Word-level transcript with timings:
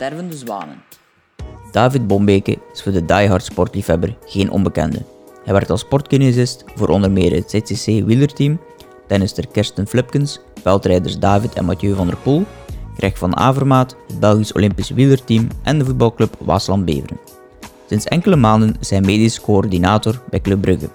Stervende 0.00 0.36
zwanen. 0.36 0.82
David 1.72 2.06
Bombeke 2.06 2.58
is 2.72 2.82
voor 2.82 2.92
de 2.92 3.04
diehard 3.04 3.44
sportliefhebber 3.44 4.16
geen 4.26 4.50
onbekende. 4.50 5.02
Hij 5.44 5.52
werkt 5.52 5.70
als 5.70 5.80
sportkinesist 5.80 6.64
voor 6.74 6.88
onder 6.88 7.10
meer 7.10 7.32
het 7.32 7.46
CCC 7.46 7.84
wielerteam, 7.84 8.60
tennister 9.06 9.46
Kirsten 9.46 9.86
Flipkens, 9.86 10.40
veldrijders 10.62 11.18
David 11.18 11.54
en 11.54 11.64
Mathieu 11.64 11.94
van 11.94 12.06
der 12.06 12.16
Poel, 12.16 12.44
Greg 12.96 13.18
van 13.18 13.36
Avermaat, 13.36 13.96
het 14.06 14.20
Belgisch 14.20 14.52
Olympisch 14.52 14.90
wielerteam 14.90 15.48
en 15.62 15.78
de 15.78 15.84
voetbalclub 15.84 16.36
Waasland 16.38 16.84
Beveren. 16.84 17.20
Sinds 17.88 18.04
enkele 18.04 18.36
maanden 18.36 18.76
is 18.80 18.90
hij 18.90 19.00
medisch 19.00 19.40
coördinator 19.40 20.22
bij 20.30 20.40
Club 20.40 20.60
Brugge. 20.60 20.88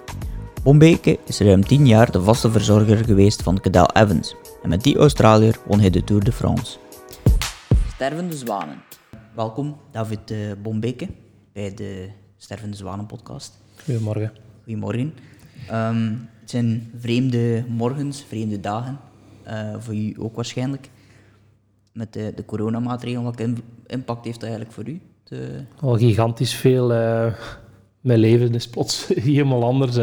Bombeke 0.62 1.18
is 1.26 1.38
ruim 1.38 1.64
10 1.64 1.86
jaar 1.86 2.10
de 2.10 2.22
vaste 2.22 2.50
verzorger 2.50 3.04
geweest 3.04 3.42
van 3.42 3.60
Cadel 3.60 3.90
Evans 3.92 4.36
en 4.62 4.68
met 4.68 4.82
die 4.82 4.98
Australiër 4.98 5.56
won 5.66 5.80
hij 5.80 5.90
de 5.90 6.04
Tour 6.04 6.24
de 6.24 6.32
France. 6.32 6.76
Stervende 7.94 8.36
zwanen. 8.36 8.85
Welkom, 9.36 9.76
David 9.90 10.30
uh, 10.30 10.38
Bombeke, 10.62 11.08
bij 11.52 11.74
de 11.74 12.08
Stervende 12.36 12.76
Zwanen 12.76 13.06
podcast. 13.06 13.58
Goedemorgen. 13.84 14.32
Goedemorgen. 14.62 15.14
Ehm, 15.68 16.10
het 16.40 16.50
zijn 16.50 16.90
vreemde 16.98 17.64
morgens, 17.68 18.24
vreemde 18.24 18.60
dagen, 18.60 18.98
uh, 19.48 19.74
voor 19.78 19.94
u 19.94 20.14
ook 20.18 20.34
waarschijnlijk. 20.34 20.90
Met 21.92 22.12
de, 22.12 22.32
de 22.36 22.44
coronamaatregelen, 22.44 23.22
welke 23.22 23.52
impact 23.86 24.24
heeft 24.24 24.40
dat 24.40 24.48
eigenlijk 24.48 24.72
voor 24.72 24.88
u? 24.88 25.00
De... 25.24 25.64
Al 25.80 25.96
gigantisch 25.96 26.54
veel. 26.54 26.92
Uh, 26.92 27.34
mijn 28.00 28.18
leven 28.18 28.54
is 28.54 28.68
plots 28.68 29.06
helemaal 29.14 29.64
anders. 29.64 29.96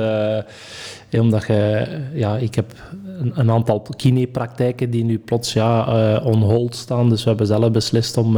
Omdat 1.20 1.48
je, 1.48 1.88
ja, 2.14 2.38
ik 2.38 2.56
heb 2.56 2.74
een, 3.20 3.32
een 3.40 3.52
aantal 3.52 3.86
kinepraktijken 3.96 4.90
die 4.90 5.04
nu 5.04 5.20
plots 5.20 5.54
ja, 5.54 5.88
uh, 6.16 6.26
on 6.26 6.42
hold 6.42 6.76
staan. 6.76 7.10
Dus 7.10 7.24
we 7.24 7.30
hebben 7.30 7.48
zelf 7.48 7.72
beslist 7.72 8.18
om, 8.18 8.38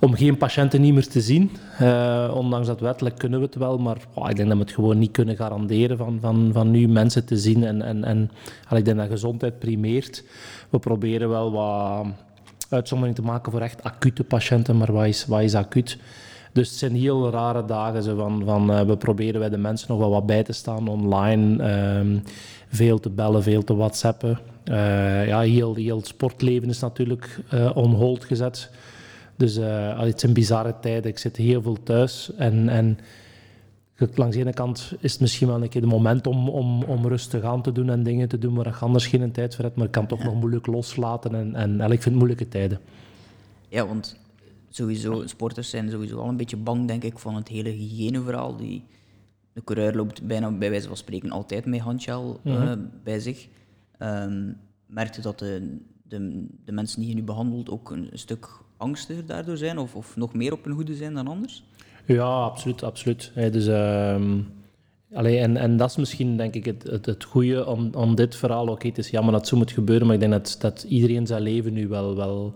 om 0.00 0.14
geen 0.14 0.36
patiënten 0.36 0.80
niet 0.80 0.94
meer 0.94 1.08
te 1.08 1.20
zien. 1.20 1.50
ondanks 2.32 2.66
dat 2.66 2.80
wettelijk 2.80 3.18
kunnen 3.18 3.38
we 3.38 3.46
het 3.46 3.54
wel, 3.54 3.78
maar 3.78 3.96
oh, 4.14 4.30
ik 4.30 4.36
denk 4.36 4.48
dat 4.48 4.58
we 4.58 4.64
het 4.64 4.72
gewoon 4.72 4.98
niet 4.98 5.10
kunnen 5.10 5.36
garanderen 5.36 5.96
van, 5.96 6.18
van, 6.20 6.50
van 6.52 6.70
nu 6.70 6.88
mensen 6.88 7.24
te 7.26 7.36
zien. 7.36 7.64
En, 7.64 7.82
en, 7.82 8.04
en 8.04 8.30
ik 8.70 8.84
denk 8.84 8.96
dat 8.96 9.08
gezondheid 9.08 9.58
primeert. 9.58 10.24
We 10.70 10.78
proberen 10.78 11.28
wel 11.28 11.52
wat 11.52 12.06
uitzondering 12.68 13.16
te 13.16 13.22
maken 13.22 13.52
voor 13.52 13.60
echt 13.60 13.82
acute 13.82 14.24
patiënten, 14.24 14.76
maar 14.76 14.92
wat 14.92 15.06
is, 15.06 15.26
wat 15.26 15.40
is 15.40 15.54
acuut? 15.54 15.98
Dus 16.56 16.68
het 16.68 16.78
zijn 16.78 16.94
heel 16.94 17.30
rare 17.30 17.64
dagen. 17.64 18.02
Zo 18.02 18.16
van, 18.16 18.42
van, 18.44 18.70
uh, 18.70 18.80
we 18.80 18.96
proberen 18.96 19.40
bij 19.40 19.48
de 19.48 19.56
mensen 19.56 19.88
nog 19.88 19.98
wel 19.98 20.10
wat 20.10 20.26
bij 20.26 20.42
te 20.42 20.52
staan 20.52 20.88
online. 20.88 21.74
Um, 21.98 22.22
veel 22.68 22.98
te 23.00 23.10
bellen, 23.10 23.42
veel 23.42 23.64
te 23.64 23.74
whatsappen. 23.74 24.38
Uh, 24.64 25.26
ja, 25.26 25.40
heel, 25.40 25.74
heel 25.74 25.96
het 25.96 26.06
sportleven 26.06 26.68
is 26.68 26.80
natuurlijk 26.80 27.40
uh, 27.54 27.70
on 27.74 27.92
hold 27.92 28.24
gezet. 28.24 28.70
Dus 29.36 29.56
het 29.96 30.20
zijn 30.20 30.32
bizarre 30.32 30.74
tijden. 30.80 31.10
Ik 31.10 31.18
zit 31.18 31.36
heel 31.36 31.62
veel 31.62 31.82
thuis. 31.82 32.30
En, 32.36 32.68
en 32.68 32.98
langs 34.14 34.36
de 34.36 34.42
ene 34.42 34.52
kant 34.52 34.92
is 35.00 35.12
het 35.12 35.20
misschien 35.20 35.46
wel 35.46 35.62
een 35.62 35.68
keer 35.68 35.80
de 35.80 35.86
moment 35.86 36.26
om, 36.26 36.48
om, 36.48 36.82
om 36.82 37.06
rustig 37.06 37.42
aan 37.42 37.62
te 37.62 37.72
doen 37.72 37.90
en 37.90 38.02
dingen 38.02 38.28
te 38.28 38.38
doen 38.38 38.54
waar 38.54 38.66
je 38.66 38.74
anders 38.84 39.06
geen 39.06 39.32
tijd 39.32 39.54
voor 39.54 39.64
hebt. 39.64 39.76
Maar 39.76 39.86
ik 39.86 39.92
kan 39.92 40.06
toch 40.06 40.24
nog 40.24 40.34
moeilijk 40.34 40.66
loslaten. 40.66 41.34
En, 41.34 41.54
en, 41.54 41.80
en 41.80 41.90
ik 41.92 42.02
vind 42.02 42.14
moeilijke 42.14 42.48
tijden. 42.48 42.80
Ja, 43.68 43.86
want 43.86 44.16
sowieso, 44.76 45.26
sporters 45.26 45.70
zijn 45.70 45.90
sowieso 45.90 46.18
al 46.18 46.28
een 46.28 46.36
beetje 46.36 46.56
bang, 46.56 46.88
denk 46.88 47.04
ik, 47.04 47.18
van 47.18 47.34
het 47.34 47.48
hele 47.48 47.68
hygiëneverhaal. 47.68 48.56
Die, 48.56 48.84
de 49.52 49.64
coureur 49.64 49.94
loopt 49.94 50.26
bijna 50.26 50.50
bij 50.50 50.70
wijze 50.70 50.86
van 50.86 50.96
spreken 50.96 51.30
altijd 51.30 51.66
met 51.66 51.80
handgel 51.80 52.40
mm 52.42 52.54
-hmm. 52.54 52.90
bij 53.02 53.20
zich. 53.20 53.48
Um, 53.98 54.56
merkt 54.86 55.18
u 55.18 55.22
dat 55.22 55.38
de, 55.38 55.78
de, 56.02 56.46
de 56.64 56.72
mensen 56.72 57.00
die 57.00 57.08
je 57.08 57.14
nu 57.14 57.22
behandelt 57.22 57.70
ook 57.70 57.90
een, 57.90 58.08
een 58.10 58.18
stuk 58.18 58.48
angstiger 58.76 59.26
daardoor 59.26 59.56
zijn? 59.56 59.78
Of, 59.78 59.94
of 59.94 60.16
nog 60.16 60.34
meer 60.34 60.52
op 60.52 60.64
hun 60.64 60.74
hoede 60.74 60.94
zijn 60.94 61.14
dan 61.14 61.26
anders? 61.26 61.64
Ja, 62.04 62.24
absoluut. 62.24 62.82
absoluut. 62.82 63.30
Hey, 63.34 63.50
dus, 63.50 63.66
um, 63.66 64.46
allee, 65.12 65.38
en, 65.38 65.56
en 65.56 65.76
dat 65.76 65.90
is 65.90 65.96
misschien 65.96 66.36
denk 66.36 66.54
ik 66.54 66.64
het, 66.64 66.82
het, 66.82 67.06
het 67.06 67.24
goede 67.24 67.66
om, 67.66 67.90
om 67.94 68.14
dit 68.14 68.36
verhaal. 68.36 68.62
Oké, 68.62 68.72
okay, 68.72 68.88
het 68.88 68.98
is 68.98 69.10
jammer 69.10 69.32
dat 69.32 69.48
zo 69.48 69.56
moet 69.56 69.70
gebeuren, 69.70 70.06
maar 70.06 70.14
ik 70.14 70.20
denk 70.20 70.32
dat, 70.32 70.56
dat 70.58 70.82
iedereen 70.82 71.26
zijn 71.26 71.42
leven 71.42 71.72
nu 71.72 71.88
wel, 71.88 72.16
wel, 72.16 72.52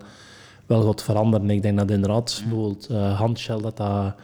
wel 0.71 0.83
gaat 0.83 1.03
veranderen. 1.03 1.51
Ik 1.51 1.63
denk 1.63 1.79
dat 1.79 1.91
inderdaad 1.91 2.43
bijvoorbeeld 2.49 2.89
uh, 2.91 3.19
handshell, 3.19 3.61
dat 3.61 3.77
dat 3.77 4.15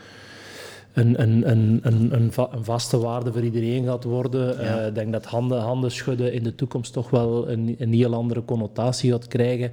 een, 0.96 1.22
een, 1.22 1.50
een, 1.50 1.80
een, 1.82 2.12
een, 2.12 2.32
vaste 2.62 2.98
waarde 2.98 3.32
voor 3.32 3.42
iedereen 3.42 3.84
gaat 3.84 4.04
worden. 4.04 4.62
Ja. 4.62 4.80
Uh, 4.80 4.86
ik 4.86 4.94
denk 4.94 5.12
dat 5.12 5.24
handen, 5.24 5.60
handen 5.60 5.90
schudden 5.90 6.32
in 6.32 6.42
de 6.42 6.54
toekomst 6.54 6.92
toch 6.92 7.10
wel 7.10 7.50
een, 7.50 7.76
een 7.78 7.92
heel 7.92 8.14
andere 8.14 8.44
connotatie 8.44 9.10
gaat 9.10 9.28
krijgen. 9.28 9.72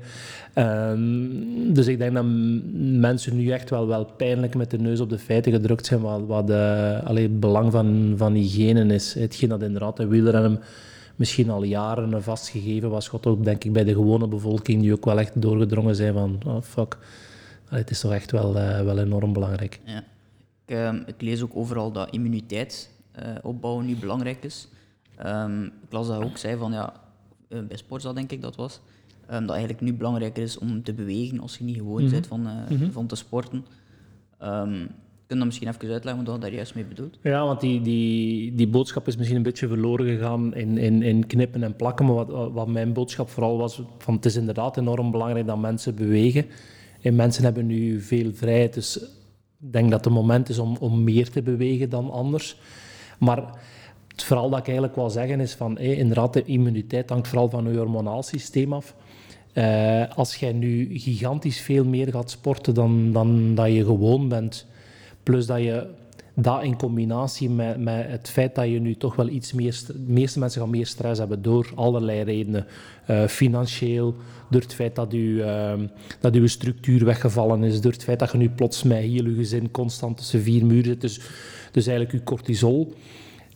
Um, 0.55 1.73
dus 1.73 1.87
ik 1.87 1.97
denk 1.97 2.13
dat 2.13 2.25
mensen 2.99 3.37
nu 3.37 3.49
echt 3.49 3.69
wel, 3.69 3.87
wel 3.87 4.05
pijnlijk 4.17 4.55
met 4.55 4.71
de 4.71 4.79
neus 4.79 4.99
op 4.99 5.09
de 5.09 5.19
feiten 5.19 5.51
gedrukt 5.51 5.85
zijn 5.85 6.01
wat, 6.01 6.21
wat 6.27 6.49
uh, 6.49 7.03
allee, 7.03 7.23
het 7.23 7.39
belang 7.39 7.71
van, 7.71 8.13
van 8.17 8.33
hygiëne 8.33 8.93
is. 8.93 9.13
Hetgeen 9.13 9.49
dat 9.49 9.61
inderdaad 9.61 9.97
de 9.97 10.07
wielrennen 10.07 10.59
misschien 11.23 11.49
al 11.49 11.63
jaren 11.63 12.23
vastgegeven 12.23 12.89
was, 12.89 13.07
gaat 13.07 13.25
ook 13.25 13.43
denk 13.43 13.63
ik 13.63 13.73
bij 13.73 13.83
de 13.83 13.93
gewone 13.93 14.27
bevolking 14.27 14.81
die 14.81 14.93
ook 14.93 15.05
wel 15.05 15.19
echt 15.19 15.41
doorgedrongen 15.41 15.95
zijn 15.95 16.13
van 16.13 16.39
oh 16.45 16.61
fuck, 16.61 16.97
het 17.69 17.89
is 17.89 17.99
toch 17.99 18.11
echt 18.11 18.31
wel, 18.31 18.57
uh, 18.57 18.81
wel 18.81 18.99
enorm 18.99 19.33
belangrijk. 19.33 19.79
Ja. 19.85 20.03
Ik, 20.65 20.75
uh, 20.75 20.93
ik, 21.05 21.21
lees 21.21 21.41
ook 21.41 21.55
overal 21.55 21.91
dat 21.91 22.09
immuniteit 22.09 22.89
uh, 23.19 23.25
opbouwen 23.41 23.85
nu 23.85 23.95
belangrijk 23.95 24.43
is. 24.43 24.67
Um, 25.25 25.65
ik 25.65 25.91
las 25.91 26.07
dat 26.07 26.23
ook, 26.23 26.37
zei 26.37 26.57
van 26.57 26.71
ja, 26.71 26.93
uh, 27.49 27.59
bij 27.67 27.77
Sportza 27.77 28.13
denk 28.13 28.31
ik 28.31 28.41
dat 28.41 28.55
was, 28.55 28.81
um, 29.31 29.45
dat 29.45 29.55
eigenlijk 29.55 29.81
nu 29.81 29.93
belangrijker 29.93 30.43
is 30.43 30.57
om 30.57 30.83
te 30.83 30.93
bewegen 30.93 31.39
als 31.39 31.57
je 31.57 31.63
niet 31.63 31.77
gewoon 31.77 31.93
mm 31.93 31.99
-hmm. 31.99 32.11
bent 32.11 32.27
van, 32.27 32.39
mm 32.39 32.77
-hmm. 32.77 32.91
van 32.91 33.07
te 33.07 33.15
sporten. 33.15 33.65
Kun 35.27 35.35
je 35.35 35.35
dat 35.35 35.45
misschien 35.45 35.67
even 35.67 35.93
uitleggen 35.93 36.25
wat 36.25 36.35
je 36.35 36.41
daar 36.41 36.53
juist 36.53 36.75
mee 36.75 36.85
bedoelt? 36.85 37.17
Ja, 37.21 37.45
want 37.45 37.61
die, 37.61 37.81
die, 37.81 38.55
die 38.55 38.67
boodschap 38.67 39.07
is 39.07 39.15
misschien 39.15 39.37
een 39.37 39.43
beetje 39.43 39.67
verloren 39.67 40.05
gegaan 40.05 40.55
in, 40.55 40.77
in, 40.77 41.01
in 41.01 41.27
knippen 41.27 41.63
en 41.63 41.75
plakken. 41.75 42.05
Maar 42.05 42.15
wat, 42.15 42.51
wat 42.51 42.67
mijn 42.67 42.93
boodschap 42.93 43.29
vooral 43.29 43.57
was, 43.57 43.81
van 43.97 44.13
het 44.13 44.25
is 44.25 44.35
inderdaad 44.35 44.77
enorm 44.77 45.11
belangrijk 45.11 45.47
dat 45.47 45.59
mensen 45.59 45.95
bewegen. 45.95 46.45
En 47.01 47.15
mensen 47.15 47.43
hebben 47.43 47.65
nu 47.65 48.01
veel 48.01 48.33
vrijheid, 48.33 48.73
dus 48.73 48.97
ik 49.61 49.73
denk 49.73 49.91
dat 49.91 50.05
het 50.05 50.13
moment 50.13 50.49
is 50.49 50.59
om, 50.59 50.77
om 50.79 51.03
meer 51.03 51.29
te 51.29 51.41
bewegen 51.41 51.89
dan 51.89 52.11
anders. 52.11 52.57
Maar 53.19 53.61
het 54.07 54.23
vooral 54.23 54.49
dat 54.49 54.59
ik 54.59 54.65
eigenlijk 54.65 54.95
wil 54.95 55.09
zeggen 55.09 55.39
is 55.39 55.53
van, 55.53 55.77
inderdaad, 55.77 56.33
de 56.33 56.43
immuniteit 56.43 57.09
hangt 57.09 57.27
vooral 57.27 57.49
van 57.49 57.71
je 57.71 57.77
hormonaal 57.77 58.23
systeem 58.23 58.73
af. 58.73 58.95
Uh, 59.53 60.03
als 60.15 60.35
jij 60.35 60.53
nu 60.53 60.99
gigantisch 60.99 61.59
veel 61.59 61.85
meer 61.85 62.11
gaat 62.11 62.29
sporten 62.29 62.73
dan, 62.73 63.11
dan 63.11 63.55
dat 63.55 63.71
je 63.71 63.85
gewoon 63.85 64.27
bent, 64.27 64.65
plus 65.23 65.45
dat 65.45 65.59
je 65.59 65.87
dat 66.35 66.63
in 66.63 66.77
combinatie 66.77 67.49
met, 67.49 67.77
met 67.77 68.05
het 68.07 68.29
feit 68.29 68.55
dat 68.55 68.65
je 68.65 68.79
nu 68.79 68.95
toch 68.95 69.15
wel 69.15 69.27
iets 69.27 69.53
meer... 69.53 69.79
De 69.87 69.93
meeste 70.07 70.39
mensen 70.39 70.61
gaan 70.61 70.69
meer 70.69 70.85
stress 70.85 71.19
hebben 71.19 71.41
door 71.41 71.71
allerlei 71.75 72.23
redenen. 72.23 72.65
Uh, 73.09 73.27
financieel, 73.27 74.15
door 74.49 74.61
het 74.61 74.73
feit 74.73 74.95
dat, 74.95 75.13
u, 75.13 75.17
uh, 75.17 75.73
dat 76.19 76.35
uw 76.35 76.47
structuur 76.47 77.05
weggevallen 77.05 77.63
is, 77.63 77.81
door 77.81 77.91
het 77.91 78.03
feit 78.03 78.19
dat 78.19 78.31
je 78.31 78.37
nu 78.37 78.49
plots 78.49 78.83
met 78.83 78.97
heel 78.97 79.25
je 79.25 79.35
gezin 79.35 79.71
constant 79.71 80.17
tussen 80.17 80.41
vier 80.41 80.65
muren 80.65 80.85
zit. 80.85 81.01
Dus, 81.01 81.19
dus 81.71 81.87
eigenlijk 81.87 82.17
je 82.17 82.23
cortisol 82.23 82.93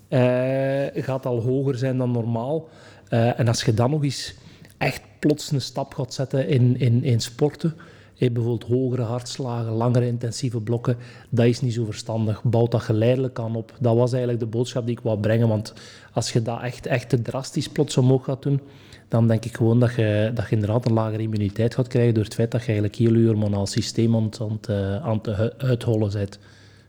uh, 0.09 0.83
gaat 0.93 1.25
al 1.25 1.41
hoger 1.41 1.77
zijn 1.77 1.97
dan 1.97 2.11
normaal. 2.11 2.69
en 3.09 3.47
als 3.47 3.63
je 3.63 3.73
dan 3.73 3.89
nog 3.89 4.03
eens 4.03 4.35
echt 4.77 5.01
plots 5.19 5.51
een 5.51 5.61
stap 5.61 5.93
gaat 5.93 6.13
zetten 6.13 6.47
in, 6.47 6.79
in, 6.79 7.03
in 7.03 7.19
sporten 7.19 7.75
Hey, 8.17 8.31
bijvoorbeeld 8.31 8.71
hogere 8.71 9.01
hartslagen, 9.01 9.71
langere 9.71 10.07
intensieve 10.07 10.61
blokken, 10.61 10.97
dat 11.29 11.45
is 11.45 11.61
niet 11.61 11.73
zo 11.73 11.85
verstandig. 11.85 12.43
Bouw 12.43 12.67
dat 12.67 12.81
geleidelijk 12.81 13.39
aan 13.39 13.55
op. 13.55 13.73
Dat 13.79 13.95
was 13.95 14.11
eigenlijk 14.11 14.41
de 14.41 14.49
boodschap 14.49 14.85
die 14.85 14.97
ik 14.97 15.03
wou 15.03 15.19
brengen. 15.19 15.47
Want 15.47 15.73
als 16.13 16.33
je 16.33 16.41
dat 16.41 16.61
echt, 16.61 16.85
echt 16.85 17.09
te 17.09 17.21
drastisch 17.21 17.69
plots 17.69 17.97
omhoog 17.97 18.23
gaat 18.23 18.41
doen, 18.41 18.61
dan 19.07 19.27
denk 19.27 19.45
ik 19.45 19.55
gewoon 19.55 19.79
dat 19.79 19.95
je, 19.95 20.31
dat 20.33 20.49
je 20.49 20.55
inderdaad 20.55 20.85
een 20.85 20.93
lagere 20.93 21.21
immuniteit 21.21 21.75
gaat 21.75 21.87
krijgen 21.87 22.13
door 22.13 22.23
het 22.23 22.33
feit 22.33 22.51
dat 22.51 22.61
je 22.61 22.67
eigenlijk 22.67 22.95
heel 22.95 23.13
je 23.13 23.25
hormonaal 23.25 23.65
systeem 23.65 24.15
aan, 24.15 24.29
aan, 24.39 24.59
te, 24.59 24.99
aan 25.03 25.21
te 25.21 25.53
uithollen 25.57 26.11
bent. 26.11 26.39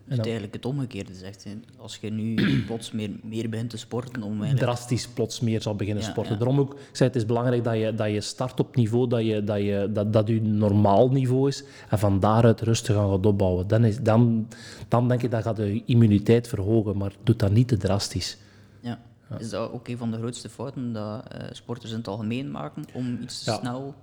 Dus 0.08 0.16
het 0.16 0.26
eigenlijk 0.26 0.54
het 0.54 0.66
omgekeerde 0.66 1.14
zegt. 1.14 1.46
Als 1.76 1.98
je 2.00 2.10
nu 2.10 2.34
plots 2.66 2.92
meer, 2.92 3.10
meer 3.22 3.48
begint 3.48 3.70
te 3.70 3.76
sporten... 3.76 4.22
Om 4.22 4.30
eigenlijk... 4.30 4.58
Drastisch 4.58 5.08
plots 5.08 5.40
meer 5.40 5.62
zal 5.62 5.74
beginnen 5.74 6.04
ja, 6.04 6.10
sporten. 6.10 6.32
Ja. 6.32 6.38
Daarom 6.38 6.60
ook, 6.60 6.72
ik 6.72 6.96
zei, 6.96 7.08
het 7.08 7.18
is 7.18 7.26
belangrijk 7.26 7.64
dat 7.64 7.74
je, 7.74 7.94
dat 7.94 8.10
je 8.10 8.20
start 8.20 8.60
op 8.60 8.76
niveau, 8.76 9.08
dat 9.08 9.24
je, 9.24 9.44
dat, 9.44 9.58
je, 9.58 9.90
dat, 9.92 10.12
dat 10.12 10.28
je 10.28 10.40
normaal 10.42 11.10
niveau 11.10 11.48
is, 11.48 11.64
en 11.88 11.98
van 11.98 12.20
daaruit 12.20 12.60
rustig 12.60 12.96
aan 12.96 13.10
gaat 13.10 13.26
opbouwen. 13.26 13.68
Dan, 13.68 13.84
is, 13.84 13.98
dan, 14.00 14.48
dan 14.88 15.08
denk 15.08 15.22
ik 15.22 15.30
dat 15.30 15.42
gaat 15.42 15.56
de 15.56 15.82
immuniteit 15.84 16.48
verhogen, 16.48 16.96
maar 16.96 17.12
doe 17.22 17.36
dat 17.36 17.50
niet 17.50 17.68
te 17.68 17.76
drastisch. 17.76 18.38
Ja. 18.80 18.98
Is 19.38 19.50
dat 19.50 19.72
ook 19.72 19.88
een 19.88 19.98
van 19.98 20.10
de 20.10 20.16
grootste 20.16 20.48
fouten 20.48 20.92
dat 20.92 21.24
uh, 21.34 21.42
sporters 21.52 21.90
in 21.90 21.96
het 21.96 22.08
algemeen 22.08 22.50
maken, 22.50 22.84
om 22.92 23.18
iets 23.22 23.44
te 23.44 23.58
snel 23.60 23.94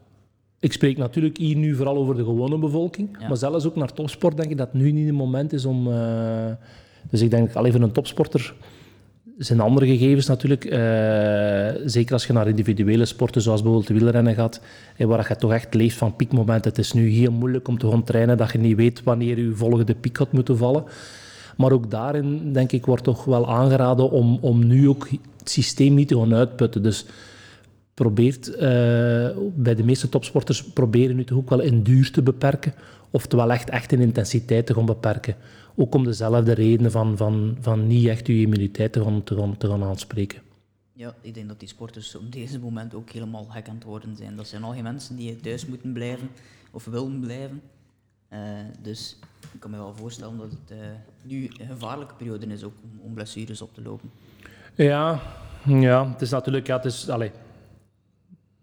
ik 0.66 0.74
spreek 0.74 0.98
natuurlijk 0.98 1.38
hier 1.38 1.56
nu 1.56 1.76
vooral 1.76 1.98
over 1.98 2.16
de 2.16 2.24
gewone 2.24 2.58
bevolking, 2.58 3.18
ja. 3.20 3.28
maar 3.28 3.38
zelfs 3.38 3.66
ook 3.66 3.76
naar 3.76 3.94
topsport 3.94 4.38
denk 4.38 4.50
ik 4.50 4.58
dat 4.58 4.74
nu 4.74 4.92
niet 4.92 5.06
het 5.06 5.16
moment 5.16 5.54
is 5.54 5.66
om... 5.66 5.88
Uh, 5.88 5.96
dus 7.10 7.22
ik 7.22 7.30
denk 7.30 7.54
al 7.54 7.66
even 7.66 7.82
een 7.82 7.92
topsporter 7.92 8.54
zijn 9.38 9.60
andere 9.60 9.88
gegevens 9.88 10.28
natuurlijk. 10.28 10.66
Eh, 10.66 11.82
zeker 11.86 12.14
als 12.14 12.28
je 12.28 12.34
naar 12.34 12.48
individuele 12.48 13.06
sporten, 13.06 13.42
zoals 13.42 13.62
bijvoorbeeld 13.62 13.92
de 13.92 14.00
wielrennen 14.00 14.36
gaat, 14.36 14.62
eh, 14.98 15.08
waar 15.08 15.26
je 15.30 15.36
toch 15.36 15.54
echt 15.54 15.74
leeft 15.74 15.98
van 15.98 16.16
piekmomenten. 16.16 16.70
Het 16.70 16.80
is 16.80 16.92
nu 16.92 17.10
heel 17.10 17.32
moeilijk 17.32 17.68
om 17.68 17.78
te 17.78 17.90
gaan 17.90 18.04
trainen 18.04 18.38
dat 18.38 18.52
je 18.52 18.58
niet 18.58 18.76
weet 18.76 19.04
wanneer 19.04 19.40
je 19.40 19.52
volgende 19.56 19.96
piek 19.96 20.18
gaat 20.18 20.32
moeten 20.32 20.58
vallen. 20.58 20.84
Maar 21.58 21.72
ook 21.72 21.92
daarin, 21.92 22.54
denk 22.54 22.72
ik, 22.72 22.86
wordt 22.86 23.04
toch 23.04 23.26
wel 23.26 23.50
aangeraden 23.50 24.12
om, 24.12 24.38
om 24.42 24.68
nu 24.68 24.90
ook 24.90 25.10
het 25.40 25.50
systeem 25.50 25.94
niet 25.94 26.08
te 26.08 26.20
gaan 26.20 26.36
uitputten. 26.36 26.84
Dus 26.84 27.06
probeert, 27.96 28.48
uh, 28.48 28.58
bij 29.56 29.76
de 29.76 29.84
meeste 29.84 30.10
topsporters 30.10 30.64
proberen 30.64 31.16
nu 31.16 31.24
toch 31.24 31.38
ook 31.38 31.50
wel 31.50 31.60
in 31.60 31.84
duur 31.84 32.12
te 32.12 32.22
beperken. 32.22 32.74
Oftewel 33.10 33.52
echt, 33.52 33.70
echt 33.70 33.92
in 33.92 34.00
intensiteit 34.00 34.66
te 34.66 34.74
gaan 34.74 34.86
beperken. 34.86 35.36
Ook 35.76 35.96
om 35.96 36.04
dezelfde 36.04 36.54
redenen 36.54 36.92
van, 36.92 37.18
van, 37.18 37.58
van 37.60 37.88
niet 37.88 38.08
echt 38.08 38.28
je 38.28 38.42
immuniteit 38.42 38.94
te 38.94 39.04
gaan, 39.04 39.24
te, 39.24 39.36
gaan, 39.36 39.58
te 39.58 39.68
gaan 39.68 39.84
aanspreken. 39.84 40.42
Ja, 40.94 41.16
ik 41.22 41.34
denk 41.34 41.48
dat 41.48 41.60
die 41.60 41.68
sporters 41.68 42.16
op 42.16 42.32
deze 42.32 42.60
moment 42.60 42.94
ook 42.94 43.10
helemaal 43.10 43.44
gek 43.44 43.68
aan 43.68 43.76
het 43.76 43.84
worden 43.84 44.16
zijn. 44.16 44.36
Dat 44.36 44.48
zijn 44.48 44.64
al 44.64 44.74
geen 44.74 44.84
mensen 44.84 45.16
die 45.16 45.36
thuis 45.36 45.66
moeten 45.66 45.94
blijven 45.94 46.30
of 46.72 46.86
willen 46.86 47.20
blijven. 47.20 47.62
Uh, 48.34 48.40
dus 48.82 49.18
ik 49.54 49.60
kan 49.60 49.72
me 49.72 49.78
wel 49.78 49.96
voorstellen 49.96 50.38
dat 50.38 50.50
het 50.50 50.78
uh, 50.78 50.78
nu 51.22 51.50
een 51.58 51.68
gevaarlijke 51.68 52.14
periode 52.14 52.46
is 52.46 52.64
ook 52.64 52.74
om, 52.84 53.00
om, 53.02 53.14
blessures 53.14 53.62
op 53.62 53.74
te 53.74 53.82
lopen. 53.82 54.12
Ja, 54.76 55.22
ja 55.66 56.12
het 56.12 56.22
is 56.22 56.30
natuurlijk... 56.30 56.68
Ja, 56.68 56.76
het 56.76 56.86
is, 56.86 57.10
allez, 57.10 57.32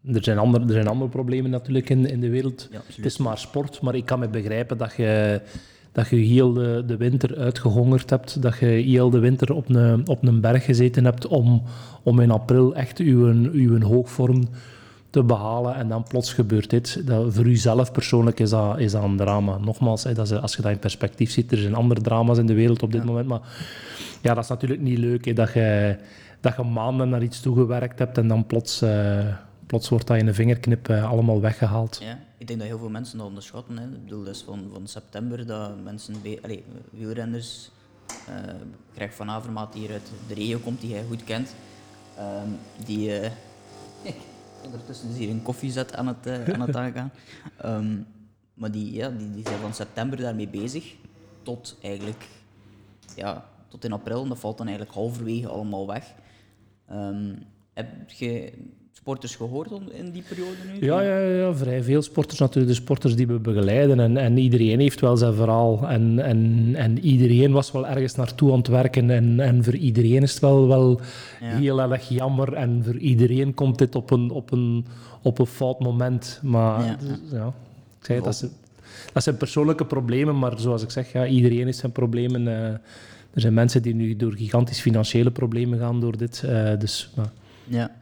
er 0.04 0.24
zijn, 0.24 0.38
andere, 0.38 0.64
er 0.64 0.72
zijn 0.72 0.88
andere 0.88 1.10
problemen 1.10 1.50
natuurlijk 1.50 1.90
in, 1.90 2.10
in 2.10 2.20
de 2.20 2.30
wereld. 2.30 2.68
het 2.96 3.04
is 3.04 3.18
maar 3.18 3.38
sport, 3.38 3.80
maar 3.80 3.94
ik 3.94 4.04
kan 4.04 4.18
me 4.18 4.28
begrijpen 4.28 4.78
dat 4.78 4.94
je 4.96 5.40
dat 5.92 6.08
je 6.08 6.16
heel 6.16 6.52
de, 6.52 6.82
de 6.86 6.96
winter 6.96 7.38
uitgehongerd 7.38 8.10
hebt, 8.10 8.42
dat 8.42 8.58
je 8.58 8.66
heel 8.66 9.10
de 9.10 9.18
winter 9.18 9.52
op 9.52 9.68
een, 9.68 10.08
op 10.08 10.26
een 10.26 10.40
berg 10.40 10.64
gezeten 10.64 11.04
hebt 11.04 11.26
om, 11.26 11.62
om 12.02 12.20
in 12.20 12.30
april 12.30 12.74
echt 12.74 12.98
uw, 12.98 13.26
uw 13.52 13.80
hoogvorm 13.80 14.48
te 15.10 15.22
behalen 15.22 15.74
en 15.74 15.88
dan 15.88 16.02
plots 16.02 16.32
gebeurt 16.32 16.70
dit. 16.70 17.06
Dat, 17.06 17.34
voor 17.34 17.46
jezelf 17.46 17.92
persoonlijk 17.92 18.40
is 18.40 18.50
dat, 18.50 18.78
is 18.78 18.92
dat 18.92 19.02
een 19.02 19.16
drama. 19.16 19.58
Nogmaals, 19.58 20.04
hè, 20.04 20.14
dat 20.14 20.40
als 20.40 20.56
je 20.56 20.62
dat 20.62 20.70
in 20.70 20.78
perspectief 20.78 21.30
ziet, 21.30 21.52
er 21.52 21.58
zijn 21.58 21.74
andere 21.74 22.00
drama's 22.00 22.38
in 22.38 22.46
de 22.46 22.54
wereld 22.54 22.82
op 22.82 22.92
dit 22.92 23.04
moment, 23.04 23.26
maar 23.26 23.40
ja, 24.22 24.34
dat 24.34 24.44
is 24.44 24.50
natuurlijk 24.50 24.80
niet 24.80 24.98
leuk 24.98 25.24
hè, 25.24 25.32
dat, 25.32 25.52
je, 25.52 25.96
dat 26.40 26.56
je 26.56 26.62
maanden 26.62 27.08
naar 27.08 27.22
iets 27.22 27.40
toegewerkt 27.40 27.98
hebt 27.98 28.18
en 28.18 28.28
dan 28.28 28.46
plots... 28.46 28.82
Uh, 28.82 29.26
plots 29.72 29.88
wordt 29.88 30.06
dat 30.06 30.16
in 30.16 30.26
een 30.26 30.34
vingerknip 30.34 30.88
uh, 30.88 31.10
allemaal 31.10 31.40
weggehaald. 31.40 31.98
Ja, 32.02 32.18
ik 32.38 32.46
denk 32.46 32.58
dat 32.58 32.68
heel 32.68 32.78
veel 32.78 32.90
mensen 32.90 33.18
dat 33.18 33.26
onderschatten. 33.26 33.78
Hè. 33.78 33.84
Ik 33.84 34.04
bedoel, 34.04 34.24
dus 34.24 34.42
van, 34.42 34.68
van 34.72 34.86
september 34.86 35.46
dat 35.46 35.82
mensen, 35.82 36.14
allez, 36.42 36.60
wielrenners, 36.90 37.70
uh, 38.28 38.54
Greg 38.94 39.14
van 39.14 39.30
Avermaat 39.30 39.72
die 39.72 39.82
hier 39.82 39.92
uit 39.92 40.10
de 40.28 40.34
regio 40.34 40.58
komt, 40.58 40.80
die 40.80 40.90
jij 40.90 41.04
goed 41.08 41.24
kent, 41.24 41.54
um, 42.18 42.58
die... 42.84 43.10
Uh, 44.04 44.10
ondertussen 44.64 45.08
is 45.08 45.16
hier 45.16 45.30
een 45.30 45.42
koffiezet 45.42 45.96
aan 45.96 46.06
het, 46.06 46.28
aan 46.52 46.60
het 46.60 46.76
aangaan. 46.84 47.12
Um, 47.64 48.06
maar 48.54 48.70
die, 48.70 48.92
ja, 48.92 49.08
die, 49.08 49.30
die 49.30 49.46
zijn 49.48 49.60
van 49.60 49.74
september 49.74 50.18
daarmee 50.18 50.48
bezig 50.48 50.94
tot 51.42 51.78
eigenlijk 51.82 52.28
ja, 53.16 53.48
tot 53.68 53.84
in 53.84 53.92
april. 53.92 54.22
En 54.22 54.28
dat 54.28 54.38
valt 54.38 54.58
dan 54.58 54.66
eigenlijk 54.66 54.96
halverwege 54.96 55.48
allemaal 55.48 55.86
weg. 55.86 56.14
Um, 56.90 57.38
heb 57.72 58.10
je 58.10 58.52
sporters 59.02 59.36
gehoord 59.36 59.70
in 59.90 60.10
die 60.10 60.22
periode 60.28 60.56
nu? 60.72 60.86
Ja, 60.86 61.00
ja, 61.00 61.18
ja, 61.18 61.54
vrij 61.54 61.82
veel 61.82 62.02
sporters 62.02 62.38
natuurlijk. 62.38 62.74
De 62.74 62.80
sporters 62.82 63.16
die 63.16 63.26
we 63.26 63.38
begeleiden. 63.38 64.00
En, 64.00 64.16
en 64.16 64.38
iedereen 64.38 64.80
heeft 64.80 65.00
wel 65.00 65.16
zijn 65.16 65.34
verhaal. 65.34 65.88
En, 65.88 66.18
en, 66.18 66.72
en 66.74 66.98
iedereen 66.98 67.52
was 67.52 67.72
wel 67.72 67.86
ergens 67.86 68.14
naartoe 68.14 68.52
aan 68.52 68.58
het 68.58 68.66
werken. 68.66 69.10
En, 69.10 69.40
en 69.40 69.64
voor 69.64 69.74
iedereen 69.74 70.22
is 70.22 70.30
het 70.30 70.40
wel, 70.40 70.68
wel 70.68 71.00
heel 71.40 71.80
erg 71.80 72.08
jammer. 72.08 72.52
En 72.52 72.82
voor 72.84 72.96
iedereen 72.96 73.54
komt 73.54 73.78
dit 73.78 73.94
op 73.94 74.10
een, 74.10 74.30
op 74.30 74.52
een, 74.52 74.86
op 75.22 75.38
een 75.38 75.46
fout 75.46 75.80
moment. 75.80 76.40
Maar 76.42 76.84
ja, 76.84 76.96
ja 77.30 77.52
ik 78.00 78.06
het, 78.06 78.24
dat, 78.24 78.36
zijn, 78.36 78.50
dat 79.12 79.22
zijn 79.22 79.36
persoonlijke 79.36 79.84
problemen. 79.84 80.38
Maar 80.38 80.60
zoals 80.60 80.82
ik 80.82 80.90
zeg, 80.90 81.12
ja, 81.12 81.26
iedereen 81.26 81.64
heeft 81.64 81.78
zijn 81.78 81.92
problemen. 81.92 82.42
Uh, 82.42 82.64
er 83.34 83.40
zijn 83.40 83.54
mensen 83.54 83.82
die 83.82 83.94
nu 83.94 84.16
door 84.16 84.32
gigantisch 84.32 84.80
financiële 84.80 85.30
problemen 85.30 85.78
gaan 85.78 86.00
door 86.00 86.16
dit. 86.16 86.42
Uh, 86.46 86.78
dus, 86.78 87.10
ja. 87.64 88.00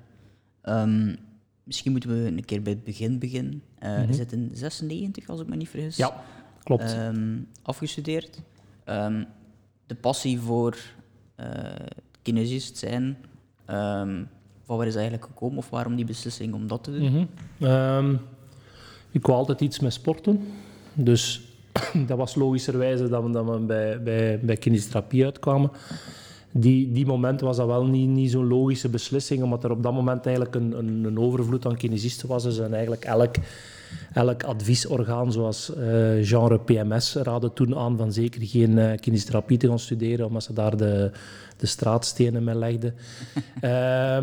Um, 0.64 1.16
misschien 1.64 1.92
moeten 1.92 2.22
we 2.22 2.26
een 2.26 2.44
keer 2.44 2.62
bij 2.62 2.72
het 2.72 2.84
begin 2.84 3.18
beginnen. 3.18 3.62
Uh, 3.82 3.90
mm 3.90 3.96
-hmm. 3.96 4.08
Is 4.08 4.18
het 4.18 4.32
in 4.32 4.50
96, 4.52 5.28
als 5.28 5.40
ik 5.40 5.46
me 5.48 5.56
niet 5.56 5.68
vergis? 5.68 5.96
Ja, 5.96 6.22
klopt. 6.62 6.96
Um, 6.96 7.48
afgestudeerd. 7.62 8.42
Um, 8.86 9.26
de 9.86 9.94
passie 9.94 10.40
voor 10.40 10.76
uh, 11.40 11.46
kinesist 12.22 12.76
zijn, 12.76 13.16
van 14.64 14.76
waar 14.76 14.86
is 14.86 14.94
eigenlijk 14.94 15.24
gekomen? 15.24 15.58
Of 15.58 15.70
waarom 15.70 15.96
die 15.96 16.04
beslissing 16.04 16.54
om 16.54 16.66
dat 16.66 16.84
te 16.84 16.90
doen? 16.90 17.10
Mm 17.10 17.28
-hmm. 17.58 18.20
ik 19.10 19.26
wou 19.26 19.38
altijd 19.38 19.60
iets 19.60 19.80
met 19.80 19.92
sporten. 19.92 20.48
Dus 20.94 21.40
dat 22.06 22.18
was 22.18 22.34
logischerwijze 22.34 23.08
dat 23.08 23.22
we, 23.22 23.30
dat 23.30 23.44
we 23.44 23.58
bij, 23.58 24.02
bij, 24.02 24.40
bij 24.40 24.56
kinesiotherapie 24.56 25.24
uitkwamen 25.24 25.70
die, 26.52 26.92
die 26.92 27.06
moment 27.06 27.40
was 27.40 27.56
dat 27.56 27.66
wel 27.66 27.86
niet, 27.86 28.08
niet 28.08 28.30
zo'n 28.30 28.48
logische 28.48 28.88
beslissing, 28.88 29.42
omdat 29.42 29.64
er 29.64 29.70
op 29.70 29.82
dat 29.82 29.92
moment 29.92 30.26
eigenlijk 30.26 30.54
een, 30.54 30.78
een, 30.78 31.04
een 31.04 31.18
overvloed 31.18 31.66
aan 31.66 31.76
kinesisten 31.76 32.28
was. 32.28 32.42
Dus 32.42 32.58
en 32.58 32.72
eigenlijk 32.72 33.04
elk, 33.04 33.34
elk 34.12 34.42
adviesorgaan, 34.42 35.32
zoals 35.32 35.72
uh, 35.78 36.26
genre 36.26 36.58
PMS, 36.58 37.14
raadde 37.14 37.52
toen 37.52 37.76
aan 37.76 37.96
van 37.96 38.12
zeker 38.12 38.46
geen 38.46 38.70
uh, 38.70 38.90
kinesiotherapie 39.00 39.58
te 39.58 39.68
gaan 39.68 39.78
studeren, 39.78 40.26
omdat 40.26 40.42
ze 40.42 40.52
daar 40.52 40.76
de, 40.76 41.10
de 41.56 41.66
straatstenen 41.66 42.44
mee 42.44 42.56
legden. 42.56 42.94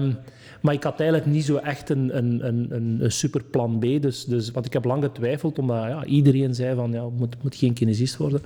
um, 0.02 0.18
maar 0.62 0.74
ik 0.74 0.84
had 0.84 1.00
eigenlijk 1.00 1.30
niet 1.30 1.46
zo 1.46 1.56
echt 1.56 1.90
een, 1.90 2.18
een, 2.18 2.48
een, 2.48 2.68
een 3.04 3.12
super 3.12 3.44
plan 3.44 3.80
B. 3.80 4.02
Dus, 4.02 4.26
dus, 4.26 4.52
want 4.52 4.66
ik 4.66 4.74
heb 4.74 4.86
lang 4.86 5.04
getwijfeld, 5.04 5.60
omdat 5.60 5.84
ja, 5.84 6.06
iedereen 6.06 6.56
zei 6.56 6.76
van 6.76 6.92
ja, 6.92 7.10
moet, 7.18 7.44
moet 7.44 7.56
geen 7.56 7.74
kinesist 7.74 8.18
worden. 8.18 8.42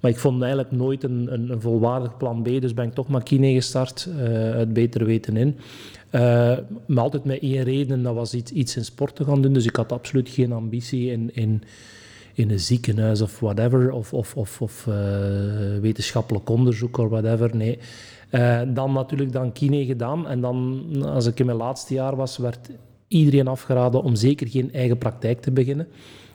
Maar 0.00 0.10
ik 0.10 0.18
vond 0.18 0.42
eigenlijk 0.42 0.72
nooit 0.72 1.04
een, 1.04 1.32
een, 1.32 1.50
een 1.50 1.60
volwaardig 1.60 2.16
plan 2.16 2.42
B, 2.42 2.44
dus 2.44 2.74
ben 2.74 2.86
ik 2.86 2.94
toch 2.94 3.08
maar 3.08 3.22
kine 3.22 3.52
gestart, 3.52 4.08
uh, 4.08 4.24
uit 4.50 4.72
beter 4.72 5.04
weten 5.04 5.36
in. 5.36 5.56
Uh, 6.12 6.20
maar 6.86 7.02
altijd 7.02 7.24
met 7.24 7.40
één 7.40 7.62
reden, 7.62 8.02
dat 8.02 8.14
was 8.14 8.34
iets, 8.34 8.52
iets 8.52 8.76
in 8.76 8.84
sport 8.84 9.16
te 9.16 9.24
gaan 9.24 9.42
doen. 9.42 9.52
Dus 9.52 9.66
ik 9.66 9.76
had 9.76 9.92
absoluut 9.92 10.28
geen 10.28 10.52
ambitie 10.52 11.10
in, 11.10 11.30
in, 11.34 11.62
in 12.34 12.50
een 12.50 12.60
ziekenhuis 12.60 13.20
of 13.20 13.40
whatever, 13.40 13.92
of, 13.92 14.12
of, 14.12 14.36
of, 14.36 14.62
of 14.62 14.86
uh, 14.88 14.94
wetenschappelijk 15.80 16.48
onderzoek 16.48 16.98
of 16.98 17.08
whatever. 17.08 17.56
Nee. 17.56 17.78
Dan 18.68 18.92
natuurlijk 18.92 19.32
dan 19.32 19.52
kine 19.52 19.84
gedaan. 19.84 20.28
En 20.28 20.40
dan, 20.40 20.86
als 21.04 21.26
ik 21.26 21.40
in 21.40 21.46
mijn 21.46 21.58
laatste 21.58 21.94
jaar 21.94 22.16
was, 22.16 22.36
werd 22.36 22.70
iedereen 23.08 23.48
afgeraden 23.48 24.02
om 24.02 24.14
zeker 24.14 24.48
geen 24.48 24.72
eigen 24.72 24.98
praktijk 24.98 25.40
te 25.40 25.50
beginnen. 25.50 25.86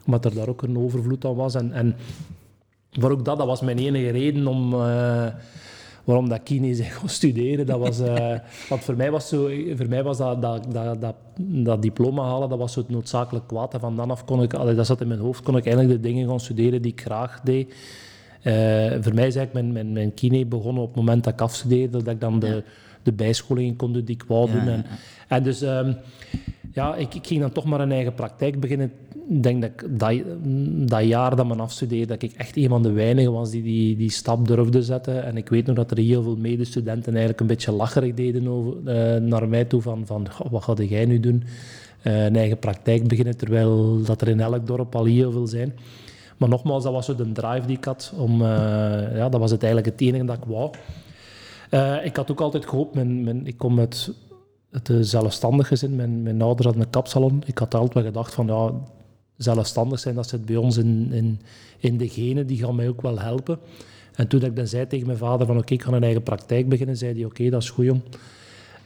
Omdat 0.06 0.26
er 0.26 0.34
daar 0.34 0.50
ook 0.50 0.62
een 0.62 0.78
overvloed 0.78 1.26
aan 1.26 1.36
was. 1.36 1.56
En, 1.56 1.74
en 1.74 1.96
voor 2.92 3.12
ook 3.12 3.26
dat, 3.26 3.38
dat 3.38 3.48
was 3.48 3.62
mijn 3.62 3.78
enige 3.78 4.10
reden 4.10 4.48
om, 4.48 4.74
uh, 4.74 5.26
waarom 6.04 6.30
dat 6.30 6.44
kine 6.44 6.76
zijn 6.76 6.92
gaan 6.92 7.10
studeren. 7.10 7.66
Dat 7.66 7.80
was, 7.80 8.00
uh, 8.00 8.36
want 8.70 8.84
voor 8.84 8.96
mij 8.96 9.12
was, 9.12 9.28
zo, 9.28 9.50
voor 9.76 9.88
mij 9.88 10.04
was 10.04 10.18
dat, 10.18 10.42
dat, 10.42 10.66
dat, 10.74 11.02
dat, 11.02 11.16
dat 11.38 11.82
diploma 11.82 12.24
halen, 12.24 12.50
dat 12.50 12.58
was 12.58 12.74
zo 12.74 12.80
het 12.80 12.90
noodzakelijk 12.90 13.48
kwaad. 13.48 13.74
En 13.74 13.80
van 13.80 13.96
dan 13.96 14.12
af 14.12 14.26
kon 14.26 14.44
ik, 14.44 14.54
allee, 14.54 14.76
dat 14.76 14.86
zat 14.86 15.02
in 15.02 15.08
mijn 15.08 15.20
hoofd, 15.20 15.44
kon 15.44 15.58
ik 15.58 15.66
eigenlijk 15.66 15.96
de 15.96 16.08
dingen 16.10 16.28
gaan 16.28 16.40
studeren 16.40 16.82
die 16.82 16.92
ik 16.92 17.02
graag 17.02 17.40
deed. 17.44 17.74
Uh, 18.44 18.92
voor 19.02 19.14
mij 19.14 19.28
is 19.28 19.36
eigenlijk 19.36 19.54
mijn, 19.54 19.72
mijn, 19.72 19.92
mijn 19.92 20.14
kine 20.14 20.46
begonnen 20.46 20.84
op 20.84 20.88
het 20.88 20.98
moment 20.98 21.24
dat 21.24 21.34
ik 21.34 21.42
afstudeerde, 21.42 22.04
dat 22.04 22.14
ik 22.14 22.22
dan 22.22 22.40
de, 22.40 22.64
de 23.04 23.14
bijscholingen 23.14 23.76
kon 23.76 23.94
doen 23.94 24.04
die 24.04 24.16
ik 24.16 24.24
wou 24.28 24.52
doen. 24.52 24.66
Ja, 24.66 24.72
en, 24.72 24.86
en, 25.28 25.44
dus 25.44 25.62
um, 25.62 25.96
ja, 26.74 26.96
ik, 26.96 27.14
ik, 27.14 27.28
ging 27.28 27.42
dan 27.42 27.52
toch 27.52 27.66
maar 27.66 27.80
een 27.80 27.92
eigen 27.92 28.14
praktijk 28.14 28.60
beginnen 28.60 28.92
ik 29.32 29.44
denk 29.44 29.62
dat 29.62 29.72
dat, 29.90 30.22
dat 30.90 31.04
jaar 31.04 31.36
dat 31.36 31.48
men 31.48 31.60
afstudeerde, 31.60 32.06
dat 32.06 32.22
ik 32.22 32.34
echt 32.34 32.58
een 32.58 32.70
van 32.70 32.84
de 32.84 32.92
weinigen 32.92 33.32
was 33.32 33.50
die, 33.50 33.64
die 33.64 33.96
die 33.96 34.10
stap 34.10 34.48
durfde 34.48 34.84
zetten. 34.84 35.24
En 35.24 35.38
ik 35.38 35.50
weet 35.50 35.66
nog 35.66 35.76
dat 35.76 35.92
er 35.92 35.98
heel 35.98 36.24
veel 36.24 36.36
medestudenten 36.36 37.12
eigenlijk 37.12 37.40
een 37.40 37.48
beetje 37.48 37.72
lacherig 37.72 38.14
deden 38.14 38.48
over, 38.48 38.74
uh, 38.86 39.22
naar 39.22 39.48
mij 39.48 39.66
toe 39.66 39.82
van, 39.82 40.06
van 40.06 40.28
wat 40.50 40.64
ga 40.64 40.74
jij 40.74 41.06
nu 41.06 41.20
doen? 41.20 41.44
Uh, 42.04 42.26
een 42.26 42.36
eigen 42.36 42.60
praktijk 42.60 43.08
beginnen, 43.08 43.38
terwijl 43.38 44.02
dat 44.04 44.22
er 44.22 44.28
in 44.28 44.40
elk 44.40 44.68
dorp 44.68 44.96
al 44.96 45.06
heel 45.06 45.32
veel 45.32 45.48
zijn. 45.48 45.74
Maar 46.38 46.50
nogmaals, 46.50 46.84
dat 46.84 46.94
was 46.94 47.06
zo 47.06 47.16
de 47.16 47.32
drive 47.32 47.68
die 47.68 47.78
ik 47.78 47.86
had. 47.86 48.14
Om, 48.18 48.42
uh, 48.42 48.48
ja, 49.16 49.30
dat 49.30 49.40
was 49.40 49.52
het 49.52 49.64
eigenlijk 49.64 49.92
het 49.92 50.08
enige 50.08 50.26
dat 50.26 50.38
ik 50.38 50.44
wou. 50.44 50.72
ik 52.04 52.16
had 52.16 52.32
ook 52.32 52.42
altijd 52.42 52.66
gehoopt, 52.66 52.96
mijn, 52.96 53.48
ik 53.48 53.58
kom 53.58 53.80
uit 53.80 54.14
het 54.72 54.92
zelfstandig 55.02 55.68
gezin. 55.68 55.96
Mijn, 55.96 56.24
mijn 56.24 56.42
ouders 56.42 56.66
hadden 56.66 56.84
een 56.84 56.90
kapsalon. 56.90 57.44
Ik 57.46 57.58
had 57.58 57.74
altijd 57.74 57.94
wel 57.94 58.04
gedacht 58.04 58.34
van, 58.34 58.48
ja, 58.48 58.72
zelfstandig 59.38 60.00
zijn, 60.00 60.16
dat 60.16 60.30
zit 60.30 60.46
bij 60.46 60.56
ons 60.56 60.78
in, 60.78 61.10
in, 61.12 61.42
in 61.78 61.98
de 61.98 62.10
genen, 62.10 62.48
die 62.48 62.58
gaan 62.58 62.76
mij 62.76 62.88
ook 62.88 63.02
wel 63.02 63.20
helpen. 63.20 63.60
En 64.14 64.28
toen 64.28 64.42
ik 64.42 64.56
dan 64.56 64.68
zei 64.68 64.88
tegen 64.88 65.06
mijn 65.06 65.18
vader 65.18 65.48
van 65.48 65.58
oké, 65.58 65.74
ik 65.74 65.84
ga 65.84 65.92
een 65.92 66.04
eigen 66.04 66.24
praktijk 66.24 66.70
beginnen, 66.70 66.98
zei 66.98 67.14
hij 67.14 67.26
oké, 67.26 67.50
dat 67.50 67.62
is 67.62 67.70
goed 67.70 67.86
jong. 67.86 68.02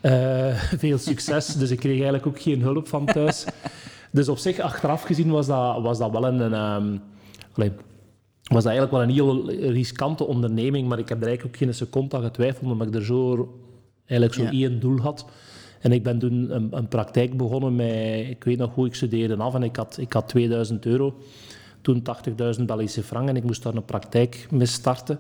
Uh, 0.02 0.56
veel 0.84 0.98
succes, 0.98 1.48
dus 1.48 1.72
ik 1.72 1.80
kreeg 1.80 1.94
eigenlijk 1.94 2.28
ook 2.28 2.42
geen 2.42 2.62
hulp 2.62 2.88
van 2.88 3.06
thuis. 3.06 3.46
Dus 4.12 4.30
op 4.30 4.38
zich, 4.38 4.60
achteraf 4.60 5.04
gezien, 5.04 5.30
was 5.30 5.48
dat, 5.48 5.82
was 5.82 5.98
dat 5.98 6.12
wel 6.12 6.26
een... 6.26 6.40
een 6.40 6.84
um, 6.84 7.02
allez, 7.54 7.72
was 8.46 8.64
dat 8.64 8.74
eigenlijk 8.74 8.92
wel 8.92 9.02
een 9.02 9.10
heel 9.10 9.52
riskante 9.72 10.24
onderneming, 10.24 10.88
maar 10.88 11.00
ik 11.00 11.10
heb 11.10 11.22
er 11.22 11.28
eigenlijk 11.28 11.56
ook 11.56 11.62
geen 11.62 11.74
seconde 11.74 12.16
aan 12.16 12.24
getwijfeld, 12.24 12.72
omdat 12.72 12.88
ik 12.88 12.96
er 12.96 13.06
zo 13.06 13.50
eigenlijk 14.06 14.34
zo 14.34 14.44
Ja. 14.44 14.52
één 14.52 14.80
doel 14.80 15.00
had. 15.00 15.26
En 15.86 15.92
ik 15.92 16.04
ben 16.04 16.20
toen 16.20 16.56
een, 16.56 16.68
een 16.72 16.88
praktijk 16.88 17.38
begonnen 17.38 17.76
met, 17.76 18.30
ik 18.30 18.44
weet 18.44 18.58
nog 18.58 18.74
hoe 18.74 18.86
ik 18.86 18.96
studeerde 18.96 19.36
af 19.36 19.54
en 19.54 19.64
ik 19.64 19.76
had, 19.76 19.98
ik 19.98 20.14
had 20.14 20.28
2000 20.28 20.86
euro, 20.86 21.18
toen 21.82 22.04
80.000 22.60 22.64
Belgische 22.66 23.04
frank 23.04 23.30
en 23.30 23.36
ik 23.36 23.44
moest 23.44 23.64
daar 23.64 23.76
een 23.76 23.86
praktijk 23.86 24.48
mee 24.52 24.66
starten. 24.66 25.20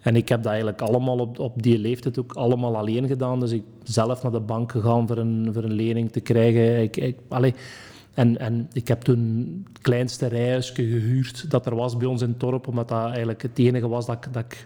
En 0.00 0.16
ik 0.16 0.28
heb 0.28 0.42
dat 0.42 0.52
eigenlijk 0.52 0.80
allemaal 0.82 1.18
op, 1.18 1.38
op 1.38 1.62
die 1.62 1.78
leeftijd 1.78 2.18
ook 2.18 2.32
allemaal 2.32 2.76
alleen 2.76 3.06
gedaan. 3.06 3.40
Dus 3.40 3.50
ik 3.50 3.62
zelf 3.82 4.22
naar 4.22 4.32
de 4.32 4.40
bank 4.40 4.72
gegaan 4.72 5.06
voor 5.06 5.16
een, 5.18 5.48
voor 5.52 5.64
een 5.64 5.72
lening 5.72 6.12
te 6.12 6.20
krijgen. 6.20 6.82
Ik, 6.82 6.96
ik, 6.96 7.18
allee, 7.28 7.54
en, 8.14 8.38
en 8.38 8.68
ik 8.72 8.88
heb 8.88 9.00
toen 9.00 9.62
het 9.72 9.82
kleinste 9.82 10.26
rijhuisje 10.26 10.74
gehuurd 10.74 11.50
dat 11.50 11.66
er 11.66 11.74
was 11.74 11.96
bij 11.96 12.06
ons 12.06 12.22
in 12.22 12.28
het 12.28 12.40
dorp, 12.40 12.66
omdat 12.66 12.88
dat 12.88 13.06
eigenlijk 13.06 13.42
het 13.42 13.58
enige 13.58 13.88
was 13.88 14.06
dat 14.06 14.16
ik, 14.16 14.32
dat 14.32 14.44
ik 14.44 14.64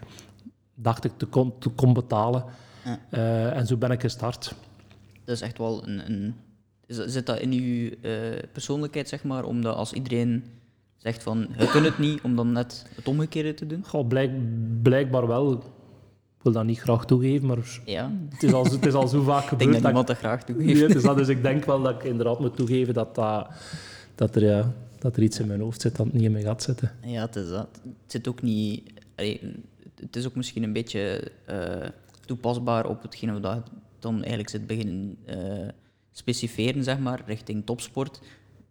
dacht 0.75 1.03
ik 1.03 1.11
te 1.17 1.25
kon, 1.25 1.53
te 1.59 1.69
kon 1.69 1.93
betalen. 1.93 2.43
Ja. 2.85 2.99
Eh, 3.09 3.57
en 3.57 3.67
zo 3.67 3.77
ben 3.77 3.91
ik 3.91 4.01
gestart. 4.01 4.55
Dat 5.25 5.35
is 5.35 5.41
echt 5.41 5.57
wel 5.57 5.87
een... 5.87 6.11
een 6.11 6.35
zit 6.87 7.25
dat 7.25 7.39
in 7.39 7.51
uw 7.51 7.89
eh, 8.01 8.11
persoonlijkheid, 8.51 9.09
zeg 9.09 9.23
maar, 9.23 9.43
omdat 9.43 9.75
als 9.75 9.93
iedereen 9.93 10.43
zegt 10.97 11.23
van, 11.23 11.47
je 11.57 11.67
kunt 11.71 11.85
het 11.85 11.99
niet, 11.99 12.21
om 12.21 12.35
dan 12.35 12.51
net 12.51 12.85
het 12.95 13.07
omgekeerde 13.07 13.53
te 13.53 13.67
doen? 13.67 13.83
Goh, 13.85 14.07
blijk, 14.07 14.31
blijkbaar 14.81 15.27
wel. 15.27 15.51
Ik 15.53 15.61
wil 16.47 16.51
dat 16.51 16.63
niet 16.65 16.79
graag 16.79 17.05
toegeven, 17.05 17.47
maar 17.47 17.81
Ja, 17.85 18.11
het 18.29 18.43
is 18.43 18.53
al, 18.53 18.63
het 18.65 18.85
is 18.85 18.93
al 18.93 19.07
zo 19.07 19.21
vaak 19.21 19.43
ik 19.43 19.47
gebeurd. 19.49 19.59
denk 19.71 19.71
dat 19.73 19.81
dat 19.81 19.91
niemand 19.91 20.07
dat 20.07 20.17
graag 20.17 20.47
Nee, 20.47 20.55
toegeeft. 20.57 20.81
het 20.81 20.95
is 20.95 21.03
dat, 21.03 21.17
dus 21.17 21.27
ik 21.27 21.43
denk 21.43 21.65
wel 21.65 21.81
dat 21.81 21.95
ik 21.95 22.03
inderdaad 22.03 22.39
moet 22.39 22.55
toegeven 22.55 22.93
dat, 22.93 23.15
dat, 23.15 23.47
dat, 24.15 24.35
er, 24.35 24.43
ja, 24.43 24.71
dat 24.99 25.15
er 25.17 25.23
iets 25.23 25.39
in 25.39 25.47
mijn 25.47 25.59
hoofd 25.61 25.81
zit 25.81 25.95
dat 25.95 26.13
niet 26.13 26.23
in 26.23 26.31
mijn 26.31 26.43
gat 26.45 26.63
zit. 26.63 26.81
hè. 26.81 26.87
Ja, 27.09 27.21
het 27.21 27.35
is 27.35 27.49
dat. 27.49 27.67
Het 27.83 28.11
zit 28.11 28.27
ook 28.27 28.41
niet... 28.41 28.91
allee, 29.15 29.53
het 29.99 30.15
is 30.15 30.25
ook 30.27 30.35
misschien 30.35 30.63
een 30.63 30.73
beetje 30.73 31.31
eh, 31.45 31.87
toepasbaar 32.25 32.85
op 32.87 33.01
hetgene 33.01 33.39
wat 33.39 33.63
dan 34.01 34.15
eigenlijk 34.15 34.49
zit 34.49 34.67
beginnen 34.67 35.17
eh, 35.25 35.67
specifieren, 36.11 36.83
zeg 36.83 36.99
maar, 36.99 37.21
richting 37.25 37.65
topsport. 37.65 38.21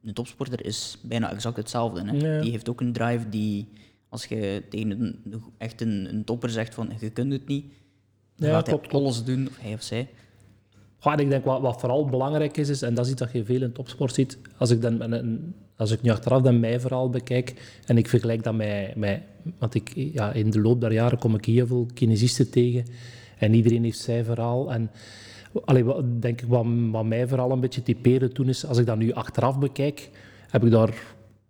Een 0.05 0.15
topsporter 0.15 0.65
is 0.65 0.99
bijna 1.03 1.33
exact 1.33 1.57
hetzelfde. 1.57 2.05
Hè? 2.05 2.13
Ja. 2.13 2.41
Die 2.41 2.51
heeft 2.51 2.69
ook 2.69 2.81
een 2.81 2.93
drive 2.93 3.29
die, 3.29 3.69
als 4.09 4.25
je 4.25 4.63
tegen 4.69 4.91
een, 4.91 5.43
echt 5.59 5.81
een, 5.81 6.09
een 6.15 6.25
topper 6.25 6.51
zegt 6.51 6.75
van 6.75 6.93
je 7.01 7.11
kunt 7.11 7.33
het 7.33 7.47
niet, 7.47 7.65
dan 8.37 8.49
Ja, 8.49 8.55
gaat 8.55 8.67
hij 8.67 8.79
klopt, 8.79 8.95
alles 8.95 9.25
doen, 9.25 9.47
of 9.47 9.59
hij 9.61 9.73
of 9.73 9.83
zij. 9.83 10.09
En 11.01 11.19
ik 11.19 11.29
denk 11.29 11.45
wat, 11.45 11.61
wat 11.61 11.81
vooral 11.81 12.05
belangrijk 12.05 12.57
is, 12.57 12.69
is, 12.69 12.83
en 12.83 12.95
dat 12.95 13.05
is 13.05 13.11
iets 13.11 13.21
dat 13.21 13.33
je 13.33 13.45
veel 13.45 13.63
in 13.63 13.73
topsport 13.73 14.15
ziet, 14.15 14.39
als 14.57 14.71
ik, 14.71 14.83
dan, 14.83 15.03
als 15.77 15.91
ik 15.91 16.03
nu 16.03 16.11
achteraf 16.11 16.43
dan 16.43 16.61
mijn 16.61 16.81
verhaal 16.81 17.11
bekijk 17.11 17.79
en 17.87 17.99
ik 17.99 18.09
vergelijk 18.09 18.43
dat 18.43 18.55
met, 18.55 18.97
met 18.97 19.21
want 19.59 19.75
ik, 19.75 19.93
ja, 19.95 20.33
in 20.33 20.51
de 20.51 20.61
loop 20.61 20.81
der 20.81 20.93
jaren 20.93 21.19
kom 21.19 21.35
ik 21.35 21.45
heel 21.45 21.67
veel 21.67 21.87
kinesisten 21.95 22.51
tegen 22.51 22.85
en 23.41 23.55
iedereen 23.55 23.85
heeft 23.85 23.99
zijn 23.99 24.25
verhaal. 24.25 24.73
En 24.73 24.91
wat, 25.53 26.23
denk 26.23 26.41
ik, 26.41 26.49
wat, 26.49 27.05
mij 27.05 27.29
vooral 27.29 27.51
een 27.51 27.61
beetje 27.61 27.83
typeerde 27.83 28.29
toen 28.29 28.49
is, 28.49 28.67
als 28.67 28.79
ik 28.79 28.87
dat 28.87 28.99
nu 28.99 29.13
achteraf 29.13 29.59
bekijk, 29.59 30.11
heb 30.49 30.65
ik 30.65 30.71
daar 30.71 30.95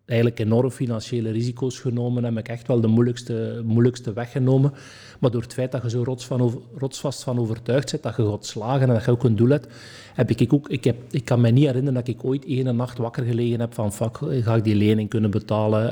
eigenlijk 0.06 0.40
enorm 0.40 0.70
financiële 0.70 1.30
risico's 1.30 1.78
genomen 1.78 2.24
en 2.24 2.34
heb 2.34 2.44
ik 2.44 2.50
echt 2.50 2.66
wel 2.66 2.80
de 2.80 2.86
moeilijkste, 2.86 3.62
moeilijkste 3.64 4.12
weggenomen. 4.12 4.72
Maar 5.18 5.30
door 5.30 5.42
het 5.42 5.52
feit 5.52 5.72
dat 5.72 5.82
je 5.82 5.90
zo 5.90 6.02
rots 6.02 6.26
van 6.26 6.62
rotsvast 6.76 7.22
van 7.22 7.38
overtuigd 7.38 7.90
bent 7.90 8.02
dat 8.02 8.16
je 8.16 8.30
gaat 8.30 8.46
slagen 8.46 8.88
en 8.88 8.94
dat 8.94 9.04
je 9.04 9.10
ook 9.10 9.24
een 9.24 9.36
doel 9.36 9.48
hebt, 9.48 9.68
heb 10.14 10.30
ik 10.30 10.52
ook... 10.52 10.68
Ik, 10.68 10.84
heb, 10.84 10.96
ik 11.10 11.24
kan 11.24 11.40
me 11.40 11.50
niet 11.50 11.66
herinneren 11.66 11.94
dat 11.94 12.08
ik 12.08 12.24
ooit 12.24 12.44
één 12.44 12.76
nacht 12.76 12.98
wakker 12.98 13.24
gelegen 13.24 13.60
heb 13.60 13.74
van 13.74 13.92
fuck, 13.92 14.18
ga 14.20 14.54
ik 14.54 14.64
die 14.64 14.74
lening 14.74 15.08
kunnen 15.08 15.30
betalen? 15.30 15.90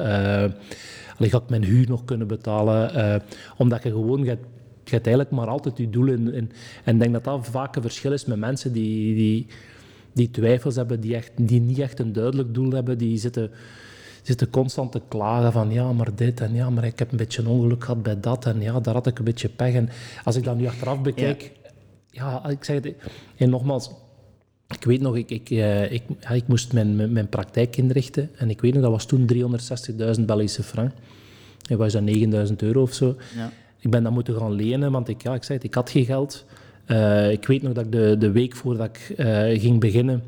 Allee, 1.19 1.31
ga 1.31 1.38
ik 1.38 1.49
mijn 1.49 1.64
huur 1.64 1.88
nog 1.88 2.05
kunnen 2.05 2.26
betalen? 2.26 2.95
Eh, 2.95 3.21
omdat 3.57 3.83
je 3.83 3.90
gewoon... 3.90 4.25
Je, 4.25 4.38
je 4.88 4.95
hebt 4.95 5.07
eigenlijk 5.07 5.37
maar 5.37 5.47
altijd 5.49 5.78
je 5.78 5.90
doel 5.90 6.07
in, 6.07 6.33
in- 6.35 6.50
En 6.85 6.95
ik 6.95 7.00
denk 7.00 7.12
dat 7.12 7.25
dat 7.25 7.47
vaak 7.50 7.76
een 7.76 7.83
verschil 7.83 8.12
is 8.12 8.25
met 8.25 8.38
mensen 8.38 8.73
die... 8.73 9.14
die 9.14 9.47
die 10.12 10.30
twijfels 10.30 10.76
hebben, 10.76 11.00
die, 11.00 11.14
echt, 11.14 11.30
die 11.37 11.61
niet 11.61 11.78
echt 11.78 11.99
een 11.99 12.12
duidelijk 12.12 12.54
doel 12.54 12.71
hebben, 12.71 12.99
die 12.99 13.18
zitten, 13.18 13.50
zitten 14.23 14.50
constant 14.50 14.92
te 14.92 15.00
klagen 15.09 15.52
van 15.52 15.71
ja, 15.73 15.92
maar 15.92 16.14
dit 16.14 16.40
en 16.40 16.54
ja, 16.54 16.71
maar 16.71 16.85
ik 16.85 16.99
heb 16.99 17.11
een 17.11 17.16
beetje 17.16 17.42
een 17.42 17.49
ongeluk 17.49 17.85
gehad 17.85 18.02
bij 18.02 18.21
dat 18.21 18.47
en 18.47 18.61
ja, 18.61 18.80
daar 18.80 18.95
had 18.95 19.07
ik 19.07 19.18
een 19.18 19.25
beetje 19.25 19.49
pech. 19.49 19.75
En 19.75 19.88
als 20.25 20.37
ik 20.37 20.45
dat 20.45 20.57
nu 20.57 20.66
achteraf 20.66 21.02
bekijk, 21.02 21.52
ja, 22.11 22.49
ik 22.49 22.64
zeg 22.64 22.83
het, 22.85 22.95
en 23.37 23.50
nogmaals, 23.50 23.90
ik 24.68 24.85
weet 24.85 25.00
nog, 25.00 25.16
ik, 25.16 25.30
ik, 25.30 25.50
eh, 25.50 25.92
ik, 25.92 26.02
ja, 26.21 26.28
ik 26.30 26.47
moest 26.49 26.73
mijn, 26.73 26.97
mijn, 26.97 27.12
mijn 27.12 27.28
praktijk 27.28 27.76
inrichten 27.76 28.30
en 28.37 28.50
ik 28.50 28.61
weet 28.61 28.73
nog, 28.73 28.83
dat 28.83 28.90
was 28.90 29.07
toen 29.07 29.28
360.000 30.18 30.25
Belgische 30.25 30.62
frank. 30.62 30.92
Dat 31.62 31.78
was 31.78 31.92
dat 31.92 32.02
9.000 32.50 32.57
euro 32.57 32.83
of 32.83 32.92
zo. 32.95 33.16
Ja. 33.37 33.52
Ik 33.88 33.95
ben 33.95 34.02
dat 34.02 34.12
moeten 34.12 34.37
gaan 34.37 34.52
lenen, 34.52 34.92
want 34.92 35.09
ik, 35.09 35.23
ja, 35.23 35.35
ik 35.35 35.42
zei 35.42 35.59
het, 35.59 35.66
ik 35.66 35.75
had 35.75 35.90
geen 35.90 36.04
geld. 36.04 36.45
Eh, 36.85 37.30
ik 37.30 37.47
weet 37.47 37.62
nog 37.62 37.73
dat 37.73 37.85
ik 37.85 37.92
de, 37.92 38.16
de 38.18 38.30
week 38.30 38.57
voordat 38.57 38.87
ik 38.87 39.18
eh, 39.18 39.61
ging 39.61 39.80
beginnen, 39.80 40.23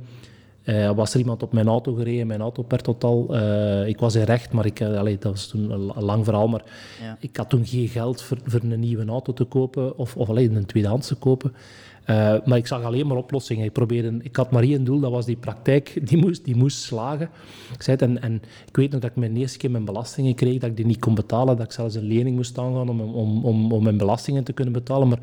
eh, 0.62 0.90
was 0.90 1.12
er 1.12 1.20
iemand 1.20 1.42
op 1.42 1.52
mijn 1.52 1.68
auto 1.68 1.94
gereden, 1.94 2.26
mijn 2.26 2.40
auto 2.40 2.62
per 2.62 2.82
totaal. 2.82 3.36
Ik 3.86 3.98
was 3.98 4.14
in 4.14 4.22
recht, 4.22 4.52
maar 4.52 4.66
ik, 4.66 4.82
allee, 4.82 5.18
dat 5.18 5.32
was 5.32 5.46
toen 5.46 5.70
een, 5.70 5.92
een 5.96 6.04
lang 6.04 6.24
verhaal, 6.24 6.48
maar 6.48 6.62
Ja. 7.02 7.16
ik 7.20 7.36
had 7.36 7.48
toen 7.48 7.66
geen 7.66 7.88
geld 7.88 8.22
voor, 8.22 8.38
voor 8.44 8.60
een 8.62 8.80
nieuwe 8.80 9.06
auto 9.06 9.32
te 9.32 9.44
kopen 9.44 9.98
of, 9.98 10.16
of 10.16 10.28
alleen 10.28 10.54
een 10.54 10.66
tweedehands 10.66 11.06
te 11.06 11.14
kopen. 11.14 11.52
Eh, 12.04 12.35
maar 12.45 12.59
ik 12.59 12.66
zag 12.66 12.83
alleen 12.83 13.07
maar 13.07 13.16
oplossingen. 13.16 13.64
Ik, 13.64 13.73
probeerde, 13.73 14.19
ik 14.23 14.37
had 14.37 14.50
maar 14.50 14.62
één 14.62 14.85
doel, 14.85 15.00
dat 15.00 15.11
was 15.11 15.26
die 15.26 15.37
praktijk, 15.37 15.99
die 16.09 16.19
moest, 16.19 16.45
die 16.45 16.57
moest 16.57 16.83
slagen. 16.83 17.30
Ik, 17.75 17.83
zei 17.83 17.97
het, 17.97 18.09
en, 18.09 18.23
en 18.23 18.42
ik 18.66 18.76
weet 18.76 18.90
nog 18.90 19.00
dat 19.00 19.11
ik 19.11 19.16
mijn 19.16 19.37
eerste 19.37 19.59
keer 19.59 19.71
mijn 19.71 19.85
belastingen 19.85 20.35
kreeg, 20.35 20.59
dat 20.59 20.71
ik 20.71 20.76
die 20.76 20.87
niet 20.87 20.99
kon 20.99 21.14
betalen, 21.14 21.57
dat 21.57 21.66
ik 21.66 21.73
zelfs 21.73 21.95
een 21.95 22.02
lening 22.02 22.37
moest 22.37 22.59
aangaan 22.59 22.88
om, 22.88 23.00
om, 23.00 23.45
om, 23.45 23.73
om 23.73 23.83
mijn 23.83 23.97
belastingen 23.97 24.45
te 24.45 24.52
kunnen 24.52 24.75
betalen. 24.75 25.09
Maar 25.09 25.21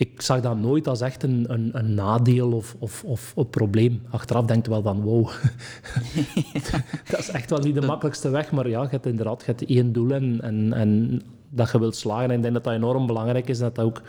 ik 0.00 0.22
zag 0.22 0.40
dat 0.40 0.58
nooit 0.58 0.88
als 0.88 1.00
echt 1.00 1.22
een, 1.22 1.44
een, 1.48 1.70
een 1.72 1.94
nadeel 1.94 2.52
of, 2.52 2.76
of, 2.78 3.04
of 3.04 3.32
een 3.36 3.50
probleem. 3.50 4.02
Achteraf 4.10 4.44
denk 4.44 4.64
je 4.64 4.70
wel 4.70 4.82
van, 4.82 5.02
wow, 5.02 5.26
dat 7.10 7.18
is 7.18 7.30
echt 7.30 7.50
wel 7.50 7.58
niet 7.58 7.74
de 7.74 7.86
makkelijkste 7.86 8.28
weg. 8.28 8.50
Maar 8.50 8.68
ja, 8.68 8.82
je 8.82 8.88
hebt 8.88 9.06
inderdaad 9.06 9.40
je 9.40 9.46
hebt 9.46 9.64
één 9.64 9.92
doel 9.92 10.10
en, 10.10 10.40
en, 10.40 10.72
en 10.72 11.22
dat 11.48 11.70
je 11.70 11.78
wilt 11.78 11.96
slagen. 11.96 12.30
En 12.30 12.36
ik 12.36 12.42
denk 12.42 12.54
dat 12.54 12.64
dat 12.64 12.72
enorm 12.72 13.06
belangrijk 13.06 13.48
is, 13.48 13.58
dat 13.58 13.74
dat 13.74 13.84
ook 13.84 14.02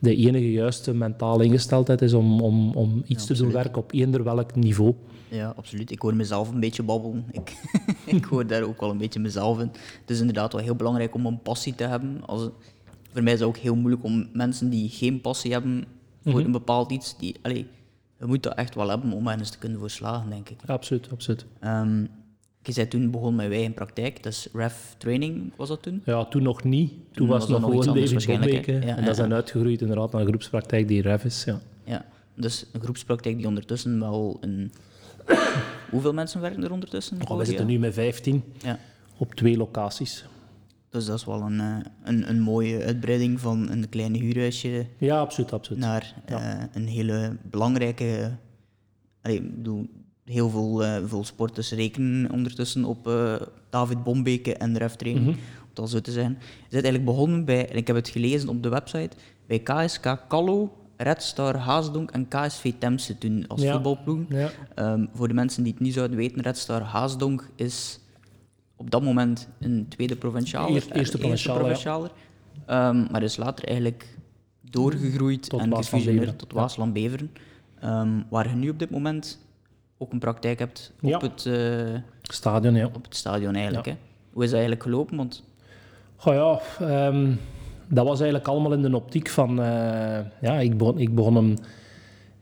de 0.00 0.16
enige 0.16 0.52
juiste 0.52 0.94
mentale 0.94 1.44
ingesteldheid 1.44 2.02
is 2.02 2.12
om, 2.12 2.40
om, 2.40 2.74
om 2.74 3.02
iets 3.06 3.26
te 3.26 3.34
doen 3.34 3.52
werken 3.52 3.82
op 3.82 3.92
eender 3.92 4.24
welk 4.24 4.54
niveau. 4.54 4.94
Ja, 5.28 5.52
absoluut. 5.56 5.90
Ik 5.90 6.02
hoor 6.02 6.14
mezelf 6.14 6.50
een 6.50 6.60
beetje 6.60 6.82
babbelen. 6.82 7.24
Ik, 7.32 7.56
ik 8.06 8.24
hoor 8.24 8.46
daar 8.46 8.62
ook 8.62 8.80
wel 8.80 8.90
een 8.90 8.98
beetje 8.98 9.20
mezelf 9.20 9.60
in. 9.60 9.70
Het 10.00 10.10
is 10.10 10.20
inderdaad 10.20 10.52
wel 10.52 10.62
heel 10.62 10.74
belangrijk 10.74 11.14
om 11.14 11.26
een 11.26 11.42
passie 11.42 11.74
te 11.74 11.84
hebben. 11.84 12.26
Als, 12.26 12.48
voor 13.12 13.22
mij 13.22 13.32
is 13.32 13.38
het 13.38 13.48
ook 13.48 13.56
heel 13.56 13.76
moeilijk 13.76 14.04
om 14.04 14.28
mensen 14.32 14.70
die 14.70 14.88
geen 14.88 15.20
passie 15.20 15.52
hebben 15.52 15.84
voor 16.24 16.40
een 16.40 16.52
bepaald 16.52 16.90
iets, 16.90 17.18
die, 17.18 17.36
allee, 17.42 17.66
je 18.18 18.26
moet 18.26 18.42
dat 18.42 18.54
echt 18.54 18.74
wel 18.74 18.88
hebben 18.88 19.12
om 19.12 19.28
ergens 19.28 19.50
te 19.50 19.58
kunnen 19.58 19.78
voor 19.78 19.90
slagen, 19.90 20.30
denk 20.30 20.48
ik. 20.48 20.58
Absoluut, 20.66 21.08
absoluut. 21.10 21.46
Ehm 21.60 22.04
je 22.62 22.72
zei 22.72 22.88
toen 22.88 23.10
begon 23.10 23.34
met 23.34 23.48
wij 23.48 23.62
in 23.62 23.74
praktijk, 23.74 24.26
is 24.26 24.48
ref 24.52 24.94
training, 24.98 25.52
was 25.56 25.68
dat 25.68 25.82
toen? 25.82 26.02
Ja, 26.04 26.24
toen 26.24 26.42
nog 26.42 26.64
niet. 26.64 26.90
Toen, 26.90 27.00
Toen 27.12 27.26
was 27.26 27.42
het 27.42 27.50
nog 27.50 27.60
gewoon 27.62 27.86
David 27.86 28.10
waarschijnlijk, 28.12 28.50
Bombeke. 28.52 28.72
Ja, 28.72 28.80
en 28.80 28.96
dat 28.96 29.04
ja, 29.04 29.10
is 29.10 29.16
dan 29.16 29.32
uitgegroeid 29.34 29.80
inderdaad 29.80 30.12
naar 30.12 30.20
een 30.20 30.26
groepspraktijk 30.26 30.88
die 30.88 31.02
REF 31.02 31.24
is. 31.24 31.44
Ja. 31.44 31.60
Ja. 31.84 32.04
Dus 32.34 32.66
een 32.72 32.80
groepspraktijk 32.80 33.36
die 33.36 33.46
ondertussen 33.46 34.00
wel 34.00 34.38
een... 34.40 34.72
Hoeveel 35.90 36.12
mensen 36.12 36.40
werken 36.40 36.64
er 36.64 36.72
ondertussen? 36.72 37.18
Oh, 37.28 37.38
we 37.38 37.44
zitten 37.44 37.66
nu 37.66 37.78
met 37.78 37.94
15 37.94 38.42
Ja. 38.62 38.78
op 39.16 39.34
twee 39.34 39.56
locaties. 39.56 40.24
Dus 40.90 41.06
dat 41.06 41.18
is 41.18 41.24
wel 41.24 41.40
een, 41.42 41.60
eh, 41.60 41.76
een, 42.04 42.28
een 42.28 42.40
mooie 42.40 42.84
uitbreiding 42.84 43.40
van 43.40 43.70
een 43.70 43.88
klein 43.88 44.14
huurhuisje 44.14 44.86
Ja, 44.98 45.20
absoluut, 45.20 45.52
absoluut. 45.52 45.82
naar 45.82 46.14
eh, 46.24 46.54
een 46.72 46.86
hele 46.86 47.36
belangrijke... 47.50 48.30
Allee, 49.22 49.42
bedoel, 49.42 49.88
heel 50.30 50.50
veel, 50.50 50.84
eh, 50.84 50.96
veel 51.04 51.24
sporters 51.24 51.70
rekenen 51.72 52.30
ondertussen 52.32 52.84
op 52.84 53.06
eh, 53.08 53.34
David 53.70 54.02
Bombeke 54.04 54.54
en 54.54 54.78
Ref 54.78 54.96
Training, 54.96 55.26
Mhm. 55.26 55.34
om 55.36 55.68
het 55.68 55.78
al 55.78 55.86
zo 55.86 56.00
te 56.00 56.12
zijn. 56.12 56.30
Je 56.30 56.36
bent 56.70 56.72
eigenlijk 56.84 57.04
begonnen 57.04 57.44
bij, 57.44 57.68
en 57.70 57.76
ik 57.76 57.86
heb 57.86 57.96
het 57.96 58.08
gelezen 58.08 58.48
op 58.48 58.62
de 58.62 58.68
website, 58.68 59.16
bij 59.46 59.58
KSK 59.58 60.16
Kallo, 60.28 60.74
Red 60.96 61.22
Star 61.22 61.56
Haasdonk 61.56 62.10
en 62.10 62.28
KSV 62.28 62.72
Temse 62.78 63.18
toen 63.18 63.44
als 63.48 63.62
Ja. 63.62 63.72
voetbalploeg. 63.72 64.20
Ja. 64.28 64.50
Ehm, 64.74 65.06
voor 65.14 65.28
de 65.28 65.34
mensen 65.34 65.62
die 65.62 65.72
het 65.72 65.80
niet 65.82 65.94
zouden 65.94 66.16
weten, 66.16 66.42
Red 66.42 66.58
Star 66.58 66.82
Haasdonk 66.82 67.48
is 67.56 68.00
op 68.76 68.90
dat 68.90 69.02
moment 69.02 69.48
een 69.60 69.86
tweede 69.88 70.16
provincialer. 70.16 70.70
Eerste- 70.74 70.94
eerste 70.94 71.16
eh, 71.16 71.20
provincialer, 71.20 71.76
ja. 71.84 72.10
Ehm, 72.66 73.06
maar 73.10 73.22
is 73.22 73.36
later 73.36 73.64
eigenlijk 73.68 74.18
doorgegroeid 74.70 75.48
Tot 75.48 75.60
en 75.60 75.76
gefusioneerd 75.76 76.38
tot 76.38 76.50
ja. 76.52 76.56
Waasland 76.58 76.92
Beveren. 76.92 77.30
Ehm, 77.80 78.20
waar 78.30 78.48
je 78.48 78.54
nu 78.54 78.68
op 78.68 78.78
dit 78.78 78.90
moment 78.90 79.38
ook 80.02 80.12
een 80.12 80.18
praktijk 80.18 80.58
hebt 80.58 80.92
op, 81.02 81.08
Ja. 81.08 81.18
het, 81.18 81.46
eh, 81.46 82.00
Stadion, 82.22 82.74
ja. 82.74 82.86
op 82.86 83.04
het 83.04 83.16
stadion 83.16 83.54
eigenlijk. 83.54 83.86
Ja. 83.86 83.92
Hè? 83.92 83.98
Hoe 84.32 84.42
is 84.42 84.48
dat 84.50 84.58
eigenlijk 84.58 84.88
gelopen? 84.88 85.16
Want 85.16 85.42
Goh 86.16 86.34
ja, 86.34 86.86
ehm, 86.86 87.32
dat 87.88 88.06
was 88.06 88.18
eigenlijk 88.20 88.48
allemaal 88.48 88.72
in 88.72 88.82
de 88.82 88.96
optiek 88.96 89.28
van... 89.28 89.50
eh, 89.62 90.18
ja, 90.40 90.58
ik 90.60 90.76
begon, 90.78 90.98
ik 90.98 91.14
begon, 91.14 91.36
een, 91.36 91.58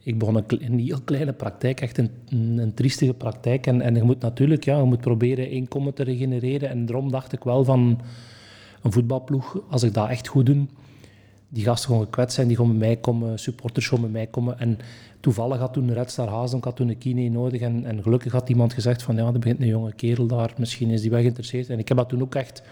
ik 0.03 0.19
begon 0.19 0.45
een 0.49 0.79
heel 0.79 1.01
kleine 1.05 1.33
praktijk, 1.33 1.81
echt 1.81 1.99
een, 1.99 2.11
een, 2.29 2.59
een 2.59 2.75
triestige 2.75 3.15
praktijk. 3.15 3.67
En, 3.67 3.81
en 3.81 3.95
je 3.95 4.03
moet 4.03 4.21
natuurlijk 4.21 4.65
ja, 4.65 4.77
je 4.79 4.85
moet 4.85 5.01
proberen 5.01 5.51
inkomen 5.51 5.95
te 5.95 6.03
regenereren. 6.03 6.69
En 6.69 6.87
daarom 6.87 7.11
dacht 7.11 7.33
ik 7.33 7.45
wel 7.45 7.65
van 7.65 8.01
een 8.83 8.93
voetbalploeg, 8.93 9.59
als 9.71 9.83
ik 9.83 9.95
dat 9.95 10.09
echt 10.09 10.29
goed 10.29 10.47
doe, 10.47 10.67
die 11.49 11.65
gasten 11.65 11.89
gewoon 11.89 12.05
gekwetst 12.05 12.35
zijn, 12.35 12.47
die 12.49 12.57
gewoon 12.57 12.79
bij 12.79 12.87
mij 12.89 12.97
komen, 12.97 13.39
supporters 13.39 13.89
gewoon 13.89 14.03
bij 14.05 14.13
mij 14.13 14.27
komen. 14.27 14.59
En 14.59 14.79
toevallig 15.21 15.59
had 15.59 15.73
toen 15.73 15.93
Red 15.93 16.11
Star 16.11 16.29
Haasdonk 16.29 16.65
had 16.65 16.77
toen 16.77 16.89
een 16.89 16.99
kine 16.99 17.29
nodig 17.29 17.61
en, 17.61 17.85
en 17.85 18.03
gelukkig 18.03 18.33
had 18.33 18.49
iemand 18.49 18.73
gezegd 18.73 19.03
van 19.03 19.17
ja, 19.17 19.27
er 19.27 19.39
begint 19.39 19.61
een 19.61 19.67
jonge 19.67 19.93
kerel 19.93 20.27
daar, 20.27 20.53
misschien 20.57 20.91
is 20.91 21.01
die 21.01 21.11
wel 21.11 21.21
geïnteresseerd. 21.21 21.69
En 21.69 21.79
ik 21.79 21.89
heb 21.89 21.97
dat 21.97 22.09
toen 22.09 22.23
ook 22.23 22.35
echt 22.35 22.63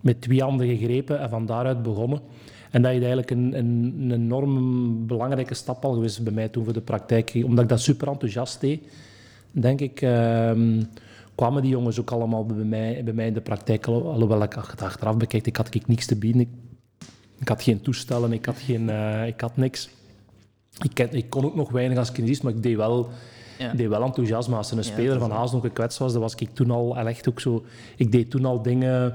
met 0.00 0.20
twee 0.20 0.42
handen 0.42 0.66
gegrepen 0.66 1.20
en 1.20 1.28
van 1.28 1.46
daaruit 1.46 1.82
begonnen. 1.82 2.20
En 2.70 2.82
dat 2.82 2.90
is 2.92 2.98
eigenlijk 2.98 3.30
een, 3.30 3.58
een, 3.58 3.94
een 3.98 4.12
enorm 4.12 5.06
belangrijke 5.06 5.54
stap 5.54 5.84
al 5.84 5.92
geweest 5.92 6.22
bij 6.22 6.32
mij 6.32 6.48
toen 6.48 6.64
voor 6.64 6.72
de 6.72 6.80
praktijk. 6.80 7.32
Omdat 7.44 7.64
ik 7.64 7.70
dat 7.70 7.80
super 7.80 8.08
enthousiast 8.08 8.60
deed, 8.60 8.80
denk 9.50 9.80
ik, 9.80 10.00
ehm, 10.02 10.82
kwamen 11.34 11.62
die 11.62 11.70
jongens 11.70 12.00
ook 12.00 12.10
allemaal 12.10 12.46
bij 12.46 12.64
mij, 12.64 13.04
bij 13.04 13.12
mij 13.12 13.26
in 13.26 13.34
de 13.34 13.40
praktijk. 13.40 13.86
Alhoewel 13.86 14.42
ik 14.42 14.56
achteraf 14.56 15.16
bekijk, 15.16 15.46
ik 15.46 15.56
had 15.56 15.74
ik 15.74 15.86
niks 15.86 16.06
te 16.06 16.16
bieden. 16.16 16.40
Ik, 17.38 17.48
had 17.48 17.62
geen 17.62 17.80
toestellen, 17.80 18.32
ik 18.32 18.44
had, 18.44 18.58
geen, 18.58 18.88
uh, 18.88 19.26
ik 19.26 19.40
had 19.40 19.56
niks. 19.56 19.88
Ik, 20.82 20.98
ik, 20.98 21.30
kon 21.30 21.44
ook 21.44 21.54
nog 21.54 21.70
weinig 21.70 21.98
als 21.98 22.12
kinesist, 22.12 22.42
maar 22.42 22.52
ik 22.52 22.62
deed 22.62 22.76
wel, 22.76 23.08
ja. 23.58 23.72
deed 23.72 23.88
wel 23.88 24.02
enthousiasme. 24.02 24.56
Als 24.56 24.70
er 24.70 24.78
een 24.78 24.84
speler 24.84 25.18
van 25.18 25.30
Haas 25.30 25.52
nog 25.52 25.62
gekwetst 25.62 25.98
was, 25.98 26.12
dan 26.12 26.20
was 26.20 26.34
ik 26.34 26.54
toen 26.54 26.70
al 26.70 26.96
echt 26.96 27.28
ook 27.28 27.40
zo... 27.40 27.64
Ik 27.96 28.12
deed 28.12 28.30
toen 28.30 28.44
al 28.44 28.62
dingen 28.62 29.14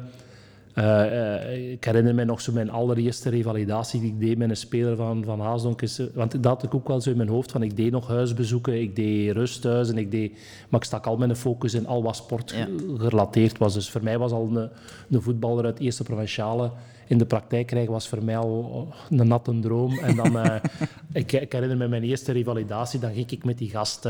uh, 0.75 1.71
ik 1.71 1.83
herinner 1.83 2.15
me 2.15 2.23
nog 2.25 2.41
zo 2.41 2.51
mijn 2.51 2.69
allereerste 2.69 3.29
revalidatie 3.29 3.99
die 3.99 4.09
ik 4.09 4.19
deed 4.19 4.37
met 4.37 4.49
een 4.49 4.57
speler 4.57 4.95
van, 4.95 5.23
van 5.23 5.39
Haasdonk. 5.39 5.81
Is, 5.81 6.01
want 6.13 6.31
dat 6.31 6.45
had 6.45 6.63
ik 6.63 6.75
ook 6.75 6.87
wel 6.87 7.01
zo 7.01 7.09
in 7.09 7.17
mijn 7.17 7.29
hoofd 7.29 7.51
van 7.51 7.63
ik 7.63 7.77
deed 7.77 7.91
nog 7.91 8.07
huisbezoeken, 8.07 8.81
ik 8.81 8.95
deed 8.95 9.31
rusthuizen, 9.31 9.97
ik 9.97 10.11
deed, 10.11 10.31
maar 10.69 10.79
ik 10.79 10.85
stak 10.85 11.05
al 11.05 11.17
mijn 11.17 11.35
focus 11.35 11.73
in 11.73 11.87
al 11.87 12.03
wat 12.03 12.15
sport 12.15 12.55
gerelateerd 12.97 13.57
was. 13.57 13.73
Dus 13.73 13.89
voor 13.89 14.03
mij 14.03 14.17
was 14.17 14.31
al 14.31 14.49
een, 14.51 14.69
een 15.09 15.21
voetballer 15.21 15.65
uit 15.65 15.79
eerste 15.79 16.03
provinciale 16.03 16.71
in 17.07 17.17
de 17.17 17.25
praktijk 17.25 17.67
krijgen 17.67 17.91
was 17.91 18.07
voor 18.07 18.23
mij 18.23 18.37
al 18.37 18.87
een 19.09 19.27
natte 19.27 19.59
droom. 19.59 19.97
En 19.97 20.15
dan, 20.15 20.37
uh, 20.37 20.55
ik, 21.13 21.31
ik, 21.31 21.51
herinner 21.51 21.77
me 21.77 21.87
mijn 21.87 22.03
eerste 22.03 22.31
revalidatie, 22.31 22.99
dan 22.99 23.13
ging 23.13 23.31
ik 23.31 23.45
met 23.45 23.57
die 23.57 23.69
gast 23.69 24.07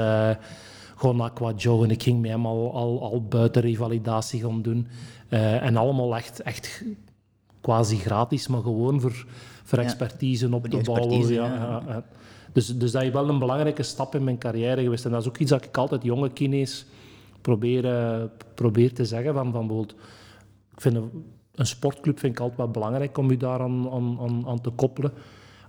gewoon 0.96 1.22
aqua 1.22 1.54
joggen. 1.56 1.92
Ik 1.92 2.04
ging 2.04 2.22
met 2.22 2.32
hem 2.32 2.46
al, 2.46 2.74
al, 2.74 3.02
al 3.02 3.24
buiten 3.24 3.62
revalidatie 3.62 4.42
gaan 4.42 4.62
doen. 4.62 4.88
Uh, 5.30 5.64
en 5.64 5.78
allemaal 5.78 6.16
echt, 6.16 6.40
echt 6.40 6.84
quasi 7.62 7.98
gratis, 7.98 8.48
maar 8.48 8.62
gewoon 8.62 9.02
voor, 9.02 9.26
voor 9.64 9.80
expertise 9.80 10.54
op 10.54 10.68
te 10.68 10.82
bouwen. 10.84 11.34
Ja, 11.34 11.82
ja. 11.88 12.04
Dus, 12.52 12.68
dus 12.68 12.92
dat 12.92 13.04
is 13.04 13.10
wel 13.10 13.30
een 13.30 13.40
belangrijke 13.40 13.84
stap 13.84 14.16
in 14.16 14.24
mijn 14.24 14.38
carrière 14.38 14.82
geweest. 14.82 15.06
En 15.06 15.12
dat 15.12 15.22
is 15.22 15.28
ook 15.28 15.38
iets 15.38 15.50
dat 15.50 15.66
ik 15.66 15.78
altijd 15.78 16.04
jonge 16.04 16.30
kines 16.30 16.86
probeer, 17.42 17.86
uh, 17.86 18.24
probeer 18.54 18.94
te 18.94 19.06
zeggen. 19.06 19.34
Van, 19.34 19.52
van 19.52 19.68
bijvoorbeeld, 19.68 19.96
ik 20.76 20.82
vind 20.82 20.98
een, 21.56 21.66
sportclub 21.66 22.20
vind 22.20 22.34
ik 22.34 22.40
altijd 22.40 22.58
wel 22.58 22.70
belangrijk 22.70 23.18
om 23.18 23.30
je 23.30 23.38
daar 23.38 23.60
aan, 23.60 23.90
aan, 23.92 24.44
aan 24.48 24.62
te 24.62 24.70
koppelen. 24.70 25.12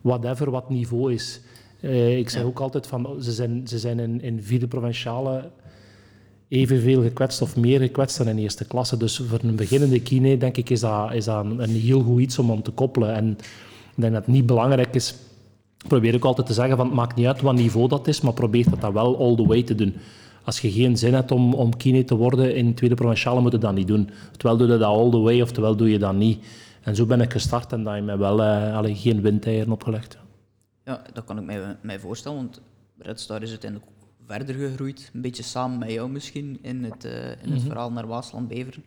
Whatever 0.01 0.51
wat 0.51 0.71
niveau 0.71 1.13
is. 1.13 1.41
Uh, 1.81 2.19
ik 2.19 2.31
zeg 2.31 2.43
ook 2.43 2.61
altijd 2.61 2.87
van, 2.87 3.23
ze 3.23 3.33
zijn, 3.33 3.69
ze 3.69 3.79
zijn 3.79 3.99
in, 3.99 4.21
in 4.21 4.43
vierde 4.43 4.67
provinciale 4.67 5.51
evenveel 6.49 7.03
gekwetst 7.03 7.43
of 7.43 7.57
meer 7.57 7.81
gekwetst 7.81 8.19
dan 8.19 8.29
in 8.29 8.39
eerste 8.39 8.65
klasse. 8.65 8.97
Dus 8.97 9.23
voor 9.29 9.39
een 9.43 9.57
beginnende 9.57 10.01
kine, 10.01 10.37
denk 10.37 10.57
ik, 10.57 10.71
is 10.71 10.81
dat, 10.81 11.13
is 11.13 11.25
dat 11.25 11.45
een, 11.45 11.69
heel 11.69 12.03
goed 12.03 12.21
iets 12.21 12.39
om 12.39 12.51
aan 12.51 12.63
te 12.63 12.71
koppelen. 12.71 13.15
En 13.15 13.31
ik 13.97 14.01
denk 14.03 14.13
dat 14.13 14.25
het 14.25 14.35
niet 14.35 14.47
belangrijk 14.47 14.95
is, 14.95 15.15
probeer 15.89 16.15
ik 16.15 16.25
altijd 16.25 16.47
te 16.47 16.53
zeggen, 16.53 16.77
van 16.77 16.87
het 16.87 16.95
maakt 16.95 17.17
niet 17.17 17.27
uit 17.27 17.41
wat 17.41 17.55
niveau 17.55 17.89
dat 17.89 18.07
is, 18.09 18.21
maar 18.21 18.33
probeer 18.33 18.71
dat, 18.71 18.81
dat 18.81 18.93
wel 18.93 19.19
all 19.19 19.37
the 19.37 19.47
way 19.47 19.63
te 19.63 19.75
doen. 19.75 19.95
Als 20.45 20.61
je 20.61 20.73
geen 20.73 20.97
zin 20.97 21.15
hebt 21.15 21.31
om, 21.31 21.55
om 21.55 21.77
kine 21.77 22.05
te 22.05 22.15
worden 22.15 22.55
in 22.55 22.75
tweede 22.75 22.95
provinciale, 22.95 23.41
moet 23.41 23.53
je 23.53 23.59
dat 23.59 23.75
niet 23.75 23.87
doen. 23.87 24.11
Oftewel 24.31 24.57
doe 24.57 24.67
je 24.67 24.79
dat 24.79 24.89
all 24.89 25.11
the 25.11 25.19
way, 25.19 25.41
oftewel 25.41 25.77
doe 25.77 25.91
je 25.91 25.99
dat 25.99 26.15
niet. 26.15 26.45
En 26.83 26.97
zo 26.97 27.07
ben 27.07 27.21
ik 27.21 27.33
gestart 27.33 27.73
en 27.73 27.85
dat 27.85 27.95
je 27.95 28.03
mij 28.03 28.19
wel 28.19 28.41
uh, 28.41 28.77
allee, 28.77 28.95
geen 28.95 29.21
windeieren 29.21 29.73
opgelegd. 29.73 30.19
Ja, 30.85 31.03
dat 31.13 31.25
kan 31.25 31.39
ik 31.39 31.45
mij, 31.45 31.77
mij 31.83 31.99
voorstellen, 31.99 32.39
want 32.39 32.61
Red 32.99 33.21
Star 33.21 33.43
is 33.43 33.51
uiteindelijk 33.51 33.91
verder 34.27 34.55
gegroeid. 34.55 35.11
Een 35.15 35.21
beetje 35.21 35.43
samen 35.43 35.79
met 35.79 35.91
jou 35.91 36.11
misschien 36.11 36.59
in 36.63 36.85
het, 36.85 37.05
uh, 37.05 37.31
in 37.31 37.51
het 37.51 37.59
mhm. 37.59 37.67
verhaal 37.67 37.93
naar 37.93 38.07
Waasland-Beveren. 38.07 38.85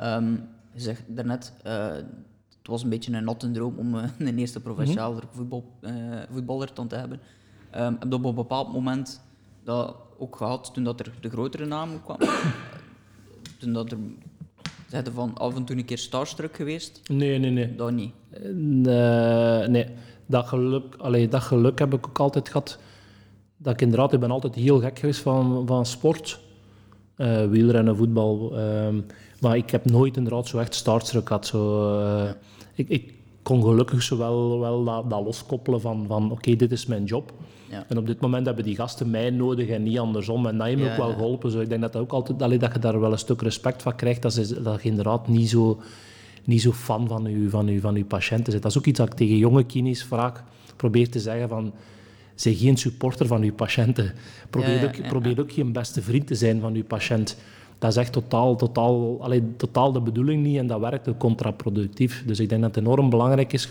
Um, 0.00 0.48
je 0.72 0.80
zegt 0.80 1.02
daarnet, 1.06 1.52
uh, 1.66 1.86
het 2.58 2.66
was 2.66 2.82
een 2.82 2.88
beetje 2.88 3.12
een 3.12 3.24
natte 3.24 3.50
droom 3.50 3.74
om 3.76 3.94
uh, 3.94 4.02
een 4.18 4.38
eerste 4.38 4.60
provinciaal 4.60 5.12
mm 5.12 5.20
voetbal, 5.30 5.64
voetballer 6.30 6.72
te 6.72 6.96
hebben. 6.96 7.20
Um, 7.76 7.96
heb 7.98 8.06
je 8.08 8.14
op 8.14 8.24
een 8.24 8.34
bepaald 8.34 8.72
moment 8.72 9.20
dat 9.64 9.96
ook 10.18 10.36
gehad 10.36 10.70
toen 10.74 10.84
dat 10.84 11.00
er 11.00 11.12
de 11.20 11.28
grotere 11.28 11.66
namen 11.66 12.02
kwamen? 12.02 12.28
toen 13.58 13.72
dat 13.72 13.92
er 13.92 13.98
Zeiden 14.88 15.12
van 15.12 15.34
af 15.34 15.56
en 15.56 15.64
toe 15.64 15.76
een 15.76 15.84
keer 15.84 15.98
starstruck 15.98 16.56
geweest? 16.56 17.00
Nee, 17.08 17.38
nee, 17.38 17.50
nee. 17.50 17.74
Dat 17.74 17.92
niet? 17.92 18.12
Nee, 18.52 19.68
nee. 19.68 19.86
Dat, 20.26 20.46
geluk, 20.46 20.94
allee, 20.98 21.28
dat 21.28 21.42
geluk 21.42 21.78
heb 21.78 21.94
ik 21.94 22.06
ook 22.08 22.18
altijd 22.18 22.48
gehad 22.48 22.78
dat 23.58 23.72
ik 23.72 23.80
inderdaad, 23.80 24.12
ik 24.12 24.20
ben 24.20 24.30
altijd 24.30 24.54
heel 24.54 24.80
gek 24.80 24.98
geweest 24.98 25.20
van, 25.20 25.66
van 25.66 25.86
sport. 25.86 26.40
Uh, 27.16 27.46
wielrennen, 27.46 27.96
voetbal. 27.96 28.58
Uh, 28.58 28.88
maar 29.40 29.56
ik 29.56 29.70
heb 29.70 29.84
nooit 29.84 30.16
inderdaad 30.16 30.46
zo 30.46 30.58
echt 30.58 30.74
startstruck 30.74 31.26
gehad. 31.26 31.46
Zo, 31.46 31.92
uh, 32.00 32.30
ik, 32.74 32.88
ik, 32.88 33.14
kon 33.42 33.62
gelukkig 33.62 34.02
zo 34.02 34.16
wel, 34.16 34.60
wel 34.60 34.84
dat, 34.84 35.10
dat 35.10 35.24
loskoppelen 35.24 35.80
van, 35.80 36.04
van 36.06 36.30
oké, 36.30 36.56
dit 36.56 36.72
is 36.72 36.86
mijn 36.86 37.04
job. 37.04 37.32
Ja. 37.70 37.84
En 37.88 37.98
op 37.98 38.06
dit 38.06 38.20
moment 38.20 38.46
hebben 38.46 38.64
die 38.64 38.76
gasten 38.76 39.10
mij 39.10 39.30
nodig 39.30 39.68
en 39.68 39.82
niet 39.82 39.98
andersom. 39.98 40.46
En 40.46 40.58
dat 40.58 40.66
heeft 40.66 40.78
me 40.78 40.84
ja, 40.84 40.90
ook 40.90 40.96
wel 40.96 41.12
geholpen. 41.12 41.50
Zo. 41.50 41.60
Ik 41.60 41.68
denk 41.68 41.80
dat, 41.80 41.92
dat, 41.92 42.02
ook 42.02 42.12
altijd, 42.12 42.38
dat 42.38 42.72
je 42.72 42.78
daar 42.78 43.00
wel 43.00 43.12
een 43.12 43.18
stuk 43.18 43.42
respect 43.42 43.82
van 43.82 43.94
krijgt. 43.96 44.22
Dat, 44.22 44.32
ze, 44.32 44.62
dat 44.62 44.82
je 44.82 44.88
inderdaad 44.88 45.28
niet 45.28 45.48
zo, 45.50 45.80
niet 46.44 46.62
zo 46.62 46.72
fan 46.72 47.08
van 47.08 47.24
je, 47.30 47.50
van, 47.50 47.68
u, 47.68 47.80
van 47.80 47.94
uw 47.94 48.06
patiënten 48.06 48.52
zit. 48.52 48.62
Dat 48.62 48.70
is 48.70 48.78
ook 48.78 48.86
iets 48.86 48.98
dat 48.98 49.08
ik 49.08 49.14
tegen 49.14 49.36
jonge 49.36 49.64
kines 49.64 50.04
vaak 50.04 50.42
probeer 50.76 51.10
te 51.10 51.20
zeggen 51.20 51.48
van 51.48 51.72
Zeg 52.38 52.58
geen 52.58 52.76
supporter 52.76 53.26
van 53.26 53.42
uw 53.42 53.52
patiënten. 53.52 54.12
Probeer, 54.50 54.84
ook, 54.84 55.08
probeer 55.08 55.40
ook 55.40 55.52
geen 55.52 55.72
beste 55.72 56.02
vriend 56.02 56.26
te 56.26 56.34
zijn 56.34 56.60
van 56.60 56.74
uw 56.74 56.84
patiënt. 56.84 57.36
Dat 57.78 57.90
is 57.90 57.96
echt 57.96 58.12
totaal, 58.12 58.56
totaal, 58.56 59.22
allee, 59.22 59.42
totaal 59.56 59.92
de 59.92 60.00
bedoeling 60.00 60.42
niet 60.42 60.56
en 60.56 60.66
dat 60.66 60.80
werkt 60.80 61.08
ook 61.08 61.18
contraproductief. 61.18 62.22
Dus 62.26 62.40
ik 62.40 62.48
denk 62.48 62.62
dat 62.62 62.74
het 62.74 62.84
enorm 62.84 63.10
belangrijk 63.10 63.52
is. 63.52 63.68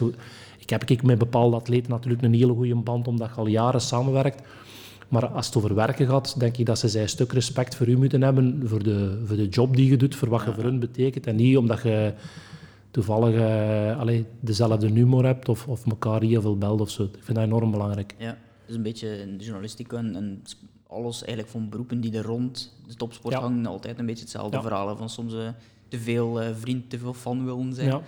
Ik 0.67 0.73
heb 0.73 0.89
ik 0.89 1.03
met 1.03 1.17
bepaalde 1.17 1.55
atleten 1.55 1.91
natuurlijk 1.91 2.23
een 2.23 2.33
hele 2.33 2.53
goede 2.53 2.75
band, 2.75 3.07
omdat 3.07 3.29
je 3.29 3.35
al 3.35 3.47
jaren 3.47 3.81
samenwerkt. 3.81 4.41
Maar 5.07 5.27
als 5.27 5.45
het 5.45 5.55
over 5.55 5.75
werken 5.75 6.07
gaat, 6.07 6.39
denk 6.39 6.57
ik 6.57 6.65
dat 6.65 6.79
ze 6.79 6.99
een 6.99 7.09
stuk 7.09 7.31
respect 7.31 7.75
voor 7.75 7.87
u 7.87 7.97
moeten 7.97 8.21
hebben, 8.21 8.61
voor 8.65 8.83
de, 8.83 9.21
voor 9.25 9.35
de 9.35 9.47
job 9.47 9.75
die 9.75 9.89
je 9.89 9.97
doet, 9.97 10.15
voor 10.15 10.29
wat 10.29 10.43
je 10.43 10.53
voor 10.53 10.63
hun 10.63 10.79
betekent. 10.79 11.27
En 11.27 11.35
niet 11.35 11.57
omdat 11.57 11.81
je 11.81 12.13
toevallig 12.91 13.35
uh, 13.35 13.99
allee, 13.99 14.25
dezelfde 14.39 14.87
humor 14.87 15.25
hebt 15.25 15.49
of, 15.49 15.67
of 15.67 15.85
elkaar 15.85 16.21
heel 16.21 16.41
veel 16.41 16.57
belt 16.57 16.81
of 16.81 16.89
zo. 16.89 17.03
Ik 17.03 17.23
vind 17.23 17.37
dat 17.37 17.45
enorm 17.45 17.71
belangrijk. 17.71 18.15
Ja 18.17 18.37
is 18.67 18.75
een 18.75 18.83
beetje 18.83 19.17
in 19.17 19.37
de 19.37 19.43
journalistiek 19.43 19.93
en, 19.93 20.41
alles 20.87 21.19
eigenlijk 21.19 21.49
van 21.49 21.69
beroepen 21.69 22.01
die 22.01 22.17
er 22.17 22.23
rond 22.23 22.77
de 22.87 22.95
topsport 22.95 23.33
hangen, 23.33 23.65
altijd 23.65 23.99
een 23.99 24.05
beetje 24.05 24.21
hetzelfde 24.21 24.61
verhaal. 24.61 24.97
Van 24.97 25.09
soms 25.09 25.33
uh, 25.33 25.49
te 25.87 25.99
veel 25.99 26.41
uh, 26.41 26.47
vriend, 26.55 26.89
te 26.89 26.99
veel 26.99 27.13
fan 27.13 27.45
willen 27.45 27.73
zijn. 27.73 28.01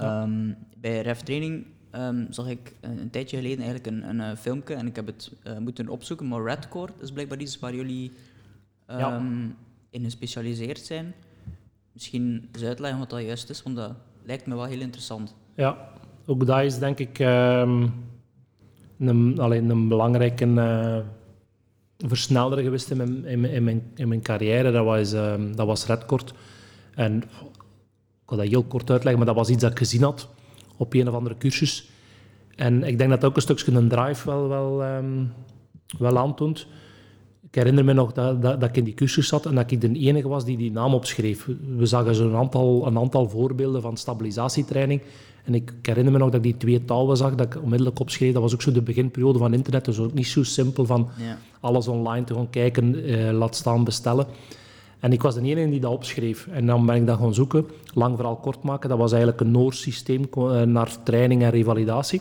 Um, 0.00 0.56
bij 0.80 1.00
Ref 1.00 1.20
Training 1.20 1.66
um, 1.98 2.26
zag 2.30 2.48
ik 2.48 2.72
een, 2.80 3.10
tijdje 3.10 3.36
geleden 3.36 3.64
eigenlijk 3.64 3.86
een, 3.86 4.08
een, 4.08 4.18
een 4.18 4.36
filmpje 4.36 4.74
en 4.74 4.86
ik 4.86 4.96
heb 4.96 5.06
het 5.06 5.32
uh, 5.46 5.58
moeten 5.58 5.88
opzoeken, 5.88 6.28
maar 6.28 6.44
Redcore 6.44 6.92
is 7.00 7.12
blijkbaar 7.12 7.38
iets 7.38 7.58
waar 7.58 7.74
jullie 7.74 8.12
um, 8.90 9.56
in 9.90 10.04
gespecialiseerd 10.04 10.78
zijn. 10.78 11.14
Misschien 11.92 12.48
eens 12.52 12.64
uitleggen 12.64 12.98
wat 12.98 13.10
dat 13.10 13.22
juist 13.22 13.50
is, 13.50 13.62
want 13.62 13.76
dat 13.76 13.92
lijkt 14.22 14.46
me 14.46 14.54
wel 14.54 14.64
heel 14.64 14.80
interessant. 14.80 15.34
Ja, 15.54 15.88
ook 16.26 16.46
dat 16.46 16.62
is 16.62 16.78
denk 16.78 16.98
ik 16.98 17.18
een, 18.98 19.38
alleen 19.38 19.70
een 19.70 19.88
belangrijke 19.88 20.46
uh, 20.46 20.98
versnelder 21.98 22.62
geweest 22.62 22.90
in 22.90 22.96
mijn, 22.96 23.24
in, 23.24 23.44
in, 23.44 23.64
mijn, 23.64 23.82
in 23.94 24.08
mijn 24.08 24.22
carrière. 24.22 24.72
Dat 24.72 24.84
was, 24.84 25.10
dat 25.56 25.66
was 25.66 25.86
Redkort. 25.86 26.34
En 26.94 27.16
ik 27.16 27.28
ga 28.26 28.36
dat 28.36 28.46
heel 28.46 28.64
kort 28.64 28.90
uitleggen, 28.90 29.16
maar 29.16 29.34
dat 29.34 29.36
was 29.36 29.48
iets 29.48 29.62
dat 29.62 29.70
ik 29.70 29.78
gezien 29.78 30.02
had 30.02 30.28
op 30.76 30.94
een 30.94 31.08
of 31.08 31.14
andere 31.14 31.36
cursus. 31.38 31.90
En 32.56 32.82
ik 32.82 32.98
denk 32.98 33.10
dat 33.10 33.24
ook 33.24 33.36
een 33.36 33.42
stukje 33.42 33.72
een 33.72 33.88
drive 33.88 34.26
wel, 34.30 34.48
wel, 34.48 34.84
um, 34.84 35.32
wel 35.98 36.18
aantoont. 36.18 36.66
Ik 37.42 37.54
herinner 37.54 37.84
me 37.84 37.92
nog 37.92 38.12
dat, 38.12 38.42
dat, 38.42 38.60
dat, 38.60 38.68
ik 38.68 38.76
in 38.76 38.84
die 38.84 38.94
cursus 38.94 39.28
zat 39.28 39.46
en 39.46 39.54
dat 39.54 39.70
ik 39.70 39.80
de 39.80 39.92
enige 39.92 40.28
was 40.28 40.44
die 40.44 40.56
die 40.56 40.70
naam 40.70 40.94
opschreef. 40.94 41.48
We 41.76 41.86
zagen 41.86 42.14
zo'n 42.14 42.36
aantal, 42.36 42.86
een 42.86 42.98
aantal 42.98 43.28
voorbeelden 43.28 43.82
van 43.82 43.96
stabilisatietraining. 43.96 45.00
En 45.44 45.54
ik, 45.54 45.72
herinner 45.82 46.12
me 46.12 46.18
nog 46.18 46.30
dat 46.30 46.36
ik 46.36 46.42
die 46.42 46.56
twee 46.56 46.84
touwen 46.84 47.16
zag, 47.16 47.34
dat 47.34 47.54
ik 47.54 47.62
onmiddellijk 47.62 48.00
opschreef. 48.00 48.32
Dat 48.32 48.42
was 48.42 48.54
ook 48.54 48.62
zo 48.62 48.72
de 48.72 48.82
beginperiode 48.82 49.38
van 49.38 49.54
internet, 49.54 49.84
dus 49.84 49.98
ook 49.98 50.14
niet 50.14 50.26
zo 50.26 50.42
simpel 50.42 50.86
van 50.86 51.08
alles 51.60 51.88
online 51.88 52.24
te 52.24 52.34
gaan 52.34 52.50
kijken, 52.50 53.04
eh, 53.04 53.32
laat 53.32 53.56
staan 53.56 53.84
bestellen. 53.84 54.26
En 55.00 55.12
ik 55.12 55.22
was 55.22 55.34
de 55.34 55.40
enige 55.40 55.70
die 55.70 55.80
dat 55.80 55.92
opschreef. 55.92 56.46
En 56.46 56.66
dan 56.66 56.86
ben 56.86 56.96
ik 56.96 57.06
dat 57.06 57.18
gaan 57.18 57.34
zoeken, 57.34 57.66
lang 57.94 58.16
vooral 58.16 58.36
kort 58.36 58.62
maken. 58.62 58.88
Dat 58.88 58.98
was 58.98 59.10
eigenlijk 59.10 59.40
een 59.40 59.50
Noors 59.50 59.80
systeem 59.80 60.28
eh, 60.32 60.62
naar 60.62 61.02
training 61.02 61.42
en 61.42 61.50
revalidatie. 61.50 62.20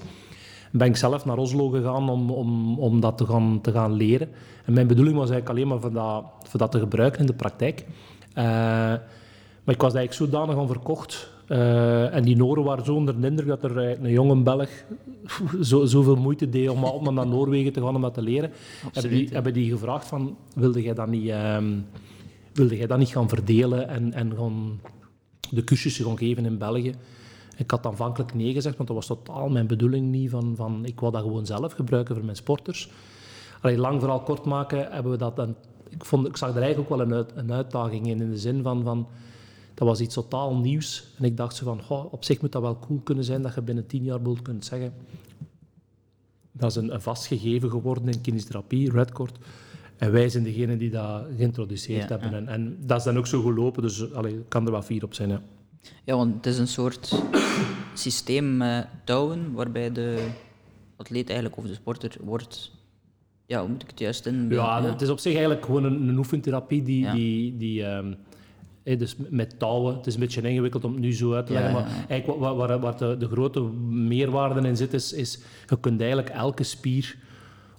En 0.71 0.77
ben 0.77 0.88
ik 0.88 0.95
zelf 0.95 1.25
naar 1.25 1.38
Oslo 1.38 1.69
gegaan 1.69 2.09
om, 2.09 2.31
om, 2.31 2.79
om 2.79 2.99
dat 2.99 3.17
te 3.17 3.25
gaan, 3.25 3.59
te 3.61 3.71
gaan 3.71 3.93
leren. 3.93 4.29
En 4.65 4.73
mijn 4.73 4.88
bedoeling 4.88 5.17
was 5.17 5.29
eigenlijk 5.29 5.57
alleen 5.57 5.69
maar 5.69 5.81
voor 5.81 5.93
dat, 5.93 6.23
voor 6.43 6.59
dat 6.59 6.71
te 6.71 6.79
gebruiken 6.79 7.19
in 7.19 7.25
de 7.25 7.33
praktijk. 7.33 7.85
Uh, 8.38 8.43
maar 9.63 9.73
ik 9.75 9.81
was 9.81 9.93
eigenlijk 9.93 10.31
zodanig 10.31 10.57
aan 10.57 10.67
verkocht 10.67 11.33
Eh, 11.47 12.13
en 12.15 12.23
die 12.23 12.35
Noren 12.35 12.63
waren 12.63 12.85
zo 12.85 12.93
onder 12.93 13.21
de 13.21 13.27
indruk 13.27 13.47
dat 13.47 13.63
er 13.63 13.77
een 13.77 14.11
jonge 14.11 14.35
Belg 14.35 14.69
zo, 15.61 15.85
zoveel 15.85 16.15
moeite 16.15 16.49
deed 16.49 16.69
om 16.69 16.83
altijd 16.83 17.15
naar 17.15 17.27
Noorwegen 17.27 17.73
te 17.73 17.81
gaan 17.81 17.95
om 17.95 18.01
dat 18.01 18.13
te 18.13 18.21
leren. 18.21 18.51
Hebben 18.91 19.11
die, 19.11 19.29
hebben 19.31 19.53
die 19.53 19.71
gevraagd 19.71 20.07
van, 20.07 20.38
wilde 20.55 20.81
jij 20.81 20.93
dat 20.93 21.07
niet, 21.07 21.29
ehm, 21.29 21.65
wilde 22.55 22.77
jij 22.77 22.87
dat 22.87 22.97
niet 22.97 23.09
gaan 23.09 23.29
verdelen 23.29 23.87
en, 23.87 24.13
en 24.13 24.29
gewoon 24.29 24.79
de 25.49 25.63
cursussen 25.63 26.05
gaan 26.05 26.17
geven 26.17 26.45
in 26.45 26.57
België? 26.57 26.93
Ik 27.57 27.71
had 27.71 27.85
aanvankelijk 27.85 28.33
nee 28.33 28.53
gezegd, 28.53 28.75
want 28.75 28.87
dat 28.87 28.97
was 28.97 29.07
totaal 29.07 29.49
mijn 29.49 29.67
bedoeling 29.67 30.11
niet. 30.11 30.29
Van, 30.29 30.55
van, 30.55 30.85
ik 30.85 30.99
wou 30.99 31.11
dat 31.11 31.21
gewoon 31.21 31.45
zelf 31.45 31.73
gebruiken 31.73 32.15
voor 32.15 32.23
mijn 32.23 32.37
sporters. 32.37 32.89
Allee, 33.61 33.77
lang 33.77 33.99
vooral 33.99 34.21
kort 34.21 34.45
maken, 34.45 34.91
hebben 34.91 35.11
we 35.11 35.17
dat 35.17 35.35
dan... 35.35 35.55
Ik, 35.89 36.05
vond, 36.05 36.27
ik 36.27 36.37
zag 36.37 36.49
er 36.49 36.61
eigenlijk 36.61 36.91
ook 36.91 36.97
wel 36.97 37.07
een, 37.07 37.13
uit, 37.13 37.31
een 37.35 37.53
uitdaging 37.53 38.07
in, 38.07 38.21
in 38.21 38.29
de 38.29 38.37
zin 38.37 38.63
van... 38.63 38.83
van 38.83 39.07
dat 39.73 39.87
was 39.87 39.99
iets 39.99 40.13
totaal 40.13 40.55
nieuws. 40.55 41.07
En 41.17 41.23
ik 41.23 41.37
dacht 41.37 41.55
zo 41.55 41.65
van, 41.65 41.81
goh, 41.81 42.13
op 42.13 42.23
zich 42.23 42.41
moet 42.41 42.51
dat 42.51 42.61
wel 42.61 42.79
cool 42.79 42.99
kunnen 43.03 43.23
zijn 43.23 43.41
dat 43.41 43.55
je 43.55 43.61
binnen 43.61 43.87
tien 43.87 44.03
jaar 44.03 44.17
bijvoorbeeld 44.17 44.47
kunt 44.47 44.65
zeggen... 44.65 44.93
Dat 46.51 46.69
is 46.69 46.75
een, 46.75 46.93
een 46.93 47.01
vast 47.01 47.25
gegeven 47.25 47.69
geworden 47.69 48.07
in 48.07 48.21
kinesiotherapie, 48.21 48.91
Redcord. 48.91 49.37
En 49.97 50.12
wij 50.12 50.29
zijn 50.29 50.43
degene 50.43 50.77
die 50.77 50.89
dat 50.89 51.23
geïntroduceerd 51.38 52.10
Ja, 52.10 52.17
hebben. 52.19 52.34
En, 52.34 52.47
en 52.47 52.77
dat 52.79 52.97
is 52.97 53.03
dan 53.03 53.17
ook 53.17 53.27
zo 53.27 53.41
gelopen, 53.41 53.81
dus 53.81 54.13
allee, 54.13 54.43
kan 54.47 54.65
er 54.65 54.71
wel 54.71 54.81
fier 54.81 55.03
op 55.03 55.13
zijn. 55.13 55.29
Ja. 55.29 55.41
Ja, 56.03 56.15
want 56.15 56.36
het 56.36 56.45
is 56.45 56.58
een 56.58 56.67
soort 56.67 57.21
systeem 57.93 58.58
met 58.58 58.88
touwen 59.03 59.53
waarbij 59.53 59.91
de 59.91 60.27
atleet 60.95 61.29
eigenlijk, 61.29 61.58
of 61.58 61.65
de 61.65 61.73
sporter, 61.73 62.12
wordt... 62.23 62.71
Ja, 63.45 63.60
hoe 63.60 63.69
moet 63.69 63.81
ik 63.84 63.89
het 63.89 63.99
juist 63.99 64.25
in? 64.25 64.49
Ja, 64.49 64.84
het 64.84 65.01
is 65.01 65.10
op 65.10 65.19
zich 65.19 65.31
eigenlijk 65.34 65.65
gewoon 65.65 65.84
een, 65.84 66.08
een 66.08 66.17
oefentherapie 66.17 66.84
die, 66.84 66.99
Ja. 67.01 67.13
die, 67.13 67.58
die 67.58 67.84
ehm, 67.86 68.13
eh, 68.84 68.99
dus 68.99 69.15
met 69.29 69.60
touwen. 69.60 69.95
Het 69.95 70.08
is 70.08 70.13
een 70.13 70.19
beetje 70.19 70.41
ingewikkeld 70.41 70.84
om 70.84 70.91
het 70.91 71.01
nu 71.01 71.13
zo 71.13 71.34
uit 71.34 71.45
te 71.45 71.53
leggen, 71.53 71.71
ja, 71.71 71.79
maar 71.79 72.05
eigenlijk 72.10 72.39
waar, 72.39 72.55
waar, 72.55 72.79
waar 72.79 72.97
de, 72.97 73.15
de 73.17 73.27
grote 73.27 73.62
meerwaarde 73.89 74.67
in 74.67 74.77
zit, 74.77 74.93
is, 74.93 75.13
is 75.13 75.39
je 75.69 75.79
kunt 75.79 75.99
eigenlijk 75.99 76.29
elke 76.29 76.63
spier 76.63 77.17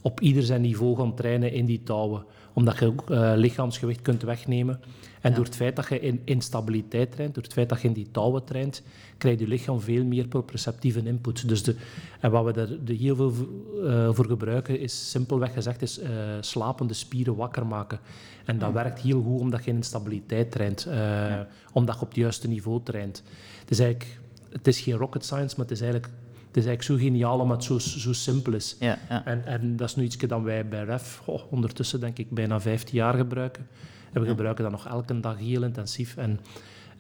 op 0.07 0.21
ieder 0.21 0.43
zijn 0.43 0.61
niveau 0.61 0.97
gaan 0.97 1.15
trainen 1.15 1.53
in 1.53 1.67
die 1.67 1.83
touwen. 1.83 2.25
Omdat 2.53 2.79
je 2.79 2.87
ook 2.87 3.11
eh, 3.11 3.33
lichaamsgewicht 3.35 4.03
kunt 4.03 4.23
wegnemen. 4.23 4.81
En 5.21 5.35
door 5.35 5.45
het 5.45 5.57
feit 5.57 5.77
dat 5.77 5.89
je 5.89 6.01
in 6.01 6.21
instabiliteit 6.25 7.13
traint, 7.13 7.35
door 7.35 7.43
het 7.43 7.53
feit 7.53 7.69
dat 7.69 7.81
je 7.81 7.89
in 7.89 7.95
die 7.95 8.11
touwen 8.11 8.45
traint, 8.45 8.83
krijgt 9.19 9.41
je 9.41 9.47
lichaam 9.47 9.81
veel 9.81 10.05
meer 10.05 10.29
proprioceptieve 10.29 11.03
input. 11.03 11.49
Dus 11.49 11.63
de, 11.63 11.77
en 12.21 12.31
wat 12.31 12.45
we 12.45 12.61
er 12.61 12.79
er 12.87 12.95
heel 12.95 13.17
veel 13.17 13.33
voor, 13.33 13.49
eh, 13.87 14.09
voor 14.13 14.27
gebruiken, 14.27 14.81
is 14.81 15.11
simpelweg 15.11 15.53
gezegd, 15.53 15.83
is 15.83 15.99
eh, 15.99 16.11
slapende 16.41 16.95
spieren 16.95 17.37
wakker 17.37 17.67
maken. 17.67 17.99
En 18.45 18.59
dat 18.59 18.73
werkt 18.73 19.01
heel 19.01 19.23
goed 19.23 19.41
omdat 19.41 19.65
je 19.65 19.71
in 19.71 19.77
instabiliteit 19.77 20.51
traint. 20.51 20.85
eh, 20.87 21.41
Omdat 21.73 21.95
je 21.95 22.01
op 22.01 22.09
het 22.09 22.17
juiste 22.17 22.49
niveau 22.49 22.81
traint. 22.83 23.23
Het 23.61 23.71
is 23.71 23.79
eigenlijk... 23.79 24.19
Het 24.51 24.67
is 24.67 24.81
geen 24.81 24.97
rocket 24.97 25.25
science, 25.25 25.55
maar 25.57 25.67
het 25.67 25.75
is 25.75 25.81
eigenlijk, 25.81 26.13
het 26.57 26.65
is 26.65 26.71
eigenlijk 26.71 27.01
zo 27.01 27.09
geniaal 27.09 27.39
omdat 27.39 27.57
het 27.57 27.83
zo, 27.83 27.99
zo 27.99 28.13
simpel 28.13 28.53
is. 28.53 28.77
Ja, 28.81 28.99
ja. 29.09 29.25
En, 29.25 29.47
en 29.47 29.77
dat 29.77 29.89
is 29.89 29.97
nu 29.97 30.05
iets 30.05 30.17
dat 30.17 30.43
wij 30.43 30.69
bij 30.69 30.85
REF 30.85 31.23
ondertussen 31.51 32.01
denk 32.01 32.19
ik 32.19 32.31
bijna 32.31 32.61
15 32.61 32.95
jaar 32.95 33.15
gebruiken. 33.15 33.67
En 34.13 34.21
we 34.21 34.27
gebruiken 34.27 34.63
dat 34.63 34.73
nog 34.73 34.87
elke 34.87 35.21
dag 35.21 35.39
heel 35.39 35.63
intensief. 35.63 36.17
En 36.17 36.41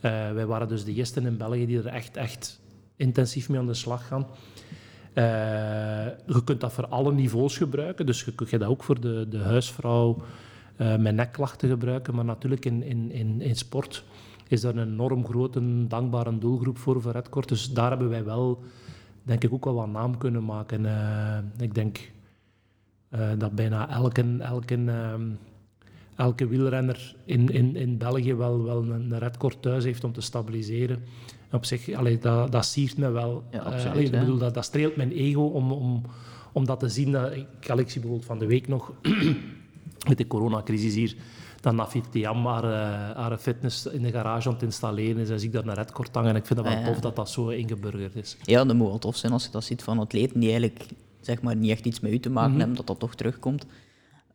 eh, 0.00 0.10
wij 0.32 0.46
waren 0.46 0.68
dus 0.68 0.84
de 0.84 0.94
eerste 0.94 1.20
in 1.20 1.36
België 1.36 1.66
die 1.66 1.78
er 1.78 1.86
echt, 1.86 2.16
echt 2.16 2.60
intensief 2.96 3.48
mee 3.48 3.58
aan 3.58 3.66
de 3.66 3.74
slag 3.74 4.06
gaan. 4.06 4.26
Eh, 5.12 5.24
je 6.26 6.44
kunt 6.44 6.60
dat 6.60 6.72
voor 6.72 6.86
alle 6.86 7.12
niveaus 7.12 7.56
gebruiken. 7.56 8.06
Dus 8.06 8.24
je 8.24 8.34
kunt 8.34 8.50
dat 8.50 8.62
ook 8.62 8.82
voor 8.82 9.00
de, 9.00 9.26
de 9.28 9.38
huisvrouw 9.38 10.22
eh, 10.76 10.96
met 10.96 11.14
nekklachten 11.14 11.68
gebruiken. 11.68 12.14
Maar 12.14 12.24
natuurlijk 12.24 12.64
in, 12.64 12.82
in, 12.82 13.12
in, 13.12 13.40
in 13.40 13.56
sport 13.56 14.04
is 14.48 14.60
daar 14.60 14.76
een 14.76 14.92
enorm 14.92 15.26
grote, 15.26 15.86
dankbare 15.86 16.38
doelgroep 16.38 16.78
voor, 16.78 17.02
voor 17.02 17.12
Redcord. 17.12 17.48
Dus 17.48 17.72
daar 17.72 17.90
hebben 17.90 18.08
wij 18.08 18.24
wel, 18.24 18.62
denk 19.26 19.44
ik, 19.44 19.52
ook 19.52 19.64
wel 19.64 19.74
wat 19.74 19.88
naam 19.88 20.18
kunnen 20.18 20.44
maken. 20.44 20.86
Eh, 20.86 21.38
ik 21.58 21.74
denk 21.74 22.10
eh, 23.08 23.30
dat 23.38 23.54
bijna 23.54 23.88
elke, 23.88 24.36
elke, 24.38 24.74
ehm, 24.74 25.28
elke 26.16 26.46
wielrenner 26.46 27.14
in, 27.24 27.48
in, 27.48 27.76
in 27.76 27.98
België 27.98 28.34
wel, 28.34 28.62
wel 28.62 28.82
een, 28.82 29.18
redcord 29.18 29.62
thuis 29.62 29.84
heeft 29.84 30.04
om 30.04 30.12
te 30.12 30.20
stabiliseren. 30.20 30.96
En 31.50 31.56
op 31.56 31.64
zich, 31.64 31.92
allee, 31.92 32.18
dat, 32.18 32.52
dat 32.52 32.66
siert 32.66 32.98
me 32.98 33.10
wel. 33.10 33.44
Ja, 33.50 33.58
Eh, 33.58 33.66
absoluut, 33.66 33.92
allee, 33.92 34.04
ik 34.04 34.10
bedoel, 34.10 34.38
dat, 34.38 34.54
dat 34.54 34.64
streelt 34.64 34.96
mijn 34.96 35.12
ego 35.12 35.42
om, 35.42 35.72
om, 35.72 36.02
om 36.52 36.66
dat 36.66 36.80
te 36.80 36.88
zien. 36.88 37.12
Dat, 37.12 37.32
ik, 37.32 37.46
ik 37.60 37.90
zie 37.90 38.00
bijvoorbeeld 38.00 38.24
van 38.24 38.38
de 38.38 38.46
week 38.46 38.68
nog, 38.68 38.92
met 40.08 40.18
de 40.18 40.26
coronacrisis 40.26 40.94
hier, 40.94 41.16
dat 41.60 41.74
Nafit 41.74 42.24
haar, 42.24 42.64
eh, 42.64 43.16
haar 43.16 43.38
fitness 43.38 43.86
in 43.86 44.02
de 44.02 44.10
garage 44.10 44.48
aan 44.48 44.54
het 44.54 44.62
installeren 44.62 45.22
is. 45.22 45.30
En 45.30 45.38
zie 45.40 45.48
ik 45.48 45.54
daar 45.54 45.66
een 45.66 45.74
redcord 45.74 46.14
hangen. 46.14 46.30
En 46.30 46.36
ik 46.36 46.46
vind 46.46 46.58
dat 46.58 46.68
wel 46.68 46.78
Ah, 46.78 46.84
tof 46.86 47.00
dat 47.00 47.16
dat 47.16 47.30
zo 47.30 47.48
ingeburgerd 47.48 48.16
is. 48.16 48.36
Ja, 48.42 48.64
dat 48.64 48.76
moet 48.76 48.88
wel 48.88 48.98
tof 48.98 49.16
zijn 49.16 49.32
als 49.32 49.44
je 49.44 49.50
dat 49.50 49.64
ziet 49.64 49.82
van 49.82 49.98
atleten 49.98 50.40
die 50.40 50.50
eigenlijk 50.50 50.86
zeg 51.20 51.42
maar, 51.42 51.56
niet 51.56 51.70
echt 51.70 51.86
iets 51.86 52.00
met 52.00 52.12
u 52.12 52.18
te 52.20 52.30
maken 52.30 52.58
hebben, 52.58 52.76
dat 52.76 52.86
dat 52.86 52.98
toch 52.98 53.14
terugkomt. 53.14 53.66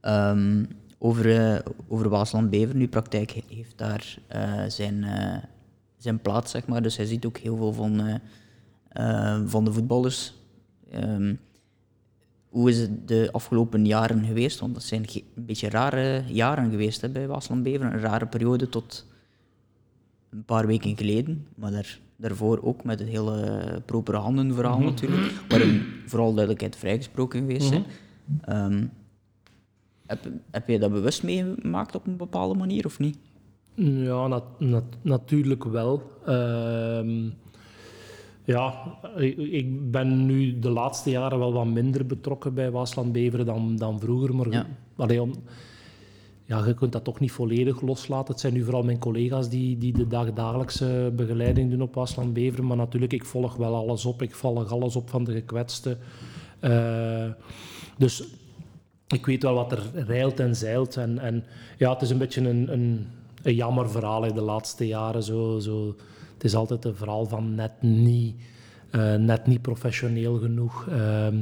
Ehm, 0.02 0.64
over, 0.98 1.38
eh, 1.54 1.60
over 1.88 2.10
Waasland-Bever, 2.10 2.76
nu 2.76 2.88
praktijk 2.88 3.32
he- 3.32 3.56
heeft 3.56 3.78
daar 3.78 4.18
eh, 4.28 4.64
zijn, 4.68 5.06
zijn 5.98 6.20
plaats, 6.20 6.52
zeg 6.52 6.68
maar. 6.68 6.82
Dus 6.82 6.98
hij 6.98 7.06
ziet 7.06 7.26
ook 7.26 7.38
heel 7.38 7.56
veel 7.58 7.74
van, 7.74 8.20
van 9.46 9.66
de 9.66 9.74
voetballers. 9.74 10.34
Ehm, 10.92 11.34
hoe 12.52 12.70
is 12.70 12.78
het 12.78 13.08
de 13.08 13.30
afgelopen 13.32 13.86
jaren 13.86 14.26
geweest? 14.26 14.60
Want 14.60 14.74
dat 14.74 14.84
zijn 14.84 15.06
een 15.36 15.46
beetje 15.46 15.70
rare 15.70 16.24
jaren 16.28 16.70
geweest 16.70 17.02
hè, 17.02 17.10
bij 17.10 17.28
Waasland-Bever. 17.28 17.86
Een 17.86 18.00
rare 18.00 18.26
periode 18.28 18.70
tot 18.70 19.06
een 20.30 20.44
paar 20.46 20.68
weken 20.68 20.98
geleden, 20.98 21.48
maar 21.56 21.72
daar, 21.72 22.00
daarvoor 22.16 22.60
ook 22.64 22.84
met 22.84 23.00
het 23.00 23.08
hele 23.08 23.82
propere 23.86 24.18
handen 24.18 24.54
verhaal 24.54 24.80
natuurlijk, 24.80 25.32
waarin 25.50 25.84
vooral 26.06 26.30
duidelijkheid 26.30 26.76
vrijgesproken 26.76 27.40
geweest. 27.40 27.72
Ehm, 28.42 28.86
heb, 30.06 30.20
heb 30.52 30.68
je 30.68 30.80
dat 30.80 30.92
bewust 30.92 31.24
meegemaakt 31.24 31.96
op 31.96 32.08
een 32.08 32.18
bepaalde 32.18 32.58
manier 32.60 32.86
of 32.86 33.00
niet? 33.00 33.18
Ja, 33.76 34.28
nat- 34.28 34.60
nat- 34.60 34.98
natuurlijk 35.02 35.64
wel. 35.64 36.12
Ehm, 36.26 37.30
ja, 38.44 38.98
ik, 39.52 39.92
ben 39.92 40.26
nu 40.26 40.60
de 40.60 40.70
laatste 40.70 41.10
jaren 41.10 41.40
wel 41.40 41.54
wat 41.54 41.66
minder 41.66 42.06
betrokken 42.06 42.54
bij 42.54 42.72
Waasland 42.72 43.12
Beveren 43.12 43.46
dan, 43.46 43.76
dan 43.76 44.00
vroeger. 44.00 44.36
Maar 44.36 44.50
Ja. 44.52 44.66
allee, 44.96 45.22
om, 45.22 45.34
ja, 46.46 46.66
je 46.66 46.74
kunt 46.74 46.92
dat 46.92 47.04
toch 47.04 47.20
niet 47.20 47.32
volledig 47.32 47.82
loslaten. 47.82 48.32
Het 48.32 48.42
zijn 48.42 48.54
nu 48.54 48.64
vooral 48.64 48.84
mijn 48.84 49.00
collega's 49.00 49.50
die, 49.50 49.78
die 49.78 49.94
de 49.94 50.08
dagdagelijkse 50.08 51.14
begeleiding 51.16 51.70
doen 51.72 51.82
op 51.82 51.96
Waasland 51.96 52.34
Beveren. 52.34 52.68
Maar 52.68 52.78
natuurlijk, 52.78 53.14
ik 53.14 53.26
volg 53.26 53.56
wel 53.56 53.76
alles 53.76 54.06
op. 54.06 54.22
Ik 54.22 54.36
volg 54.36 54.72
alles 54.72 54.96
op 54.96 55.10
van 55.10 55.24
de 55.24 55.32
gekwetsten. 55.32 55.98
Eh, 56.60 57.30
dus 57.98 58.24
ik 59.08 59.26
weet 59.26 59.44
wel 59.44 59.54
wat 59.54 59.72
er 59.72 59.90
rijlt 59.94 60.40
en 60.40 60.56
zeilt. 60.56 60.98
En, 60.98 61.20
en 61.20 61.44
ja, 61.78 61.94
het 61.94 62.02
is 62.02 62.10
een 62.10 62.18
beetje 62.18 62.50
een, 62.50 62.74
een, 62.74 63.08
een 63.44 63.56
jammer 63.56 63.90
verhaal 63.90 64.26
in 64.26 64.34
de 64.36 64.42
laatste 64.42 64.88
jaren. 64.88 65.24
Zo, 65.24 65.60
zo. 65.60 65.96
Het 66.42 66.50
is 66.50 66.56
altijd 66.56 66.86
een 66.86 66.96
verhaal 66.96 67.26
van 67.26 67.56
net 67.56 67.72
niet, 67.82 68.36
eh, 68.90 69.16
net 69.16 69.48
niet 69.48 69.62
professioneel 69.62 70.38
genoeg. 70.38 70.88
Ehm, 70.88 71.38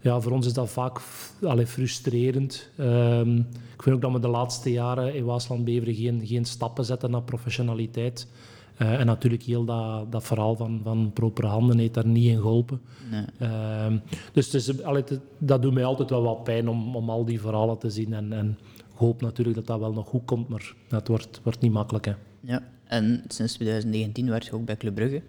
ja, 0.00 0.20
voor 0.20 0.32
ons 0.32 0.46
is 0.46 0.52
dat 0.52 0.70
vaak 0.70 1.00
allee, 1.42 1.66
frustrerend. 1.66 2.68
Ehm, 2.76 3.36
ik 3.36 3.82
vind 3.82 3.94
ook 3.94 4.00
dat 4.00 4.12
we 4.12 4.20
de 4.20 4.28
laatste 4.28 4.72
jaren 4.72 5.14
in 5.14 5.24
Waasland-Beveren 5.24 5.94
geen, 5.94 6.26
geen 6.26 6.44
stappen 6.44 6.84
zetten 6.84 7.10
naar 7.10 7.22
professionaliteit. 7.22 8.28
Eh, 8.76 9.00
en 9.00 9.06
natuurlijk 9.06 9.42
heel 9.42 9.64
dat, 9.64 10.12
dat 10.12 10.24
verhaal 10.24 10.56
van, 10.56 10.80
van 10.82 11.10
propere 11.12 11.46
handen 11.46 11.78
heeft 11.78 11.94
daar 11.94 12.06
niet 12.06 12.26
in 12.26 12.40
geholpen. 12.40 12.80
Nee. 13.10 13.24
Ehm, 13.38 13.98
dus 14.32 14.54
is, 14.54 14.82
allee, 14.82 15.04
dat 15.38 15.62
doet 15.62 15.74
mij 15.74 15.84
altijd 15.84 16.10
wel 16.10 16.22
wat 16.22 16.44
pijn 16.44 16.68
om, 16.68 16.96
om 16.96 17.10
al 17.10 17.24
die 17.24 17.40
verhalen 17.40 17.78
te 17.78 17.90
zien. 17.90 18.12
En, 18.12 18.32
en 18.32 18.58
ik 18.76 18.98
hoop 18.98 19.20
natuurlijk 19.20 19.56
dat 19.56 19.66
dat 19.66 19.78
wel 19.78 19.92
nog 19.92 20.08
goed 20.08 20.24
komt, 20.24 20.48
maar 20.48 20.74
het 20.88 21.08
wordt, 21.08 21.40
wordt 21.42 21.60
niet 21.60 21.72
makkelijk. 21.72 22.04
Hè. 22.04 22.12
Ja. 22.40 22.62
En 22.86 23.24
sinds 23.28 23.52
2019 23.54 24.28
werk 24.30 24.42
je 24.42 24.52
ook 24.52 24.64
bij 24.64 24.76
Club 24.76 24.94
Brugge. 24.94 25.22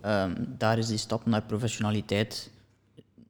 Ehm, 0.00 0.32
daar 0.58 0.78
is 0.78 0.86
die 0.86 0.96
stap 0.98 1.26
naar 1.26 1.42
professionaliteit 1.42 2.50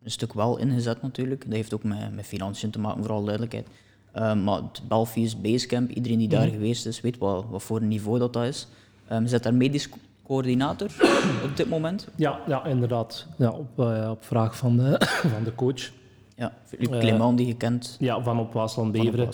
een 0.03 0.11
stuk 0.11 0.33
wel 0.33 0.57
ingezet 0.59 1.03
natuurlijk. 1.03 1.45
Dat 1.45 1.53
heeft 1.53 1.75
ook 1.75 1.83
met, 1.83 2.15
met 2.15 2.27
financiën 2.27 2.71
te 2.71 2.79
maken, 2.79 3.01
vooral 3.01 3.23
duidelijkheid. 3.25 3.67
Ehm, 4.13 4.45
maar 4.45 4.57
het 4.63 4.81
Belfius 4.89 5.41
Basecamp, 5.41 5.91
iedereen 5.91 6.19
die 6.19 6.29
daar 6.29 6.49
geweest 6.49 6.87
is, 6.87 7.01
weet 7.01 7.19
wat, 7.19 7.45
wat 7.51 7.63
voor 7.63 7.81
een 7.81 7.89
niveau 7.89 8.19
dat, 8.19 8.33
dat 8.33 8.45
is. 8.45 8.67
Ehm 9.09 9.23
je 9.23 9.29
zit 9.29 9.43
daar 9.43 9.55
medisch 9.55 9.89
co- 9.89 9.97
coördinator 10.23 10.89
op 11.45 11.57
dit 11.57 11.69
moment. 11.69 12.09
Ja, 12.15 12.41
ja, 12.47 12.65
inderdaad. 12.65 13.27
Ja, 13.39 13.51
op, 13.51 13.79
eh, 13.81 14.09
op 14.11 14.25
vraag 14.25 14.57
van 14.57 14.77
de, 14.77 15.01
van 15.35 15.45
de 15.45 15.55
coach 15.55 15.91
Ja, 16.37 16.53
Philippe 16.65 16.95
Eh, 16.97 17.01
Clement, 17.01 17.39
die 17.39 17.47
je 17.47 17.57
kent. 17.57 17.97
ja, 18.01 18.23
van 18.23 18.39
op. 18.39 18.53
Waasland 18.53 18.93
Beveren. 18.93 19.29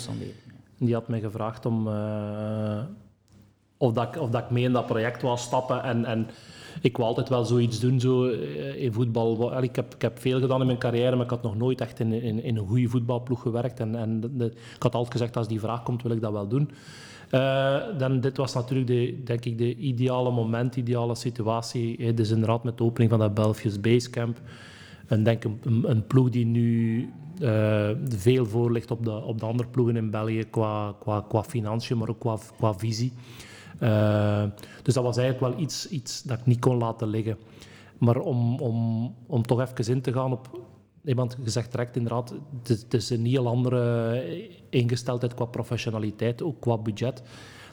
Die 0.78 0.94
had 0.94 1.08
mij 1.08 1.20
gevraagd 1.20 1.66
om, 1.66 1.88
eh, 1.88 2.82
of, 3.82 3.92
dat 3.92 4.14
ik, 4.14 4.20
of 4.20 4.30
dat 4.30 4.42
ik 4.42 4.50
mee 4.50 4.64
in 4.64 4.72
dat 4.72 4.86
project 4.86 5.22
wou 5.22 5.38
stappen. 5.38 5.82
En, 5.82 6.04
en 6.04 6.26
ik 6.80 6.96
wou 6.96 7.08
altijd 7.08 7.28
wel 7.28 7.44
zoiets 7.44 7.80
doen 7.80 8.00
zo, 8.00 8.28
eh, 8.28 8.82
in 8.82 8.92
voetbal. 8.92 9.62
Ik 9.62 9.76
heb, 9.76 9.94
ik 9.94 10.02
heb 10.02 10.18
veel 10.18 10.40
gedaan 10.40 10.60
in 10.60 10.66
mijn 10.66 10.78
carrière, 10.78 11.16
maar 11.16 11.24
ik 11.24 11.30
had 11.30 11.42
nog 11.42 11.56
nooit 11.56 11.80
echt 11.80 12.00
in, 12.00 12.12
in, 12.12 12.56
een 12.56 12.66
goede 12.66 12.88
voetbalploeg 12.88 13.42
gewerkt. 13.42 13.80
En, 13.80 13.94
en 13.94 14.32
ik 14.74 14.82
had 14.82 14.94
altijd 14.94 15.12
gezegd, 15.12 15.36
als 15.36 15.48
die 15.48 15.60
vraag 15.60 15.82
komt, 15.82 16.02
wil 16.02 16.12
ik 16.12 16.20
dat 16.20 16.32
wel 16.32 16.48
doen. 16.48 16.70
Uh, 17.30 17.76
dan, 17.98 18.20
dit 18.20 18.36
was 18.36 18.54
natuurlijk 18.54 18.86
de, 18.88 19.22
denk 19.24 19.44
ik, 19.44 19.58
de 19.58 19.76
ideale 19.76 20.30
moment, 20.30 20.76
ideale 20.76 21.14
situatie. 21.14 22.14
Dus 22.14 22.30
inderdaad 22.30 22.64
met 22.64 22.78
de 22.78 22.84
opening 22.84 23.10
van 23.10 23.18
dat 23.18 23.34
Belgisch 23.34 23.80
Basecamp. 23.80 24.40
En 25.06 25.22
denk 25.22 25.44
een, 25.64 26.06
ploeg 26.06 26.30
die 26.30 26.46
nu 26.46 27.08
veel 28.08 28.46
voor 28.46 28.72
ligt 28.72 28.90
op 28.90 29.04
de, 29.04 29.22
op 29.22 29.40
de 29.40 29.46
andere 29.46 29.68
ploegen 29.68 29.96
in 29.96 30.10
België 30.10 30.44
qua, 30.50 30.94
qua, 31.00 31.24
qua 31.28 31.42
financiën, 31.42 31.98
maar 31.98 32.08
ook 32.08 32.20
qua, 32.20 32.38
qua 32.56 32.74
visie. 32.74 33.12
Uh, 33.82 34.44
dus 34.82 34.94
dat 34.94 35.04
was 35.04 35.16
eigenlijk 35.16 35.54
wel 35.54 35.64
iets, 35.64 35.88
iets 35.88 36.22
dat 36.22 36.38
ik 36.38 36.46
niet 36.46 36.58
kon 36.58 36.76
laten 36.76 37.08
liggen. 37.08 37.36
Maar 37.98 38.20
om, 38.20 38.60
om, 38.60 39.14
om 39.26 39.42
toch 39.42 39.60
even 39.60 39.94
in 39.94 40.00
te 40.00 40.12
gaan 40.12 40.32
op... 40.32 40.60
Iemand 41.04 41.36
gezegd 41.44 41.70
direct 41.70 41.96
inderdaad, 41.96 42.34
het 42.62 42.94
is, 42.94 43.10
een 43.10 43.26
heel 43.26 43.46
andere 43.46 44.22
ingesteldheid 44.68 45.34
qua 45.34 45.44
professionaliteit, 45.44 46.42
ook 46.42 46.60
qua 46.60 46.78
budget. 46.78 47.22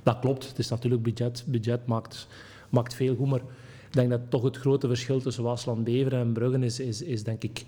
Dat 0.04 0.20
klopt, 0.20 0.48
het 0.48 0.60
is 0.60 0.70
natuurlijk 0.70 1.04
budget. 1.04 1.44
Budget 1.48 1.86
maakt, 1.86 2.28
maakt 2.70 2.94
veel 2.94 3.16
goed, 3.16 3.30
maar 3.30 3.42
ik 3.88 3.94
denk 3.94 4.10
dat 4.10 4.22
toch 4.30 4.44
het 4.44 4.58
grote 4.58 4.88
verschil 4.88 5.20
tussen 5.22 5.44
Waasland, 5.44 5.84
Beveren 5.84 6.20
en 6.20 6.34
Bruggen 6.34 6.64
is, 6.64 6.80
is, 6.80 7.02
is 7.02 7.24
denk 7.24 7.44
ik, 7.44 7.66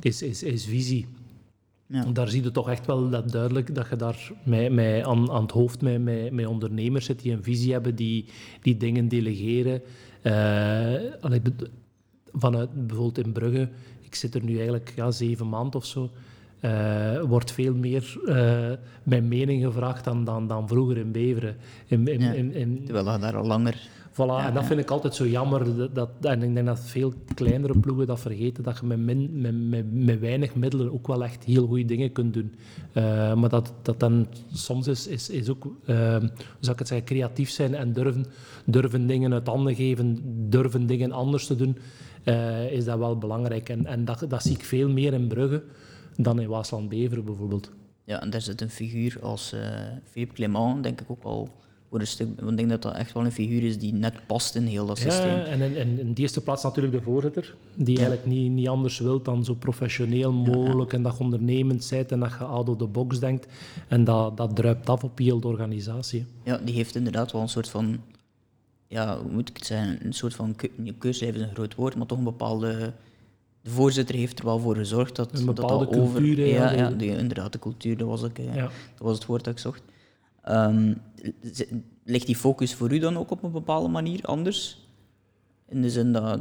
is, 0.00 0.22
is, 0.22 0.42
is 0.42 0.64
visie. 0.64 1.06
Ja. 1.90 2.04
Daar 2.04 2.28
zie 2.28 2.42
je 2.42 2.50
toch 2.50 2.68
echt 2.68 2.86
wel 2.86 3.10
dat 3.10 3.30
duidelijk 3.30 3.74
dat 3.74 3.88
je 3.88 3.96
daar 3.96 4.30
met, 4.42 4.72
met 4.72 5.04
aan, 5.04 5.30
aan 5.30 5.42
het 5.42 5.50
hoofd 5.50 5.82
met, 5.82 6.02
met, 6.02 6.32
met 6.32 6.46
ondernemers 6.46 7.04
zit 7.04 7.22
die 7.22 7.32
een 7.32 7.42
visie 7.42 7.72
hebben, 7.72 7.94
die, 7.94 8.24
die 8.62 8.76
dingen 8.76 9.08
delegeren. 9.08 9.82
Uh, 10.22 10.94
vanuit 12.32 12.86
bijvoorbeeld 12.86 13.26
in 13.26 13.32
Brugge, 13.32 13.68
ik 14.00 14.14
zit 14.14 14.34
er 14.34 14.44
nu 14.44 14.56
eigenlijk 14.56 14.92
ja, 14.96 15.10
zeven 15.10 15.48
maanden 15.48 15.80
of 15.80 15.84
zo. 15.84 16.10
Uh, 16.60 17.20
wordt 17.20 17.52
veel 17.52 17.74
meer 17.74 18.20
uh, 18.24 18.70
mijn 19.02 19.28
mening 19.28 19.64
gevraagd 19.64 20.04
dan, 20.04 20.24
dan, 20.24 20.46
dan 20.46 20.68
vroeger 20.68 20.96
in 20.96 21.12
Beveren. 21.12 21.56
In, 21.86 22.06
in, 22.06 22.20
ja, 22.20 22.32
in, 22.32 22.54
in, 22.54 22.84
terwijl 22.84 23.12
je 23.12 23.18
daar 23.18 23.36
al 23.36 23.46
langer 23.46 23.88
Voilà, 24.18 24.46
en 24.46 24.54
dat 24.54 24.64
vind 24.64 24.80
ik 24.80 24.90
altijd 24.90 25.14
zo 25.14 25.26
jammer. 25.26 25.76
Dat, 25.76 25.94
dat, 25.94 26.10
en 26.20 26.42
ik 26.42 26.54
denk 26.54 26.66
dat 26.66 26.80
veel 26.80 27.12
kleinere 27.34 27.78
ploegen 27.78 28.06
dat 28.06 28.20
vergeten, 28.20 28.64
dat 28.64 28.78
je 28.78 28.86
met, 28.86 28.98
min, 28.98 29.40
met, 29.40 29.54
met, 29.68 29.92
met 29.92 30.20
weinig 30.20 30.54
middelen 30.54 30.92
ook 30.92 31.06
wel 31.06 31.24
echt 31.24 31.44
heel 31.44 31.66
goede 31.66 31.84
dingen 31.84 32.12
kunt 32.12 32.34
doen. 32.34 32.54
Uh, 32.94 33.34
maar 33.34 33.48
dat, 33.48 33.72
dat 33.82 34.00
dan 34.00 34.26
soms 34.52 34.86
is, 34.86 35.06
is, 35.06 35.30
is 35.30 35.48
ook, 35.48 35.64
uh, 35.64 35.96
zou 36.60 36.72
ik 36.72 36.78
het 36.78 36.88
zeggen, 36.88 37.06
creatief 37.06 37.50
zijn 37.50 37.74
en 37.74 37.92
durven, 37.92 38.26
durven 38.64 39.06
dingen 39.06 39.32
uit 39.32 39.46
handen 39.46 39.74
geven, 39.74 40.18
durven 40.50 40.86
dingen 40.86 41.12
anders 41.12 41.46
te 41.46 41.56
doen, 41.56 41.78
uh, 42.24 42.72
is 42.72 42.84
dat 42.84 42.98
wel 42.98 43.18
belangrijk. 43.18 43.68
En, 43.68 43.86
en 43.86 44.04
dat, 44.04 44.24
dat 44.28 44.42
zie 44.42 44.54
ik 44.54 44.64
veel 44.64 44.88
meer 44.88 45.12
in 45.12 45.28
Brugge 45.28 45.62
dan 46.16 46.40
in 46.40 46.48
Waasland-Beveren 46.48 47.24
bijvoorbeeld. 47.24 47.72
Ja, 48.04 48.22
en 48.22 48.30
daar 48.30 48.40
zit 48.40 48.60
een 48.60 48.70
figuur 48.70 49.18
als 49.22 49.54
Philippe 50.04 50.34
Clément, 50.34 50.82
denk 50.82 51.00
ik 51.00 51.10
ook 51.10 51.22
al 51.22 51.48
voor 51.90 52.00
een 52.00 52.06
stuk. 52.06 52.28
Want 52.36 52.50
ik 52.50 52.56
denk 52.56 52.68
dat 52.70 52.82
dat 52.82 52.94
echt 52.94 53.12
wel 53.12 53.24
een 53.24 53.32
figuur 53.32 53.62
is 53.62 53.78
die 53.78 53.92
net 53.92 54.26
past 54.26 54.54
in 54.54 54.66
heel 54.66 54.86
dat 54.86 54.98
systeem. 54.98 55.36
Ja, 55.36 55.44
en 55.44 55.60
in, 55.60 55.76
in, 55.76 55.98
in 55.98 56.14
de 56.14 56.20
eerste 56.22 56.40
plaats 56.40 56.62
natuurlijk 56.62 56.94
de 56.94 57.02
voorzitter, 57.02 57.54
die 57.74 57.96
eigenlijk 57.96 58.26
niet, 58.26 58.50
niet 58.50 58.68
anders 58.68 58.98
wil 58.98 59.22
dan 59.22 59.44
zo 59.44 59.54
professioneel 59.54 60.32
mogelijk 60.32 60.92
en 60.92 61.02
dat 61.02 61.16
je 61.16 61.24
ondernemend 61.24 61.86
bent 61.90 62.12
en 62.12 62.20
dat 62.20 62.30
je 62.30 62.44
out 62.44 62.68
of 62.68 62.76
the 62.76 62.86
box 62.86 63.20
denkt. 63.20 63.46
En 63.88 64.04
dat, 64.04 64.36
dat 64.36 64.56
druipt 64.56 64.88
af 64.88 65.04
op 65.04 65.18
heel 65.18 65.40
de 65.40 65.46
organisatie. 65.46 66.26
Ja, 66.42 66.60
die 66.64 66.74
heeft 66.74 66.94
inderdaad 66.94 67.32
wel 67.32 67.42
een 67.42 67.48
soort 67.48 67.68
van, 67.68 68.00
ja, 68.86 69.18
hoe 69.18 69.32
moet 69.32 69.48
ik 69.48 69.56
het 69.56 69.66
zeggen, 69.66 70.06
een 70.06 70.12
soort 70.12 70.34
van, 70.34 70.56
keurslijf 70.98 71.34
is 71.34 71.40
een 71.40 71.54
groot 71.54 71.74
woord, 71.74 71.96
maar 71.96 72.06
toch 72.06 72.18
een 72.18 72.24
bepaalde... 72.24 72.92
De 73.62 73.70
voorzitter 73.70 74.14
heeft 74.14 74.38
er 74.38 74.44
wel 74.44 74.58
voor 74.58 74.76
gezorgd 74.76 75.16
dat... 75.16 75.38
Een 75.38 75.44
bepaalde 75.44 75.84
dat 75.84 75.94
cultuur. 75.94 76.32
Over, 76.32 76.46
ja, 76.46 76.72
ja, 76.72 76.88
inderdaad, 76.98 77.52
de 77.52 77.58
cultuur, 77.58 77.96
dat 77.96 78.08
was, 78.08 78.22
ik, 78.22 78.38
ja. 78.38 78.62
dat 78.62 78.70
was 78.98 79.14
het 79.14 79.26
woord 79.26 79.44
dat 79.44 79.52
ik 79.52 79.58
zocht. 79.58 79.82
Um, 80.48 81.00
ligt 82.04 82.26
die 82.26 82.36
focus 82.36 82.74
voor 82.74 82.92
u 82.92 82.98
dan 82.98 83.16
ook 83.16 83.30
op 83.30 83.42
een 83.42 83.52
bepaalde 83.52 83.88
manier 83.88 84.24
anders? 84.24 84.86
In 85.68 85.82
de 85.82 85.90
zin 85.90 86.12
dat 86.12 86.40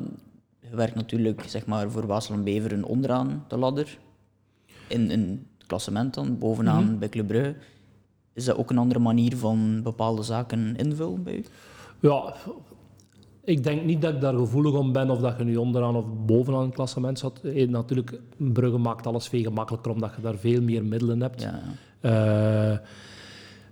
je 0.69 0.75
werkt 0.75 0.95
natuurlijk 0.95 1.43
zeg 1.47 1.65
maar, 1.65 1.91
voor 1.91 2.05
Basel 2.05 2.43
Beveren 2.43 2.83
onderaan 2.83 3.45
de 3.47 3.57
ladder, 3.57 3.97
in, 4.87 5.11
in 5.11 5.47
het 5.57 5.67
klassement 5.67 6.13
dan, 6.13 6.37
bovenaan 6.37 6.83
mm 6.83 6.89
-hmm. 6.89 6.99
bij 6.99 7.09
Club 7.09 7.27
Brugge. 7.27 7.55
Is 8.33 8.45
dat 8.45 8.57
ook 8.57 8.69
een 8.69 8.77
andere 8.77 8.99
manier 8.99 9.37
van 9.37 9.81
bepaalde 9.83 10.23
zaken 10.23 10.75
invullen 10.75 11.23
bij 11.23 11.35
u? 11.35 11.45
Ja, 11.99 12.33
ik 13.43 13.63
denk 13.63 13.83
niet 13.83 14.01
dat 14.01 14.13
ik 14.13 14.21
daar 14.21 14.33
gevoelig 14.33 14.73
om 14.73 14.91
ben 14.91 15.09
of 15.09 15.19
dat 15.19 15.37
je 15.37 15.43
nu 15.43 15.55
onderaan 15.55 15.95
of 15.95 16.05
bovenaan 16.25 16.65
het 16.65 16.73
klassement 16.73 17.19
zat. 17.19 17.39
Eh, 17.43 17.69
natuurlijk, 17.69 18.19
Brugge 18.37 18.77
maakt 18.77 19.07
alles 19.07 19.27
veel 19.27 19.43
gemakkelijker 19.43 19.91
omdat 19.91 20.15
je 20.15 20.21
daar 20.21 20.37
veel 20.37 20.61
meer 20.61 20.85
middelen 20.85 21.21
hebt. 21.21 21.41
Ja. 21.41 21.61
Uh, 22.71 22.77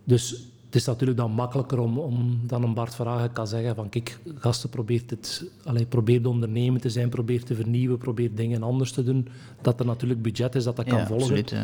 dus 0.04 0.48
het 0.76 0.84
is 0.84 0.90
natuurlijk 0.90 1.20
dan 1.20 1.32
makkelijker 1.32 1.80
om, 1.80 1.98
om 2.00 2.40
dan 2.44 2.64
een 2.64 2.74
Bart 2.74 2.96
Vragen 2.96 3.32
kan 3.32 3.48
zeggen 3.48 3.76
van 3.76 3.90
kijk, 3.90 4.20
gasten 4.36 4.70
probeert 4.70 5.10
het, 5.10 5.46
allee, 5.64 5.86
probeer 5.86 6.22
de 6.22 6.30
ondernemer 6.30 6.82
te 6.82 6.90
zijn, 6.90 7.10
probeer 7.10 7.44
te 7.44 7.56
vernieuwen, 7.56 7.98
probeer 7.98 8.36
dingen 8.36 8.64
anders 8.64 8.92
te 8.92 9.04
doen. 9.04 9.28
Dat 9.62 9.80
er 9.80 9.86
natuurlijk 9.86 10.22
budget 10.22 10.56
is 10.56 10.64
dat 10.64 10.76
dat 10.76 10.86
kan 10.86 11.06
volgen. 11.06 11.38
Absoluut, 11.38 11.52
uh, 11.52 11.62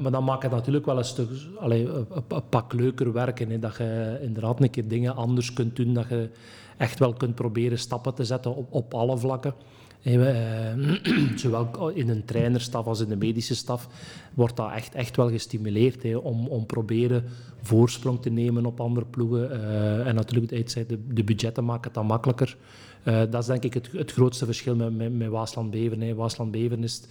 maar 0.00 0.10
dan 0.10 0.24
maakt 0.24 0.42
het 0.42 0.52
natuurlijk 0.52 0.86
wel 0.86 0.98
een 0.98 1.04
stuk, 1.04 1.28
allee, 1.58 1.88
een, 1.88 2.06
een 2.28 2.48
pak 2.48 2.72
leuker 2.72 3.12
werken. 3.12 3.50
Hè, 3.50 3.58
dat 3.58 3.76
je 3.76 4.18
inderdaad 4.22 4.62
een 4.62 4.70
keer 4.70 4.88
dingen 4.88 5.16
anders 5.16 5.52
kunt 5.52 5.76
doen, 5.76 5.94
dat 5.94 6.08
je 6.08 6.28
echt 6.76 6.98
wel 6.98 7.12
kunt 7.12 7.34
proberen 7.34 7.78
stappen 7.78 8.14
te 8.14 8.24
zetten 8.24 8.56
op, 8.56 8.66
op 8.72 8.94
alle 8.94 9.18
vlakken. 9.18 9.54
Uh, 10.02 11.36
zowel 11.36 11.88
in 11.88 12.08
een 12.08 12.24
trainerstaf 12.24 12.86
als 12.86 13.00
in 13.00 13.08
de 13.08 13.16
medische 13.16 13.54
staf 13.54 13.88
wordt 14.34 14.56
dat 14.56 14.72
echt, 14.72 14.94
echt 14.94 15.16
wel 15.16 15.30
gestimuleerd 15.30 16.16
om, 16.16 16.46
om 16.46 16.66
proberen 16.66 17.24
voorsprong 17.62 18.22
te 18.22 18.30
nemen 18.30 18.66
op 18.66 18.80
andere 18.80 19.06
ploegen. 19.06 19.50
Uh, 19.50 20.06
en 20.06 20.14
natuurlijk, 20.14 20.66
de, 20.88 20.98
de 21.08 21.24
budgetten 21.24 21.64
maken 21.64 21.84
het 21.84 21.94
dan 21.94 22.06
makkelijker. 22.06 22.56
Uh, 23.04 23.20
dat 23.30 23.34
is 23.34 23.46
denk 23.46 23.62
ik 23.62 23.74
het, 23.74 23.92
het 23.92 24.12
grootste 24.12 24.44
verschil 24.44 24.76
met, 24.76 24.96
met, 24.96 25.12
met 25.12 25.28
Waasland-Beveren. 25.28 26.16
Waasland-Beveren 26.16 26.82
is... 26.82 27.02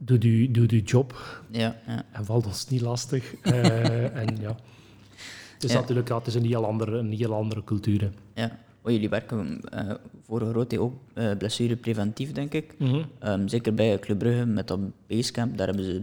Doe 0.00 0.40
je 0.40 0.50
doe, 0.50 0.82
job 0.82 1.40
ja, 1.50 1.76
ja. 1.86 2.04
en 2.12 2.24
valt 2.24 2.46
ons 2.46 2.68
niet 2.68 2.80
lastig. 2.80 3.34
en 3.42 4.36
ja... 4.40 4.56
Het 5.54 5.70
is 5.70 5.72
natuurlijk 5.72 6.08
ja, 6.08 6.18
het 6.18 6.26
is 6.26 6.34
een, 6.34 6.44
heel 6.44 6.66
andere, 6.66 6.98
een 6.98 7.12
heel 7.12 7.34
andere 7.34 7.64
cultuur. 7.64 8.10
Ja. 8.34 8.58
Jullie 8.92 9.08
werken 9.08 9.60
uh, 9.74 9.90
voor 10.22 10.40
een 10.40 10.50
groot 10.50 10.70
deel 10.70 10.82
ook 10.82 10.94
uh, 11.14 11.30
blessurepreventief, 11.38 12.32
denk 12.32 12.54
ik. 12.54 12.74
Mm 12.78 12.88
-hmm. 12.88 13.04
um, 13.24 13.48
zeker 13.48 13.74
bij 13.74 13.98
Club 13.98 14.18
Brugge 14.18 14.46
met 14.46 14.68
dat 14.68 14.80
basecamp, 15.06 15.58
daar 15.58 15.66
hebben 15.66 15.84
ze 15.84 16.02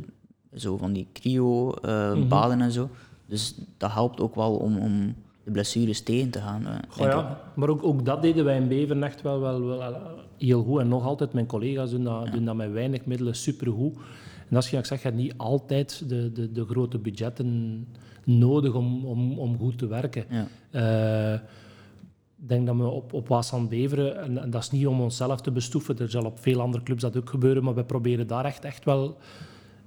zo 0.53 0.77
van 0.77 0.93
die 0.93 1.07
cryo-baden 1.13 1.89
uh, 1.89 2.23
mm 2.23 2.31
-hmm. 2.31 2.61
en 2.61 2.71
zo. 2.71 2.89
Dus 3.25 3.55
dat 3.77 3.91
helpt 3.91 4.19
ook 4.19 4.35
wel 4.35 4.55
om, 4.55 4.77
om 4.77 5.15
de 5.43 5.51
blessures 5.51 6.01
tegen 6.01 6.29
te 6.29 6.39
gaan. 6.39 6.65
Goh, 6.89 7.07
ja, 7.07 7.41
maar 7.55 7.69
ook, 7.69 7.83
ook 7.83 8.05
dat 8.05 8.21
deden 8.21 8.45
wij 8.45 8.57
in 8.57 8.67
Beveren 8.67 9.03
echt 9.03 9.21
wel, 9.21 9.39
wel, 9.39 9.65
wel 9.65 9.97
heel 10.37 10.63
goed. 10.63 10.79
En 10.79 10.87
nog 10.87 11.05
altijd, 11.05 11.33
mijn 11.33 11.45
collega's 11.45 11.89
doen 11.89 12.03
dat, 12.03 12.25
ja. 12.25 12.31
doen 12.31 12.45
dat 12.45 12.55
met 12.55 12.71
weinig 12.71 13.05
middelen 13.05 13.35
supergoed. 13.35 13.95
En 14.37 14.55
dat 14.55 14.63
is 14.63 14.73
ik 14.73 14.85
zeg, 14.85 15.01
je 15.01 15.07
hebt 15.07 15.19
niet 15.19 15.33
altijd 15.37 16.09
de, 16.09 16.31
de, 16.31 16.51
de 16.51 16.65
grote 16.65 16.97
budgetten 16.97 17.87
nodig 18.23 18.73
om, 18.73 19.05
om, 19.05 19.39
om 19.39 19.57
goed 19.57 19.77
te 19.77 19.87
werken. 19.87 20.25
Ja. 20.29 20.47
Uh, 21.33 21.39
denk 22.35 22.65
dat 22.65 22.75
we 22.75 22.83
op, 22.83 23.13
op 23.13 23.27
Waasland 23.27 23.69
Beveren, 23.69 24.21
en, 24.21 24.49
dat 24.49 24.61
is 24.61 24.71
niet 24.71 24.87
om 24.87 25.01
onszelf 25.01 25.41
te 25.41 25.51
bestoeven, 25.51 25.99
er 25.99 26.09
zal 26.09 26.25
op 26.25 26.39
veel 26.39 26.61
andere 26.61 26.83
clubs 26.83 27.01
dat 27.01 27.17
ook 27.17 27.29
gebeuren, 27.29 27.63
maar 27.63 27.75
we 27.75 27.83
proberen 27.83 28.27
daar 28.27 28.45
echt, 28.45 28.65
echt 28.65 28.85
wel 28.85 29.17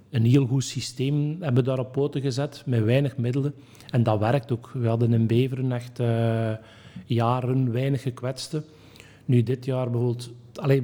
een 0.09 0.25
heel 0.25 0.45
goed 0.45 0.63
systeem 0.63 1.37
hebben 1.41 1.63
daar 1.63 1.79
op 1.79 1.91
poten 1.91 2.21
gezet, 2.21 2.63
met 2.65 2.83
weinig 2.83 3.17
middelen. 3.17 3.53
En 3.89 4.03
dat 4.03 4.19
werkt 4.19 4.51
ook. 4.51 4.71
We 4.73 4.87
hadden 4.87 5.13
in 5.13 5.27
Beveren 5.27 5.71
echt 5.71 5.99
uh, 5.99 6.51
jaren 7.05 7.71
weinig 7.71 8.01
gekwetsten. 8.01 8.63
Nu 9.25 9.43
dit 9.43 9.65
jaar 9.65 9.89
bijvoorbeeld... 9.89 10.31
Allee, 10.53 10.83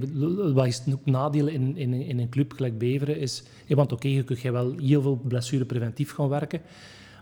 wat 0.53 0.65
is 0.65 0.81
het 0.85 1.05
nadeel 1.05 1.47
in, 1.47 1.77
in, 1.77 1.93
in 1.93 2.19
een 2.19 2.29
club 2.29 2.53
gelijk 2.53 2.77
Beveren 2.77 3.19
is... 3.19 3.43
Want 3.67 3.91
oké, 3.91 4.07
okay, 4.07 4.37
je 4.41 4.51
wel 4.51 4.73
heel 4.77 5.01
veel 5.01 5.21
blessurepreventief 5.23 6.11
gaan 6.11 6.29
werken. 6.29 6.61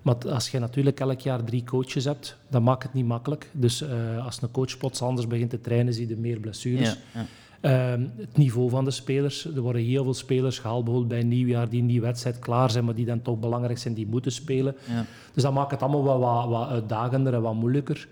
Maar 0.04 0.16
als 0.30 0.50
je 0.50 0.60
natuurlijk 0.60 1.00
elk 1.00 1.20
jaar 1.20 1.44
drie 1.44 1.64
coaches 1.64 2.06
hebt, 2.06 2.38
dan 2.50 2.64
maakt 2.64 2.84
het 2.84 2.94
niet 2.94 3.06
makkelijk. 3.06 3.50
Dus 3.52 3.82
uh, 3.82 4.26
als 4.26 4.42
een 4.42 4.52
coach 4.52 4.78
plots 4.78 5.02
anders 5.02 5.28
begint 5.28 5.50
te 5.50 5.62
trainen, 5.62 5.94
zie 5.94 6.08
je 6.08 6.18
meer 6.18 6.40
blessures. 6.40 6.98
Ja, 7.14 7.22
ja. 7.62 7.98
Uh, 7.98 8.06
het 8.18 8.38
niveau 8.38 8.70
van 8.70 8.86
de 8.86 8.92
spelers. 8.92 9.46
Er 9.46 9.62
worden 9.62 9.82
heel 9.82 10.04
veel 10.04 10.14
spelers 10.14 10.60
gehaald, 10.60 10.84
bijvoorbeeld 10.84 11.12
bij 11.14 11.22
een 11.22 11.28
nieuwjaar, 11.28 11.70
die 11.70 11.80
in 11.80 11.88
die 11.88 12.02
wedstrijd 12.02 12.40
klaar 12.40 12.72
zijn, 12.72 12.86
maar 12.86 12.96
die 12.96 13.06
dan 13.06 13.22
toch 13.22 13.40
belangrijk 13.40 13.78
zijn, 13.78 13.94
die 13.94 14.08
moeten 14.08 14.32
spelen. 14.32 14.76
Ja. 14.90 15.06
Dus 15.34 15.44
dat 15.44 15.54
maakt 15.54 15.72
het 15.72 15.82
allemaal 15.82 16.04
wel 16.04 16.20
wat, 16.20 16.48
wat 16.48 16.68
uitdagender 16.68 17.34
en 17.34 17.42
wat 17.42 17.54
moeilijker. 17.54 18.08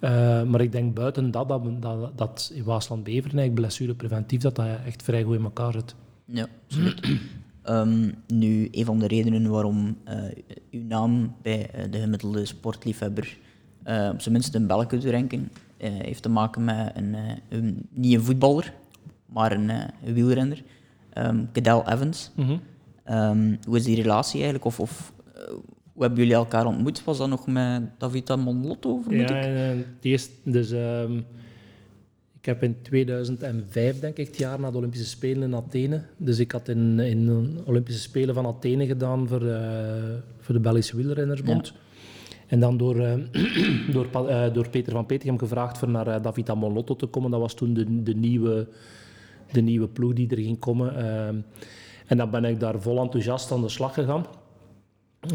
Uh, 0.00 0.42
maar 0.42 0.60
ik 0.60 0.72
denk 0.72 0.94
buiten 0.94 1.30
dat, 1.30 1.48
dat, 1.48 1.82
dat, 1.82 2.18
dat 2.18 2.52
in 2.54 2.64
Waasland-Beveren 2.64 3.38
eigenlijk 3.38 3.54
blessurepreventief, 3.54 4.40
dat 4.40 4.54
dat 4.54 4.66
echt 4.86 5.02
vrij 5.02 5.22
goed 5.22 5.36
in 5.36 5.44
elkaar 5.44 5.72
zit. 5.72 5.94
Ja, 6.24 6.46
absoluut. 6.64 7.18
Um, 7.70 8.14
nu, 8.26 8.68
een 8.70 8.84
van 8.84 8.98
de 8.98 9.06
redenen 9.06 9.50
waarom 9.50 9.96
uh, 10.08 10.14
uw 10.70 10.82
naam 10.88 11.34
bij 11.42 11.70
uh, 11.76 11.82
de 11.90 11.98
gemiddelde 11.98 12.44
sportliefhebber 12.46 13.38
eh, 13.82 14.08
op 14.12 14.20
zijn 14.20 14.32
minst 14.34 14.54
een 14.54 14.66
Belgische 14.66 15.10
ranking. 15.10 15.48
Eh, 15.76 15.90
heeft 15.92 16.22
te 16.22 16.28
maken 16.28 16.64
met 16.64 16.92
een, 16.94 17.14
eh, 17.14 17.20
een, 17.48 17.88
niet 17.90 18.14
een 18.14 18.22
voetballer, 18.22 18.72
maar 19.26 19.52
een, 19.52 19.70
eh, 19.70 19.84
een 20.04 20.14
wielrenner. 20.14 20.62
Ehm 21.12 21.44
Cadel 21.52 21.88
Evans. 21.88 22.30
Mhm. 22.36 22.56
Ehm, 23.04 23.54
hoe 23.66 23.76
is 23.76 23.84
die 23.84 23.96
relatie 24.02 24.34
eigenlijk? 24.34 24.64
Of, 24.64 24.80
of 24.80 25.12
eh, 25.34 25.40
hoe 25.92 26.02
hebben 26.02 26.18
jullie 26.18 26.34
elkaar 26.34 26.66
ontmoet? 26.66 27.04
Was 27.04 27.18
dat 27.18 27.28
nog 27.28 27.46
met 27.46 27.82
Davida 27.98 28.36
Monlotto, 28.36 29.02
Ja, 29.08 29.16
ik? 29.22 29.30
en, 29.30 29.56
het 29.78 29.86
eerst, 30.00 30.30
dus 30.44 30.70
ehm, 30.70 31.20
ik 32.46 32.52
heb 32.52 32.62
in 32.62 32.82
2005, 32.82 34.00
denk 34.00 34.16
ik, 34.16 34.26
het 34.26 34.36
jaar 34.36 34.60
na 34.60 34.70
de 34.70 34.76
Olympische 34.76 35.06
Spelen 35.06 35.42
in 35.42 35.54
Athene. 35.54 36.02
Dus 36.16 36.38
ik 36.38 36.52
had 36.52 36.68
in, 36.68 36.98
in 36.98 37.26
de 37.26 37.62
Olympische 37.64 38.00
Spelen 38.00 38.34
van 38.34 38.46
Athene 38.46 38.86
gedaan 38.86 39.28
voor, 39.28 39.46
eh, 39.46 39.60
voor 40.38 40.54
de 40.54 40.60
Belgische 40.60 40.96
wielrennersbond. 40.96 41.72
En 42.46 42.60
dan 42.60 42.76
door, 42.76 43.00
eh, 43.00 43.14
door, 43.94 44.28
eh, 44.28 44.52
door 44.52 44.68
Peter 44.68 44.92
van 44.92 45.06
Petegem 45.06 45.38
gevraagd 45.38 45.78
voor 45.78 45.88
naar 45.88 46.08
uh, 46.08 46.22
Davida 46.22 46.54
Monlotto 46.54 46.96
te 46.96 47.06
komen. 47.06 47.30
Dat 47.30 47.40
was 47.40 47.54
toen 47.54 47.74
de, 47.74 48.02
de, 48.02 48.14
nieuwe, 48.14 48.68
de 49.52 49.60
nieuwe 49.60 49.88
ploeg 49.88 50.12
die 50.12 50.30
er 50.30 50.36
ging 50.36 50.58
komen. 50.58 50.96
En 52.06 52.16
dan 52.16 52.30
ben 52.30 52.44
ik 52.44 52.60
daar 52.60 52.80
vol 52.80 53.00
enthousiast 53.00 53.52
aan 53.52 53.62
de 53.62 53.68
slag 53.68 53.94
gegaan. 53.94 54.26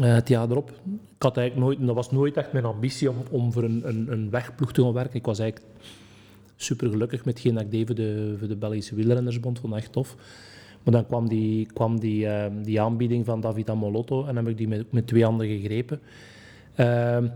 Eh, 0.00 0.14
het 0.14 0.28
jaar 0.28 0.50
erop. 0.50 0.70
Ik 0.90 1.22
had 1.22 1.36
eigenlijk 1.36 1.66
nooit, 1.66 1.86
dat 1.86 1.94
was 1.94 2.10
nooit 2.10 2.36
echt 2.36 2.52
mijn 2.52 2.64
ambitie 2.64 3.10
om, 3.10 3.16
om 3.30 3.52
voor 3.52 3.62
een, 3.62 3.88
een, 3.88 4.12
een 4.12 4.30
wegploeg 4.30 4.72
te 4.72 4.82
gaan 4.82 4.92
werken. 4.92 5.16
Ik 5.16 5.24
was 5.24 5.38
eigenlijk 5.38 5.72
super 6.62 6.90
gelukkig 6.90 7.24
met 7.24 7.42
dat 7.42 7.62
ik 7.62 7.96
de, 7.96 8.34
voor 8.38 8.48
de 8.48 8.56
Belgische 8.56 8.94
wielrennersbond. 8.94 9.58
Vond 9.58 9.74
echt 9.74 9.92
tof. 9.92 10.16
Maar 10.82 10.94
dan 10.94 11.06
kwam 11.06 11.28
die, 11.28 11.66
kwam 11.66 12.00
die, 12.00 12.26
eh, 12.26 12.50
die 12.62 12.80
aanbieding 12.80 13.24
van 13.24 13.40
David 13.40 13.70
Amolotto 13.70 14.26
en 14.26 14.36
heb 14.36 14.48
ik 14.48 14.56
die 14.56 14.68
met, 14.68 14.92
met 14.92 15.06
twee 15.06 15.24
handen 15.24 15.46
gegrepen. 15.46 16.00
Ehm, 16.74 17.26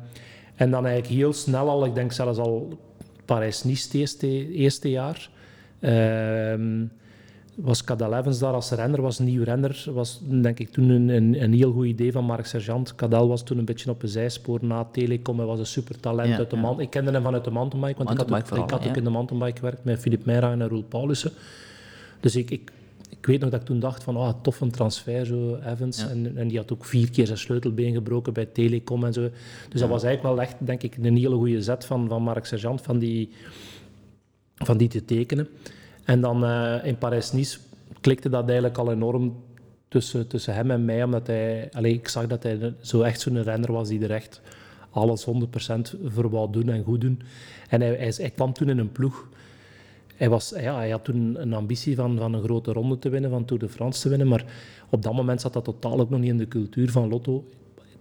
en 0.54 0.70
dan 0.70 0.86
eigenlijk 0.86 1.14
heel 1.20 1.32
snel 1.32 1.68
al, 1.68 1.84
ik 1.84 1.94
denk 1.94 2.12
zelfs 2.12 2.38
al 2.38 2.78
Parijs-Nice 3.24 3.84
het 3.84 3.94
eerste, 3.94 4.52
eerste 4.52 4.90
jaar, 4.90 5.30
ehm, 5.80 6.84
was 7.56 7.84
Cadel 7.84 8.14
Evans 8.14 8.38
daar 8.38 8.52
als 8.52 8.70
renner, 8.70 9.02
was 9.02 9.18
een 9.18 9.24
nieuw 9.24 9.42
renner. 9.42 9.84
was 9.92 10.20
denk 10.22 10.58
ik 10.58 10.70
toen 10.70 10.88
een, 10.88 11.08
een, 11.08 11.42
een 11.42 11.52
heel 11.52 11.72
goed 11.72 11.86
idee 11.86 12.12
van 12.12 12.24
Mark 12.24 12.46
Sergeant. 12.46 12.94
Cadel 12.94 13.28
was 13.28 13.42
toen 13.42 13.58
een 13.58 13.64
beetje 13.64 13.90
op 13.90 14.02
een 14.02 14.08
zijspoor 14.08 14.58
na 14.62 14.84
Telecom. 14.84 15.36
Hij 15.36 15.46
was 15.46 15.58
een 15.58 15.66
super 15.66 16.00
talent 16.00 16.28
Ja, 16.28 16.36
uit 16.36 16.50
de 16.50 16.56
ja. 16.56 16.62
man. 16.62 16.80
Ik 16.80 16.90
kende 16.90 17.10
hem 17.10 17.22
vanuit 17.22 17.44
de 17.44 17.50
mountainbike, 17.50 17.96
want 17.96 18.10
ik 18.10 18.16
had, 18.16 18.24
ook, 18.24 18.30
Mountainbike 18.30 18.74
ik 18.74 18.80
had 18.80 18.90
ook 18.90 18.96
in 18.96 19.04
de 19.04 19.10
mountainbike 19.10 19.58
gewerkt 19.58 19.84
met 19.84 20.00
Filip 20.00 20.24
Meira 20.24 20.52
en 20.52 20.68
Roel 20.68 20.82
Paulussen. 20.82 21.30
Dus 22.20 22.36
ik, 22.36 22.50
ik, 22.50 22.72
ik 23.08 23.26
weet 23.26 23.40
nog 23.40 23.50
dat 23.50 23.60
ik 23.60 23.66
toen 23.66 23.80
dacht 23.80 24.02
van, 24.02 24.16
oh, 24.16 24.30
tof 24.42 24.60
een 24.60 24.70
transfer, 24.70 25.26
zo, 25.26 25.58
Evans. 25.66 26.00
Ja. 26.00 26.08
En, 26.08 26.36
en 26.36 26.48
die 26.48 26.58
had 26.58 26.72
ook 26.72 26.84
vier 26.84 27.10
keer 27.10 27.26
zijn 27.26 27.38
sleutelbeen 27.38 27.94
gebroken 27.94 28.32
bij 28.32 28.46
Telecom 28.46 29.04
en 29.04 29.12
zo. 29.12 29.28
Dus 29.68 29.80
dat 29.80 29.88
was 29.88 30.02
eigenlijk 30.02 30.34
wel 30.34 30.44
echt, 30.46 30.56
denk 30.58 30.82
ik, 30.82 30.96
een 30.96 31.16
hele 31.16 31.36
goede 31.36 31.62
zet 31.62 31.84
van, 31.84 32.08
van 32.08 32.22
Mark 32.22 32.44
Sergeant, 32.44 32.80
van 32.82 32.98
die, 32.98 33.30
van 34.54 34.76
die 34.76 34.88
te 34.88 35.04
tekenen. 35.04 35.48
En 36.06 36.20
dan 36.20 36.44
eh, 36.44 36.74
in 36.84 36.98
Parijs-Nice 36.98 37.58
klikte 38.00 38.28
dat 38.28 38.44
eigenlijk 38.44 38.78
al 38.78 38.92
enorm 38.92 39.36
tussen, 39.88 40.26
tussen 40.28 40.54
hem 40.54 40.70
en 40.70 40.84
mij, 40.84 41.02
omdat 41.02 41.26
hij, 41.26 41.68
allee, 41.72 41.92
ik 41.92 42.08
zag 42.08 42.26
dat 42.26 42.42
hij 42.42 42.74
zo 42.80 43.00
echt 43.02 43.20
zo'n 43.20 43.42
renner 43.42 43.72
was 43.72 43.88
die 43.88 44.02
er 44.02 44.10
echt 44.10 44.40
alles 44.90 45.26
100% 45.26 45.30
voor 46.04 46.30
wou 46.30 46.52
doen 46.52 46.68
en 46.68 46.84
goed 46.84 47.00
doen. 47.00 47.20
En 47.68 47.80
hij, 47.80 47.94
hij, 47.96 48.12
hij 48.16 48.30
kwam 48.30 48.52
toen 48.52 48.68
in 48.68 48.78
een 48.78 48.92
ploeg. 48.92 49.28
Hij, 50.16 50.28
was, 50.28 50.54
ja, 50.60 50.76
hij 50.76 50.90
had 50.90 51.04
toen 51.04 51.36
een 51.40 51.52
ambitie 51.54 51.96
van, 51.96 52.18
van 52.18 52.34
een 52.34 52.42
grote 52.42 52.72
ronde 52.72 52.98
te 52.98 53.08
winnen, 53.08 53.30
van 53.30 53.44
Tour 53.44 53.62
de 53.62 53.68
France 53.68 54.00
te 54.02 54.08
winnen, 54.08 54.28
maar 54.28 54.44
op 54.90 55.02
dat 55.02 55.12
moment 55.14 55.40
zat 55.40 55.52
dat 55.52 55.64
totaal 55.64 56.00
ook 56.00 56.10
nog 56.10 56.20
niet 56.20 56.30
in 56.30 56.38
de 56.38 56.48
cultuur 56.48 56.90
van 56.90 57.08
Lotto. 57.08 57.44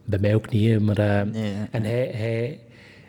Bij 0.05 0.19
mij 0.19 0.35
ook 0.35 0.49
niet, 0.49 0.79
maar... 0.79 0.97
eh, 0.97 1.21
Nee, 1.21 1.53
en 1.71 1.83
hij, 1.83 2.07
hij, 2.13 2.59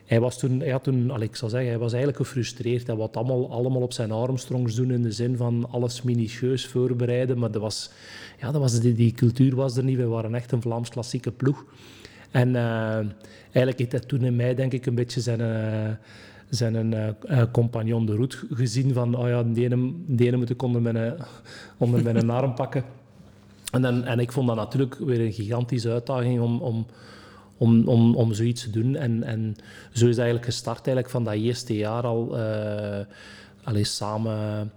hij 0.07 0.21
was 0.21 0.39
toen, 0.39 0.61
hij 0.61 0.71
had 0.71 0.85
toen 0.85 1.23
ik 1.23 1.37
zal 1.37 1.49
zeggen, 1.49 1.69
hij 1.69 1.79
was 1.79 1.93
eigenlijk 1.93 2.23
gefrustreerd. 2.23 2.87
Hij 2.87 2.97
het 2.97 3.17
allemaal, 3.17 3.51
allemaal 3.51 3.83
op 3.83 3.93
zijn 3.93 4.13
Armstrongs 4.13 4.75
doen 4.75 4.91
in 4.91 5.03
de 5.03 5.13
zin 5.13 5.37
van 5.37 5.67
alles 5.71 6.03
minutieus 6.03 6.67
voorbereiden. 6.67 7.39
Maar 7.39 7.51
dat 7.51 7.63
was, 7.63 7.91
ja, 8.41 8.51
dat 8.51 8.61
was 8.61 8.81
die, 8.81 8.95
die 8.95 9.13
cultuur 9.13 9.55
was 9.55 9.77
er 9.77 9.85
niet. 9.85 9.97
We 9.97 10.07
waren 10.07 10.35
echt 10.35 10.53
een 10.53 10.63
Vlaams 10.63 10.89
klassieke 10.89 11.31
ploeg. 11.31 11.65
En 12.31 12.57
eh, 12.57 12.97
eigenlijk 13.43 13.79
heeft 13.79 13.93
hij 13.93 14.01
toen 14.01 14.23
in 14.23 14.37
mij, 14.37 14.55
denk 14.55 14.73
ik, 14.73 14.87
een 14.87 14.95
beetje 14.95 15.21
zijn, 15.21 15.41
eh, 15.41 15.95
zijn 16.49 16.95
eh, 16.95 17.09
eh, 17.09 17.51
compagnon 17.53 18.07
de 18.07 18.15
route 18.15 18.37
gezien. 18.51 18.93
Van, 18.93 19.15
oh 19.15 19.29
ja, 19.29 19.43
die 19.43 19.65
ene, 19.65 19.93
die 20.07 20.27
ene 20.27 20.37
moet 20.37 20.51
ik 20.51 20.63
onder 20.63 20.83
mijn, 20.83 21.15
onder 21.77 22.03
mijn 22.03 22.31
arm 22.41 22.55
pakken. 22.55 22.85
En, 23.73 23.83
dan, 23.83 24.05
en 24.05 24.19
ik 24.19 24.33
vond 24.33 24.47
dat 24.47 24.57
natuurlijk 24.57 24.95
weer 24.95 25.21
een 25.21 25.33
gigantische 25.33 25.91
uitdaging 25.91 26.41
om, 26.41 26.61
om, 26.61 26.87
om, 27.57 27.89
om, 27.89 28.15
om 28.15 28.33
zoiets 28.33 28.63
te 28.63 28.71
doen. 28.71 28.97
En, 28.97 29.23
en 29.23 29.57
zo 29.93 30.05
is 30.05 30.11
het 30.11 30.19
eigenlijk 30.19 30.45
gestart 30.45 30.87
eigenlijk 30.87 31.11
van 31.11 31.25
dat 31.25 31.35
eerste 31.35 31.77
jaar 31.77 32.03
al. 32.03 32.39
eh 32.39 33.01
allee, 33.67 33.85
samen, 33.85 34.71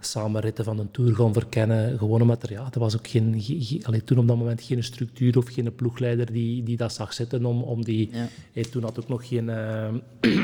samen 0.00 0.40
ritten 0.40 0.64
van 0.64 0.78
een 0.78 0.90
tour 0.90 1.14
gaan 1.14 1.32
verkennen. 1.32 1.98
Gewoon 1.98 2.22
omdat 2.22 2.42
er, 2.42 2.52
ja, 2.52 2.68
er 2.72 2.80
was 2.80 2.96
ook 2.96 3.08
geen, 3.08 3.42
allee, 3.82 4.04
toen 4.04 4.18
op 4.18 4.26
dat 4.26 4.36
moment 4.36 4.62
geen 4.62 4.84
structuur 4.84 5.38
of 5.38 5.48
geen 5.48 5.74
ploegleider 5.74 6.32
die, 6.32 6.62
die 6.62 6.76
dat 6.76 6.92
zag 6.92 7.12
zitten 7.12 7.44
om, 7.44 7.62
om 7.62 7.84
die... 7.84 8.08
Ja. 8.12 8.28
Hey, 8.52 8.62
toen 8.62 8.82
had 8.82 9.00
ook 9.00 9.08
nog 9.08 9.28
geen... 9.28 9.48
eh, 9.48 9.88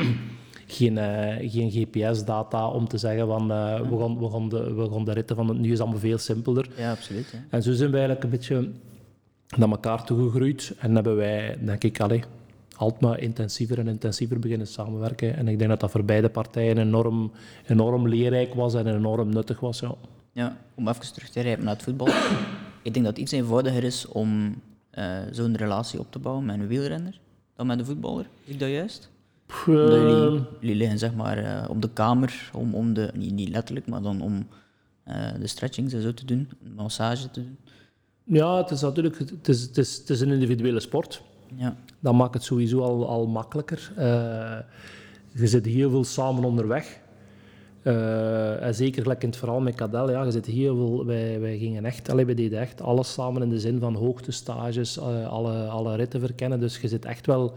geen, 0.67 0.97
eh, 0.97 1.51
geen 1.51 1.71
GPS-data 1.71 2.67
om 2.67 2.87
te 2.87 2.97
zeggen 2.97 3.27
van 3.27 3.51
eh, 3.51 3.89
we, 3.89 3.97
gaan, 3.99 4.19
we, 4.19 4.29
gaan 4.29 4.49
de, 4.49 4.73
we 4.73 4.89
gaan 4.91 5.05
de 5.05 5.13
ritten 5.13 5.35
van 5.35 5.47
het 5.47 5.57
nu 5.57 5.71
is 5.71 5.79
allemaal 5.79 5.99
veel 5.99 6.17
simpeler. 6.17 6.69
Ja, 6.77 6.91
absoluut. 6.91 7.33
En 7.49 7.63
zo 7.63 7.73
zijn 7.73 7.91
we 7.91 7.97
eigenlijk 7.97 8.23
een 8.23 8.29
beetje 8.29 8.69
naar 9.55 9.69
elkaar 9.69 10.03
toegegroeid. 10.03 10.73
En 10.79 10.95
hebben 10.95 11.15
wij, 11.15 11.57
denk 11.61 11.83
ik, 11.83 11.99
allee, 11.99 12.23
altijd 12.75 13.01
maar 13.01 13.19
intensiever 13.19 13.79
en 13.79 13.87
intensiever 13.87 14.39
beginnen 14.39 14.67
samenwerken. 14.67 15.35
En 15.35 15.47
ik 15.47 15.57
denk 15.57 15.69
dat 15.69 15.79
dat 15.79 15.91
voor 15.91 16.05
beide 16.05 16.29
partijen 16.29 16.77
enorm, 16.77 17.31
enorm 17.65 18.07
leerrijk 18.07 18.53
was 18.53 18.73
en 18.73 18.87
enorm 18.87 19.29
nuttig 19.29 19.59
was. 19.59 19.79
Ja. 19.79 19.95
Ja, 20.37 20.57
om 20.75 20.87
even 20.87 21.13
terug 21.13 21.29
te 21.29 21.39
grijpen 21.39 21.63
naar 21.65 21.73
het 21.73 21.83
voetbal. 21.83 22.07
ik 22.87 22.93
denk 22.93 23.05
dat 23.05 23.05
het 23.05 23.17
iets 23.17 23.31
eenvoudiger 23.31 23.83
is 23.83 24.05
om 24.07 24.55
eh, 24.89 25.17
zo'n 25.31 25.55
relatie 25.55 25.99
op 25.99 26.11
te 26.11 26.19
bouwen 26.19 26.45
met 26.45 26.59
een 26.59 26.67
wielrenner 26.67 27.19
dan 27.55 27.67
met 27.67 27.79
een 27.79 27.85
voetballer. 27.85 28.29
Ik 28.43 28.59
dat 28.59 28.69
juist? 28.69 29.09
Pff, 29.45 29.67
Omdat 29.67 29.93
eh, 29.93 30.01
jullie, 30.01 30.43
jullie 30.59 30.75
liggen 30.75 30.99
zeg 30.99 31.13
maar 31.13 31.37
eh, 31.37 31.69
op 31.69 31.81
de 31.81 31.89
kamer, 31.89 32.49
om, 32.53 32.75
om 32.75 32.93
de, 32.93 33.11
niet, 33.13 33.33
niet 33.33 33.49
letterlijk, 33.49 33.87
maar 33.87 34.01
dan 34.01 34.21
om 34.21 34.47
de 35.39 35.47
stretchings 35.47 35.93
en 35.93 36.01
zo 36.01 36.13
te 36.13 36.25
doen, 36.25 36.49
een 36.63 36.73
massage 36.73 37.31
te 37.31 37.41
doen. 37.41 37.57
Ja, 38.27 38.57
het 38.57 38.71
is 38.71 38.81
natuurlijk 38.81 39.19
het 39.19 39.47
is, 39.47 39.61
het 39.61 39.77
is, 39.77 39.97
het 39.97 40.09
is 40.09 40.21
een 40.21 40.31
individuele 40.31 40.79
sport. 40.79 41.21
Ja, 41.55 41.75
Dat 41.99 42.13
maakt 42.13 42.33
het 42.33 42.43
sowieso 42.43 42.79
al, 42.81 43.07
al 43.07 43.27
makkelijker. 43.27 43.91
Eh, 43.95 44.05
je 45.31 45.47
zit 45.47 45.65
heel 45.65 45.89
veel 45.89 46.03
samen 46.03 46.43
onderweg. 46.43 46.99
Eh, 47.81 48.63
en 48.63 48.75
zeker 48.75 49.01
gelijk 49.01 49.23
in 49.23 49.29
het 49.29 49.37
verhaal 49.37 49.59
met 49.59 49.75
Cadel, 49.75 50.11
ja, 50.11 50.23
je 50.23 50.31
zit 50.31 50.45
heel 50.45 50.75
veel, 50.75 51.05
wij, 51.05 51.39
wij 51.39 51.57
gingen 51.57 51.85
echt, 51.85 52.09
allee, 52.09 52.25
wij 52.25 52.35
deden 52.35 52.59
echt 52.59 52.81
alles 52.81 53.13
samen 53.13 53.41
in 53.41 53.49
de 53.49 53.59
zin 53.59 53.79
van 53.79 53.95
hoogtestages, 53.95 54.97
eh, 54.97 55.27
alle, 55.27 55.67
alle 55.67 55.95
ritten 55.95 56.19
verkennen. 56.19 56.59
Dus 56.59 56.77
je 56.79 56.87
zit 56.87 57.05
echt 57.05 57.25
wel 57.25 57.53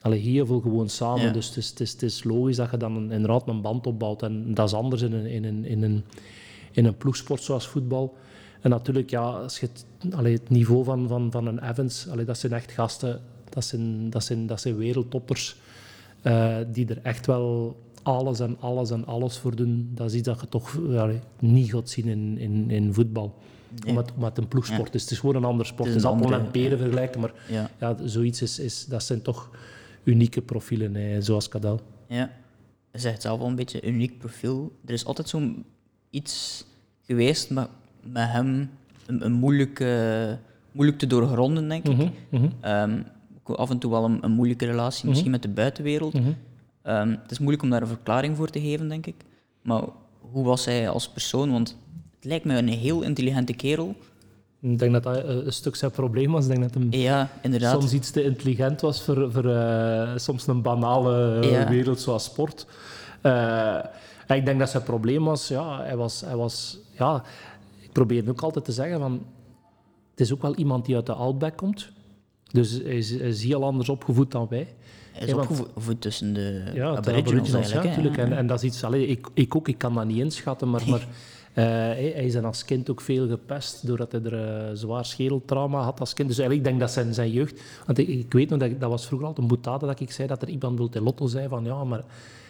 allee, 0.00 0.18
heel 0.20 0.46
veel 0.46 0.60
gewoon 0.60 0.88
samen. 0.88 1.22
Ja. 1.22 1.30
Dus 1.32 1.46
het 1.48 1.56
is, 1.56 1.68
het, 1.70 1.80
is, 1.80 1.92
het 1.92 2.02
is 2.02 2.24
logisch 2.24 2.56
dat 2.56 2.70
je 2.70 2.76
dan 2.76 2.96
een- 2.96 3.10
inderdaad 3.10 3.48
een 3.48 3.60
band 3.60 3.86
opbouwt. 3.86 4.22
En 4.22 4.54
dat 4.54 4.66
is 4.66 4.74
anders 4.74 5.02
in 5.02 5.12
een, 5.12 5.26
in 5.26 5.44
een, 5.44 5.64
in 5.64 5.82
een, 5.82 6.04
in 6.72 6.84
een 6.84 6.96
ploegsport 6.96 7.42
zoals 7.42 7.66
voetbal. 7.68 8.14
En 8.64 8.70
natuurlijk, 8.70 9.10
ja, 9.10 9.20
als 9.20 9.60
je 9.60 9.68
het, 9.72 10.14
allee, 10.14 10.32
het 10.32 10.50
niveau 10.50 10.84
van, 10.84 11.08
van, 11.08 11.30
van 11.30 11.46
een 11.46 11.68
Evans, 11.70 12.08
allee, 12.08 12.24
dat 12.24 12.38
zijn 12.38 12.52
echt 12.52 12.72
gasten, 12.72 13.20
dat 13.48 13.64
zijn, 13.64 14.10
dat 14.10 14.24
zijn, 14.24 14.46
dat 14.46 14.60
zijn 14.60 14.76
wereldtoppers, 14.76 15.56
eh, 16.22 16.56
die 16.72 16.88
er 16.88 16.98
echt 17.02 17.26
wel 17.26 17.76
alles 18.02 18.40
en 18.40 18.56
alles 18.60 18.90
en 18.90 19.06
alles 19.06 19.38
voor 19.38 19.56
doen. 19.56 19.90
Dat 19.94 20.06
is 20.06 20.14
iets 20.14 20.26
dat 20.26 20.40
je 20.40 20.48
toch 20.48 20.78
allee, 20.78 21.20
niet 21.38 21.70
gaat 21.70 21.88
zien 21.90 22.06
in, 22.06 22.38
in, 22.38 22.70
in 22.70 22.94
voetbal. 22.94 23.38
Omdat, 23.86 24.12
omdat 24.14 24.28
het 24.28 24.38
een 24.38 24.48
ploegsport 24.48 24.94
is. 24.94 25.02
Het 25.02 25.10
is 25.10 25.18
gewoon 25.18 25.34
een 25.34 25.44
ander 25.44 25.66
sport. 25.66 25.88
Het 25.88 25.98
is 25.98 26.04
appel 26.04 26.24
andere, 26.24 26.42
en 26.42 26.50
peren 26.50 26.78
vergelijken, 26.78 27.20
maar 27.20 27.32
ja, 27.48 27.70
ja, 27.80 27.96
zoiets 28.04 28.42
is, 28.42 28.58
is, 28.58 28.86
dat 28.86 29.02
zijn 29.02 29.22
toch 29.22 29.50
unieke 30.04 30.42
profielen, 30.42 30.94
hè, 30.94 31.20
zoals 31.20 31.48
Cadel. 31.48 31.80
ja. 32.06 32.30
Je 32.92 33.00
zegt 33.00 33.22
zelf 33.22 33.40
al 33.40 33.46
een 33.46 33.54
beetje 33.54 33.86
een 33.86 33.94
uniek 33.94 34.18
profiel. 34.18 34.72
Er 34.84 34.92
is 34.92 35.04
altijd 35.04 35.28
zo'n 35.28 35.64
iets 36.10 36.64
geweest 37.06 37.50
met, 37.50 37.68
met 38.12 38.28
hem, 38.30 38.70
een, 39.06 39.24
een 39.24 39.32
moeilijke, 39.32 40.38
moeilijk 40.72 40.98
te 40.98 41.06
doorgronden, 41.06 41.68
denk 41.68 41.88
ik. 41.88 41.96
Mhm, 41.96 42.08
mhm, 42.30 42.46
Ehm, 42.60 42.98
af 43.44 43.70
en 43.70 43.78
toe 43.78 43.90
wel 43.90 44.04
een, 44.04 44.18
een 44.20 44.30
moeilijke 44.32 44.66
relatie, 44.66 45.08
misschien 45.08 45.30
met 45.30 45.42
de 45.42 45.48
buitenwereld. 45.48 46.12
mhm. 46.14 46.30
Ehm, 46.82 47.08
het 47.22 47.30
is 47.30 47.38
moeilijk 47.38 47.62
om 47.62 47.70
daar 47.70 47.82
een 47.82 47.88
verklaring 47.88 48.36
voor 48.36 48.48
te 48.50 48.60
geven, 48.60 48.88
denk 48.88 49.06
ik. 49.06 49.14
Maar 49.62 49.82
hoe 50.20 50.44
was 50.44 50.64
hij 50.64 50.88
als 50.88 51.08
persoon? 51.08 51.50
Want 51.52 51.76
het 52.14 52.24
lijkt 52.24 52.44
me 52.44 52.56
een 52.58 52.68
heel 52.68 53.02
intelligente 53.02 53.52
kerel. 53.52 53.94
Ik 54.60 54.78
denk 54.78 54.92
dat 54.92 55.02
dat 55.02 55.16
eh, 55.16 55.34
een 55.44 55.52
stuk 55.52 55.76
zijn 55.76 55.90
probleem 55.90 56.30
was. 56.32 56.44
Ik 56.44 56.50
denk 56.50 56.62
dat 56.62 56.74
hem 56.74 56.86
Ja, 56.92 57.28
soms 57.80 57.92
iets 57.92 58.10
te 58.10 58.22
intelligent 58.24 58.80
was 58.80 59.02
voor, 59.02 59.32
voor 59.32 59.44
eh, 59.54 60.10
soms 60.16 60.46
een 60.46 60.62
banale 60.62 61.40
eh, 61.40 61.50
Ja. 61.50 61.68
wereld 61.68 62.00
zoals 62.00 62.24
sport. 62.24 62.66
En 64.26 64.36
ik 64.36 64.44
denk 64.44 64.58
dat 64.58 64.70
zijn 64.70 64.82
probleem 64.82 65.24
was, 65.24 65.48
ja, 65.48 65.82
hij 65.82 65.96
was, 65.96 66.20
hij 66.20 66.36
was, 66.36 66.78
ja, 66.98 67.22
ik 67.94 68.00
probeer 68.06 68.28
ook 68.30 68.40
altijd 68.42 68.64
te 68.64 68.72
zeggen 68.72 68.98
van, 68.98 69.12
het 70.10 70.20
is 70.20 70.32
ook 70.32 70.42
wel 70.42 70.54
iemand 70.54 70.84
die 70.86 70.94
uit 70.94 71.06
de 71.06 71.12
Outback 71.12 71.56
komt. 71.56 71.88
Dus 72.50 72.70
hij 72.72 72.96
is, 72.96 73.10
hij 73.10 73.28
is 73.28 73.44
heel 73.44 73.64
anders 73.64 73.88
opgevoed 73.88 74.30
dan 74.30 74.46
wij. 74.50 74.74
Hij 75.12 75.26
is 75.26 75.32
want- 75.32 75.50
opgevoed 75.60 76.00
tussen 76.00 76.32
de 76.34 76.62
Ja, 76.74 76.96
aboriginals 76.96 77.70
ja, 77.72 77.80
hè. 77.82 77.88
natuurlijk. 77.88 78.16
En, 78.16 78.32
en 78.36 78.46
dat 78.46 78.58
is 78.62 78.64
iets, 78.70 78.84
allee, 78.84 79.06
ik, 79.06 79.26
ik 79.34 79.56
ook, 79.56 79.68
ik 79.68 79.78
kan 79.78 79.94
dat 79.94 80.04
niet 80.06 80.16
inschatten, 80.18 80.70
maar, 80.70 80.82
maar 80.88 81.00
eh, 81.52 81.64
hij 81.64 82.12
hij 82.14 82.24
is 82.24 82.36
als 82.36 82.64
kind 82.64 82.90
ook 82.90 83.00
veel 83.00 83.28
gepest 83.28 83.86
doordat 83.86 84.12
hij 84.12 84.22
er 84.22 84.68
eh, 84.68 84.70
zwaar 84.74 85.04
schedeltrauma 85.04 85.80
had 85.82 86.00
als 86.00 86.12
kind. 86.14 86.28
Dus 86.28 86.38
eigenlijk 86.38 86.68
denk 86.68 86.80
ik 86.80 86.86
dat 86.86 86.94
zijn, 86.94 87.14
zijn 87.14 87.30
jeugd... 87.30 87.60
Want 87.86 87.98
ik, 87.98 88.08
ik 88.08 88.32
weet 88.32 88.48
nog, 88.50 88.58
dat, 88.58 88.68
ik- 88.70 88.80
dat 88.80 88.90
was 88.90 89.06
vroeger 89.06 89.26
altijd 89.28 89.46
een 89.50 89.54
boetade 89.56 89.86
dat 89.86 90.00
ik 90.00 90.10
zei 90.12 90.28
dat 90.28 90.42
er 90.42 90.48
iemand 90.48 90.78
wil 90.78 90.90
Lotto 91.02 91.26
zei 91.26 91.48
van 91.48 91.64
ja, 91.64 91.84
maar 91.84 92.04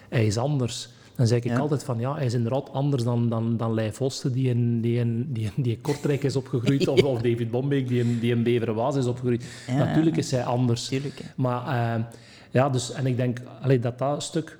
hij 0.09 0.27
is 0.27 0.37
anders. 0.37 0.89
Dan 1.17 1.27
zei 1.27 1.41
ik 1.41 1.47
Ja. 1.47 1.59
altijd 1.59 1.85
van 1.85 1.99
ja, 1.99 2.15
hij 2.15 2.25
is 2.25 2.35
inderdaad 2.35 2.73
anders 2.73 3.03
dan, 3.03 3.29
dan, 3.29 3.57
dan 3.57 3.75
Leif 3.75 3.99
die 4.33 4.49
in, 4.49 4.81
die, 4.81 4.99
in, 4.99 5.27
die, 5.33 5.51
in, 5.57 5.63
die 5.63 5.79
Kortrijk 5.81 6.23
is 6.23 6.37
opgegroeid 6.37 6.89
of, 6.95 7.03
of 7.03 7.21
David 7.21 7.51
Bombeek 7.51 7.89
die 7.89 8.01
in, 8.01 8.19
die 8.19 8.33
in 8.35 8.43
Beverwaas 8.43 8.97
is 8.97 9.07
opgegroeid. 9.07 9.45
Ja, 9.67 9.77
Natuurlijk 9.77 10.17
is 10.17 10.31
hij 10.31 10.45
anders. 10.45 10.89
Tuurlijk. 10.89 11.21
Maar 11.37 11.67
eh, 11.97 12.05
ja, 12.51 12.69
dus, 12.69 12.93
en 12.93 13.07
ik 13.07 13.17
denk 13.17 13.41
allee, 13.63 13.79
dat 13.79 13.99
dat 13.99 14.23
stuk... 14.23 14.59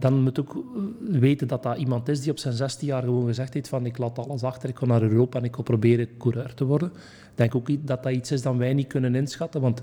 Dan 0.00 0.22
moet 0.22 0.40
ook 0.40 0.56
weten 1.10 1.48
dat 1.48 1.62
dat 1.62 1.76
iemand 1.76 2.08
is 2.08 2.20
die 2.20 2.30
op 2.30 2.38
zijn 2.38 2.54
16 2.54 2.88
jaar 2.88 3.02
gewoon 3.02 3.26
gezegd 3.26 3.54
heeft 3.54 3.68
van 3.68 3.86
ik 3.86 3.98
laat 3.98 4.18
alles 4.18 4.42
achter, 4.42 4.68
ik 4.68 4.78
ga 4.78 4.86
naar 4.86 5.02
Europa 5.02 5.38
en 5.38 5.44
ik 5.44 5.54
ga 5.56 5.62
proberen 5.62 6.08
coureur 6.18 6.54
te 6.54 6.64
worden. 6.64 6.88
Ik 6.94 7.34
denk 7.34 7.54
ook 7.54 7.86
dat 7.86 8.02
dat 8.02 8.12
iets 8.12 8.30
is 8.30 8.42
dat 8.42 8.56
wij 8.56 8.74
niet 8.74 8.86
kunnen 8.86 9.14
inschatten, 9.14 9.60
want 9.60 9.82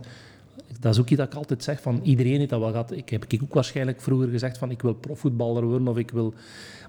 dat 0.80 0.93
is 0.93 0.99
ook 0.99 1.09
iets 1.09 1.19
dat 1.19 1.28
ik 1.32 1.38
altijd 1.38 1.63
zeg, 1.63 1.82
van 1.82 1.99
iedereen 2.03 2.38
heeft 2.38 2.49
dat 2.49 2.59
wel 2.59 2.69
gehad. 2.69 2.91
Ik 2.91 3.09
heb 3.09 3.26
ik 3.28 3.43
ook 3.43 3.53
waarschijnlijk 3.53 4.01
vroeger 4.01 4.28
gezegd 4.30 4.57
van 4.57 4.71
ik 4.71 4.82
wil 4.82 4.93
profvoetballer 4.93 5.63
worden 5.65 5.88
of 5.88 5.97
ik 5.97 6.11
wil... 6.11 6.34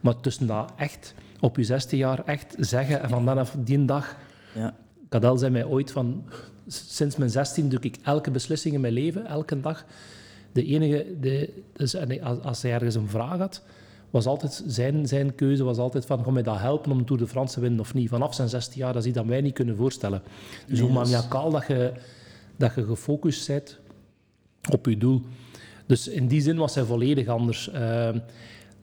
Maar 0.03 0.21
tussen 0.21 0.47
dat 0.47 0.73
echt, 0.77 1.15
op 1.41 1.57
je 1.57 1.65
16 1.65 1.99
jaar 1.99 2.25
echt 2.25 2.55
zeggen 2.59 3.03
en 3.03 3.09
van 3.09 3.25
vanaf 3.25 3.57
die 3.59 3.85
dag... 3.85 4.17
Ja. 4.55 4.75
Cadel 5.09 5.37
zei 5.39 5.51
mij 5.53 5.65
ooit 5.65 5.93
van, 5.93 6.25
sinds 6.67 7.17
mijn 7.17 7.31
16 7.31 7.69
doe 7.69 7.81
ik 7.81 7.97
elke 8.03 8.31
beslissing 8.31 8.75
in 8.75 8.81
mijn 8.81 8.93
leven, 8.93 9.27
elke 9.27 9.61
dag. 9.61 9.85
De 10.53 10.65
enige, 10.65 11.07
de, 11.21 11.63
dus, 11.73 11.95
en 11.95 12.23
als, 12.23 12.41
als 12.43 12.63
hij 12.63 12.73
ergens 12.73 12.95
een 12.95 13.09
vraag 13.09 13.39
had, 13.39 13.63
was 14.11 14.27
altijd 14.27 14.63
zijn, 14.67 15.07
zijn 15.09 15.35
keuze 15.35 15.65
was 15.65 15.79
altijd 15.79 16.07
van, 16.07 16.25
ga 16.25 16.31
mij 16.31 16.43
dat 16.43 16.59
helpen 16.59 16.91
om 16.93 17.05
Tour 17.05 17.23
de 17.23 17.29
France 17.29 17.55
te 17.55 17.61
winnen 17.61 17.81
of 17.81 17.95
niet? 17.95 18.09
Vanaf 18.09 18.35
zijn 18.35 18.49
16 18.49 18.81
jaar, 18.81 18.93
dat 18.93 19.03
is 19.03 19.09
iets 19.09 19.17
dat 19.19 19.27
wij 19.27 19.41
niet 19.41 19.55
kunnen 19.55 19.77
voorstellen. 19.77 20.23
Dus 20.67 20.79
hoe 20.81 20.89
Nee, 20.89 20.99
dat 20.99 21.07
is- 21.07 21.13
maniacaal 21.13 21.51
dat 21.51 21.67
je, 21.67 21.93
dat 22.57 22.75
je 22.75 22.85
gefocust 22.85 23.47
bent 23.47 23.79
op 24.71 24.87
je 24.87 24.99
doel. 24.99 25.23
Dus 25.87 26.09
in 26.09 26.27
die 26.27 26.41
zin 26.41 26.57
was 26.57 26.75
hij 26.75 26.85
volledig 26.85 27.27
anders. 27.27 27.71
Ehm, 27.71 28.19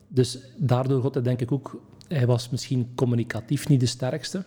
dus 0.08 0.38
daardoor 0.56 1.02
had 1.02 1.14
hij 1.14 1.22
denk 1.22 1.40
ik 1.40 1.52
ook... 1.52 1.80
Hij 2.08 2.26
was 2.26 2.48
misschien 2.50 2.88
communicatief 2.94 3.68
niet 3.68 3.80
de 3.80 3.86
sterkste. 3.86 4.42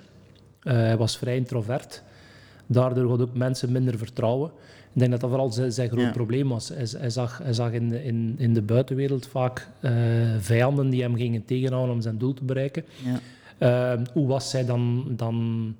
Eh, 0.63 0.73
hij 0.73 0.97
was 0.97 1.17
vrij 1.17 1.35
introvert. 1.35 2.03
Daardoor 2.67 3.09
had 3.09 3.21
ook 3.21 3.37
mensen 3.37 3.71
minder 3.71 3.97
vertrouwen. 3.97 4.51
Ik 4.93 4.99
denk 5.03 5.11
dat 5.11 5.21
dat 5.21 5.29
vooral 5.29 5.51
zijn, 5.51 5.71
zijn 5.71 5.89
groot 5.89 6.01
Ja. 6.03 6.11
probleem 6.11 6.47
was. 6.49 6.69
Hij, 6.69 6.87
hij 6.97 7.09
zag, 7.09 7.37
hij 7.37 7.53
zag 7.53 7.71
in, 7.71 7.89
de- 7.89 8.03
in, 8.03 8.35
in 8.37 8.53
de 8.53 8.61
buitenwereld 8.61 9.27
vaak 9.27 9.67
eh, 9.79 9.91
vijanden 10.39 10.89
die 10.89 11.01
hem 11.01 11.15
gingen 11.15 11.45
tegenhouden 11.45 11.95
om 11.95 12.01
zijn 12.01 12.17
doel 12.17 12.33
te 12.33 12.43
bereiken. 12.43 12.83
Ja. 13.03 13.19
Eh, 13.97 14.01
hoe 14.13 14.27
was 14.27 14.49
zij 14.49 14.65
dan, 14.65 15.03
dan 15.15 15.75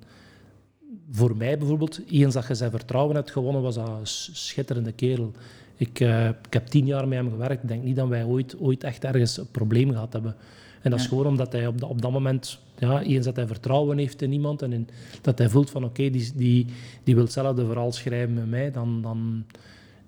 voor 1.10 1.36
mij 1.36 1.58
bijvoorbeeld? 1.58 2.00
Eens 2.10 2.34
dat 2.34 2.46
je 2.46 2.54
zijn 2.54 2.70
vertrouwen 2.70 3.14
hebt 3.16 3.30
gewonnen, 3.30 3.62
was 3.62 3.74
dat 3.74 3.88
een 3.88 4.06
schitterende 4.36 4.92
kerel. 4.92 5.32
Ik, 5.76 6.00
eh, 6.00 6.28
ik 6.28 6.52
heb 6.52 6.66
tien 6.66 6.86
jaar 6.86 7.08
met 7.08 7.18
hem 7.18 7.30
gewerkt. 7.30 7.62
Ik 7.62 7.68
denk 7.68 7.82
niet 7.84 7.96
dat 7.96 8.08
wij 8.08 8.24
ooit, 8.24 8.58
ooit 8.58 8.84
echt 8.84 9.04
ergens 9.04 9.36
een 9.36 9.50
probleem 9.50 9.90
gehad 9.90 10.12
hebben. 10.12 10.36
En 10.82 10.90
dat 10.90 11.00
is 11.00 11.06
gewoon 11.06 11.26
omdat 11.26 11.52
hij 11.52 11.66
op, 11.66 11.80
dat- 11.80 11.90
op 11.90 12.02
dat 12.02 12.10
moment, 12.12 12.58
ja, 12.78 13.02
eens 13.02 13.24
dat 13.24 13.36
hij 13.36 13.46
vertrouwen 13.46 13.98
heeft 13.98 14.22
in 14.22 14.32
iemand 14.32 14.62
en 14.62 14.72
in, 14.72 14.88
dat 15.20 15.38
hij 15.38 15.48
voelt 15.48 15.70
van 15.70 15.84
oké, 15.84 16.10
die, 16.10 16.32
die, 16.34 16.66
die 17.04 17.14
wil 17.14 17.24
hetzelfde 17.24 17.66
verhaal 17.66 17.92
schrijven 17.92 18.34
met 18.34 18.48
mij, 18.50 18.70
dan... 18.70 19.02
dan 19.02 19.44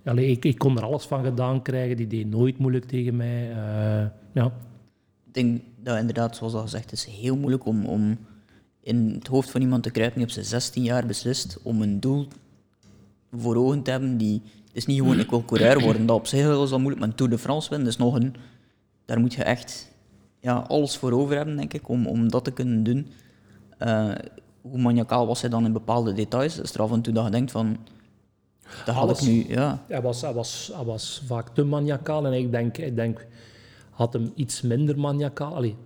allee, 0.04 0.26
ik, 0.30 0.44
ik 0.44 0.58
kon 0.58 0.76
er 0.76 0.82
alles 0.84 1.04
van 1.04 1.24
gedaan 1.24 1.62
krijgen. 1.62 1.96
Die 1.96 2.06
deed 2.06 2.30
nooit 2.30 2.58
moeilijk 2.58 2.84
tegen 2.84 3.16
mij. 3.16 3.50
Eh, 3.50 4.06
ja, 4.32 4.44
Ik 5.26 5.34
denk 5.34 5.60
dat 5.82 5.98
inderdaad, 5.98 6.36
zoals 6.36 6.54
al 6.54 6.60
gezegd, 6.62 6.90
het 6.90 6.92
is 6.92 7.04
heel 7.04 7.36
moeilijk 7.36 7.64
om, 7.66 7.84
om 7.86 8.18
in 8.80 9.14
het 9.18 9.26
hoofd 9.26 9.50
van 9.50 9.60
iemand 9.60 9.82
te 9.82 9.90
kruipen 9.90 10.18
die 10.18 10.26
op 10.26 10.32
zijn 10.32 10.44
16 10.44 10.82
jaar 10.82 11.06
beslist 11.06 11.58
om 11.62 11.82
een 11.82 12.00
doel 12.00 12.26
voor 13.32 13.56
ogen 13.56 13.82
te 13.82 13.90
hebben 13.90 14.16
die... 14.16 14.42
Het 14.66 14.78
is 14.78 14.86
niet 14.86 14.98
gewoon, 14.98 15.18
ik 15.18 15.30
wil 15.30 15.44
coureur 15.44 15.80
worden, 15.80 16.06
dat 16.06 16.16
op 16.16 16.26
zich 16.26 16.62
is 16.62 16.72
al 16.72 16.78
moeilijk, 16.78 17.06
maar 17.06 17.14
Tour 17.14 17.30
de 17.30 17.38
France 17.38 17.70
winnen, 17.70 17.88
is 17.88 17.96
nog 17.96 18.14
een... 18.14 18.34
Daar 19.04 19.20
moet 19.20 19.34
je 19.34 19.42
echt 19.42 19.90
ja, 20.40 20.54
alles 20.54 20.96
voor 20.96 21.12
over 21.12 21.36
hebben, 21.36 21.56
denk 21.56 21.74
ik, 21.74 21.88
om, 21.88 22.06
om 22.06 22.30
dat 22.30 22.44
te 22.44 22.50
kunnen 22.50 22.82
doen. 22.82 23.06
Eh, 23.78 24.12
hoe 24.60 24.78
maniacaal 24.78 25.26
was 25.26 25.40
hij 25.40 25.50
dan 25.50 25.64
in 25.64 25.72
bepaalde 25.72 26.12
details? 26.12 26.58
Is 26.58 26.74
er 26.74 26.82
af 26.82 26.92
en 26.92 27.00
toe 27.00 27.14
dat 27.14 27.24
je 27.24 27.30
denkt 27.30 27.50
van... 27.50 27.76
Dat 28.84 28.94
had 28.94 29.04
Alles. 29.04 29.22
ik 29.22 29.28
nu, 29.28 29.44
ja. 29.48 29.82
Hij 29.88 30.02
was, 30.02 30.20
hij, 30.20 30.32
was, 30.32 30.70
hij 30.74 30.84
was 30.84 31.22
vaak 31.26 31.48
te 31.48 31.64
maniacaal 31.64 32.26
en 32.26 32.32
ik 32.32 32.50
denk, 32.50 32.78
ik 32.78 32.96
denk 32.96 33.26
had 33.90 34.12
hem 34.12 34.32
iets 34.34 34.60
minder 34.60 34.98
maniacaal. 34.98 35.54
Allee, 35.54 35.76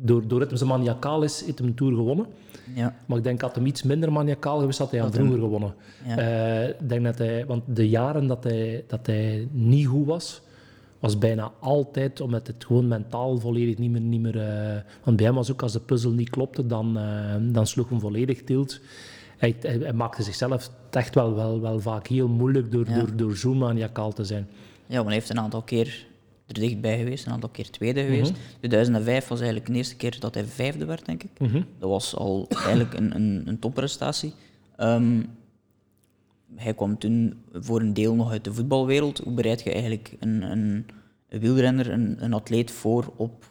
door, 0.00 0.26
doordat 0.28 0.48
hij 0.48 0.58
zo 0.58 0.66
maniacaal 0.66 1.22
is, 1.22 1.44
heeft 1.44 1.58
hem 1.58 1.66
een 1.66 1.74
Tour 1.74 1.94
gewonnen. 1.94 2.26
ja. 2.74 2.96
Maar 3.06 3.18
ik 3.18 3.24
denk, 3.24 3.40
had 3.40 3.54
hem 3.54 3.66
iets 3.66 3.82
minder 3.82 4.12
maniacaal 4.12 4.58
geweest, 4.58 4.78
had 4.78 4.90
hij 4.90 5.00
aan 5.02 5.06
hem- 5.06 5.14
vroeger 5.14 5.38
gewonnen. 5.38 5.74
Ja. 6.06 6.16
Eh, 6.18 6.74
denk 6.88 7.04
dat 7.04 7.18
hij, 7.18 7.46
want 7.46 7.62
de 7.66 7.88
jaren 7.88 8.26
dat 8.26 8.44
hij, 8.44 8.84
dat 8.86 9.06
hij 9.06 9.48
niet 9.52 9.86
goed 9.86 10.06
was, 10.06 10.40
was 10.98 11.18
bijna 11.18 11.52
altijd 11.60 12.20
omdat 12.20 12.46
het 12.46 12.64
gewoon 12.64 12.88
mentaal 12.88 13.38
volledig 13.38 13.78
niet 13.78 13.90
meer... 13.90 14.00
Niet 14.00 14.20
meer 14.20 14.40
eh, 14.40 14.80
want 15.04 15.16
bij 15.16 15.26
hem 15.26 15.34
was 15.34 15.52
ook, 15.52 15.62
als 15.62 15.72
de 15.72 15.80
puzzel 15.80 16.10
niet 16.10 16.30
klopte, 16.30 16.66
dan, 16.66 16.98
eh, 16.98 17.34
dan 17.40 17.66
sloeg 17.66 17.88
hem 17.88 18.00
volledig 18.00 18.42
tilt. 18.44 18.80
Hij, 19.36 19.56
hij, 19.60 19.78
hij 19.78 19.92
maakte 19.92 20.22
zichzelf 20.22 20.70
echt 20.90 21.14
wel, 21.14 21.34
wel, 21.34 21.60
wel 21.60 21.80
vaak 21.80 22.06
heel 22.06 22.28
moeilijk 22.28 22.72
door, 22.72 22.88
Ja. 22.88 22.98
door, 22.98 23.16
door 23.16 23.36
zo 23.36 23.54
maniacaal 23.54 24.12
te 24.12 24.24
zijn. 24.24 24.48
Ja, 24.86 24.94
want 24.94 25.06
hij 25.06 25.14
heeft 25.14 25.30
een 25.30 25.38
aantal 25.40 25.62
keer 25.62 26.06
er 26.46 26.54
dichtbij 26.54 26.98
geweest, 26.98 27.26
een 27.26 27.32
aantal 27.32 27.48
keer 27.48 27.70
tweede 27.70 28.02
geweest. 28.02 28.32
2005 28.58 29.28
was 29.28 29.40
eigenlijk 29.40 29.70
de 29.70 29.76
eerste 29.76 29.96
keer 29.96 30.16
dat 30.20 30.34
hij 30.34 30.44
vijfde 30.44 30.84
werd, 30.84 31.06
denk 31.06 31.22
ik. 31.22 31.30
Dat 31.78 31.90
was 31.90 32.16
al 32.16 32.46
eigenlijk 32.50 32.94
een, 32.94 33.14
een, 33.14 33.42
een 33.44 33.58
topprestatie. 33.58 34.32
Ehm, 34.76 35.22
hij 36.54 36.74
kwam 36.74 36.98
toen 36.98 37.42
voor 37.52 37.80
een 37.80 37.94
deel 37.94 38.14
nog 38.14 38.30
uit 38.30 38.44
de 38.44 38.52
voetbalwereld. 38.52 39.18
Hoe 39.18 39.32
bereid 39.32 39.62
je 39.62 39.72
eigenlijk 39.72 40.16
een, 40.20 40.42
een, 40.42 40.86
een 41.28 41.40
wielrenner, 41.40 41.90
een, 41.90 42.16
een 42.18 42.32
atleet 42.32 42.70
voor 42.70 43.12
op... 43.16 43.44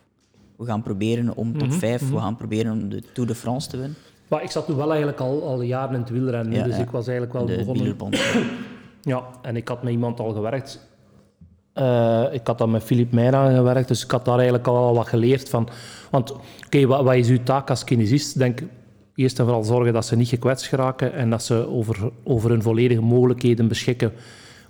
We 0.56 0.66
gaan 0.66 0.84
proberen 0.84 1.36
om 1.36 1.58
top 1.58 1.74
5, 1.74 2.10
we 2.10 2.18
gaan 2.18 2.36
proberen 2.36 2.72
om 2.72 2.90
de 2.90 3.04
Tour 3.14 3.30
de 3.30 3.36
France 3.36 3.70
te 3.70 3.78
winnen. 3.78 3.96
Maar 4.28 4.44
ik 4.44 4.52
zat 4.52 4.66
toen 4.66 4.76
wel 4.76 4.90
eigenlijk 4.90 5.20
al, 5.20 5.44
al 5.48 5.62
jaren 5.62 5.94
in 5.94 6.00
het 6.00 6.10
wielrennen, 6.10 6.54
Ja, 6.54 6.64
dus 6.64 6.76
ja. 6.76 6.82
ik 6.82 6.90
was 6.90 7.08
eigenlijk 7.08 7.38
wel 7.38 7.46
de 7.46 7.58
begonnen... 7.58 8.20
Ja, 9.02 9.26
en 9.42 9.56
ik 9.56 9.68
had 9.68 9.84
met 9.84 9.92
iemand 9.92 10.20
al 10.20 10.34
gewerkt. 10.34 10.85
Eh, 11.76 12.24
ik 12.32 12.48
had 12.48 12.58
dan 12.58 12.72
met 12.72 12.84
Filip 12.84 13.12
Meijran 13.12 13.56
gewerkt, 13.56 13.88
dus 13.88 14.04
ik 14.04 14.12
had 14.12 14.26
daar 14.26 14.36
eigenlijk 14.36 14.68
al 14.68 14.96
wat 14.96 15.08
geleerd 15.08 15.50
van. 15.50 15.70
Want, 16.12 16.32
oké, 16.66 16.86
wat, 16.86 17.04
wat 17.04 17.16
is 17.16 17.30
uw 17.30 17.44
taak 17.44 17.70
als 17.70 17.84
kinesist? 17.84 18.38
Denk 18.38 18.62
eerst 19.16 19.40
en 19.40 19.46
vooral 19.46 19.64
zorgen 19.64 19.94
dat 19.94 20.06
ze 20.06 20.16
niet 20.16 20.28
gekwetst 20.28 20.66
geraken 20.66 21.14
en 21.14 21.30
dat 21.30 21.44
ze 21.44 21.68
over, 21.68 22.12
over 22.24 22.50
hun 22.50 22.62
volledige 22.62 23.02
mogelijkheden 23.02 23.68
beschikken 23.68 24.12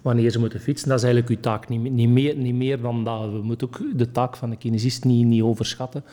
wanneer 0.02 0.30
ze 0.30 0.40
moeten 0.40 0.60
fietsen. 0.60 0.90
Dat 0.90 0.98
is 0.98 1.04
eigenlijk 1.04 1.36
uw 1.36 1.42
taak, 1.42 1.70
niet, 1.70 1.92
niet, 1.92 2.10
meer, 2.10 2.36
niet 2.36 2.56
meer 2.56 2.82
dan 2.82 3.04
dat. 3.04 3.32
We 3.32 3.42
moeten 3.42 3.68
ook 3.68 3.82
de 3.98 4.12
taak 4.12 4.38
van 4.38 4.50
de 4.50 4.56
kinesist 4.56 5.04
niet, 5.04 5.26
niet 5.26 5.42
overschatten. 5.42 6.04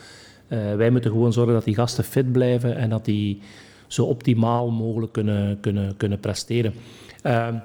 Eh, 0.47 0.75
wij 0.75 0.89
moeten 0.89 1.11
gewoon 1.11 1.33
zorgen 1.33 1.53
dat 1.53 1.63
die 1.63 1.75
gasten 1.75 2.03
fit 2.03 2.31
blijven 2.31 2.75
en 2.75 2.89
dat 2.89 3.05
die 3.05 3.41
zo 3.87 4.05
optimaal 4.05 4.71
mogelijk 4.71 5.11
kunnen, 5.11 5.59
kunnen, 5.59 5.97
kunnen 5.97 6.19
presteren. 6.19 6.73
Ehm, 7.21 7.55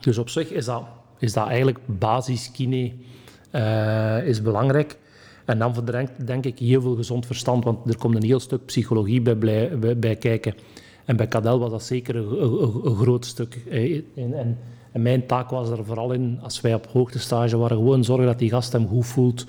dus 0.00 0.18
op 0.18 0.28
zich 0.28 0.50
is 0.50 0.64
dat, 0.64 0.82
is 1.18 1.32
dat 1.32 1.46
eigenlijk 1.46 1.78
basis 1.86 2.50
kine 2.50 2.92
eh, 3.50 4.26
is 4.26 4.42
belangrijk. 4.42 4.96
En 5.44 5.58
dan 5.58 5.74
verdrinkt 5.74 6.26
denk 6.26 6.44
ik 6.44 6.58
heel 6.58 6.80
veel 6.80 6.94
gezond 6.94 7.26
verstand, 7.26 7.64
want 7.64 7.88
er 7.88 7.98
komt 7.98 8.14
een 8.14 8.22
heel 8.22 8.40
stuk 8.40 8.64
psychologie 8.64 9.20
bij, 9.20 9.68
bij, 9.98 10.16
kijken. 10.16 10.54
En 11.04 11.16
bij 11.16 11.28
Cadel 11.28 11.58
was 11.58 11.70
dat 11.70 11.82
zeker 11.82 12.16
een, 12.16 12.96
groot 12.96 13.26
stuk. 13.26 13.58
En, 13.70 14.04
en, 14.14 14.58
en 14.92 15.02
mijn 15.02 15.26
taak 15.26 15.50
was 15.50 15.70
er 15.70 15.84
vooral 15.84 16.12
in, 16.12 16.38
als 16.42 16.60
wij 16.60 16.74
op 16.74 16.86
hoogtestage 16.86 17.56
waren, 17.56 17.76
gewoon 17.76 18.04
zorgen 18.04 18.26
dat 18.26 18.38
die 18.38 18.50
gast 18.50 18.72
hem 18.72 18.86
goed 18.86 19.06
voelt. 19.06 19.46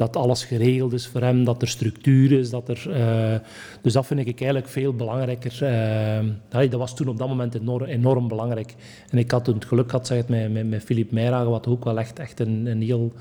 Dat 0.00 0.16
alles 0.16 0.44
geregeld 0.44 0.92
is 0.92 1.06
voor 1.06 1.20
hem, 1.20 1.44
dat 1.44 1.62
er 1.62 1.68
structuur 1.68 2.32
is. 2.32 2.50
Dat 2.50 2.68
er, 2.68 2.90
eh, 2.92 3.38
dus 3.82 3.92
dat 3.92 4.06
vind 4.06 4.20
ik 4.20 4.40
eigenlijk 4.40 4.68
veel 4.68 4.94
belangrijker. 4.94 5.64
Eh, 5.64 6.22
ja, 6.50 6.66
dat 6.66 6.72
was 6.72 6.96
toen 6.96 7.08
op 7.08 7.18
dat 7.18 7.28
moment 7.28 7.54
enorm, 7.54 7.84
enorm 7.84 8.28
belangrijk. 8.28 8.74
En 9.10 9.18
ik 9.18 9.30
had 9.30 9.44
toen 9.44 9.54
het 9.54 9.64
geluk 9.64 9.90
gehad, 9.90 10.06
zeg 10.06 10.18
het, 10.18 10.28
met, 10.28 10.52
met, 10.52 10.68
met 10.68 10.82
Philippe 10.82 11.14
Meijragen, 11.14 11.50
wat 11.50 11.66
ook 11.66 11.84
wel 11.84 11.98
echt, 11.98 12.18
echt 12.18 12.40
een, 12.40 12.66
een 12.66 12.82
heel 12.82 13.12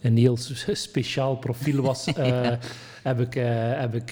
een 0.00 0.16
heel 0.16 0.36
speciaal 0.72 1.36
profiel 1.36 1.82
was, 1.82 2.06
eh, 2.12 2.50
heb 3.02 3.20
ik, 3.20 3.34
heb 3.74 3.94
ik 3.94 4.10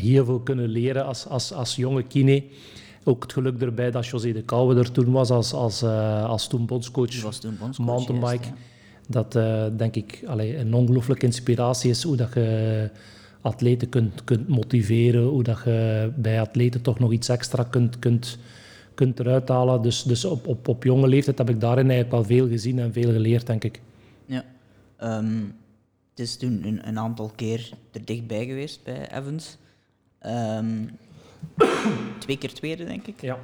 heel 0.00 0.24
veel 0.24 0.40
kunnen 0.40 0.68
leren 0.68 1.06
als, 1.06 1.26
als, 1.26 1.52
als 1.52 1.76
jonge 1.76 2.02
kine. 2.02 2.44
Ook 3.04 3.22
het 3.22 3.32
geluk 3.32 3.60
erbij 3.60 3.90
dat 3.90 4.06
José 4.06 4.32
de 4.32 4.42
Kouwe 4.42 4.76
er 4.76 4.92
toen 4.92 5.12
was 5.12 5.30
als, 5.30 5.52
als, 5.52 5.82
eh, 5.82 6.24
als 6.24 6.48
toen 6.48 6.66
bondscoach 6.66 7.22
was 7.22 7.38
toen 7.38 7.56
bondscoach, 7.58 7.86
mountainbike. 7.86 8.44
juist, 8.44 8.52
Dat 9.10 9.34
eh, 9.34 9.66
denk 9.76 9.96
ik 9.96 10.22
allee, 10.26 10.56
een 10.56 10.74
ongelooflijke 10.74 11.26
inspiratie 11.26 11.90
is 11.90 12.02
hoe 12.02 12.16
dat 12.16 12.34
je 12.34 12.90
atleten 13.40 13.88
kunt, 13.88 14.24
kunt 14.24 14.48
motiveren, 14.48 15.22
hoe 15.22 15.42
dat 15.42 15.60
je 15.64 16.10
bij 16.16 16.40
atleten 16.40 16.82
toch 16.82 16.98
nog 16.98 17.12
iets 17.12 17.28
extra 17.28 17.64
kunt, 17.64 17.98
kunt, 17.98 18.38
kunt 18.94 19.20
eruit 19.20 19.48
halen. 19.48 19.82
Dus, 19.82 20.02
dus 20.02 20.24
op, 20.24 20.46
op, 20.46 20.68
op 20.68 20.84
jonge 20.84 21.08
leeftijd 21.08 21.38
heb 21.38 21.50
ik 21.50 21.60
daarin 21.60 21.90
eigenlijk 21.90 22.12
al 22.12 22.24
veel 22.24 22.48
gezien 22.48 22.78
en 22.78 22.92
veel 22.92 23.12
geleerd, 23.12 23.46
denk 23.46 23.64
ik. 23.64 23.80
Ja. 24.26 24.44
Ehm, 24.96 25.42
het 26.10 26.20
is 26.20 26.36
toen 26.36 26.66
een, 26.66 26.88
een 26.88 26.98
aantal 26.98 27.32
keer 27.34 27.70
er 27.92 28.04
dichtbij 28.04 28.46
geweest 28.46 28.84
bij 28.84 29.12
Evans. 29.12 29.56
Ehm, 30.18 30.84
twee 32.18 32.38
keer 32.38 32.52
tweede, 32.52 32.84
denk 32.84 33.06
ik. 33.06 33.20
Ja, 33.20 33.38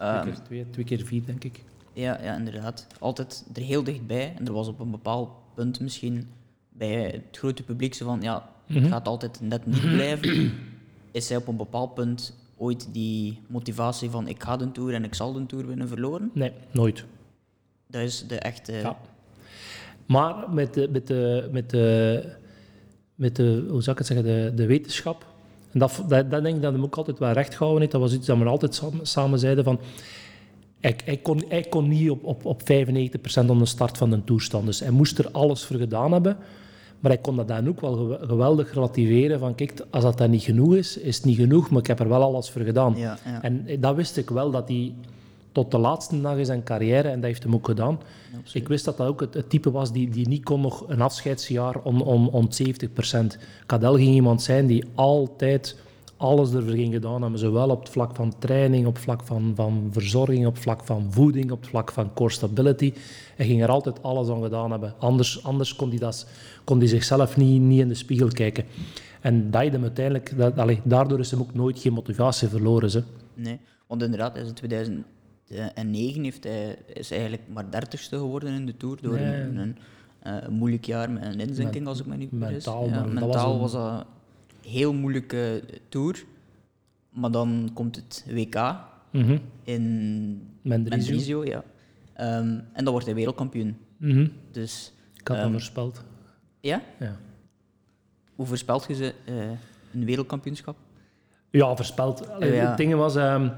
Ehm, 0.00 0.20
twee, 0.22 0.34
keer 0.34 0.42
twee, 0.42 0.70
twee 0.70 0.84
keer 0.84 1.06
vier, 1.06 1.24
denk 1.24 1.44
ik. 1.44 1.64
Ja, 1.92 2.18
ja, 2.22 2.36
inderdaad. 2.36 2.86
Altijd 2.98 3.44
er 3.54 3.62
heel 3.62 3.84
dichtbij. 3.84 4.34
En 4.38 4.46
er 4.46 4.52
was 4.52 4.68
op 4.68 4.80
een 4.80 4.90
bepaald 4.90 5.30
punt 5.54 5.80
misschien 5.80 6.28
bij 6.68 7.02
het 7.02 7.38
grote 7.38 7.62
publiek 7.62 7.94
zo 7.94 8.04
van, 8.06 8.20
ja, 8.22 8.48
het 8.66 8.86
gaat 8.86 9.08
altijd 9.08 9.40
net 9.40 9.66
niet 9.66 9.80
blijven. 9.80 10.52
Is 11.10 11.28
hij 11.28 11.38
op 11.38 11.48
een 11.48 11.56
bepaald 11.56 11.94
punt 11.94 12.36
ooit 12.56 12.88
die 12.92 13.38
motivatie 13.46 14.10
van 14.10 14.28
ik 14.28 14.42
ga 14.42 14.56
de 14.56 14.72
Tour 14.72 14.94
en 14.94 15.04
ik 15.04 15.14
zal 15.14 15.32
de 15.32 15.46
Tour 15.46 15.66
winnen 15.66 15.88
verloren? 15.88 16.30
Nee, 16.34 16.52
nooit. 16.70 17.04
Dat 17.86 18.02
is 18.02 18.26
de 18.26 18.38
echte... 18.38 18.72
Ja. 18.72 18.96
Maar 20.06 20.50
met 20.50 20.74
de, 20.74 20.88
met 20.92 21.06
de, 21.06 21.48
met 21.52 21.70
de, 21.70 22.24
met 23.14 23.36
de 23.36 23.66
hoe 23.68 23.82
zou 23.82 23.90
ik 23.90 23.98
het 23.98 24.06
zeggen, 24.06 24.26
de, 24.26 24.52
de 24.54 24.66
wetenschap. 24.66 25.26
En 25.72 25.78
dat, 25.78 26.02
dat, 26.08 26.30
dat 26.30 26.42
denk 26.42 26.56
ik 26.56 26.62
dat 26.62 26.72
hem 26.72 26.82
ook 26.82 26.96
altijd 26.96 27.18
wel 27.18 27.32
recht 27.32 27.52
gehouden 27.54 27.80
heeft. 27.80 27.92
Dat 27.92 28.00
was 28.00 28.12
iets 28.12 28.26
dat 28.26 28.38
we 28.38 28.44
altijd 28.44 28.74
samen, 28.74 29.06
samen 29.06 29.38
zeiden 29.38 29.64
van... 29.64 29.80
Hij, 30.80 30.96
hij, 31.04 31.16
kon, 31.16 31.42
hij 31.48 31.62
kon 31.62 31.88
niet 31.88 32.10
op, 32.10 32.24
op, 32.24 32.44
op 32.44 32.62
95% 32.62 32.64
aan 33.34 33.58
de 33.58 33.66
start 33.66 33.98
van 33.98 34.10
de 34.10 34.24
Tour 34.24 34.42
staan. 34.42 34.64
Dus 34.64 34.80
hij 34.80 34.90
moest 34.90 35.18
er 35.18 35.30
alles 35.30 35.64
voor 35.64 35.76
gedaan 35.76 36.12
hebben. 36.12 36.36
Maar 37.00 37.10
hij 37.12 37.20
kon 37.20 37.36
dat 37.36 37.48
dan 37.48 37.68
ook 37.68 37.80
wel 37.80 37.94
gew- 37.94 38.28
geweldig 38.28 38.74
relativeren. 38.74 39.38
Van 39.38 39.54
kijk, 39.54 39.86
als 39.90 40.02
dat 40.02 40.18
dan 40.18 40.30
niet 40.30 40.42
genoeg 40.42 40.74
is, 40.74 40.96
is 40.96 41.16
het 41.16 41.24
niet 41.24 41.36
genoeg. 41.36 41.70
Maar 41.70 41.80
ik 41.80 41.86
heb 41.86 42.00
er 42.00 42.08
wel 42.08 42.22
alles 42.22 42.50
voor 42.50 42.62
gedaan. 42.62 42.94
Ja, 42.96 43.18
ja. 43.24 43.42
En 43.42 43.66
dat 43.80 43.96
wist 43.96 44.16
ik 44.16 44.30
wel, 44.30 44.50
dat 44.50 44.68
hij 44.68 44.92
tot 45.52 45.70
de 45.70 45.78
laatste 45.78 46.20
dag 46.20 46.36
in 46.36 46.44
zijn 46.44 46.62
carrière, 46.62 47.08
en 47.08 47.14
dat 47.14 47.24
heeft 47.24 47.42
hem 47.42 47.54
ook 47.54 47.66
gedaan. 47.66 48.00
ik 48.52 48.68
wist 48.68 48.84
dat 48.84 48.96
dat 48.96 49.06
ook 49.06 49.20
het, 49.20 49.34
het 49.34 49.50
type 49.50 49.70
was 49.70 49.92
die, 49.92 50.10
die 50.10 50.28
niet 50.28 50.44
kon 50.44 50.60
nog 50.60 50.84
een 50.88 51.00
afscheidsjaar 51.00 51.76
om, 51.82 52.00
om, 52.00 52.28
om 52.28 52.48
70%. 52.48 52.86
Cadel 53.66 53.94
ging 53.94 54.14
iemand 54.14 54.42
zijn 54.42 54.66
die 54.66 54.84
altijd 54.94 55.76
alles 56.20 56.52
ervoor 56.52 56.72
ging 56.72 56.92
gedaan 56.92 57.22
hebben. 57.22 57.38
Zowel 57.38 57.68
op 57.70 57.80
het 57.80 57.88
vlak 57.88 58.14
van 58.16 58.32
training, 58.38 58.86
op 58.86 58.94
het 58.94 59.02
vlak 59.02 59.22
van, 59.22 59.52
van 59.54 59.88
verzorging, 59.92 60.46
op 60.46 60.52
het 60.54 60.62
vlak 60.62 60.84
van 60.84 61.06
voeding, 61.12 61.50
op 61.50 61.60
het 61.60 61.68
vlak 61.68 61.92
van 61.92 62.12
core 62.14 62.30
stability. 62.30 62.92
Hij 63.36 63.46
ging 63.46 63.62
er 63.62 63.68
altijd 63.68 64.02
alles 64.02 64.28
aan 64.28 64.42
gedaan 64.42 64.70
hebben. 64.70 64.94
Anders, 64.98 65.44
anders 65.44 65.76
kon, 65.76 65.88
hij 65.88 65.98
dat, 65.98 66.26
kon 66.64 66.78
hij 66.78 66.86
zichzelf 66.86 67.36
niet, 67.36 67.60
niet 67.60 67.80
in 67.80 67.88
de 67.88 67.94
spiegel 67.94 68.28
kijken. 68.28 68.64
En 69.20 69.50
dat 69.50 69.62
je 69.64 69.70
hem 69.70 69.82
uiteindelijk, 69.82 70.32
dat, 70.36 70.58
allee, 70.58 70.80
daardoor 70.84 71.18
is 71.18 71.30
hem 71.30 71.40
ook 71.40 71.54
nooit 71.54 71.78
geen 71.78 71.92
motivatie 71.92 72.48
verloren. 72.48 72.90
Ze. 72.90 73.02
Nee, 73.34 73.58
want 73.86 74.02
inderdaad, 74.02 74.36
in 74.36 74.54
2009 74.54 76.24
heeft 76.24 76.44
hij, 76.44 76.76
is 76.92 77.08
hij 77.08 77.18
eigenlijk 77.18 77.48
maar 77.52 77.70
dertigste 77.70 78.16
geworden 78.16 78.54
in 78.54 78.66
de 78.66 78.76
Tour 78.76 78.98
door 79.02 79.14
Nee. 79.14 79.40
een, 79.40 79.56
een, 79.56 79.76
eh, 80.22 80.34
een 80.40 80.52
moeilijk 80.52 80.84
jaar 80.84 81.10
met 81.10 81.24
een 81.24 81.40
inzinking, 81.40 81.86
als 81.86 82.00
ik 82.00 82.06
me 82.06 82.16
niet 82.16 82.30
vergis. 82.38 82.52
mentaal, 82.52 82.86
Ja, 82.86 83.04
mentaal 83.04 83.58
was 83.60 83.72
dat 83.72 84.06
heel 84.70 84.92
moeilijke 84.94 85.62
Tour. 85.88 86.24
Maar 87.10 87.30
dan 87.30 87.70
komt 87.74 87.96
het 87.96 88.24
WK 88.28 88.76
Mhm. 89.12 89.38
in 89.64 89.82
Mendrisio. 90.62 91.06
Mendrisio, 91.10 91.44
ja. 91.44 91.62
Ehm, 92.14 92.58
en 92.72 92.84
dan 92.84 92.90
wordt 92.90 93.06
hij 93.06 93.14
wereldkampioen. 93.14 93.76
Mhm. 93.96 94.28
Dus 94.50 94.92
Ik 95.16 95.28
had 95.28 95.36
Ehm, 95.36 95.50
voorspeld. 95.52 96.04
ja, 96.60 96.82
Ja. 96.98 97.16
hoe 98.34 98.46
voorspelt 98.46 98.84
je 98.88 98.94
ze 98.94 99.14
eh, 99.24 99.34
een 99.92 100.04
wereldkampioenschap? 100.04 100.76
Ja, 101.50 101.76
voorspeld. 101.76 102.28
Allee, 102.28 102.52
Ja. 102.52 102.68
Het 102.68 102.76
ding 102.76 102.94
was... 102.94 103.16
ehm, 103.16 103.48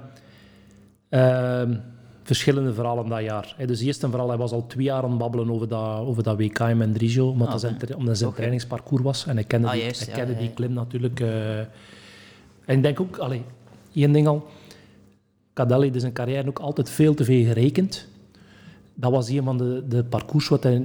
verschillende 2.22 2.74
verhalen 2.74 3.08
dat 3.08 3.22
jaar. 3.22 3.56
Dus 3.66 3.80
eerst 3.80 4.02
en 4.02 4.10
vooral, 4.10 4.28
hij 4.28 4.36
was 4.36 4.52
al 4.52 4.66
twee 4.66 4.84
jaar 4.84 5.02
aan 5.02 5.08
het 5.10 5.18
babbelen 5.18 5.50
over 5.50 5.68
dat, 5.68 5.98
over 5.98 6.22
dat 6.22 6.36
WK 6.36 6.58
in 6.58 6.76
Mendrisio, 6.76 7.28
omdat 7.28 7.46
Ah, 7.46 7.52
dat 7.52 7.60
zijn, 7.60 7.96
omdat 7.96 8.18
zijn 8.18 8.32
trainingsparcours 8.32 9.02
was. 9.02 9.26
En 9.26 9.34
hij 9.34 9.44
kende, 9.44 9.66
Ah, 9.66 9.72
die, 9.72 9.82
juist, 9.82 10.00
hij 10.00 10.08
ja, 10.08 10.14
kende 10.14 10.32
ja, 10.32 10.38
die 10.38 10.48
ja. 10.48 10.54
klim 10.54 10.72
natuurlijk. 10.72 11.20
eh. 11.20 11.58
en 11.58 11.66
ik 12.76 12.82
denk 12.82 13.00
ook, 13.00 13.16
allee, 13.18 13.42
één 13.94 14.12
ding 14.12 14.26
al, 14.26 14.46
Cadelli 15.54 15.82
heeft 15.82 15.94
in 15.94 16.00
zijn 16.00 16.12
carrière 16.12 16.48
ook 16.48 16.58
altijd 16.58 16.90
veel 16.90 17.14
te 17.14 17.24
veel 17.24 17.44
gerekend. 17.44 18.08
Dat 18.94 19.10
was 19.10 19.28
een 19.28 19.42
van 19.44 19.58
de, 19.58 19.84
de 19.88 20.04
parcours 20.04 20.48
wat 20.48 20.62
hij 20.62 20.82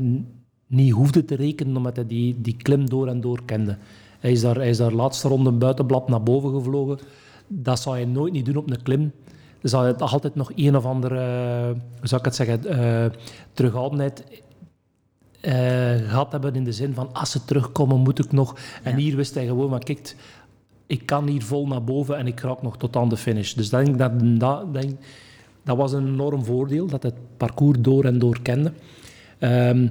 niet 0.67 0.91
hoefde 0.91 1.25
te 1.25 1.35
rekenen, 1.35 1.77
omdat 1.77 1.95
hij 1.95 2.07
die, 2.07 2.35
die 2.41 2.55
klim 2.57 2.89
door 2.89 3.07
en 3.07 3.21
door 3.21 3.41
kende. 3.45 3.77
Hij 4.19 4.31
is 4.31 4.41
daar, 4.41 4.55
hij 4.55 4.69
is 4.69 4.77
daar 4.77 4.91
laatste 4.91 5.27
ronde 5.27 5.51
buitenblad 5.51 6.09
naar 6.09 6.23
boven 6.23 6.51
gevlogen. 6.53 6.99
Dat 7.47 7.79
zou 7.79 7.95
hij 7.95 8.05
nooit 8.05 8.33
niet 8.33 8.45
doen 8.45 8.55
op 8.55 8.69
een 8.69 8.81
klim. 8.83 9.11
Zou 9.69 9.83
hij 9.83 9.95
altijd 9.95 10.35
nog 10.35 10.51
een 10.55 10.75
of 10.75 10.85
andere, 10.85 11.19
hoe 11.99 12.07
zou 12.07 12.19
ik 12.19 12.25
het 12.25 12.35
zeggen, 12.35 12.65
eh 12.65 13.05
terughoudendheid 13.53 14.23
eh, 15.41 15.53
gehad 16.09 16.31
hebben 16.31 16.55
in 16.55 16.63
de 16.63 16.71
zin 16.71 16.93
van 16.93 17.09
als 17.13 17.31
ze 17.31 17.45
terugkomen 17.45 17.99
moet 17.99 18.19
ik 18.19 18.31
nog. 18.31 18.55
En 18.83 18.95
hier 18.95 19.15
wist 19.15 19.33
hij 19.33 19.45
gewoon 19.45 19.69
van 19.69 19.79
kijk, 19.79 20.15
ik 20.87 21.05
kan 21.05 21.27
hier 21.27 21.43
vol 21.43 21.67
naar 21.67 21.83
boven 21.83 22.17
en 22.17 22.27
ik 22.27 22.39
raak 22.39 22.61
nog 22.61 22.77
tot 22.77 22.95
aan 22.95 23.09
de 23.09 23.17
finish. 23.17 23.53
Dus 23.53 23.69
dat, 23.69 23.85
denk 23.85 23.93
ik 23.93 24.01
dat, 24.01 24.39
dat, 24.39 24.73
denk, 24.73 24.99
dat 25.63 25.77
was 25.77 25.93
een 25.93 26.07
enorm 26.07 26.45
voordeel, 26.45 26.87
dat 26.87 27.03
het 27.03 27.15
parcours 27.37 27.77
door 27.81 28.05
en 28.05 28.19
door 28.19 28.41
kende. 28.41 28.71
Ehm, 29.39 29.87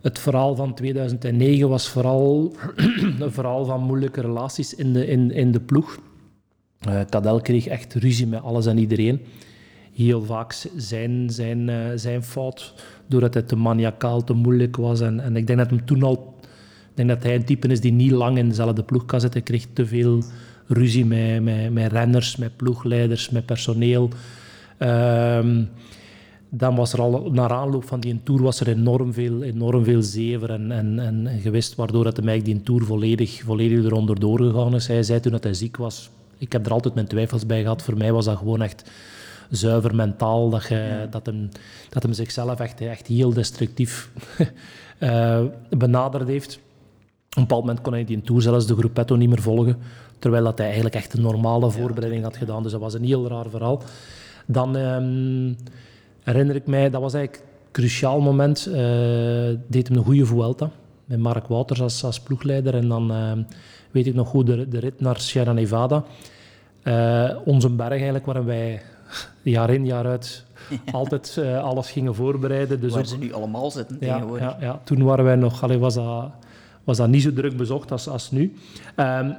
het 0.00 0.18
verhaal 0.18 0.54
van 0.54 0.74
2009 0.74 1.68
was 1.68 1.88
vooral 1.88 2.52
een 3.20 3.32
verhaal 3.32 3.64
van 3.64 3.80
moeilijke 3.80 4.20
relaties 4.20 4.74
in 4.74 4.92
de, 4.92 5.06
in, 5.06 5.30
in 5.30 5.52
de 5.52 5.60
ploeg. 5.60 5.98
Cadel 7.08 7.40
kreeg 7.40 7.66
echt 7.66 7.94
ruzie 7.94 8.26
met 8.26 8.42
alles 8.42 8.66
en 8.66 8.78
iedereen. 8.78 9.20
Heel 9.94 10.22
vaak 10.22 10.52
zijn, 10.76 11.30
zijn, 11.30 11.68
eh, 11.68 11.76
zijn 11.94 12.22
fout, 12.22 12.74
doordat 13.06 13.34
hij 13.34 13.42
te 13.42 13.56
maniacaal, 13.56 14.24
te 14.24 14.32
moeilijk 14.32 14.76
was. 14.76 15.00
En, 15.00 15.20
en 15.20 15.36
ik 15.36 15.46
denk 15.46 15.58
dat 15.58 15.70
hem 15.70 15.84
toen 15.84 16.02
al... 16.02 16.34
Ik 16.90 17.06
denk 17.06 17.08
dat 17.08 17.22
hij 17.22 17.34
een 17.34 17.44
type 17.44 17.68
is 17.68 17.80
die 17.80 17.92
niet 17.92 18.10
lang 18.10 18.38
in 18.38 18.48
dezelfde 18.48 18.82
ploeg 18.82 19.04
kan 19.04 19.20
zitten. 19.20 19.42
Hij 19.42 19.50
kreeg 19.50 19.66
te 19.72 19.86
veel 19.86 20.22
ruzie 20.66 21.04
met, 21.04 21.42
met, 21.42 21.72
met 21.72 21.92
renners, 21.92 22.36
met 22.36 22.56
ploegleiders, 22.56 23.30
met 23.30 23.46
personeel. 23.46 24.08
Ehm, 24.78 25.64
dan 26.48 26.76
was 26.76 26.92
er 26.92 27.00
al, 27.00 27.30
naar 27.32 27.50
aanloop 27.50 27.84
van 27.84 28.00
die 28.00 28.20
tour 28.22 28.42
was 28.42 28.60
er 28.60 28.68
enorm 28.68 29.12
veel, 29.12 29.42
enorm 29.42 29.84
veel 29.84 30.02
zever 30.02 30.50
en, 30.50 30.72
en, 30.72 30.98
en, 30.98 31.42
waardoor 31.76 32.04
dat 32.04 32.18
eigenlijk 32.18 32.44
die 32.44 32.62
tour 32.62 32.84
volledig, 32.84 33.42
volledig 33.44 33.84
eronder 33.84 34.20
doorgegaan 34.20 34.74
is. 34.74 34.86
Hij 34.86 35.02
zei 35.02 35.20
toen 35.20 35.32
dat 35.32 35.44
hij 35.44 35.54
ziek 35.54 35.76
was, 35.76 36.10
ik 36.38 36.52
heb 36.52 36.66
er 36.66 36.72
altijd 36.72 36.94
mijn 36.94 37.06
twijfels 37.06 37.46
bij 37.46 37.62
gehad, 37.62 37.82
voor 37.82 37.96
mij 37.96 38.12
was 38.12 38.24
dat 38.24 38.36
gewoon 38.36 38.62
echt 38.62 38.90
zuiver 39.50 39.94
mentaal, 39.94 40.50
dat, 40.50 40.66
je, 40.66 41.06
dat, 41.10 41.26
hem, 41.26 41.48
dat 41.88 42.02
hem 42.02 42.12
zichzelf 42.12 42.60
echt, 42.60 42.80
echt 42.80 43.06
heel 43.06 43.32
destructief 43.32 44.10
eh, 44.98 45.44
benaderd 45.70 46.28
heeft. 46.28 46.54
Op 46.56 47.42
een 47.42 47.42
bepaald 47.42 47.64
moment 47.64 47.80
kon 47.80 47.92
hij 47.92 48.04
die 48.04 48.22
tour 48.22 48.42
zelfs 48.42 48.66
de 48.66 48.76
gruppetto 48.76 49.16
niet 49.16 49.28
meer 49.28 49.42
volgen, 49.42 49.78
terwijl 50.18 50.44
dat 50.44 50.58
hij 50.58 50.66
eigenlijk 50.66 50.96
echt 50.96 51.14
een 51.14 51.22
normale 51.22 51.70
voorbereiding 51.70 52.22
had 52.22 52.36
gedaan. 52.36 52.62
Dus 52.62 52.72
dat 52.72 52.80
was 52.80 52.94
een 52.94 53.04
heel 53.04 53.28
raar 53.28 53.50
verhaal. 53.50 53.82
Dan 54.46 54.76
ehm, 54.76 55.52
herinner 56.22 56.56
ik 56.56 56.66
mij, 56.66 56.90
dat 56.90 57.00
was 57.00 57.14
eigenlijk 57.14 57.44
een 57.44 57.72
cruciaal 57.72 58.20
moment, 58.20 58.66
eh, 58.66 58.74
deed 59.66 59.88
hem 59.88 59.96
een 59.96 60.04
goede 60.04 60.26
Vuelta, 60.26 60.70
met 61.04 61.18
Mark 61.18 61.46
Wouters 61.46 61.80
als, 61.80 62.04
als 62.04 62.20
ploegleider. 62.20 62.74
En 62.74 62.88
dan 62.88 63.12
ehm, 63.12 63.42
weet 63.96 64.06
ik 64.06 64.14
nog 64.14 64.28
goed 64.28 64.46
de, 64.46 64.68
de 64.68 64.78
rit 64.78 65.00
naar 65.00 65.20
Sierra 65.20 65.52
Nevada. 65.52 66.04
Eh, 66.82 67.30
onze 67.44 67.70
berg 67.70 67.90
eigenlijk, 67.90 68.26
waarin 68.26 68.44
wij 68.44 68.82
jaar 69.42 69.70
in 69.70 69.86
jaar 69.86 70.06
uit 70.06 70.44
altijd 70.92 71.36
eh, 71.38 71.62
alles 71.64 71.90
gingen 71.90 72.14
voorbereiden. 72.14 72.80
Dus 72.80 72.90
Waar 72.92 73.00
ook- 73.00 73.06
ze 73.06 73.18
nu 73.18 73.32
allemaal 73.32 73.70
zitten 73.70 73.96
ja, 74.00 74.12
tegenwoordig. 74.14 74.46
ja, 74.46 74.56
ja, 74.60 74.80
toen 74.84 75.02
waren 75.02 75.24
wij 75.24 75.36
nog, 75.36 75.62
allee, 75.62 75.78
was, 75.78 75.94
dat, 75.94 76.30
was 76.84 76.96
dat 76.96 77.08
niet 77.08 77.22
zo 77.22 77.32
druk 77.32 77.56
bezocht 77.56 77.92
als, 77.92 78.08
als 78.08 78.30
nu. 78.30 78.52
Ehm, 78.94 79.32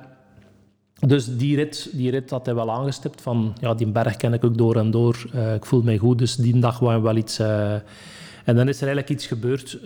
dus 1.08 1.38
die 1.38 1.56
rit, 1.56 1.90
die 1.94 2.12
rit 2.12 2.30
had 2.30 2.46
hij 2.46 2.56
wel 2.56 2.72
aangestipt 2.72 3.22
van, 3.22 3.56
ja, 3.60 3.74
die 3.74 3.88
berg 3.88 4.16
ken 4.16 4.34
ik 4.34 4.44
ook 4.44 4.58
door 4.58 4.76
en 4.76 4.92
door. 4.92 5.26
Eh, 5.34 5.54
ik 5.54 5.66
voel 5.66 5.82
mij 5.82 5.98
goed, 5.98 6.18
dus 6.18 6.36
die 6.36 6.60
dag 6.60 6.80
waren 6.80 7.00
we 7.02 7.08
wel 7.08 7.18
iets... 7.18 7.40
en 7.40 8.56
dan 8.56 8.68
is 8.68 8.82
er 8.82 8.88
eigenlijk 8.88 9.10
iets 9.10 9.26
gebeurd. 9.26 9.80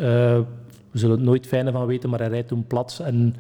We 0.91 0.99
zullen 0.99 1.15
het 1.15 1.25
nooit 1.25 1.47
fijne 1.47 1.71
van 1.71 1.85
weten, 1.85 2.09
maar 2.09 2.19
hij 2.19 2.27
rijdt 2.27 2.47
toen 2.47 2.67
plat 2.67 3.01
en 3.03 3.35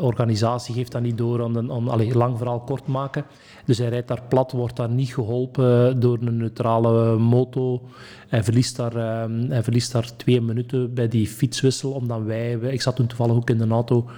organisatie 0.00 0.74
geeft 0.74 0.92
dat 0.92 1.02
niet 1.02 1.18
door 1.18 1.42
aan, 1.42 1.70
aan 1.72 1.88
allee, 1.88 2.14
lang 2.14 2.38
verhaal 2.38 2.60
kort 2.60 2.86
maken. 2.86 3.24
Dus 3.64 3.78
hij 3.78 3.88
rijdt 3.88 4.08
daar 4.08 4.22
plat, 4.28 4.52
wordt 4.52 4.76
daar 4.76 4.88
niet 4.90 5.14
geholpen 5.14 6.00
door 6.00 6.18
een 6.20 6.36
neutrale 6.36 7.18
moto. 7.18 7.82
Hij 8.28 8.42
verliest 8.44 8.76
daar, 8.76 8.96
ehm, 8.96 9.50
hij 9.50 9.62
verliest 9.62 9.92
daar 9.92 10.16
twee 10.16 10.40
minuten 10.40 10.94
bij 10.94 11.08
die 11.08 11.26
fietswissel, 11.26 11.90
omdat 11.92 12.22
wij, 12.22 12.58
wij- 12.60 12.72
ik 12.72 12.82
zat 12.82 12.96
toen 12.96 13.06
toevallig 13.06 13.34
ook 13.36 13.50
in 13.50 13.58
de 13.58 13.66
auto, 13.68 14.08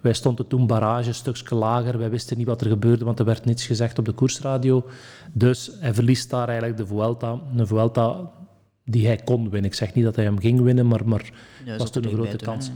wij 0.00 0.12
stonden 0.12 0.46
toen 0.46 0.66
barrage, 0.66 1.08
een 1.08 1.14
stukje 1.14 1.54
lager. 1.54 1.98
Wij 1.98 2.10
wisten 2.10 2.38
niet 2.38 2.46
wat 2.46 2.60
er 2.60 2.68
gebeurde, 2.68 3.04
want 3.04 3.18
er 3.18 3.24
werd 3.24 3.44
niets 3.44 3.66
gezegd 3.66 3.98
op 3.98 4.04
de 4.04 4.12
koersradio. 4.12 4.84
Dus 5.32 5.70
hij 5.80 5.94
verliest 5.94 6.30
daar 6.30 6.48
eigenlijk 6.48 6.76
de 6.78 6.86
Vuelta. 6.86 7.40
Een 7.56 7.66
Vuelta 7.66 8.30
die 8.84 9.06
hij 9.06 9.16
kon 9.16 9.42
winnen. 9.50 9.70
Ik 9.70 9.74
zeg 9.76 9.94
niet 9.94 10.04
dat 10.04 10.16
hij 10.16 10.24
hem 10.24 10.38
ging 10.38 10.60
winnen, 10.60 10.86
maar, 10.86 11.08
maar 11.08 11.30
Ja, 11.64 11.76
was 11.76 11.90
toen 11.90 12.04
een 12.04 12.10
grote 12.14 12.36
kans. 12.44 12.70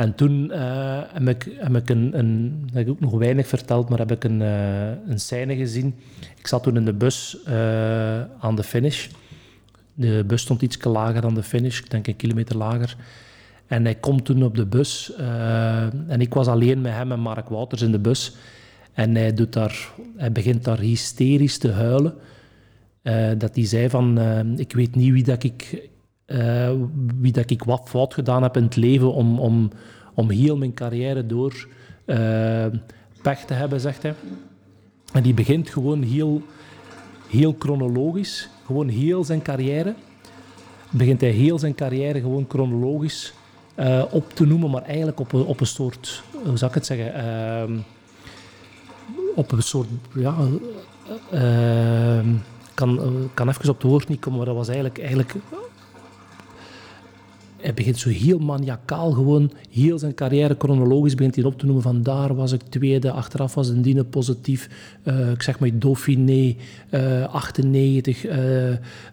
En 0.00 0.14
toen 0.14 0.50
eh, 0.50 1.00
heb 1.12 1.28
ik, 1.28 1.56
heb 1.56 1.76
ik 1.76 1.90
een, 1.90 2.68
heb 2.72 2.82
ik 2.86 2.90
ook 2.90 3.00
nog 3.00 3.12
weinig 3.12 3.46
verteld, 3.46 3.88
maar 3.88 3.98
heb 3.98 4.10
ik 4.10 4.24
een, 4.24 4.40
uh, 4.40 4.88
een 5.08 5.20
scène 5.20 5.56
gezien. 5.56 5.94
Ik 6.38 6.46
zat 6.46 6.62
toen 6.62 6.76
in 6.76 6.84
de 6.84 6.92
bus 6.92 7.36
uh, 7.48 8.20
aan 8.20 8.56
de 8.56 8.62
finish. 8.62 9.08
De 9.94 10.24
bus 10.26 10.42
stond 10.42 10.62
iets 10.62 10.84
lager 10.84 11.20
dan 11.20 11.34
de 11.34 11.42
finish, 11.42 11.78
ik 11.78 11.90
denk 11.90 12.06
een 12.06 12.16
kilometer 12.16 12.56
lager. 12.56 12.96
En 13.66 13.84
hij 13.84 13.94
komt 13.94 14.24
toen 14.24 14.42
op 14.42 14.56
de 14.56 14.66
bus 14.66 15.12
en 16.08 16.20
ik 16.20 16.34
was 16.34 16.46
alleen 16.46 16.80
met 16.80 16.92
hem 16.92 17.12
en 17.12 17.20
Mark 17.20 17.48
Wouters 17.48 17.82
in 17.82 17.92
de 17.92 17.98
bus. 17.98 18.36
En 18.92 19.14
hij, 19.14 19.34
doet 19.34 19.52
daar, 19.52 19.88
hij 20.16 20.32
begint 20.32 20.64
daar 20.64 20.78
hysterisch 20.78 21.58
te 21.58 21.70
huilen. 21.70 22.14
dat 23.38 23.54
hij 23.54 23.66
zei 23.66 23.90
van, 23.90 24.18
ik 24.58 24.72
weet 24.72 24.94
niet 24.94 25.12
wie 25.12 25.24
dat 25.24 25.42
ik 25.42 25.88
uh, 26.30 26.70
wie 27.20 27.32
dat 27.32 27.50
ik 27.50 27.62
wat 27.62 27.82
fout 27.84 28.14
gedaan 28.14 28.42
heb 28.42 28.56
in 28.56 28.62
het 28.62 28.76
leven 28.76 29.12
om, 29.12 29.38
om, 29.38 29.70
om 30.14 30.30
heel 30.30 30.56
mijn 30.56 30.74
carrière 30.74 31.26
door 31.26 31.68
uh, 32.06 32.66
pech 33.22 33.44
te 33.44 33.54
hebben, 33.54 33.80
zegt 33.80 34.02
hij. 34.02 34.14
En 35.12 35.22
die 35.22 35.34
begint 35.34 35.70
gewoon 35.70 36.02
heel, 36.02 36.42
heel 37.28 37.56
chronologisch, 37.58 38.48
gewoon 38.66 38.88
heel 38.88 39.24
zijn 39.24 39.42
carrière, 39.42 39.94
begint 40.90 41.20
hij 41.20 41.30
heel 41.30 41.58
zijn 41.58 41.74
carrière 41.74 42.20
gewoon 42.20 42.44
chronologisch 42.48 43.32
uh, 43.76 44.02
op 44.10 44.34
te 44.34 44.46
noemen, 44.46 44.70
maar 44.70 44.82
eigenlijk 44.82 45.20
op 45.20 45.32
een, 45.32 45.44
op 45.44 45.60
een 45.60 45.66
soort, 45.66 46.22
hoe 46.44 46.56
zou 46.56 46.70
ik 46.70 46.76
het 46.76 46.86
zeggen, 46.86 47.14
ehm, 47.14 47.78
op 49.34 49.52
een 49.52 49.62
soort, 49.62 49.88
ja, 50.14 50.36
kan, 52.74 53.00
kan 53.34 53.48
even 53.48 53.68
op 53.68 53.82
het 53.82 53.90
woord 53.90 54.08
niet 54.08 54.20
komen, 54.20 54.38
maar 54.38 54.46
dat 54.46 54.56
was 54.56 54.68
eigenlijk, 54.68 54.98
eigenlijk 54.98 55.34
hij 57.60 57.74
begint 57.74 57.98
zo 57.98 58.08
heel 58.08 58.38
maniacaal 58.38 59.10
gewoon, 59.12 59.52
heel 59.70 59.98
zijn 59.98 60.14
carrière 60.14 60.54
chronologisch 60.58 61.14
begint 61.14 61.34
hij 61.34 61.44
op 61.44 61.58
te 61.58 61.64
noemen 61.64 61.82
van 61.82 62.02
daar 62.02 62.34
was 62.34 62.52
ik 62.52 62.60
tweede, 62.68 63.10
achteraf 63.10 63.54
was 63.54 63.74
Dine 63.74 64.04
positief, 64.04 64.68
uh, 65.04 65.30
ik 65.30 65.42
zeg 65.42 65.58
maar 65.58 65.78
Dauphiné, 65.78 66.54
uh, 66.90 67.24
98 67.24 68.26
uh, 68.26 68.32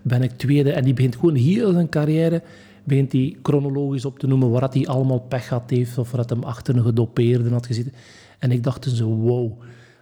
ben 0.01 0.21
ik 0.21 0.31
tweede. 0.31 0.71
En 0.71 0.83
die 0.83 0.93
begint 0.93 1.15
gewoon 1.15 1.35
heel 1.35 1.71
zijn 1.71 1.89
carrière, 1.89 2.41
begint 2.83 3.11
hij 3.11 3.35
chronologisch 3.43 4.05
op 4.05 4.19
te 4.19 4.27
noemen 4.27 4.49
waar 4.49 4.69
hij 4.71 4.87
allemaal 4.87 5.19
pech 5.19 5.49
had 5.49 5.69
heeft 5.69 5.97
of 5.97 6.11
dat 6.11 6.29
hem 6.29 6.43
achter 6.43 6.75
een 6.75 6.83
gedopeerde 6.83 7.49
had 7.49 7.65
gezeten. 7.65 7.93
En 8.39 8.51
ik 8.51 8.63
dacht 8.63 8.85
zo, 8.85 9.07
wow, 9.07 9.51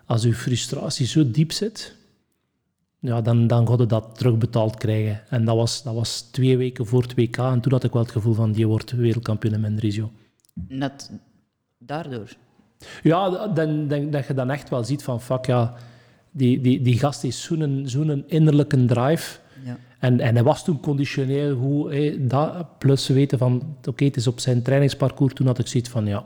als 0.05 0.23
uw 0.23 0.33
frustratie 0.33 1.05
zo 1.05 1.31
diep 1.31 1.51
zit, 1.51 1.95
ja, 3.06 3.22
dan, 3.22 3.47
dan 3.47 3.68
ga 3.68 3.76
je 3.78 3.86
dat 3.86 4.18
terugbetaald 4.18 4.76
krijgen. 4.76 5.22
En 5.30 5.45
dat 5.45 5.56
was, 5.56 5.84
dat 5.84 5.93
was 5.93 6.22
twee 6.22 6.58
weken 6.58 6.86
voor 6.86 7.01
het 7.01 7.16
WK. 7.16 7.38
En 7.38 7.62
toen 7.62 7.72
had 7.72 7.84
ik 7.84 7.91
wel 7.91 8.01
het 8.01 8.12
gevoel 8.12 8.34
van, 8.34 8.51
die 8.51 8.68
wordt 8.68 8.91
wereldkampioen 8.91 9.53
in 9.53 9.62
Mendrisio. 9.62 10.12
Net 10.68 11.12
daardoor? 11.78 12.36
Ja, 13.03 13.47
dan, 13.47 13.88
dan, 13.88 14.10
dat 14.10 14.28
je 14.28 14.34
dan 14.34 14.49
echt 14.49 14.70
wel 14.70 14.84
ziet 14.84 15.03
van, 15.03 15.22
fuck 15.22 15.45
ja, 15.45 15.74
die, 16.32 16.62
die, 16.62 16.82
die 16.82 16.99
gast 16.99 17.24
is 17.24 17.43
zo'n 17.43 17.84
zo'n 17.86 18.24
innerlijke 18.28 18.86
drive. 18.86 19.39
Ja. 19.66 19.78
En, 19.99 20.20
en 20.20 20.34
hij 20.34 20.43
was 20.43 20.64
toen 20.64 20.80
conditioneel 20.80 21.56
hoe 21.56 22.16
dat, 22.20 22.78
plus 22.78 23.08
weten 23.08 23.38
van, 23.38 23.76
oké, 23.88 24.03
het 24.03 24.16
is 24.16 24.28
op 24.28 24.39
zijn 24.39 24.62
trainingsparcours. 24.62 25.34
Toen 25.34 25.47
had 25.47 25.60
ik 25.60 25.68
zoiets 25.68 25.89
van, 25.89 26.06
ja, 26.06 26.24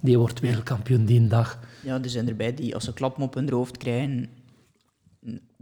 die 0.00 0.18
wordt 0.18 0.40
wereldkampioen 0.40 1.04
die 1.04 1.26
dag. 1.26 1.58
Ja, 1.82 2.02
er 2.02 2.10
zijn 2.10 2.28
erbij 2.28 2.54
die 2.54 2.74
als 2.74 2.84
ze 2.84 2.92
klappen 2.92 3.22
op 3.22 3.34
hun 3.34 3.50
hoofd 3.50 3.76
krijgen, 3.76 4.28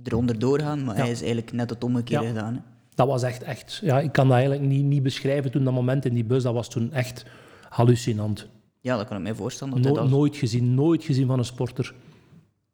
eronder 0.02 0.38
doorgaan, 0.38 0.84
maar 0.84 0.96
hij 0.96 1.10
is 1.10 1.20
eigenlijk 1.20 1.52
net 1.52 1.70
het 1.70 1.84
omgekeerde 1.84 2.26
gedaan. 2.26 2.54
Hè. 2.54 2.60
Dat 2.94 3.06
was 3.06 3.22
echt, 3.22 3.42
echt... 3.42 3.80
Ja, 3.82 4.00
ik 4.00 4.12
kan 4.12 4.28
dat 4.28 4.36
eigenlijk 4.36 4.66
niet, 4.66 4.84
niet 4.84 5.02
beschrijven 5.02 5.50
toen 5.50 5.64
dat 5.64 5.74
moment 5.74 6.04
in 6.04 6.14
die 6.14 6.24
bus. 6.24 6.42
Dat 6.42 6.54
was 6.54 6.68
toen 6.68 6.92
echt 6.92 7.24
hallucinant. 7.68 8.48
Ja, 8.80 8.96
dat 8.96 9.06
kan 9.06 9.16
ik 9.16 9.22
mij 9.22 9.34
voorstellen. 9.34 9.82
Dat 9.82 9.92
no, 9.92 10.00
dat... 10.00 10.10
Nooit 10.10 10.36
gezien, 10.36 10.74
nooit 10.74 11.04
gezien 11.04 11.26
van 11.26 11.38
een 11.38 11.44
sporter. 11.44 11.94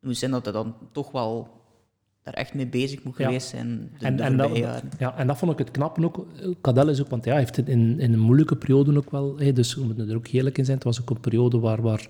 Moet 0.00 0.16
zijn 0.16 0.30
dat 0.30 0.44
hij 0.44 0.52
dan 0.52 0.74
toch 0.92 1.10
wel 1.10 1.48
daar 2.22 2.34
echt 2.34 2.54
mee 2.54 2.66
bezig 2.66 3.02
moet 3.02 3.16
geweest 3.16 3.48
zijn 3.48 3.90
de, 3.98 4.06
en, 4.06 4.16
de 4.16 4.22
en 4.22 4.36
dat, 4.36 4.56
jaren. 4.56 4.90
Ja, 4.98 5.16
en 5.16 5.26
dat 5.26 5.38
vond 5.38 5.52
ik 5.52 5.58
het 5.58 5.70
knap 5.70 6.04
ook. 6.04 6.26
Cadel 6.60 6.88
is 6.88 7.00
ook, 7.00 7.08
want 7.08 7.24
ja, 7.24 7.30
hij 7.30 7.40
heeft 7.40 7.58
in, 7.58 8.00
in 8.00 8.12
een 8.12 8.18
moeilijke 8.18 8.56
periode 8.56 8.96
ook 8.96 9.10
wel... 9.10 9.38
Hey, 9.38 9.52
dus 9.52 9.74
we 9.74 9.84
moeten 9.84 10.08
er 10.08 10.16
ook 10.16 10.26
eerlijk 10.26 10.58
in 10.58 10.64
zijn. 10.64 10.76
Het 10.76 10.86
was 10.86 11.00
ook 11.00 11.10
een 11.10 11.20
periode 11.20 11.58
waar... 11.58 11.82
waar 11.82 12.08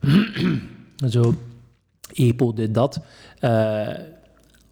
zo, 1.08 1.34
EPO, 2.14 2.52
dit, 2.52 2.74
dat... 2.74 3.00
Uh, 3.40 3.88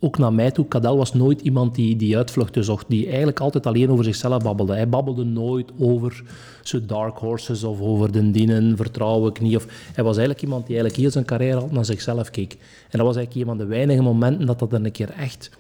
ook 0.01 0.19
naar 0.19 0.33
mij 0.33 0.51
toe. 0.51 0.69
Cadel 0.69 0.97
was 0.97 1.15
nooit 1.15 1.41
iemand 1.41 1.75
die, 1.75 1.97
die 1.97 2.17
uitvluchten 2.17 2.65
zocht, 2.65 2.89
die 2.89 3.07
eigenlijk 3.07 3.41
altijd 3.41 3.67
alleen 3.67 3.91
over 3.91 4.05
zichzelf 4.05 4.43
babbelde. 4.43 4.73
Hij 4.75 4.89
babbelde 4.89 5.25
nooit 5.25 5.71
over 5.79 6.25
zo 6.63 6.87
dark 6.87 7.19
horses 7.19 7.65
of 7.65 7.81
over 7.81 8.13
de 8.13 8.31
dienen, 8.31 8.77
vertrouwen 8.77 9.31
ik 9.31 9.41
niet. 9.41 9.57
Of, 9.57 9.67
hij 9.69 10.05
was 10.05 10.17
eigenlijk 10.17 10.43
iemand 10.43 10.67
die 10.67 10.75
eigenlijk 10.75 11.03
heel 11.03 11.11
zijn 11.11 11.25
carrière 11.25 11.55
altijd 11.55 11.73
naar 11.73 11.85
zichzelf 11.85 12.31
keek. 12.31 12.53
En 12.91 12.99
dat 12.99 13.07
was 13.07 13.17
eigenlijk 13.17 13.35
een 13.35 13.57
van 13.57 13.67
de 13.67 13.75
weinige 13.75 14.03
momenten 14.03 14.47
dat 14.47 14.59
dat 14.59 14.73
er 14.73 14.85
een 14.85 14.93
keer 14.93 15.11
echt 15.11 15.51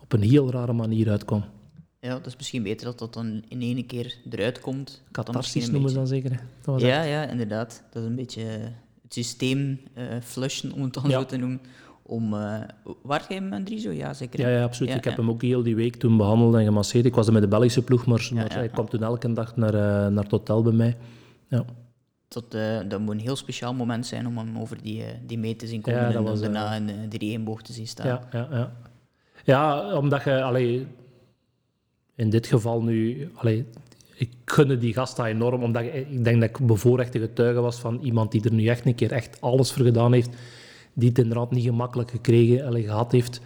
op 0.00 0.12
een 0.12 0.22
heel 0.22 0.50
rare 0.50 0.72
manier 0.72 1.10
uitkwam. 1.10 1.44
Ja, 2.00 2.08
dat 2.08 2.26
is 2.26 2.36
misschien 2.36 2.62
beter 2.62 2.86
dat 2.86 2.98
dat 2.98 3.14
dan 3.14 3.42
in 3.48 3.60
één 3.60 3.86
keer 3.86 4.16
eruit 4.30 4.60
komt. 4.60 5.02
Catharsis 5.12 5.70
noemen 5.70 5.90
ze 5.90 5.96
dan 5.96 6.06
zeker. 6.06 6.30
Dat 6.30 6.40
was 6.74 6.82
ja, 6.82 7.02
ja, 7.02 7.28
inderdaad. 7.28 7.82
Dat 7.90 8.02
is 8.02 8.08
een 8.08 8.14
beetje 8.14 8.42
het 9.08 9.16
systeem 9.16 9.80
uh, 9.94 10.04
flushen, 10.22 10.72
om 10.72 10.82
het 10.82 10.94
dan 10.94 11.10
zo 11.10 11.24
te 11.24 11.36
noemen 11.36 11.60
om... 12.02 12.34
Uh, 12.34 12.60
waar 13.02 13.24
jij 13.28 13.36
hem 13.36 13.52
Andrizo? 13.52 13.90
Ja, 13.90 14.14
zeker. 14.14 14.40
Ja, 14.40 14.48
ja 14.48 14.62
absoluut. 14.62 14.94
ik 14.94 15.04
heb 15.04 15.16
hem 15.16 15.30
ook 15.30 15.42
heel 15.42 15.62
die 15.62 15.76
week 15.76 15.96
toen 15.96 16.16
behandeld 16.16 16.54
en 16.54 16.64
gemasseerd. 16.64 17.04
Ik 17.04 17.14
was 17.14 17.26
er 17.26 17.32
met 17.32 17.42
de 17.42 17.48
Belgische 17.48 17.82
ploeg, 17.82 18.06
maar, 18.06 18.30
maar 18.34 18.52
hij 18.52 18.68
kwam 18.68 18.88
toen 18.88 19.02
elke 19.02 19.32
dag 19.32 19.56
naar, 19.56 19.74
uh, 19.74 19.80
naar 19.80 20.22
het 20.22 20.30
hotel 20.30 20.62
bij 20.62 20.72
mij. 20.72 20.96
Ja. 21.48 21.64
Dat, 22.28 22.54
uh, 22.54 22.78
dat 22.88 23.00
moet 23.00 23.14
een 23.14 23.20
heel 23.20 23.36
speciaal 23.36 23.74
moment 23.74 24.06
zijn 24.06 24.26
om 24.26 24.38
hem 24.38 24.58
over 24.58 24.82
die, 24.82 25.04
die 25.26 25.38
mee 25.38 25.56
te 25.56 25.66
zien 25.66 25.80
komen 25.80 26.14
en 26.14 26.22
was, 26.22 26.40
daarna 26.40 26.74
in 26.74 26.86
de 27.08 27.18
regenboog 27.18 27.62
te 27.62 27.72
zien 27.72 27.86
staan. 27.86 28.06
Ja, 28.06 28.28
ja, 28.32 28.48
ja. 28.50 28.72
ja 29.44 29.96
omdat 29.96 30.24
je... 30.24 30.42
Allee, 30.42 30.86
in 32.14 32.30
dit 32.30 32.46
geval 32.46 32.82
nu... 32.82 33.30
Allee, 33.34 33.66
ik 34.18 34.30
gunde 34.44 34.78
die 34.78 34.92
gast 34.92 35.18
enorm, 35.18 35.62
omdat 35.62 35.82
ik, 35.82 35.94
ik 35.94 36.24
denk 36.24 36.40
dat 36.40 36.48
ik 36.50 36.66
bevoorrechte 36.66 37.18
getuige 37.18 37.60
was 37.60 37.78
van 37.78 38.00
iemand 38.02 38.32
die 38.32 38.44
er 38.44 38.52
nu 38.52 38.66
echt 38.66 38.86
een 38.86 38.94
keer 38.94 39.12
echt 39.12 39.40
alles 39.40 39.72
voor 39.72 39.84
gedaan 39.84 40.12
heeft 40.12 40.30
die 40.98 41.08
het 41.08 41.18
inderdaad 41.18 41.50
niet 41.50 41.64
gemakkelijk 41.64 42.10
gekregen 42.10 42.64
en 42.64 42.82
gehad 42.82 43.12
heeft. 43.12 43.40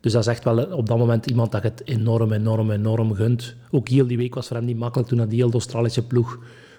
Dus 0.00 0.12
dat 0.12 0.22
is 0.22 0.28
echt 0.28 0.44
wel 0.44 0.64
op 0.64 0.86
dat 0.86 0.98
moment 0.98 1.26
iemand 1.26 1.52
dat 1.52 1.62
het 1.62 1.82
enorm, 1.84 2.32
enorm, 2.32 2.70
enorm 2.70 3.14
gunt. 3.14 3.54
Ook 3.70 3.88
heel 3.88 4.06
die 4.06 4.16
week 4.16 4.34
was 4.34 4.46
voor 4.46 4.56
hem 4.56 4.64
niet 4.64 4.76
makkelijk 4.76 5.08
toen 5.08 5.18
hij 5.18 5.28
die 5.28 5.40
hele 5.40 5.52
Australische 5.52 6.06
ploeg 6.06 6.38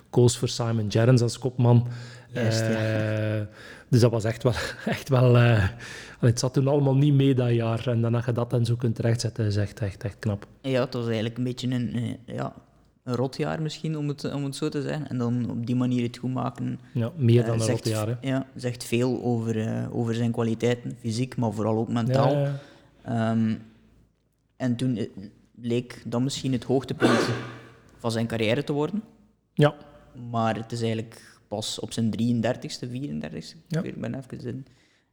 koos 0.10 0.38
voor 0.38 0.48
Simon 0.48 0.92
Gerrans 0.92 1.22
als 1.22 1.40
kopman. 1.40 1.88
Juist, 2.34 2.60
ja. 2.60 3.40
uh, 3.40 3.46
dus 3.90 4.00
dat 4.00 4.12
was 4.12 4.24
echt 4.24 4.44
wel... 4.44 4.54
Echt 4.86 5.10
wel 5.10 5.36
uh, 5.36 5.68
het 6.20 6.40
zat 6.40 6.54
toen 6.54 6.68
allemaal 6.68 6.96
niet 6.96 7.14
mee 7.14 7.36
dat 7.36 7.54
jaar. 7.54 7.88
En 7.88 8.02
dan 8.02 8.12
dat 8.12 8.26
je 8.26 8.32
dat 8.32 8.50
dan 8.50 8.66
zo 8.66 8.76
kunt 8.76 9.00
rechtzetten, 9.00 9.46
is 9.46 9.56
echt, 9.56 9.80
echt, 9.80 10.04
echt 10.04 10.20
knap. 10.20 10.48
Ja, 10.62 10.84
het 10.84 10.94
was 10.94 11.06
eigenlijk 11.06 11.38
een 11.38 11.44
beetje 11.44 11.70
een... 11.70 12.18
Ja, 12.26 12.54
een 13.04 13.16
rotjaar 13.16 13.62
misschien, 13.62 13.98
om 13.98 14.08
het, 14.08 14.34
om 14.34 14.44
het 14.44 14.56
zo 14.56 14.70
te 14.70 14.82
zeggen. 14.82 15.08
En 15.10 15.18
dan 15.18 15.50
op 15.50 15.66
die 15.66 15.76
manier 15.76 16.04
het 16.04 16.18
goed 16.18 16.34
maken. 16.34 16.80
Ja, 16.94 17.12
meer 17.16 17.46
dan 17.46 17.56
uh, 17.60 17.62
een 17.62 17.72
rotjaar. 17.72 18.08
Hè? 18.08 18.16
Ja, 18.22 18.48
zegt 18.56 18.84
veel 18.84 19.24
over, 19.24 19.56
uh, 19.56 19.96
over 19.96 20.16
zijn 20.16 20.32
kwaliteiten, 20.32 20.98
fysiek, 21.00 21.36
maar 21.36 21.54
vooral 21.54 21.78
ook 21.78 21.90
mentaal. 21.90 22.36
Ja, 22.36 22.60
ja. 23.06 23.32
Um, 23.32 23.62
en 24.56 24.76
toen 24.76 25.08
leek 25.56 26.02
dat 26.06 26.22
misschien 26.22 26.52
het 26.52 26.64
hoogtepunt 26.64 27.30
van 27.98 28.12
zijn 28.12 28.28
carrière 28.28 28.64
te 28.64 28.74
worden. 28.74 29.04
Ja. 29.54 29.76
Maar 30.30 30.56
het 30.56 30.72
is 30.72 30.82
eigenlijk 30.82 31.40
pas 31.48 31.80
op 31.80 31.94
zijn 31.94 32.12
33ste, 32.12 32.88
34ste, 32.90 33.58
ja. 33.68 33.82
ik 33.82 34.02
ben 34.02 34.16
even 34.16 34.46
in, 34.46 34.66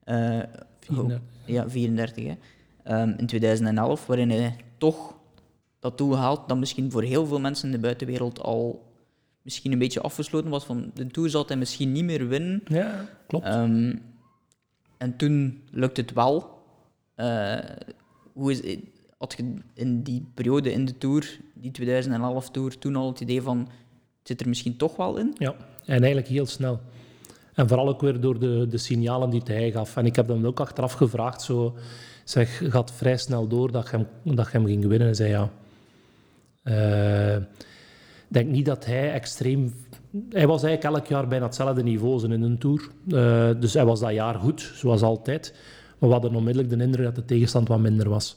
uh, 0.05 0.43
34. 0.81 1.21
ja, 1.45 1.69
34 1.69 2.25
hè. 2.25 2.35
Um, 3.03 3.15
in 3.17 3.27
2011, 3.27 4.07
waarin 4.07 4.31
hij 4.31 4.57
toch 4.79 5.15
dat 5.81 5.97
toegehaald 5.97 6.49
dat 6.49 6.59
misschien 6.59 6.91
voor 6.91 7.03
heel 7.03 7.27
veel 7.27 7.41
mensen 7.41 7.67
in 7.67 7.73
de 7.73 7.81
buitenwereld 7.81 8.41
al 8.41 8.89
misschien 9.43 9.73
een 9.73 9.79
beetje 9.79 10.01
afgesloten 10.01 10.51
was 10.51 10.65
van 10.65 10.91
de 10.95 11.07
Tour 11.07 11.31
zal 11.31 11.45
hij 11.47 11.57
misschien 11.57 11.93
niet 11.93 12.05
meer 12.05 12.29
winnen. 12.29 12.63
Ja, 12.67 13.09
klopt. 13.27 13.47
Um, 13.47 14.03
en 14.99 15.17
toen 15.17 15.63
lukte 15.71 16.01
het 16.01 16.13
wel. 16.13 16.59
Uh, 17.17 17.59
hoe 18.33 18.51
is, 18.53 18.77
had 19.19 19.35
je 19.37 19.55
in 19.75 20.03
die 20.03 20.27
periode 20.35 20.73
in 20.73 20.85
de 20.85 20.99
Tour, 20.99 21.41
die 21.55 21.71
2011 21.71 22.51
Tour, 22.51 22.79
toen 22.79 22.97
al 22.97 23.09
het 23.09 23.21
idee 23.21 23.43
van 23.43 23.59
het 23.59 23.69
zit 24.29 24.41
er 24.41 24.49
misschien 24.49 24.77
toch 24.77 24.97
wel 24.97 25.17
in? 25.17 25.35
Ja, 25.39 25.55
en 25.85 25.99
eigenlijk 25.99 26.29
heel 26.29 26.47
snel. 26.47 26.81
En 27.55 27.69
vooral 27.69 27.89
ook 27.89 28.01
weer 28.01 28.21
door 28.21 28.39
de, 28.39 28.67
de 28.69 28.79
signalen 28.79 29.31
die 29.31 29.43
hij 29.45 29.71
gaf. 29.71 29.97
En 29.97 30.07
ik 30.07 30.17
heb 30.17 30.29
dan 30.29 30.47
ook 30.47 30.61
achteraf 30.61 30.93
gevraagd, 30.93 31.43
zo, 31.43 31.77
zeg, 32.25 32.63
gaat 32.65 32.93
vrij 32.93 33.17
snel 33.17 33.49
door 33.49 33.73
dat 33.73 33.91
je 33.91 33.97
hem, 33.97 34.37
dat 34.37 34.47
je 34.47 34.53
hem 34.53 34.67
ging 34.67 34.87
winnen. 34.87 35.09
En 35.09 35.15
zei 35.15 35.31
ja, 35.31 35.51
ik 36.65 37.47
denk 38.29 38.51
niet 38.51 38.67
dat 38.67 38.85
hij 38.85 39.13
extreem... 39.13 39.75
Hij 40.29 40.47
was 40.47 40.63
eigenlijk 40.63 40.97
elk 40.97 41.07
jaar 41.07 41.29
bijna 41.29 41.45
hetzelfde 41.45 41.83
niveau 41.83 42.33
in 42.33 42.43
een 42.43 42.59
Tour. 42.59 42.89
Uh, 43.07 43.61
dus 43.61 43.75
hij 43.75 43.85
was 43.85 44.01
dat 44.01 44.13
jaar 44.13 44.35
goed, 44.35 44.73
zoals 44.75 45.03
altijd. 45.03 45.55
Maar 45.99 46.09
we 46.09 46.15
hadden 46.15 46.35
onmiddellijk 46.35 46.79
de 46.79 46.85
indruk 46.85 47.05
dat 47.05 47.15
de 47.15 47.25
tegenstand 47.25 47.69
wat 47.69 47.79
minder 47.79 48.09
was. 48.09 48.37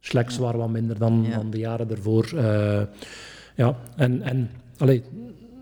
Sleks 0.00 0.38
waren 0.38 0.58
wat 0.58 0.70
minder 0.70 0.98
dan, 0.98 1.24
ja. 1.28 1.36
dan 1.36 1.50
de 1.50 1.58
jaren 1.58 1.90
ervoor. 1.90 2.30
Uh, 2.34 2.82
ja, 3.56 3.76
en, 3.96 4.22
en 4.22 4.50
allee, 4.78 5.02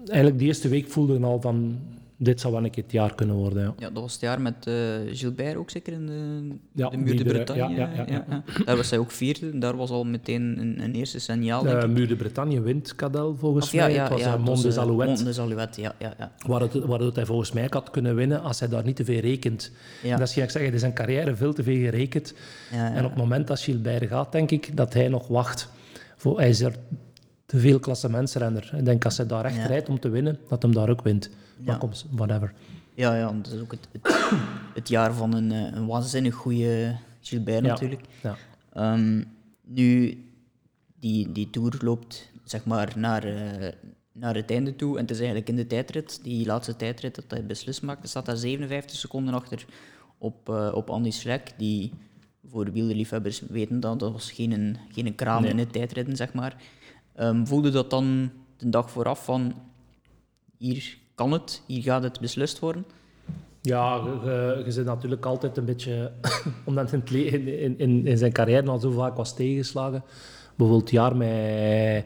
eigenlijk 0.07 0.39
de 0.39 0.45
eerste 0.45 0.69
week 0.69 0.89
voelde 0.89 1.15
ik 1.15 1.23
al 1.23 1.41
van, 1.41 1.79
dit 2.23 2.41
zou 2.41 2.53
wel 2.53 2.65
een 2.65 2.71
keer 2.71 2.83
het 2.83 2.93
jaar 2.93 3.15
kunnen 3.15 3.37
worden. 3.37 3.63
Ja. 3.63 3.73
Ja, 3.79 3.91
dat 3.91 4.03
was 4.03 4.13
het 4.13 4.21
jaar 4.21 4.41
met 4.41 4.67
eh, 4.67 4.75
Gilbert 5.13 5.57
ook 5.57 5.71
zeker 5.71 5.93
in 5.93 6.07
de, 6.07 6.49
Ja, 6.73 6.89
de 6.89 6.97
Muur 6.97 7.17
de 7.17 7.25
Bretagne. 7.25 7.75
ja, 7.75 7.91
ja, 7.95 8.05
ja, 8.07 8.25
ja. 8.29 8.43
Daar 8.65 8.77
was 8.77 8.91
hij 8.91 8.99
ook 8.99 9.11
vierde. 9.11 9.59
Daar 9.59 9.77
was 9.77 9.91
al 9.91 10.05
meteen 10.05 10.59
een, 10.59 10.83
een 10.83 10.95
eerste 10.95 11.19
signaal. 11.19 11.67
ik. 11.67 11.87
Muur 11.89 12.09
de 12.09 12.17
Bretagne 12.17 12.61
wint 12.61 12.95
Cadel 12.95 13.37
volgens 13.37 13.67
Of 13.67 13.75
mij. 13.75 13.93
ja, 13.93 14.03
het 14.03 14.13
was 14.13 14.21
ja, 14.21 14.37
Mont 14.37 14.63
des 14.63 14.79
Alouettes. 14.79 15.15
Mont 15.15 15.27
des 15.37 15.39
Alouettes, 15.45 15.77
ja, 15.77 15.95
ja, 15.99 16.15
ja. 16.19 16.33
Waar 16.47 16.61
het, 16.61 16.73
waar 16.73 17.01
het 17.01 17.17
hij 17.17 17.27
volgens 17.27 17.53
mij 17.53 17.67
had 17.71 17.91
kunnen 17.91 18.15
winnen 18.15 18.43
als 18.43 18.61
hij 18.61 18.69
daar 18.69 18.85
niet 18.85 18.97
te 18.97 19.05
veel 19.05 19.21
rekent. 19.21 19.71
Dat 20.03 20.21
is 20.21 20.37
ik 20.37 20.51
zeg, 20.51 20.63
hij 20.63 20.71
is 20.71 20.81
zijn 20.81 20.95
carrière 20.95 21.37
veel 21.37 21.53
te 21.53 21.63
veel 21.63 21.77
gerekend. 21.77 22.35
Ja, 22.73 22.77
ja. 22.77 22.95
En 22.95 23.05
op 23.05 23.11
het 23.11 23.19
moment 23.19 23.47
dat 23.47 23.61
Gilbert 23.61 24.09
gaat, 24.09 24.33
denk 24.33 24.51
ik 24.51 24.77
dat 24.77 24.93
hij 24.95 25.09
nog 25.09 25.29
wacht. 25.29 25.69
Voor, 26.17 26.39
hij 26.39 26.49
is 26.49 26.61
er 26.61 26.75
te 27.51 27.59
veel 27.59 27.79
klassementsrenner. 27.79 28.71
Ik 28.77 28.85
denk 28.85 29.05
als 29.05 29.17
hij 29.17 29.27
daar 29.27 29.45
echt 29.45 29.57
Ja. 29.57 29.67
rijdt 29.67 29.89
om 29.89 30.01
te 30.01 30.09
winnen, 30.09 30.39
dat 30.49 30.63
hem 30.63 30.75
daar 30.75 30.89
ook 30.91 31.03
wint. 31.03 31.31
Maar 31.59 31.75
Ja. 31.75 31.79
kom, 31.81 31.91
whatever. 32.11 32.53
Ja, 32.95 33.17
ja, 33.17 33.33
dat 33.43 33.53
is 33.53 33.61
ook 33.61 33.71
het, 33.71 33.89
het, 33.93 34.31
het 34.79 34.89
jaar 34.89 35.13
van 35.15 35.35
een, 35.35 35.53
eh, 35.53 35.73
een 35.77 35.87
waanzinnig 35.87 36.35
goede 36.35 36.97
Gilbert 37.21 37.63
natuurlijk. 37.63 38.01
Ja. 38.23 38.37
Ehm, 38.73 39.23
nu, 39.65 40.19
die, 41.01 41.33
die 41.33 41.51
tour 41.51 41.79
loopt 41.81 42.31
zeg 42.45 42.65
maar 42.65 42.93
naar, 42.97 43.25
eh, 43.25 43.69
naar 44.13 44.35
het 44.35 44.51
einde 44.51 44.77
toe. 44.77 44.95
En 44.97 45.01
het 45.03 45.11
is 45.11 45.17
eigenlijk 45.19 45.49
in 45.49 45.57
de 45.57 45.67
tijdrit, 45.67 46.21
die 46.23 46.47
laatste 46.47 46.77
tijdrit, 46.77 47.15
dat 47.15 47.25
hij 47.29 47.47
beslist 47.47 47.83
maakt. 47.83 48.03
Er 48.03 48.09
staat 48.09 48.27
daar 48.27 48.37
57 48.37 48.99
seconden 48.99 49.35
achter 49.35 49.65
op, 50.19 50.49
eh, 50.49 50.71
op 50.75 50.91
Andy 50.91 51.11
Schleck. 51.11 51.53
Die 51.57 51.93
voor 52.51 52.73
wielerliefhebbers 52.73 53.41
weten 53.49 53.81
dat, 53.81 53.99
dat 54.01 54.13
was 54.13 54.33
geen, 54.33 54.77
geen 54.93 55.15
kraam 55.15 55.43
Nee. 55.43 55.51
in 55.51 55.59
het 55.59 55.73
tijdrijden, 55.73 56.17
zeg 56.17 56.33
maar. 56.33 56.57
Ehm, 57.21 57.45
voelde 57.45 57.71
dat 57.71 57.91
dan 57.91 58.31
de 58.57 58.69
dag 58.69 58.91
vooraf 58.91 59.25
van 59.25 59.55
hier 60.57 60.99
kan 61.15 61.33
het, 61.33 61.63
hier 61.67 61.83
gaat 61.83 62.03
het 62.03 62.21
beslist 62.21 62.59
worden? 62.59 62.85
Ja, 63.61 63.95
je, 64.65 64.65
zit 64.69 64.85
natuurlijk 64.85 65.27
altijd 65.27 65.57
een 65.57 65.65
beetje... 65.65 66.13
omdat 66.65 66.93
in, 66.93 67.05
in, 67.13 67.79
in- 67.79 68.07
in, 68.07 68.19
zijn 68.19 68.33
carrière 68.33 68.71
al 68.71 68.79
zo 68.79 68.91
vaak 68.91 69.17
was 69.17 69.35
tegengeslagen. 69.35 70.03
Bijvoorbeeld 70.57 70.81
het 70.81 70.91
jaar 70.91 71.17
met... 71.17 72.05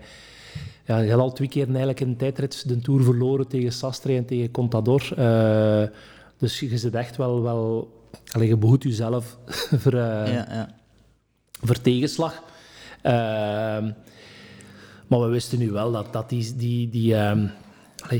Ja, 0.84 0.98
je 0.98 1.10
had 1.10 1.20
al 1.20 1.32
twee 1.32 1.48
keer 1.48 1.66
eigenlijk 1.66 2.00
in 2.00 2.10
de 2.10 2.16
tijdrit 2.16 2.68
de 2.68 2.78
Tour 2.78 3.02
verloren 3.02 3.48
tegen 3.48 3.72
Sastre 3.72 4.16
en 4.16 4.24
tegen 4.24 4.50
Contador. 4.50 5.12
Eh, 5.16 5.88
dus 6.38 6.60
je 6.60 6.78
zit 6.78 6.94
echt 6.94 7.16
wel... 7.16 7.42
wel 7.42 7.92
allee, 8.32 8.48
je 8.48 8.56
behoedt 8.56 8.82
jezelf 8.82 9.38
voor, 9.82 9.92
eh, 9.92 10.32
ja, 10.34 10.46
ja. 10.50 10.74
voor 11.62 11.80
tegenslag. 11.80 12.42
Ehm, 13.02 13.90
maar 15.06 15.20
we 15.20 15.26
wisten 15.26 15.58
nu 15.58 15.70
wel 15.70 15.92
dat, 15.92 16.12
dat 16.12 16.28
die, 16.28 16.56
die, 16.56 16.90
die, 16.90 17.16
ehm, 17.16 17.46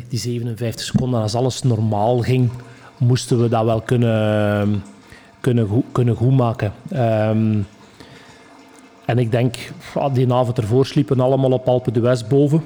die 0.09 0.18
57 0.18 0.85
seconden, 0.85 1.20
als 1.20 1.35
alles 1.35 1.62
normaal 1.62 2.18
ging, 2.18 2.51
moesten 2.99 3.41
we 3.41 3.49
dat 3.49 3.64
wel 3.64 3.80
kunnen, 3.80 4.82
kunnen, 5.41 5.66
goed, 5.66 5.85
kunnen 5.93 6.16
goedmaken. 6.16 6.72
Ehm, 6.91 7.59
en 9.05 9.18
ik 9.18 9.30
denk, 9.30 9.57
ah, 9.95 10.14
die 10.14 10.32
avond 10.32 10.59
ervoor 10.59 10.87
sliepen 10.87 11.20
allemaal 11.20 11.53
op 11.53 11.68
Alpe 11.68 11.91
d'Huez 11.91 12.22
boven. 12.22 12.62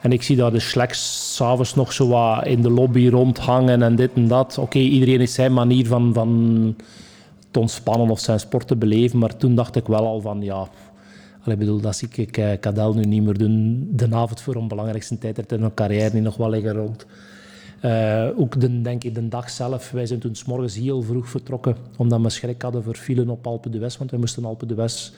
En 0.00 0.12
ik 0.12 0.22
zie 0.22 0.36
daar 0.36 0.52
de 0.52 0.60
Schleks 0.60 1.34
s'avonds 1.34 1.74
nog 1.74 1.92
zo 1.92 2.08
wat 2.08 2.46
in 2.46 2.62
de 2.62 2.70
lobby 2.70 3.08
rondhangen 3.08 3.82
en 3.82 3.96
dit 3.96 4.10
en 4.14 4.28
dat. 4.28 4.58
Oké, 4.58 4.78
iedereen 4.78 5.18
heeft 5.18 5.32
zijn 5.32 5.52
manier 5.52 5.86
van, 5.86 6.10
van 6.14 6.74
te 7.50 7.58
ontspannen 7.58 8.10
of 8.10 8.20
zijn 8.20 8.40
sport 8.40 8.66
te 8.66 8.76
beleven. 8.76 9.18
Maar 9.18 9.36
toen 9.36 9.54
dacht 9.54 9.76
ik 9.76 9.86
wel 9.86 10.06
al 10.06 10.20
van, 10.20 10.42
ja... 10.42 10.68
allee, 11.42 11.54
Ik 11.54 11.58
bedoel, 11.58 11.80
dat 11.80 11.96
zie 11.96 12.08
ik 12.12 12.36
eh, 12.36 12.58
Cadel 12.60 12.94
nu 12.94 13.04
niet 13.04 13.22
meer 13.22 13.38
doen. 13.38 13.88
De 13.92 14.14
avond 14.14 14.40
voor 14.40 14.54
een 14.54 14.68
belangrijkste 14.68 15.18
tijdrit 15.18 15.52
in 15.52 15.60
hun 15.60 15.74
carrière 15.74 16.14
niet 16.14 16.22
nog 16.22 16.36
wel 16.36 16.50
liggen 16.50 16.72
rond. 16.72 17.06
Eh, 17.80 18.28
ook 18.36 18.60
de, 18.60 18.82
denk 18.82 19.04
ik 19.04 19.14
de 19.14 19.28
dag 19.28 19.50
zelf. 19.50 19.90
Wij 19.90 20.06
zijn 20.06 20.20
toen 20.20 20.34
's 20.34 20.44
morgens 20.44 20.74
heel 20.74 21.02
vroeg 21.02 21.28
vertrokken. 21.28 21.76
Omdat 21.96 22.20
we 22.20 22.30
schrik 22.30 22.62
hadden 22.62 22.82
voor 22.82 22.94
filen 22.94 23.28
op 23.28 23.46
Alpe 23.46 23.70
d'Huez. 23.70 23.96
Want 23.96 24.10
we 24.10 24.16
moesten 24.16 24.44
Alpe 24.44 24.66
d'Huez 24.66 25.12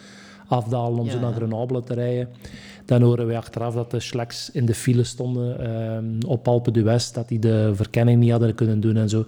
afdalen 0.48 0.98
om 0.98 1.06
Ja, 1.06 1.12
zo 1.12 1.20
naar. 1.20 1.32
Grenoble 1.32 1.82
te 1.82 1.94
rijden. 1.94 2.28
Dan 2.84 3.02
horen 3.02 3.26
wij 3.26 3.36
achteraf 3.36 3.74
dat 3.74 3.90
de 3.90 4.00
Schleks 4.00 4.50
in 4.50 4.66
de 4.66 4.74
file 4.74 5.04
stonden 5.04 5.58
ehm, 5.58 6.26
op 6.26 6.48
Alpe 6.48 6.70
d'Huez. 6.70 7.10
Dat 7.10 7.28
die 7.28 7.38
de 7.38 7.70
verkenning 7.74 8.20
niet 8.20 8.30
hadden 8.30 8.54
kunnen 8.54 8.80
doen 8.80 8.96
en 8.96 9.08
zo. 9.08 9.24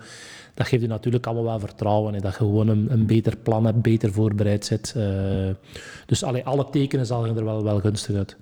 Dat 0.57 0.67
geeft 0.67 0.83
je 0.83 0.89
natuurlijk 0.89 1.27
allemaal 1.27 1.45
wel 1.45 1.61
vertrouwen. 1.61 2.15
Hè, 2.15 2.21
dat 2.21 2.33
je 2.33 2.39
gewoon 2.39 2.69
een, 2.69 2.93
een 2.93 3.07
beter 3.07 3.37
plan 3.37 3.65
hebt, 3.65 3.83
beter 3.83 4.13
voorbereid 4.13 4.65
zit. 4.65 4.93
Eh, 4.97 5.51
dus 6.07 6.23
allee, 6.23 6.45
alle 6.45 6.71
tekenen 6.71 7.07
zagen 7.07 7.37
er 7.37 7.45
wel, 7.45 7.63
wel 7.63 7.81
gunstig 7.81 8.17
uit. 8.17 8.37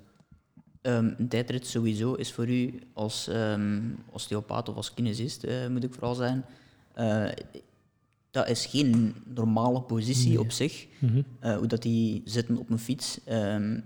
Een 0.83 1.29
tijdrit 1.29 1.67
sowieso 1.67 2.15
is 2.15 2.33
voor 2.33 2.49
u 2.49 2.79
als 2.93 3.29
ehm, 3.29 3.81
osteopaat 4.11 4.69
of 4.69 4.77
als 4.77 4.95
kinesist, 4.95 5.45
eh, 5.45 5.69
moet 5.69 5.85
ik 5.85 5.93
vooral 5.93 6.15
zijn, 6.15 6.45
eh, 6.95 7.29
dat 8.31 8.49
is 8.49 8.67
geen 8.67 9.15
normale 9.35 9.81
positie 9.83 10.41
op 10.41 10.51
zich. 10.51 10.87
Mhm. 10.99 11.23
Hoe 11.59 11.67
dat 11.67 11.83
die 11.83 12.23
zitten 12.25 12.57
op 12.57 12.71
een 12.71 12.79
fiets. 12.79 13.21
ehm, 13.25 13.81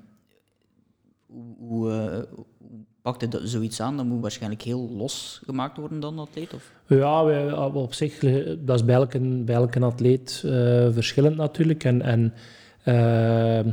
hoe 1.27 1.57
hoe 1.59 2.58
pakt 3.03 3.21
hij 3.21 3.47
zoiets 3.47 3.81
aan? 3.81 3.97
Dat 3.97 4.07
moet 4.07 4.21
waarschijnlijk 4.21 4.63
heel 4.63 4.91
los 4.97 5.41
gemaakt 5.45 5.77
worden 5.77 6.01
dan, 6.01 6.19
atleet? 6.19 6.55
Of? 6.55 6.73
Ja, 6.87 7.67
op 7.67 7.95
zich, 7.95 8.23
eh, 8.23 8.57
dat 8.59 8.77
is 8.79 8.85
bij 8.85 8.95
elke, 8.95 9.19
bij 9.21 9.55
elke 9.55 9.81
atleet 9.81 10.43
eh, 10.45 10.89
verschillend 10.91 11.37
natuurlijk. 11.37 11.85
En, 11.85 12.03
en 12.03 12.35
eh, 12.83 13.73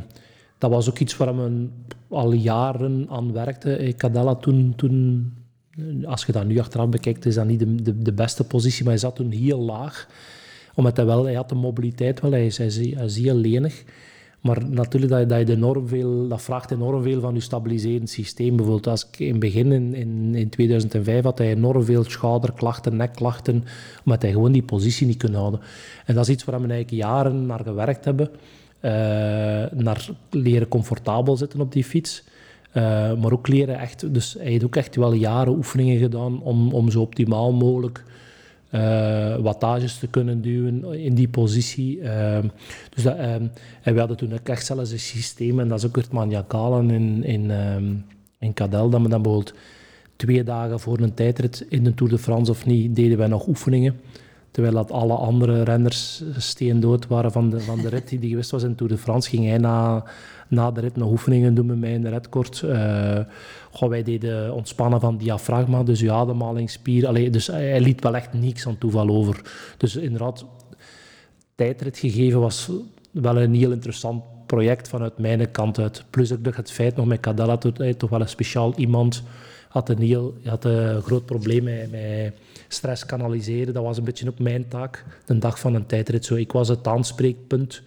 dat 0.57 0.71
was 0.71 0.89
ook 0.89 0.99
iets 0.99 1.17
waar 1.17 1.36
men 1.36 1.71
al 2.07 2.32
jaren 2.32 3.05
aan 3.09 3.34
werkte. 3.34 3.93
Cadella 3.97 4.36
toen, 4.36 4.73
toen, 4.76 5.34
als 6.05 6.26
je 6.26 6.32
dat 6.32 6.45
nu 6.45 6.59
achteraf 6.59 6.89
bekijkt, 6.89 7.26
is 7.26 7.36
dat 7.36 7.45
niet 7.45 7.59
de, 7.59 8.01
de, 8.01 8.13
beste 8.13 8.43
positie, 8.43 8.84
maar 8.84 8.93
hij 8.93 9.01
zat 9.01 9.15
toen 9.15 9.32
heel 9.32 9.59
laag. 9.59 10.07
Omdat 10.76 10.97
hij 10.97 11.05
wel, 11.05 11.23
hij 11.23 11.34
had 11.34 11.49
de 11.49 11.55
mobiliteit 11.55 12.19
wel, 12.21 12.32
hij 12.32 12.45
is, 12.45 12.57
hij 12.57 12.67
hij 12.67 13.05
is 13.05 13.17
heel 13.17 13.36
lenig. 13.36 13.84
Maar 14.45 14.69
natuurlijk, 14.69 15.11
dat, 15.11 15.29
dat, 15.29 15.47
je 15.47 15.53
enorm 15.53 15.87
veel, 15.87 16.27
dat 16.27 16.41
vraagt 16.41 16.71
enorm 16.71 17.03
veel 17.03 17.21
van 17.21 17.33
je 17.33 17.39
stabiliserend 17.39 18.09
systeem. 18.09 18.55
Bijvoorbeeld 18.55 18.87
als 18.87 19.07
ik 19.11 19.19
in 19.19 19.31
het 19.31 19.39
begin, 19.39 19.71
in, 19.71 19.93
in, 19.93 20.35
in 20.35 20.49
2005, 20.49 21.23
had 21.23 21.37
hij 21.37 21.51
enorm 21.51 21.83
veel 21.83 22.03
schouderklachten, 22.03 22.95
nekklachten, 22.95 23.63
omdat 24.05 24.21
hij 24.21 24.31
gewoon 24.31 24.51
die 24.51 24.63
positie 24.63 25.07
niet 25.07 25.23
kon 25.23 25.33
houden. 25.33 25.59
En 26.05 26.15
dat 26.15 26.27
is 26.27 26.33
iets 26.33 26.43
waar 26.43 26.61
we 26.61 26.67
eigenlijk 26.67 27.03
jaren 27.03 27.45
naar 27.45 27.59
gewerkt 27.63 28.05
hebben. 28.05 28.29
eh, 28.79 28.91
naar 29.71 30.09
leren 30.29 30.67
comfortabel 30.67 31.37
zitten 31.37 31.61
op 31.61 31.71
die 31.71 31.83
fiets. 31.83 32.23
Eh, 32.71 32.83
maar 33.13 33.31
ook 33.31 33.47
leren 33.47 33.79
echt... 33.79 34.13
Dus 34.13 34.33
hij 34.33 34.51
heeft 34.51 34.63
ook 34.63 34.75
echt 34.75 34.95
wel 34.95 35.13
jaren 35.13 35.53
oefeningen 35.53 35.99
gedaan 35.99 36.41
om, 36.41 36.73
om 36.73 36.91
zo 36.91 37.01
optimaal 37.01 37.53
mogelijk 37.53 38.03
eh, 38.76 39.36
wattages 39.36 39.97
te 39.97 40.07
kunnen 40.07 40.41
duwen 40.41 40.93
in 40.93 41.13
die 41.13 41.28
positie. 41.28 42.01
Ehm, 42.01 42.47
dus 42.89 43.03
dat, 43.03 43.17
ehm, 43.17 43.47
we 43.84 43.99
hadden 43.99 44.17
toen 44.17 44.34
ook 44.34 44.49
echt 44.49 44.65
zelfs 44.65 44.91
een 44.91 44.99
systeem, 44.99 45.59
en 45.59 45.67
dat 45.67 45.78
is 45.78 45.86
ook 45.86 45.95
het 45.95 46.11
maniacale 46.11 46.93
in, 46.93 47.23
in, 47.23 47.51
ehm, 47.51 47.93
in 48.39 48.53
Cadel, 48.53 48.89
dat 48.89 49.01
we 49.01 49.09
dan 49.09 49.21
bijvoorbeeld 49.21 49.53
twee 50.15 50.43
dagen 50.43 50.80
voor 50.80 50.99
een 50.99 51.13
tijdrit 51.13 51.65
in 51.69 51.84
de 51.84 51.93
Tour 51.93 52.11
de 52.11 52.17
France 52.17 52.51
of 52.51 52.65
niet, 52.65 52.95
deden 52.95 53.17
wij 53.17 53.28
nog 53.28 53.47
oefeningen. 53.47 53.95
Terwijl 54.51 54.76
dat 54.76 54.91
alle 54.91 55.13
andere 55.13 55.63
renners 55.63 56.23
steendood 56.38 57.07
waren 57.07 57.32
van 57.32 57.49
de, 57.49 57.59
van 57.59 57.82
de 57.82 57.89
rit 57.89 58.09
die, 58.09 58.19
die 58.19 58.30
geweest 58.30 58.51
was 58.51 58.63
in 58.63 58.76
Tour 58.76 58.91
de 58.91 58.97
France, 58.97 59.30
ging 59.30 59.45
hij 59.45 59.57
na, 59.57 60.03
na 60.47 60.71
de 60.71 60.82
rit 60.82 60.95
nog 60.95 61.09
oefeningen 61.09 61.55
doen 61.55 61.65
met 61.65 61.80
mij 61.80 61.93
in 61.93 62.01
de 62.01 62.09
redkort. 62.09 62.61
Eh 62.61 63.19
goh, 63.76 63.89
wij 63.89 64.03
deden 64.03 64.53
ontspannen 64.53 64.99
van 64.99 65.17
diafragma, 65.17 65.84
dus 65.84 65.99
je 65.99 66.11
ademhalingsspier. 66.11 67.07
Allee, 67.07 67.30
dus 67.30 67.47
hij, 67.47 67.69
hij 67.69 67.82
liet 67.82 68.03
wel 68.03 68.15
echt 68.15 68.34
niks 68.34 68.67
aan 68.67 68.78
toeval 68.78 69.09
over. 69.09 69.41
Dus 69.78 69.95
inderdaad, 69.95 70.45
tijdrit 71.55 71.97
gegeven 71.97 72.39
was 72.39 72.69
wel 73.11 73.41
een 73.41 73.53
heel 73.53 73.71
interessant 73.71 74.23
project 74.45 74.88
vanuit 74.88 75.17
mijn 75.17 75.51
kant 75.51 75.80
uit. 75.80 76.03
Plus 76.09 76.34
ook 76.34 76.55
het 76.55 76.71
feit 76.71 76.95
nog 76.95 77.05
met 77.05 77.19
Cadella, 77.19 77.57
hij 77.73 77.93
toch 77.93 78.09
wel 78.09 78.21
een 78.21 78.30
speciaal 78.30 78.73
iemand 78.76 79.23
had 79.69 79.89
een, 79.89 80.01
heel, 80.01 80.34
had 80.43 80.65
een 80.65 81.01
groot 81.01 81.26
probleem 81.26 81.63
met, 81.63 81.91
met 81.91 82.34
stress 82.67 83.05
kanaliseren. 83.05 83.73
Dat 83.73 83.84
was 83.84 83.97
een 83.97 84.03
beetje 84.03 84.30
ook 84.30 84.39
mijn 84.39 84.67
taak, 84.67 85.05
de 85.26 85.38
dag 85.38 85.59
van 85.59 85.73
een 85.73 85.86
tijdrit. 85.86 86.26
Zo, 86.26 86.36
ik 86.36 86.51
was 86.51 86.67
het 86.67 86.88
aanspreekpunt 86.88 87.82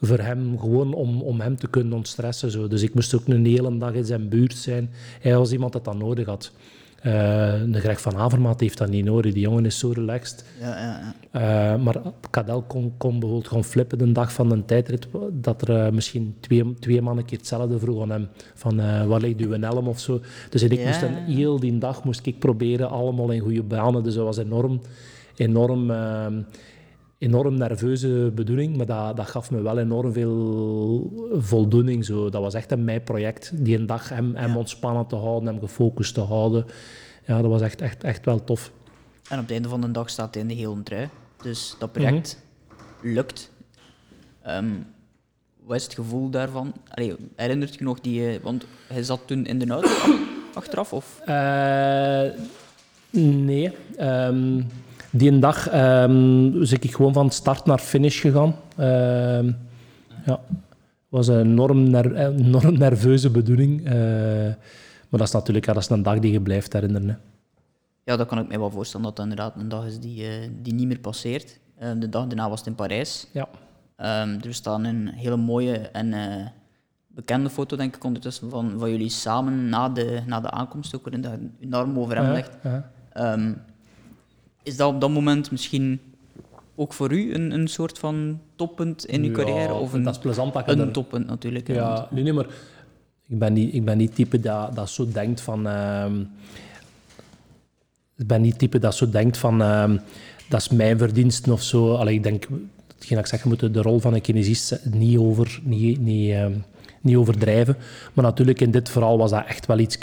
voor 0.00 0.18
hem, 0.18 0.58
gewoon 0.58 0.94
om, 0.94 1.22
om 1.22 1.40
hem 1.40 1.56
te 1.56 1.68
kunnen 1.68 1.92
ontstressen. 1.92 2.50
Zo. 2.50 2.68
Dus 2.68 2.82
ik 2.82 2.94
moest 2.94 3.14
ook 3.14 3.26
een 3.26 3.46
hele 3.46 3.78
dag 3.78 3.92
in 3.92 4.04
zijn 4.04 4.28
buurt 4.28 4.54
zijn. 4.54 4.90
Hij 5.20 5.36
was 5.36 5.52
iemand 5.52 5.72
dat 5.72 5.84
dat 5.84 5.98
nodig 5.98 6.26
had. 6.26 6.52
Eh, 6.98 7.12
de 7.68 7.80
Greg 7.80 8.00
van 8.00 8.16
Avermaat 8.16 8.60
heeft 8.60 8.78
dat 8.78 8.88
niet 8.88 9.04
nodig. 9.04 9.32
Die 9.32 9.42
jongen 9.42 9.66
is 9.66 9.78
zo 9.78 9.90
relaxed. 9.90 10.44
Ja, 10.60 10.78
ja, 10.78 11.14
ja. 11.32 11.76
Uh, 11.76 11.82
maar 11.82 11.96
Cadel 12.30 12.62
kon, 12.62 12.92
kon 12.96 13.10
bijvoorbeeld 13.10 13.48
gewoon 13.48 13.64
flippen 13.64 13.98
de 13.98 14.12
dag 14.12 14.32
van 14.32 14.50
een 14.50 14.64
tijdrit, 14.64 15.08
dat 15.32 15.68
er 15.68 15.86
uh, 15.86 15.92
misschien 15.92 16.36
twee, 16.40 16.74
twee 16.74 17.02
mannen 17.02 17.22
een 17.22 17.28
keer 17.28 17.38
hetzelfde 17.38 17.78
vroeg 17.78 18.02
aan 18.02 18.10
hem, 18.10 18.28
van 18.54 19.06
waar 19.08 19.20
ligt 19.20 19.40
uw 19.40 19.60
helm 19.60 19.88
of 19.88 20.00
zo. 20.00 20.20
Dus 20.50 20.62
ik 20.62 20.84
moest 20.84 21.00
dan 21.00 21.14
heel 21.14 21.60
die 21.60 21.78
dag 21.78 22.04
moest 22.04 22.26
ik 22.26 22.38
proberen 22.38 22.90
allemaal 22.90 23.30
in 23.30 23.40
goede 23.40 23.62
banen, 23.62 24.02
dus 24.02 24.14
dat 24.14 24.24
was 24.24 24.38
enorm, 24.38 24.80
enorm 25.36 25.90
enorm 27.18 27.54
nerveuze 27.54 28.30
bedoeling, 28.34 28.76
maar 28.76 28.86
dat, 28.86 29.16
dat 29.16 29.26
gaf 29.26 29.50
me 29.50 29.60
wel 29.62 29.78
enorm 29.78 30.12
veel 30.12 31.30
voldoening. 31.38 32.04
Zo. 32.04 32.30
Dat 32.30 32.42
was 32.42 32.54
echt 32.54 32.72
een 32.72 32.84
mijn 32.84 33.02
project. 33.02 33.50
Die 33.54 33.78
een 33.78 33.86
dag 33.86 34.08
hem, 34.08 34.34
hem 34.36 34.56
ontspannen 34.56 35.06
te 35.06 35.16
houden, 35.16 35.48
hem 35.48 35.60
gefocust 35.60 36.14
te 36.14 36.20
houden. 36.20 36.66
Ja, 37.26 37.42
dat 37.42 37.50
was 37.50 37.60
echt, 37.60 37.80
echt, 37.80 38.04
echt 38.04 38.24
wel 38.24 38.44
tof. 38.44 38.72
En 39.28 39.36
op 39.36 39.42
het 39.42 39.52
einde 39.52 39.68
van 39.68 39.80
de 39.80 39.90
dag 39.90 40.10
staat 40.10 40.34
hij 40.34 40.42
in 40.42 40.48
de 40.48 40.54
hele 40.54 40.82
trui. 40.82 41.08
Dus 41.42 41.74
dat 41.78 41.92
project 41.92 42.42
lukt. 43.02 43.50
Ehm, 44.42 44.68
wat 45.64 45.76
is 45.76 45.84
het 45.84 45.94
gevoel 45.94 46.30
daarvan? 46.30 46.72
Allee, 46.88 47.14
herinnert 47.36 47.74
je 47.74 47.84
nog 47.84 48.00
die... 48.00 48.28
eh, 48.28 48.42
Want 48.42 48.64
hij 48.88 49.02
zat 49.02 49.20
toen 49.24 49.46
in 49.46 49.58
de 49.58 49.66
auto 49.66 49.88
achteraf, 50.54 50.92
of? 50.92 51.20
Eh, 51.24 52.22
nee. 53.10 53.72
Ehm, 53.96 54.60
die 55.10 55.30
een 55.30 55.40
dag 55.40 55.68
ehm, 55.68 56.58
was 56.58 56.72
ik 56.72 56.94
gewoon 56.94 57.12
van 57.12 57.30
start 57.30 57.64
naar 57.66 57.78
finish 57.78 58.20
gegaan. 58.20 58.54
Ehm 58.76 59.52
ja, 60.26 60.40
was 61.08 61.26
een 61.28 61.40
enorm, 61.40 61.90
ner- 61.90 62.16
enorm 62.16 62.78
nerveuze 62.78 63.30
bedoeling. 63.30 63.84
Eh, 63.86 63.92
maar 65.08 65.18
dat 65.20 65.20
is 65.28 65.30
natuurlijk 65.32 65.66
ja, 65.66 65.72
dat 65.72 65.82
is 65.82 65.88
een 65.88 66.02
dag 66.02 66.18
die 66.18 66.32
je 66.32 66.40
blijft 66.40 66.72
herinneren. 66.72 67.08
hè. 67.08 67.14
Ja, 68.04 68.16
dat 68.16 68.26
kan 68.26 68.38
ik 68.38 68.48
mij 68.48 68.58
wel 68.58 68.70
voorstellen, 68.70 69.06
dat 69.06 69.16
dat 69.16 69.24
inderdaad 69.26 69.56
een 69.56 69.68
dag 69.68 69.86
is 69.86 69.98
die, 70.00 70.26
eh, 70.28 70.48
die 70.62 70.74
niet 70.74 70.86
meer 70.86 70.98
passeert. 70.98 71.58
Eh, 71.78 71.90
de 71.98 72.08
dag 72.08 72.26
daarna 72.26 72.48
was 72.48 72.58
het 72.58 72.68
in 72.68 72.74
Parijs. 72.74 73.26
Ja. 73.32 73.48
Ehm, 73.96 74.38
er 74.46 74.54
staat 74.54 74.84
een 74.84 75.08
hele 75.08 75.36
mooie 75.36 75.76
en 75.76 76.12
eh, 76.12 76.46
bekende 77.06 77.50
foto, 77.50 77.76
denk 77.76 77.96
ik, 77.96 78.04
ondertussen 78.04 78.50
van, 78.50 78.72
van 78.78 78.90
jullie 78.90 79.08
samen 79.08 79.68
na 79.68 79.88
de, 79.88 80.20
na 80.26 80.40
de 80.40 80.50
aankomst, 80.50 80.94
ook 80.96 81.04
waarin 81.10 81.50
je 81.60 81.70
arm 81.76 81.98
over 81.98 82.16
hem 82.16 82.24
Ja, 82.24 82.32
legt. 82.32 82.56
ja. 82.62 82.90
Ehm, 83.12 83.52
is 84.62 84.76
dat 84.76 84.94
op 84.94 85.00
dat 85.00 85.10
moment 85.10 85.50
misschien 85.50 86.00
ook 86.74 86.92
voor 86.92 87.12
u 87.12 87.34
een, 87.34 87.50
een 87.50 87.68
soort 87.68 87.98
van 87.98 88.40
toppunt 88.56 89.06
in 89.06 89.22
uw 89.22 89.28
Ja, 89.28 89.34
carrière? 89.34 89.74
Of 89.74 89.92
een, 89.92 90.02
dat 90.02 90.14
is 90.14 90.20
plezant 90.20 90.52
dat 90.52 90.66
je 90.66 90.72
een 90.72 90.80
er- 90.80 90.90
toppunt 90.90 91.26
natuurlijk. 91.26 91.68
Ja, 91.68 92.08
nee, 92.10 92.22
nee, 92.22 92.32
maar 92.32 92.46
ik 93.26 93.38
ben 93.38 93.52
niet, 93.52 93.74
ik 93.74 93.84
ben 93.84 93.96
niet 93.98 94.14
type 94.14 94.40
dat, 94.40 94.74
dat 94.74 94.90
zo 94.90 95.08
denkt 95.12 95.40
van... 95.40 95.66
ehm, 95.66 96.20
ik 98.16 98.26
ben 98.26 98.40
niet 98.40 98.58
type 98.58 98.78
dat 98.78 98.94
zo 98.94 99.10
denkt 99.10 99.36
van... 99.36 99.62
ehm, 99.62 99.96
dat 100.48 100.60
is 100.60 100.68
mijn 100.68 100.98
verdiensten 100.98 101.52
of 101.52 101.62
zo. 101.62 101.94
Allee, 101.94 102.14
ik 102.14 102.22
denk, 102.22 102.46
hetgeen 102.94 103.16
dat 103.16 103.18
ik 103.18 103.26
zeg, 103.26 103.42
je 103.42 103.48
moet 103.48 103.74
de 103.74 103.82
rol 103.82 103.98
van 104.00 104.14
een 104.14 104.20
kinesist 104.20 104.80
niet, 104.90 105.18
over, 105.18 105.60
niet, 105.62 106.00
niet, 106.00 106.30
ehm, 106.32 106.52
niet 107.00 107.16
overdrijven. 107.16 107.76
Maar 108.12 108.24
natuurlijk, 108.24 108.60
in 108.60 108.70
dit 108.70 108.88
verhaal 108.90 109.18
was 109.18 109.30
dat 109.30 109.44
echt 109.46 109.66
wel 109.66 109.78
iets 109.78 109.98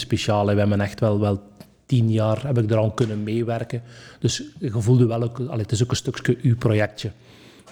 speciaals. 0.00 0.48
hè. 0.48 0.54
We 0.54 0.60
hebben 0.60 0.80
echt 0.80 1.00
wel, 1.00 1.20
wel 1.20 1.42
tien 1.88 2.10
jaar 2.10 2.46
heb 2.46 2.58
ik 2.58 2.70
er 2.70 2.76
al 2.76 2.90
kunnen 2.90 3.22
meewerken. 3.22 3.82
Dus 4.18 4.42
je 4.58 4.70
voelde 4.70 5.06
wel 5.06 5.22
ook... 5.22 5.38
Allee, 5.38 5.62
het 5.62 5.72
is 5.72 5.82
ook 5.82 5.90
een 5.90 5.96
stukje 5.96 6.36
uw 6.42 6.56
projectje. 6.56 7.10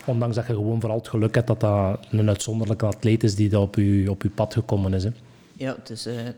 Ondanks 0.05 0.37
dat 0.37 0.47
je 0.47 0.53
gewoon 0.53 0.81
vooral 0.81 0.99
het 0.99 1.09
geluk 1.09 1.35
hebt 1.35 1.47
dat 1.47 1.61
dat 1.61 2.07
een 2.11 2.29
uitzonderlijke 2.29 2.87
atleet 2.87 3.25
is 3.25 3.35
die 3.35 3.49
dat 3.49 3.63
op 3.63 3.75
je, 3.75 4.11
op 4.11 4.23
je 4.23 4.31
pad 4.31 4.53
gekomen 4.53 4.95
is. 4.95 5.05
Hè. 5.05 5.11
Ja, 5.53 5.75
het 5.79 5.91
is 5.91 6.07
eh, 6.07 6.25
een 6.25 6.35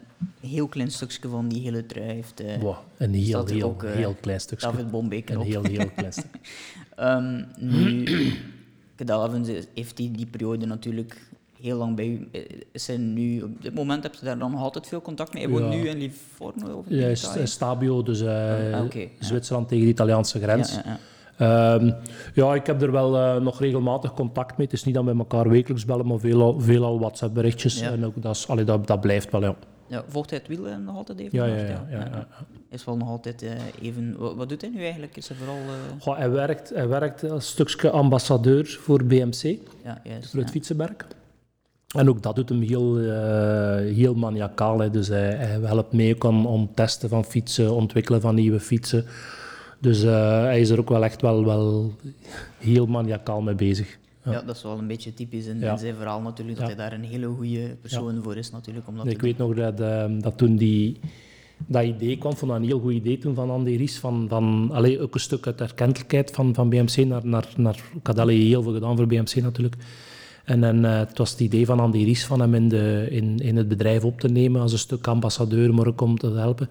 heel 0.49 0.67
klein 0.67 0.91
stukje 0.91 1.29
van 1.29 1.49
die 1.49 1.63
hele 1.63 1.87
trui. 1.87 2.07
Heeft, 2.13 2.41
eh, 2.41 2.61
Wow, 2.61 2.77
een 2.97 3.15
heel, 3.15 3.47
heel, 3.47 3.69
ook, 3.69 3.83
eh, 3.83 3.93
heel 3.95 4.17
klein 4.21 4.41
stukje. 4.41 4.67
David 4.71 4.91
Bombeke 4.91 5.33
Een 5.33 5.41
heel, 5.41 5.63
heel 5.65 5.91
klein 5.97 6.13
stuk. 6.23 6.39
Ehm, 6.97 7.43
nu, 7.59 8.05
is- 9.47 9.65
heeft 9.75 9.97
die, 9.97 10.11
die 10.11 10.27
periode 10.27 10.67
natuurlijk 10.67 11.28
heel 11.61 11.77
lang 11.77 11.97
bij 11.97 12.07
u. 12.07 12.29
Eh, 12.33 12.41
Is 12.73 12.87
hij 12.87 12.97
nu, 12.97 13.43
op 13.43 13.63
dit 13.63 13.75
moment 13.75 14.03
heb 14.03 14.15
je 14.15 14.25
daar 14.25 14.39
dan 14.39 14.51
nog 14.51 14.61
altijd 14.63 14.87
veel 14.87 15.03
contact 15.03 15.35
mee? 15.35 15.43
Hij 15.43 15.53
woont 15.53 15.73
Ja. 15.73 15.79
nu 15.81 15.89
in 15.89 15.99
Livorno? 15.99 16.77
Of 16.77 16.87
in 16.87 16.97
Ja, 16.97 17.07
is- 17.07 17.25
Italië? 17.25 17.47
Stabio, 17.47 18.03
dus 18.03 18.21
eh, 18.21 18.75
Ah. 18.75 18.85
Zwitserland 19.19 19.69
tegen 19.69 19.85
de 19.85 19.91
Italiaanse 19.91 20.41
grens. 20.41 20.75
Ja, 20.75 20.83
ja, 20.85 20.91
ja. 20.91 20.99
Ehm, 21.79 21.93
ja, 22.35 22.55
ik 22.55 22.67
heb 22.67 22.83
er 22.83 22.93
wel 22.93 23.17
eh, 23.17 23.41
nog 23.41 23.61
regelmatig 23.61 24.15
contact 24.15 24.57
mee. 24.57 24.67
Het 24.67 24.77
is 24.77 24.85
niet 24.85 24.95
dat 24.95 25.05
we 25.05 25.15
elkaar 25.19 25.49
wekelijks 25.49 25.85
bellen, 25.85 26.07
maar 26.07 26.19
veelal, 26.19 26.61
veelal 26.61 26.99
WhatsApp-berichtjes. 26.99 27.81
En 27.81 28.05
ook, 28.05 28.23
dat, 28.23 28.37
is, 28.37 28.49
allee, 28.49 28.65
dat, 28.65 28.87
dat 28.87 29.01
blijft 29.01 29.31
wel, 29.31 29.43
ja. 29.43 29.55
Ja, 29.87 30.05
volgt 30.09 30.31
hij 30.31 30.39
het 30.39 30.49
wielen 30.49 30.85
nog 30.85 30.97
altijd 30.97 31.19
even? 31.19 31.39
Ja, 31.39 31.45
ja, 31.47 31.57
ja. 31.67 31.87
ja. 31.91 32.27
Is 32.71 32.85
wel 32.85 32.97
nog 32.97 33.09
altijd 33.09 33.43
eh, 33.43 33.51
even... 33.83 34.15
Wat, 34.19 34.35
wat 34.35 34.49
doet 34.49 34.61
hij 34.61 34.71
nu 34.71 34.83
eigenlijk? 34.83 35.17
Is 35.17 35.29
hij 35.29 35.37
vooral... 35.37 35.57
eh, 35.57 36.03
Goh, 36.03 36.17
hij, 36.17 36.31
werkt, 36.31 36.69
hij 36.75 36.89
werkt 36.89 37.31
als 37.31 37.49
stukje 37.49 37.91
ambassadeur 37.91 38.67
voor 38.81 39.05
BMC. 39.05 39.43
ja, 39.85 40.01
juist. 40.05 40.31
voor 40.31 40.41
het 40.41 40.51
fietsenwerk. 40.51 41.07
En 41.97 42.09
ook 42.09 42.23
dat 42.23 42.37
doet 42.37 42.49
hem 42.49 42.61
heel, 42.61 42.99
eh, 42.99 43.95
heel 43.95 44.15
maniacaal. 44.15 44.79
Hè. 44.79 44.91
Dus 44.91 45.09
hij, 45.09 45.35
hij 45.35 45.59
helpt 45.63 45.93
mee 45.93 46.15
ook 46.15 46.25
aan, 46.25 46.47
om 46.47 46.71
testen 46.75 47.09
van 47.09 47.25
fietsen, 47.25 47.75
ontwikkelen 47.75 48.21
van 48.21 48.35
nieuwe 48.35 48.61
fietsen. 48.61 49.05
Dus 49.81 50.03
eh, 50.03 50.41
hij 50.43 50.61
is 50.61 50.71
er 50.71 50.79
ook 50.79 50.89
wel 50.89 51.05
echt 51.05 51.21
wel, 51.21 51.45
wel 51.45 51.93
heel 52.59 52.87
maniacaal 52.87 53.41
mee 53.41 53.55
bezig. 53.55 53.99
Ja. 54.25 54.43
dat 54.43 54.57
is 54.57 54.63
wel 54.63 54.79
een 54.79 54.87
beetje 54.87 55.15
typisch 55.15 55.47
in, 55.47 55.59
Ja. 55.59 55.73
in 55.73 55.79
zijn 55.79 55.95
verhaal 55.95 56.21
natuurlijk, 56.21 56.59
dat 56.59 56.69
Ja. 56.69 56.75
hij 56.75 56.89
daar 56.89 56.99
een 56.99 57.05
hele 57.05 57.27
goede 57.27 57.77
persoon 57.81 58.23
voor 58.23 58.37
is 58.37 58.51
natuurlijk. 58.51 58.89
Om 58.89 58.97
dat 58.97 59.07
Ik 59.07 59.21
weet 59.21 59.39
nog 59.39 59.55
dat, 59.55 59.81
eh, 59.81 60.05
dat 60.19 60.39
toen 60.39 60.57
die, 60.57 61.01
dat 61.67 61.85
idee 61.85 62.19
kwam, 62.19 62.37
vond 62.37 62.51
dat 62.51 62.61
een 62.61 62.67
heel 62.67 62.81
goed 62.81 62.93
idee 62.93 63.19
toen 63.19 63.35
van 63.35 63.51
Andy 63.51 63.77
Ries, 63.77 63.99
van, 63.99 64.27
van 64.29 64.73
ook 65.01 65.15
een 65.15 65.21
stuk 65.21 65.47
uit 65.47 65.59
de 65.59 65.65
erkentelijkheid 65.65 66.31
van, 66.31 66.55
van 66.55 66.69
BMC 66.69 66.97
naar, 66.97 67.27
naar, 67.27 67.49
naar... 67.57 67.83
Ik 67.95 68.07
had 68.07 68.29
heel 68.29 68.63
veel 68.63 68.73
gedaan 68.73 68.97
voor 68.97 69.07
BMC 69.07 69.35
natuurlijk. 69.35 69.77
En, 70.49 70.65
en 70.65 70.85
eh, 70.85 70.99
het 70.99 71.19
was 71.19 71.31
het 71.31 71.41
idee 71.41 71.67
van 71.67 71.81
Andy 71.81 72.05
Ries 72.05 72.27
van 72.27 72.41
hem 72.41 72.55
in, 72.55 72.69
de, 72.69 73.07
in, 73.11 73.39
in 73.39 73.57
het 73.57 73.69
bedrijf 73.69 74.05
op 74.05 74.21
te 74.21 74.29
nemen 74.29 74.61
als 74.61 74.73
een 74.73 74.79
stuk 74.79 75.07
ambassadeur, 75.07 75.75
maar 75.75 75.87
ook 75.87 76.01
om 76.01 76.19
te 76.19 76.31
helpen. 76.31 76.69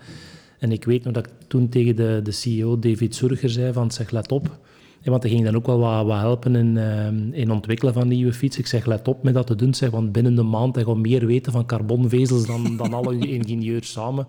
En 0.60 0.72
ik 0.72 0.84
weet 0.84 1.04
nog 1.04 1.14
dat 1.14 1.26
ik 1.26 1.32
toen 1.48 1.70
tegen 1.70 1.96
de, 1.96 2.20
de 2.24 2.32
CEO 2.32 2.80
David 2.80 3.16
Surger 3.16 3.50
zei 3.50 3.74
van 3.74 3.92
zeg 3.92 4.12
let 4.12 4.32
op. 4.32 4.58
Ja, 5.02 5.12
want 5.12 5.24
hij 5.24 5.32
ging 5.32 5.46
dan 5.46 5.56
ook 5.56 5.66
wel 5.66 5.80
wat, 5.80 6.06
wat 6.06 6.20
helpen 6.20 6.56
in, 6.56 6.78
eh, 6.78 7.40
in 7.42 7.52
ontwikkelen 7.52 7.94
van 7.94 8.08
nieuwe 8.08 8.34
fietsen. 8.34 8.62
Ik 8.62 8.68
zeg 8.68 8.86
let 8.86 9.08
op 9.08 9.24
met 9.24 9.34
dat 9.34 9.48
te 9.48 9.56
doen, 9.56 9.74
zeg, 9.74 9.90
want 9.90 10.12
binnen 10.12 10.36
de 10.36 10.44
maand 10.44 10.76
hij 10.76 10.84
gaat 10.84 10.98
meer 10.98 11.26
weten 11.26 11.52
van 11.52 11.66
carbonvezels 11.66 12.46
dan, 12.46 12.78
dan 12.78 12.94
alle 12.94 13.18
ingenieurs 13.38 13.92
samen. 13.92 14.28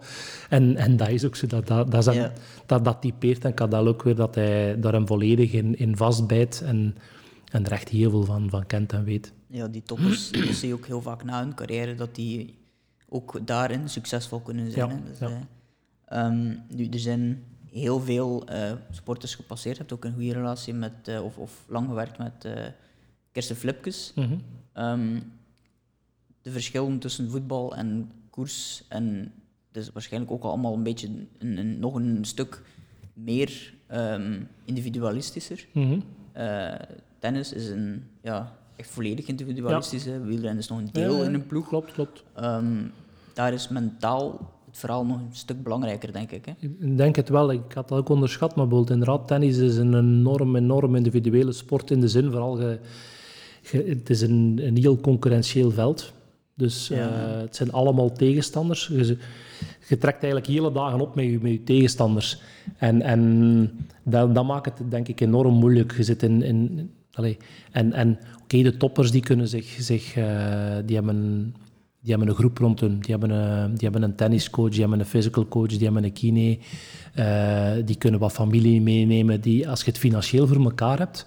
En, 0.48 0.76
en 0.76 0.96
dat 0.96 1.08
is 1.08 1.24
ook 1.24 1.36
zo, 1.36 1.46
dat, 1.46 1.66
dat, 1.66 1.90
dat, 1.90 2.04
Ja. 2.14 2.32
dat, 2.66 2.84
dat 2.84 3.00
typeert 3.00 3.44
en 3.44 3.54
Cadel 3.54 3.86
ook 3.86 4.02
weer 4.02 4.14
dat 4.14 4.34
hij 4.34 4.80
daar 4.80 4.92
hem 4.92 5.06
volledig 5.06 5.52
in, 5.52 5.78
in 5.78 5.96
vastbijt 5.96 6.62
en, 6.66 6.96
en 7.50 7.64
er 7.64 7.72
echt 7.72 7.88
heel 7.88 8.10
veel 8.10 8.24
van, 8.24 8.50
van 8.50 8.66
kent 8.66 8.92
en 8.92 9.04
weet. 9.04 9.32
Ja, 9.50 9.68
die 9.68 9.82
toppers 9.82 10.30
zie 10.30 10.68
je 10.68 10.74
ook 10.74 10.86
heel 10.86 11.02
vaak 11.02 11.24
na 11.24 11.40
hun 11.42 11.54
carrière, 11.54 11.94
dat 11.94 12.14
die 12.14 12.54
ook 13.08 13.46
daarin 13.46 13.88
succesvol 13.88 14.40
kunnen 14.40 14.70
zijn. 14.70 14.88
Ja. 14.90 15.00
Dus, 15.10 15.18
ja. 15.18 15.26
eh, 16.04 16.24
ehm, 16.24 16.56
nu, 16.74 16.88
er 16.88 16.98
zijn 16.98 17.44
heel 17.70 18.00
veel 18.00 18.46
eh, 18.46 18.72
sporters 18.90 19.34
gepasseerd. 19.34 19.74
Je 19.76 19.80
hebt 19.82 19.92
ook 19.94 20.04
een 20.04 20.12
goede 20.14 20.32
relatie 20.32 20.74
met, 20.74 20.92
eh, 21.08 21.24
of, 21.24 21.38
of 21.38 21.64
lang 21.68 21.88
gewerkt 21.88 22.18
met 22.18 22.44
eh 22.44 22.66
Kirsten 23.32 23.56
Flipkes. 23.56 24.12
Mhm. 24.14 24.36
Ehm, 24.72 25.20
de 26.42 26.50
verschillen 26.50 26.98
tussen 26.98 27.30
voetbal 27.30 27.76
en 27.76 28.10
koers, 28.30 28.84
en 28.88 29.32
is 29.72 29.92
waarschijnlijk 29.92 30.32
ook 30.32 30.42
allemaal 30.42 30.74
een 30.74 30.82
beetje 30.82 31.08
een, 31.38 31.56
een- 31.58 31.78
nog 31.78 31.94
een 31.94 32.24
stuk 32.24 32.62
meer 33.12 33.74
ehm, 33.86 34.40
individualistischer. 34.64 35.66
Mhm. 35.72 36.00
Tennis 37.18 37.52
is 37.52 37.68
een, 37.68 38.04
ja, 38.22 38.57
echt 38.78 38.90
volledig 38.90 39.26
individualistisch. 39.26 40.04
hè. 40.04 40.20
Wielrennen 40.24 40.58
is 40.58 40.68
nog 40.68 40.78
een 40.78 40.88
deel 40.92 41.12
Ja, 41.14 41.18
ja, 41.18 41.24
in 41.24 41.34
een 41.34 41.46
ploeg. 41.46 41.68
Klopt, 41.68 41.92
klopt. 41.92 42.22
Ehm, 42.34 42.64
daar 43.34 43.52
is 43.52 43.68
mentaal 43.68 44.52
het 44.66 44.78
verhaal 44.78 45.04
nog 45.06 45.16
een 45.16 45.26
stuk 45.30 45.62
belangrijker, 45.62 46.12
denk 46.12 46.30
ik. 46.30 46.44
Hè. 46.44 46.52
Ik 46.60 46.96
denk 46.96 47.16
het 47.16 47.28
wel. 47.28 47.52
Ik 47.52 47.72
had 47.74 47.88
dat 47.88 47.98
ook 47.98 48.08
onderschat, 48.08 48.54
maar 48.56 48.66
bijvoorbeeld 48.66 48.98
inderdaad, 49.00 49.28
tennis 49.28 49.56
is 49.56 49.76
een 49.76 49.94
enorm, 49.94 50.56
enorm 50.56 50.94
individuele 50.94 51.52
sport 51.52 51.90
in 51.90 52.00
de 52.00 52.08
zin, 52.08 52.30
vooral, 52.30 52.54
ge, 52.56 52.78
ge- 53.62 53.84
het 53.88 54.10
is 54.10 54.20
een, 54.20 54.60
een 54.62 54.76
heel 54.76 55.00
concurrentieel 55.00 55.70
veld. 55.70 56.12
Dus 56.54 56.90
eh, 56.90 56.98
Ja. 56.98 57.08
het 57.40 57.56
zijn 57.56 57.72
allemaal 57.72 58.12
tegenstanders. 58.12 58.86
Je, 58.86 59.16
trekt 59.98 60.22
eigenlijk 60.22 60.46
hele 60.46 60.72
dagen 60.72 61.00
op 61.00 61.14
met 61.14 61.24
je, 61.24 61.38
met 61.42 61.52
je 61.52 61.62
tegenstanders. 61.64 62.40
En, 62.76 63.02
en 63.02 63.70
dat, 64.02 64.34
dat 64.34 64.44
maakt 64.44 64.78
het 64.78 64.90
denk 64.90 65.08
ik 65.08 65.20
enorm 65.20 65.54
moeilijk. 65.54 65.92
Je 65.96 66.02
zit 66.02 66.22
in... 66.22 66.42
in 66.42 66.90
allee, 67.18 67.36
en 67.70 67.92
en 67.92 68.18
oké, 68.42 68.62
de 68.62 68.76
toppers 68.76 69.10
die 69.10 69.22
kunnen 69.22 69.48
zich... 69.48 69.76
zich 69.78 70.16
eh, 70.16 70.76
die 70.84 70.94
hebben 70.96 71.54
die 72.00 72.10
hebben 72.10 72.28
een 72.28 72.40
groep 72.40 72.58
rond 72.58 72.80
hun. 72.80 72.98
Die 73.00 73.10
hebben 73.10 73.30
een, 73.30 73.70
die 73.74 73.88
hebben 73.88 74.02
een 74.02 74.14
tenniscoach, 74.14 74.70
die 74.70 74.80
hebben 74.80 75.00
een 75.00 75.06
physical 75.06 75.48
coach, 75.48 75.68
die 75.68 75.84
hebben 75.84 76.04
een 76.04 76.12
kine. 76.12 76.58
eh, 77.14 77.72
die 77.84 77.96
kunnen 77.96 78.20
wat 78.20 78.32
familie 78.32 78.80
meenemen. 78.80 79.40
Die, 79.40 79.68
als 79.68 79.80
je 79.80 79.90
het 79.90 79.98
financieel 79.98 80.46
voor 80.46 80.64
elkaar 80.64 80.98
hebt, 80.98 81.26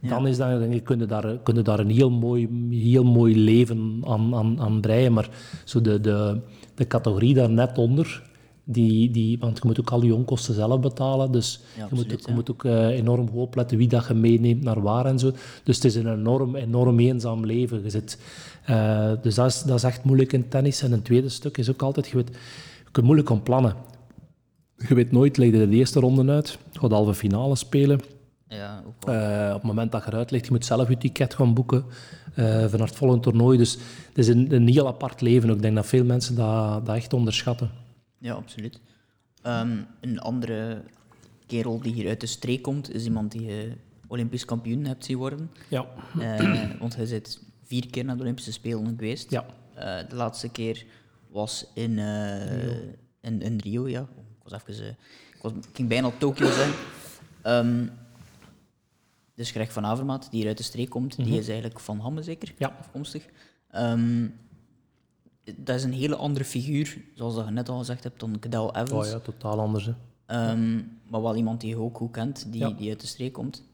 dan 0.00 0.26
is 0.26 0.36
dat, 0.36 0.48
je 0.86 1.06
daar, 1.06 1.38
kun 1.42 1.54
je 1.54 1.62
daar 1.62 1.78
een 1.78 1.90
heel 1.90 2.10
mooi, 2.10 2.48
heel 2.70 3.04
mooi 3.04 3.36
leven 3.36 4.02
aan, 4.04 4.34
aan, 4.34 4.60
aan 4.60 4.80
breien. 4.80 5.12
Maar 5.12 5.28
zo 5.64 5.80
de, 5.80 6.00
de, 6.00 6.40
de 6.74 6.86
categorie 6.86 7.34
daar 7.34 7.50
net 7.50 7.78
onder, 7.78 8.22
die, 8.64 9.10
die, 9.10 9.38
want 9.38 9.58
je 9.58 9.62
moet 9.66 9.80
ook 9.80 9.90
al 9.90 10.02
je 10.02 10.14
onkosten 10.14 10.54
zelf 10.54 10.80
betalen. 10.80 11.32
Dus 11.32 11.60
Ja, 11.76 11.86
je 11.90 11.94
moet 11.94 12.12
ook, 12.12 12.20
je 12.20 12.32
moet 12.32 12.50
ook 12.50 12.64
eh, 12.64 12.86
enorm 12.86 13.30
goed 13.30 13.40
opletten 13.40 13.76
wie 13.76 13.88
dat 13.88 14.06
je 14.06 14.14
meeneemt 14.14 14.62
naar 14.62 14.80
waar 14.82 15.06
en 15.06 15.18
zo. 15.18 15.32
Dus 15.64 15.76
het 15.76 15.84
is 15.84 15.94
een 15.94 16.12
enorm, 16.12 16.56
enorm 16.56 16.98
eenzaam 16.98 17.46
leven. 17.46 17.82
Je 17.82 17.90
zit, 17.90 18.18
eh, 18.64 19.12
dus 19.22 19.34
dat 19.34 19.46
is, 19.46 19.62
dat 19.62 19.76
is 19.76 19.82
echt 19.82 20.04
moeilijk 20.04 20.32
in 20.32 20.48
tennis. 20.48 20.82
En 20.82 20.92
een 20.92 21.02
tweede 21.02 21.28
stuk 21.28 21.58
is 21.58 21.70
ook 21.70 21.82
altijd, 21.82 22.08
je, 22.08 22.16
weet, 22.16 22.28
je 22.84 22.90
kunt 22.90 23.06
moeilijk 23.06 23.30
om 23.30 23.42
plannen. 23.42 23.74
Je 24.88 24.94
weet 24.94 25.12
nooit, 25.12 25.36
leg 25.36 25.50
je 25.50 25.68
de 25.68 25.76
eerste 25.76 26.00
ronde 26.00 26.32
uit, 26.32 26.58
je 26.72 26.78
gaat 26.78 26.90
halve 26.90 27.14
finale 27.14 27.56
spelen. 27.56 28.00
Ja, 28.48 28.82
ook. 28.86 29.08
Eh, 29.08 29.46
op 29.48 29.54
het 29.54 29.62
moment 29.62 29.92
dat 29.92 30.04
je 30.04 30.10
eruit 30.10 30.30
ligt, 30.30 30.44
je 30.44 30.52
moet 30.52 30.64
zelf 30.64 30.88
je 30.88 30.98
ticket 30.98 31.34
gaan 31.34 31.54
boeken 31.54 31.84
uh, 32.36 32.44
vanuit 32.44 32.88
het 32.88 32.96
volgende 32.96 33.22
toernooi. 33.22 33.58
Dus 33.58 33.72
het 34.08 34.18
is 34.18 34.28
een, 34.28 34.54
een 34.54 34.68
heel 34.68 34.86
apart 34.86 35.20
leven. 35.20 35.50
Ik 35.50 35.62
denk 35.62 35.74
dat 35.74 35.86
veel 35.86 36.04
mensen 36.04 36.34
dat, 36.34 36.86
dat 36.86 36.96
echt 36.96 37.12
onderschatten. 37.12 37.70
Ja, 38.22 38.34
absoluut. 38.34 38.80
Ehm, 39.42 39.82
een 40.00 40.20
andere 40.20 40.82
kerel 41.46 41.80
die 41.80 41.92
hier 41.92 42.08
uit 42.08 42.20
de 42.20 42.26
streek 42.26 42.62
komt, 42.62 42.94
is 42.94 43.04
iemand 43.04 43.32
die 43.32 43.44
je 43.44 43.72
Olympisch 44.06 44.44
kampioen 44.44 44.84
hebt 44.84 45.04
zien 45.04 45.16
worden. 45.16 45.50
Ja. 45.68 45.86
Uh, 46.18 46.70
want 46.80 46.96
hij 46.96 47.06
zit 47.06 47.42
vier 47.64 47.90
keer 47.90 48.04
naar 48.04 48.16
de 48.16 48.22
Olympische 48.22 48.52
Spelen 48.52 48.86
geweest. 48.86 49.30
Ja. 49.30 49.46
de 50.08 50.14
laatste 50.14 50.48
keer 50.48 50.84
was 51.28 51.66
in, 51.74 51.98
Rio. 51.98 52.72
in, 53.20 53.42
in 53.42 53.58
Rio, 53.58 53.88
ja. 53.88 54.00
Ik 54.00 54.48
was 54.48 54.52
even... 54.52 54.88
ik, 55.34 55.42
was, 55.42 55.52
ik 55.52 55.68
ging 55.72 55.88
bijna 55.88 56.10
Tokio 56.18 56.50
zijn. 56.50 56.72
Um, 57.44 57.90
dus 59.34 59.50
Greg 59.50 59.72
van 59.72 59.84
Avermaat, 59.84 60.28
die 60.30 60.40
hier 60.40 60.48
uit 60.48 60.56
de 60.56 60.62
streek 60.62 60.90
komt, 60.90 61.16
die 61.16 61.38
is 61.38 61.48
eigenlijk 61.48 61.80
van 61.80 62.00
Hamme 62.00 62.22
zeker, 62.22 62.54
ja. 62.58 62.76
afkomstig. 62.78 63.26
Um, 63.76 64.34
dat 65.56 65.76
is 65.76 65.84
een 65.84 65.92
hele 65.92 66.16
andere 66.16 66.44
figuur, 66.44 66.96
zoals 67.14 67.34
dat 67.34 67.44
je 67.44 67.50
net 67.50 67.68
al 67.68 67.78
gezegd 67.78 68.02
hebt, 68.02 68.20
dan 68.20 68.38
Cadel 68.38 68.74
Evans. 68.74 69.06
Oh 69.06 69.12
ja, 69.12 69.18
totaal 69.18 69.60
anders. 69.60 69.86
Hè. 69.86 70.50
Um, 70.50 70.98
maar 71.08 71.22
wel 71.22 71.36
iemand 71.36 71.60
die 71.60 71.70
je 71.70 71.78
ook 71.78 71.96
goed 71.96 72.10
kent, 72.10 72.46
die, 72.50 72.60
ja. 72.60 72.70
die 72.70 72.88
uit 72.88 73.00
de 73.00 73.06
streek 73.06 73.32
komt. 73.32 73.64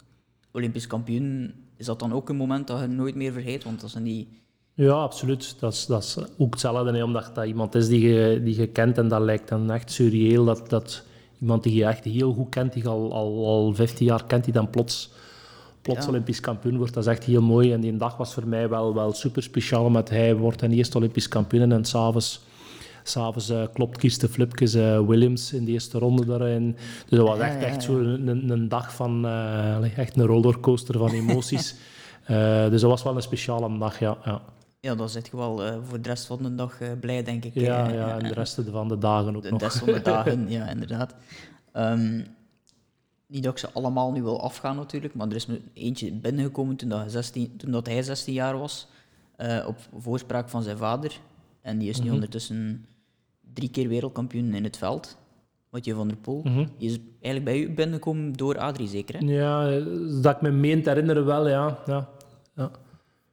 Olympisch 0.52 0.86
kampioen, 0.86 1.54
is 1.76 1.86
dat 1.86 1.98
dan 1.98 2.12
ook 2.12 2.28
een 2.28 2.36
moment 2.36 2.66
dat 2.66 2.80
je 2.80 2.86
nooit 2.86 3.14
meer 3.14 3.32
vergeet? 3.32 3.64
Want 3.64 3.80
dat 3.80 3.90
zijn 3.90 4.04
die... 4.04 4.28
Ja, 4.74 4.92
absoluut. 4.92 5.56
Dat 5.60 5.72
is, 5.72 5.86
dat 5.86 6.02
is 6.02 6.16
ook 6.38 6.52
hetzelfde, 6.52 6.92
hè, 6.92 7.04
omdat 7.04 7.34
dat 7.34 7.46
iemand 7.46 7.74
is 7.74 7.88
die 7.88 8.08
je, 8.08 8.42
die 8.42 8.56
je 8.56 8.66
kent 8.66 8.98
en 8.98 9.08
dat 9.08 9.20
lijkt 9.20 9.48
dan 9.48 9.70
echt 9.70 9.92
surreëel. 9.92 10.44
Dat, 10.44 10.70
dat 10.70 11.04
iemand 11.40 11.62
die 11.62 11.74
je 11.74 11.84
echt 11.84 12.04
heel 12.04 12.32
goed 12.32 12.48
kent, 12.48 12.72
die 12.72 12.82
je 12.82 12.88
al, 12.88 13.12
al, 13.12 13.46
al 13.46 13.74
15 13.74 14.06
jaar 14.06 14.26
kent, 14.26 14.44
die 14.44 14.52
dan 14.52 14.70
plots 14.70 15.10
plots 15.88 16.04
ja. 16.04 16.10
Olympisch 16.10 16.40
kampioen 16.40 16.76
wordt. 16.76 16.94
Dat 16.94 17.06
is 17.06 17.10
echt 17.10 17.24
heel 17.24 17.42
mooi. 17.42 17.72
En 17.72 17.80
die 17.80 17.96
dag 17.96 18.16
was 18.16 18.34
voor 18.34 18.46
mij 18.46 18.68
wel, 18.68 18.94
wel 18.94 19.12
super 19.12 19.42
speciaal, 19.42 19.90
met 19.90 20.08
hij 20.08 20.36
wordt 20.36 20.62
een 20.62 20.72
eerste 20.72 20.96
Olympisch 20.96 21.28
kampioen 21.28 21.72
en 21.72 21.84
s'avonds 21.84 22.46
S'avonds 23.02 23.50
uh, 23.50 23.62
klopt 23.72 23.98
Kirsten 23.98 24.28
Flipkes 24.28 24.74
uh, 24.74 25.00
Williams 25.06 25.52
in 25.52 25.64
de 25.64 25.70
eerste 25.70 25.98
ronde 25.98 26.26
daarin. 26.26 26.76
Dus 27.08 27.18
dat 27.18 27.28
was 27.28 27.38
echt, 27.38 27.62
echt 27.62 27.82
zo 27.82 27.98
een, 27.98 28.50
een 28.50 28.68
dag 28.68 28.94
van... 28.94 29.24
Uh, 29.24 29.98
echt 29.98 30.16
een 30.16 30.26
rollercoaster 30.26 30.98
van 30.98 31.10
emoties. 31.10 31.74
dus 32.70 32.80
dat 32.80 32.90
was 32.90 33.02
wel 33.02 33.16
een 33.16 33.22
speciale 33.22 33.78
dag, 33.78 33.98
ja. 33.98 34.18
ja. 34.24 34.42
Ja, 34.80 34.94
dan 34.94 35.08
zit 35.08 35.28
je 35.30 35.36
wel 35.36 35.62
voor 35.88 36.00
de 36.00 36.08
rest 36.08 36.26
van 36.26 36.42
de 36.42 36.54
dag 36.54 36.78
blij, 37.00 37.22
denk 37.22 37.44
ik. 37.44 37.54
Ja, 37.54 37.88
ja, 37.88 38.18
en 38.18 38.28
de 38.28 38.34
rest 38.34 38.60
van 38.70 38.88
de 38.88 38.98
dagen 38.98 39.36
ook 39.36 39.42
de 39.42 39.50
nog. 39.50 39.58
De 39.58 39.64
rest 39.64 39.78
van 39.78 39.92
de 39.92 40.02
dagen, 40.02 40.50
ja, 40.58 40.68
inderdaad. 40.68 41.14
Um, 41.76 42.26
niet 43.28 43.42
dat 43.42 43.52
ik 43.52 43.58
ze 43.58 43.72
allemaal 43.72 44.12
nu 44.12 44.22
wil 44.22 44.42
afgaan 44.42 44.76
natuurlijk, 44.76 45.14
maar 45.14 45.28
er 45.28 45.34
is 45.34 45.46
me 45.46 45.60
eentje 45.72 46.12
binnengekomen 46.12 46.76
toen, 46.76 46.88
dat 46.88 47.10
16, 47.10 47.56
toen 47.56 47.70
dat 47.70 47.86
hij 47.86 48.02
16 48.02 48.34
jaar 48.34 48.58
was, 48.58 48.88
uh, 49.38 49.64
op 49.66 49.76
voorspraak 49.98 50.48
van 50.48 50.62
zijn 50.62 50.76
vader. 50.76 51.20
En 51.60 51.78
die 51.78 51.88
is 51.88 51.96
nu 51.96 52.00
mm 52.00 52.06
-hmm. 52.06 52.14
ondertussen 52.14 52.86
drie 53.54 53.70
keer 53.70 53.88
wereldkampioen 53.88 54.54
in 54.54 54.64
het 54.64 54.76
veld. 54.76 55.16
Mathieu 55.70 55.94
van 55.94 56.08
der 56.08 56.16
Poel. 56.16 56.40
Mm 56.44 56.54
-hmm. 56.54 56.68
Die 56.78 56.90
is 56.90 56.98
eigenlijk 57.20 57.44
bij 57.44 57.60
u 57.60 57.74
binnengekomen 57.74 58.32
door 58.32 58.58
Adrie, 58.58 58.88
zeker? 58.88 59.18
Hè? 59.18 59.26
Ja, 59.26 59.80
dat 60.22 60.34
ik 60.34 60.40
me 60.40 60.50
meen 60.50 60.82
te 60.82 60.88
herinneren 60.88 61.24
wel, 61.24 61.48
ja. 61.48 61.78
ja. 61.86 62.08
ja. 62.54 62.70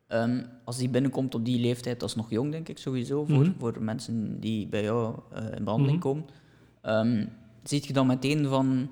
Um, 0.08 0.46
als 0.64 0.78
die 0.78 0.90
binnenkomt 0.90 1.36
op 1.36 1.46
die 1.46 1.60
leeftijd, 1.60 2.00
dat 2.00 2.10
is 2.10 2.16
nog 2.16 2.30
jong, 2.30 2.52
denk 2.52 2.70
ik, 2.70 2.78
sowieso, 2.78 3.26
voor, 3.26 3.36
mm 3.36 3.44
-hmm. 3.44 3.56
voor 3.60 3.82
mensen 3.82 4.40
die 4.40 4.68
bij 4.68 4.84
jou 4.84 5.20
uh, 5.34 5.58
in 5.58 5.64
behandeling 5.64 6.00
komen. 6.00 6.26
Um, 6.84 7.30
ziet 7.64 7.86
je 7.86 7.94
dan 7.94 8.08
meteen 8.08 8.48
van 8.48 8.90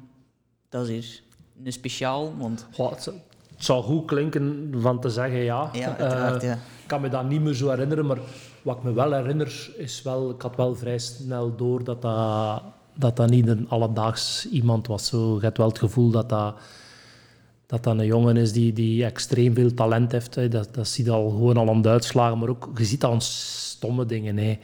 dat 0.73 0.87
is 0.87 1.23
een 1.63 1.71
speciaal, 1.71 2.33
want... 2.37 2.67
Goh, 2.71 2.89
het, 2.89 3.05
het, 3.05 3.15
zou 3.57 3.83
goed 3.83 4.05
klinken 4.05 4.73
van 4.77 4.99
te 4.99 5.09
zeggen 5.09 5.39
ja. 5.39 5.69
Ja, 5.73 5.97
uiteraard, 5.97 6.43
uh, 6.43 6.49
ja. 6.49 6.53
Ik 6.55 6.87
kan 6.87 7.01
me 7.01 7.09
dat 7.09 7.29
niet 7.29 7.41
meer 7.41 7.53
zo 7.53 7.69
herinneren, 7.69 8.05
maar 8.05 8.17
wat 8.61 8.77
ik 8.77 8.83
me 8.83 8.93
wel 8.93 9.13
herinner 9.13 9.71
is 9.77 10.01
wel... 10.01 10.29
Ik 10.29 10.41
had 10.41 10.55
wel 10.55 10.75
vrij 10.75 10.97
snel 10.97 11.55
door 11.55 11.83
dat 11.83 12.01
dat, 12.01 12.61
dat, 12.93 13.15
dat 13.15 13.29
niet 13.29 13.47
een 13.47 13.69
alledaags 13.69 14.49
iemand 14.49 14.87
was. 14.87 15.07
Zo, 15.07 15.35
je 15.35 15.41
hebt 15.41 15.57
wel 15.57 15.67
het 15.67 15.79
gevoel 15.79 16.09
dat 16.09 16.29
dat, 16.29 16.55
dat, 17.65 17.83
dat 17.83 17.97
een 17.97 18.05
jongen 18.05 18.37
is 18.37 18.51
die, 18.51 18.73
die 18.73 19.05
extreem 19.05 19.53
veel 19.53 19.73
talent 19.73 20.11
heeft. 20.11 20.35
Hè. 20.35 20.47
Dat, 20.47 20.73
dat 20.73 20.87
zie 20.87 21.05
je 21.05 21.11
al 21.11 21.29
gewoon 21.29 21.57
al 21.57 21.69
aan 21.69 21.81
de 21.81 21.89
uitslagen, 21.89 22.37
maar 22.37 22.49
ook 22.49 22.69
je 22.75 22.85
ziet 22.85 23.03
al 23.03 23.21
stomme 23.21 24.05
dingen. 24.05 24.37
Hè. 24.37 24.59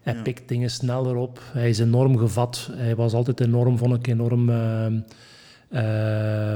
Hij 0.00 0.14
ja. 0.14 0.22
pikt 0.22 0.48
dingen 0.48 0.70
sneller 0.70 1.16
op. 1.16 1.40
Hij 1.52 1.68
is 1.68 1.78
enorm 1.78 2.18
gevat. 2.18 2.68
Hij 2.72 2.96
was 2.96 3.12
altijd 3.12 3.40
enorm, 3.40 3.78
vond 3.78 3.94
ik, 3.94 4.06
enorm... 4.06 4.48
Uh, 4.48 4.86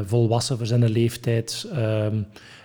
volwassen 0.06 0.56
voor 0.56 0.66
zijn 0.66 0.88
leeftijd. 0.88 1.68
Uh, 1.72 2.06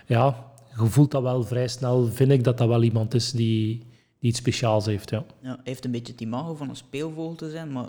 ja, 0.06 0.44
je 0.78 0.86
voelt 0.86 1.10
dat 1.10 1.22
wel 1.22 1.42
vrij 1.42 1.68
snel. 1.68 2.06
Vind 2.06 2.30
ik 2.30 2.44
dat 2.44 2.58
dat 2.58 2.68
wel 2.68 2.82
iemand 2.82 3.14
is 3.14 3.30
die, 3.30 3.78
die 4.18 4.30
iets 4.30 4.38
speciaals 4.38 4.86
heeft. 4.86 5.10
Ja. 5.10 5.24
ja 5.40 5.48
hij 5.48 5.58
heeft 5.64 5.84
een 5.84 5.90
beetje 5.90 6.12
het 6.12 6.22
imago 6.22 6.54
van 6.54 6.68
een 6.68 6.76
speelvogel 6.76 7.34
te 7.34 7.50
zijn, 7.50 7.72
maar 7.72 7.88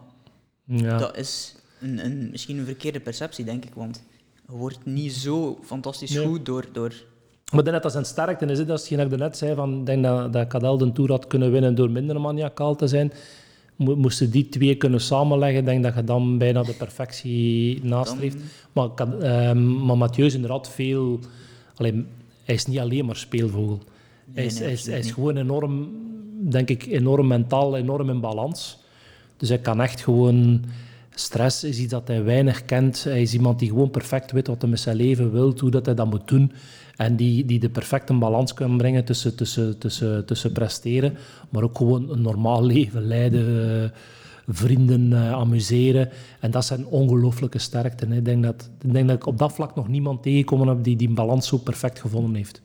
ja. 0.64 0.97
dat 0.97 1.18
is 1.18 1.55
een, 1.82 2.05
een, 2.05 2.30
misschien 2.32 2.58
een 2.58 2.66
verkeerde 2.66 2.99
perceptie, 2.99 3.45
denk 3.45 3.66
ik. 3.66 3.74
Want 3.74 4.03
je 4.47 4.51
wordt 4.51 4.86
niet 4.86 5.14
zo 5.14 5.60
fantastisch 5.64 6.14
nee. 6.14 6.26
goed 6.26 6.45
door, 6.45 6.66
door 6.72 6.93
maar 7.51 7.64
net 7.64 7.84
dat 7.84 7.91
zijn 7.91 8.05
sterkte 8.05 8.45
is, 8.45 8.58
dat 8.58 8.80
is 8.80 8.89
hetgeen 8.89 9.12
ik 9.12 9.18
net 9.18 9.38
zei, 9.38 9.55
van, 9.55 9.80
ik 9.80 9.86
denk 9.86 10.03
dat, 10.03 10.34
dat 10.34 10.47
Cadel 10.47 10.78
de 10.78 10.91
Tour 10.91 11.12
had 11.12 11.28
kunnen 11.28 11.51
winnen 11.51 11.76
door 11.76 11.89
minder 11.89 12.22
maniacaal 12.22 12.76
te 12.76 12.88
zijn. 12.88 13.12
Moesten 13.78 14.32
die 14.32 14.49
twee 14.49 14.75
kunnen 14.75 15.01
samenleggen, 15.01 15.65
denk 15.65 15.84
dat 15.84 15.95
je 15.95 16.03
dan 16.03 16.38
bijna 16.38 16.63
de 16.63 16.73
perfectie 16.73 17.80
nastreeft. 17.84 18.38
Maar, 18.73 18.89
uh, 18.97 19.51
maar 19.86 19.97
Mathieu 19.97 20.25
is 20.25 20.34
inderdaad 20.34 20.69
veel... 20.69 21.19
Alleen, 21.75 22.07
hij 22.43 22.55
is 22.55 22.65
niet 22.65 22.80
alleen 22.80 23.05
maar 23.05 23.15
speelvogel. 23.15 23.80
Nee, 24.25 24.36
hij, 24.36 24.45
is, 24.45 24.53
nee, 24.53 24.63
hij, 24.63 24.71
is, 24.71 24.86
hij 24.86 24.99
is 24.99 25.11
gewoon 25.11 25.38
enorm, 25.38 25.89
denk 26.49 26.69
ik, 26.69 26.86
enorm 26.86 27.28
mentaal, 27.28 27.78
enorm 27.78 28.09
in 28.09 28.19
balans. 28.19 28.78
Dus 29.38 29.49
hij 29.49 29.59
kan 29.59 29.82
echt 29.82 30.01
gewoon... 30.01 30.63
Stress 31.19 31.63
is 31.63 31.80
iets 31.80 31.91
dat 31.91 32.07
hij 32.07 32.23
weinig 32.23 32.65
kent. 32.65 33.03
Hij 33.03 33.21
is 33.21 33.34
iemand 33.34 33.59
die 33.59 33.69
gewoon 33.69 33.89
perfect 33.89 34.32
weet 34.32 34.47
wat 34.47 34.61
hij 34.61 34.69
met 34.69 34.80
zijn 34.80 34.95
leven 34.95 35.32
wil, 35.32 35.53
hoe 35.59 35.71
dat 35.71 35.86
hij 35.86 35.95
dat 35.95 36.09
moet 36.09 36.28
doen. 36.28 36.51
En 36.98 37.16
die, 37.16 37.45
die 37.45 37.60
de 37.60 37.70
perfecte 37.70 38.14
balans 38.14 38.54
kan 38.54 38.78
brengen 38.78 39.06
tussen, 39.06 39.36
tussen, 39.36 39.78
tussen, 39.78 40.26
tussen 40.26 40.52
presteren, 40.52 41.18
maar 41.50 41.64
ook 41.64 41.78
gewoon 41.78 42.10
een 42.10 42.22
normaal 42.22 42.66
leven 42.66 43.08
leiden, 43.08 43.93
vrienden 44.48 45.12
uh, 45.12 45.32
amuseren. 45.32 46.10
En 46.39 46.52
dat 46.52 46.66
zijn 46.66 46.86
ongelooflijke 46.86 47.60
sterkten. 47.60 48.12
Ik 48.12 48.26
denk 48.26 48.43
dat, 48.43 48.70
ik 48.82 48.93
denk 48.93 49.08
dat 49.08 49.16
ik 49.16 49.26
op 49.26 49.38
dat 49.38 49.54
vlak 49.54 49.76
nog 49.76 49.88
niemand 49.88 50.24
tegengekomen 50.24 50.68
heb 50.68 50.84
die 50.84 50.95
die 50.95 51.10
balans 51.10 51.48
zo 51.48 51.58
perfect 51.58 52.00
gevonden 52.00 52.36
heeft. 52.36 52.62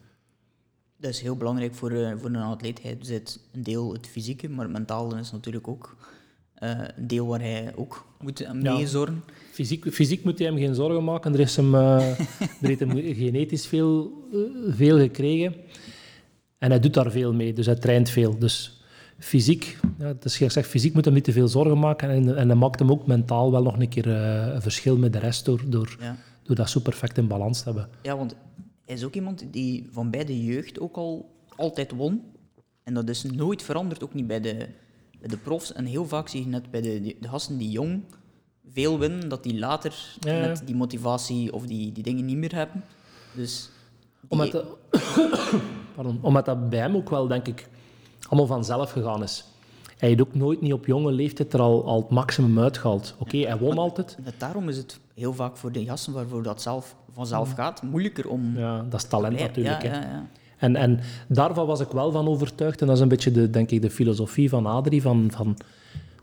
Dat 0.97 1.11
is 1.11 1.21
heel 1.21 1.37
belangrijk 1.37 1.75
voor, 1.75 1.93
uh, 1.93 2.13
voor 2.17 2.29
een 2.29 2.37
atleet. 2.37 2.83
Hij 2.83 2.97
zit 3.01 3.41
een 3.53 3.63
deel 3.63 3.93
het 3.93 4.07
fysieke, 4.07 4.49
maar 4.49 4.65
het 4.65 4.73
mentale 4.73 5.19
is 5.19 5.33
natuurlijk 5.33 5.69
ook 5.69 5.97
een 6.63 7.07
deel 7.07 7.27
waar 7.27 7.41
hij 7.41 7.73
ook 7.77 8.07
moet 8.21 8.53
mee 8.53 8.79
ja. 8.79 8.87
zorgen. 8.87 9.23
Fysiek, 9.53 9.93
fysiek 9.93 10.25
moet 10.25 10.39
hij 10.39 10.47
hem 10.47 10.57
geen 10.57 10.75
zorgen 10.75 11.05
maken. 11.05 11.33
Er 11.33 11.41
is 11.41 11.57
hem, 11.57 11.75
uh, 11.75 12.19
er 12.61 12.69
heeft 12.69 12.81
hem 12.81 13.15
genetisch 13.15 13.67
veel, 13.67 14.13
veel 14.69 14.99
gekregen. 14.99 15.55
En 16.59 16.71
hij 16.71 16.81
doet 16.81 16.95
daar 16.95 17.11
veel 17.11 17.33
mee, 17.33 17.53
dus 17.53 17.67
hij 17.67 17.75
traint 17.75 18.11
veel. 18.11 18.39
Dus 18.39 18.83
fysiek, 19.19 19.79
ja, 19.99 20.15
dus 20.19 20.39
je 20.39 20.49
zegt, 20.49 20.69
fysiek 20.69 20.95
moet 20.95 21.05
hem 21.05 21.15
niet 21.15 21.25
te 21.25 21.33
veel 21.33 21.49
zorgen 21.49 21.79
maken. 21.79 22.11
En, 22.11 22.37
en 22.37 22.49
dat 22.49 22.57
maakt 22.57 22.79
hem 22.79 22.91
ook 22.91 23.07
mentaal 23.07 23.51
wel 23.51 23.63
nog 23.63 23.79
een 23.79 23.89
keer 23.89 24.09
een 24.09 24.63
verschil 24.63 24.97
met 24.97 25.13
de 25.13 25.19
rest 25.19 25.45
door, 25.45 25.63
door, 25.67 25.97
ja. 26.01 26.17
door 26.43 26.57
dat 26.57 26.71
zo 26.71 26.81
perfect 26.81 27.19
in 27.19 27.27
balans 27.27 27.59
te 27.59 27.65
hebben. 27.65 27.89
Ja, 28.03 28.17
want 28.17 28.37
hij 28.85 28.95
is 28.95 29.05
ook 29.05 29.15
iemand 29.15 29.45
die 29.51 29.89
van 29.91 30.11
bij 30.11 30.25
de 30.25 30.45
jeugd 30.45 30.81
ook 30.81 30.97
al 30.97 31.35
altijd 31.57 31.91
won. 31.91 32.23
En 32.83 32.95
dat 32.95 33.09
is 33.09 33.23
nooit 33.23 33.63
veranderd, 33.63 34.05
ook 34.05 34.15
niet 34.15 34.27
bij 34.27 34.41
de, 34.41 34.69
bij 35.23 35.31
de 35.31 35.37
profs. 35.37 35.73
En 35.73 35.85
heel 35.85 36.07
vaak 36.07 36.29
zie 36.29 36.41
je 36.41 36.49
net 36.49 36.71
bij 36.71 36.81
de, 36.81 37.17
de 37.21 37.29
gasten 37.29 37.59
die 37.59 37.71
jong 37.71 38.03
veel 38.73 38.99
winnen, 38.99 39.29
dat 39.29 39.43
die 39.43 39.59
later 39.59 40.17
ja, 40.21 40.33
ja. 40.33 40.47
net 40.47 40.63
die 40.65 40.75
motivatie 40.75 41.53
of 41.53 41.67
die, 41.67 41.93
die 41.93 42.03
dingen 42.03 42.25
niet 42.25 42.37
meer 42.37 42.55
hebben. 42.55 42.85
Dus 43.33 43.71
die... 44.21 44.31
omdat, 44.31 44.51
dat, 44.51 44.65
pardon, 45.95 46.19
omdat 46.21 46.45
dat 46.45 46.71
bij 46.71 46.79
hem 46.79 46.97
ook 46.97 47.11
wel, 47.11 47.27
denk 47.27 47.49
ik, 47.49 47.69
allemaal 48.29 48.47
vanzelf 48.47 48.91
gegaan 48.91 49.23
is. 49.23 49.45
Hij 49.99 50.09
heeft 50.09 50.21
ook 50.21 50.35
nooit 50.35 50.61
niet 50.61 50.73
op 50.73 50.87
jonge 50.87 51.13
leeftijd 51.13 51.53
er 51.53 51.61
al, 51.61 51.85
al 51.85 52.01
het 52.01 52.11
maximum 52.11 52.59
uitgehaald. 52.59 53.15
Oké, 53.19 53.37
okay, 53.37 53.51
hij 53.51 53.59
won 53.59 53.75
maar, 53.75 53.85
altijd. 53.85 54.17
Net 54.25 54.41
daarom 54.41 54.69
is 54.69 54.77
het 54.77 55.01
heel 55.15 55.35
vaak 55.35 55.57
voor 55.57 55.73
de 55.73 55.85
gasten 55.85 56.13
waarvoor 56.13 56.43
dat 56.43 56.63
zelf 56.63 56.97
vanzelf 57.13 57.53
gaat, 57.53 57.83
moeilijker 57.83 58.29
om... 58.29 58.59
Ja, 58.59 58.87
dat 58.89 59.03
is 59.03 59.09
talent 59.09 59.39
natuurlijk. 59.39 59.83
Ja, 59.83 59.93
ja, 59.93 60.01
ja. 60.01 60.27
En, 60.63 60.77
en 60.77 61.01
daarvan 61.27 61.67
was 61.67 61.81
ik 61.81 61.89
wel 61.89 62.13
van 62.13 62.29
overtuigd. 62.29 62.81
En 62.81 62.87
dat 62.87 62.97
is 62.97 63.03
een 63.03 63.09
beetje, 63.09 63.31
de, 63.31 63.51
denk 63.51 63.71
ik, 63.71 63.83
de 63.83 63.91
filosofie 63.91 64.49
van 64.49 64.67
Adrie. 64.67 65.03
Van, 65.03 65.31
van 65.35 65.57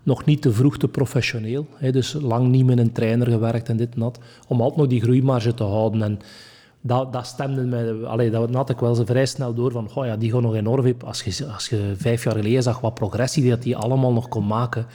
nog 0.03 0.25
niet 0.25 0.41
te 0.41 0.51
vroeg 0.51 0.77
te 0.77 0.87
professioneel. 0.87 1.67
Hè, 1.73 1.91
dus 1.91 2.13
lang 2.13 2.47
niet 2.47 2.65
met 2.65 2.77
een 2.77 2.91
trainer 2.91 3.27
gewerkt 3.27 3.69
en 3.69 3.77
dit 3.77 3.93
en 3.93 3.99
dat. 3.99 4.19
Om 4.47 4.61
altijd 4.61 4.79
nog 4.79 4.87
die 4.87 5.01
groeimarge 5.01 5.53
te 5.53 5.63
houden. 5.63 6.01
En 6.01 6.19
dat, 6.81 7.13
dat 7.13 7.25
stemde 7.25 7.61
mij... 7.61 7.93
Allee, 7.93 8.29
dat 8.29 8.53
had 8.53 8.69
ik 8.69 8.79
wel 8.79 8.95
zo 8.95 9.05
vrij 9.05 9.25
snel 9.25 9.53
door 9.53 9.71
van... 9.71 9.89
Goh, 9.89 10.05
ja, 10.05 10.17
die 10.17 10.31
gaan 10.31 10.41
nog 10.41 10.55
enorm... 10.55 10.95
Als 11.05 11.21
je, 11.21 11.45
als 11.45 11.69
je 11.69 11.93
vijf 11.95 12.23
jaar 12.23 12.35
geleden 12.35 12.63
zag 12.63 12.79
wat 12.79 12.93
progressie 12.93 13.41
die 13.41 13.51
dat 13.51 13.63
die 13.63 13.77
allemaal 13.77 14.13
nog 14.13 14.27
kon 14.27 14.47
maken... 14.47 14.85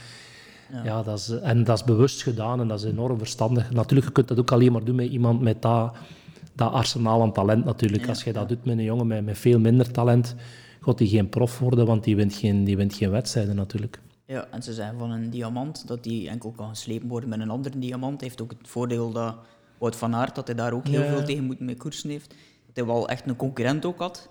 Ja. 0.71 0.83
ja. 0.83 1.03
dat 1.03 1.17
is, 1.17 1.29
en 1.29 1.63
dat 1.63 1.77
is 1.77 1.83
bewust 1.83 2.23
gedaan 2.23 2.59
en 2.61 2.67
dat 2.67 2.79
is 2.79 2.85
enorm 2.85 3.17
verstandig. 3.17 3.71
Natuurlijk, 3.71 4.07
je 4.07 4.13
kunt 4.13 4.27
dat 4.27 4.39
ook 4.39 4.51
alleen 4.51 4.71
maar 4.71 4.83
doen 4.83 4.95
met 4.95 5.09
iemand 5.09 5.41
met 5.41 5.61
dat 5.61 5.91
dat 6.55 6.71
arsenaal 6.71 7.21
aan 7.21 7.33
talent 7.33 7.65
natuurlijk. 7.65 8.07
Als 8.09 8.23
je 8.23 8.33
dat 8.33 8.49
doet 8.49 8.65
met 8.65 8.77
een 8.77 8.83
jongen 8.83 9.07
met, 9.07 9.25
met 9.25 9.37
veel 9.37 9.59
minder 9.59 9.91
talent, 9.91 10.35
gaat 10.81 10.99
hij 10.99 11.07
geen 11.07 11.29
prof 11.29 11.59
worden, 11.59 11.85
want 11.85 12.03
die 12.03 12.15
wint 12.15 12.33
geen, 12.33 12.63
die 12.63 12.77
wint 12.77 12.93
geen 12.93 13.09
wedstrijden 13.09 13.55
natuurlijk. 13.55 13.99
Ja, 14.25 14.47
en 14.51 14.63
ze 14.63 14.73
zeggen 14.73 14.97
van 14.99 15.11
een 15.11 15.29
diamant 15.29 15.87
dat 15.87 16.03
die 16.03 16.29
enkel 16.29 16.51
kan 16.51 16.69
geslepen 16.69 17.07
worden 17.07 17.29
met 17.29 17.39
een 17.39 17.49
andere 17.49 17.79
diamant. 17.79 18.21
Heeft 18.21 18.41
ook 18.41 18.51
het 18.59 18.67
voordeel 18.67 19.11
dat 19.11 19.35
Wout 19.77 19.95
van 19.95 20.15
Aert, 20.15 20.35
dat 20.35 20.47
hij 20.47 20.55
daar 20.55 20.73
ook 20.73 20.87
heel 20.87 21.01
Ja. 21.01 21.07
veel 21.07 21.23
tegen 21.23 21.43
moet 21.43 21.59
mee 21.59 21.75
koersen 21.75 22.09
heeft. 22.09 22.29
Dat 22.65 22.75
hij 22.75 22.85
wel 22.85 23.09
echt 23.09 23.27
een 23.29 23.35
concurrent 23.35 23.85
ook 23.85 23.99
had. 23.99 24.29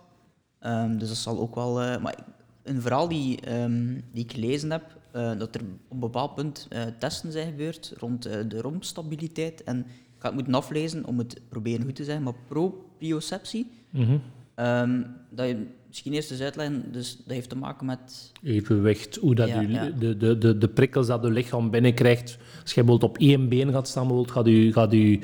Ehm, 0.59 0.99
dus 0.99 1.09
dat 1.09 1.17
zal 1.17 1.39
ook 1.41 1.55
wel... 1.55 1.81
eh, 1.83 2.03
maar 2.03 2.15
een 2.63 2.81
verhaal 2.83 3.09
die, 3.09 3.41
ehm, 3.41 4.01
die 4.13 4.25
ik 4.25 4.33
gelezen 4.33 4.71
heb, 4.71 4.83
eh, 5.13 5.39
dat 5.39 5.55
er 5.55 5.61
op 5.61 5.91
een 5.91 5.99
bepaald 5.99 6.35
punt 6.35 6.67
eh, 6.71 6.83
testen 6.99 7.33
zijn 7.33 7.47
gebeurd 7.49 7.93
rond 7.99 8.23
de 8.23 8.61
rompstabiliteit. 8.61 9.63
En 9.63 9.87
ga 10.25 10.31
het 10.31 10.39
moeten 10.39 10.55
aflezen 10.55 11.05
om 11.05 11.19
het 11.19 11.41
proberen 11.49 11.85
goed 11.85 11.97
te 11.97 12.05
zeggen, 12.05 12.25
maar 12.25 12.35
proprioceptie. 12.49 13.67
Mhm. 13.91 14.17
Ehm, 14.55 15.03
dat 15.31 15.49
je 15.49 15.67
misschien 15.89 16.13
eerst 16.13 16.31
eens 16.31 16.41
uitleggen, 16.41 16.93
dus 16.93 17.17
dat 17.17 17.35
heeft 17.35 17.49
te 17.49 17.57
maken 17.57 17.87
met... 17.87 18.33
Evenwicht, 18.43 19.17
hoe 19.17 19.35
dat 19.35 19.49
Ja, 19.49 19.63
u, 19.63 19.73
ja. 19.73 19.91
De, 19.91 20.17
de, 20.17 20.39
de, 20.39 20.59
de 20.59 20.69
prikkels 20.69 21.07
dat 21.07 21.23
je 21.23 21.31
lichaam 21.31 21.71
binnenkrijgt. 21.71 22.39
Als 22.63 22.75
je 22.75 22.83
bijvoorbeeld 22.83 23.11
op 23.11 23.19
één 23.19 23.49
been 23.49 23.73
gaat 23.73 23.89
staan, 23.89 24.07
bijvoorbeeld, 24.07 24.37
gaat 24.37 24.47
u, 24.47 24.73
gaat 24.73 24.95
u 24.95 25.23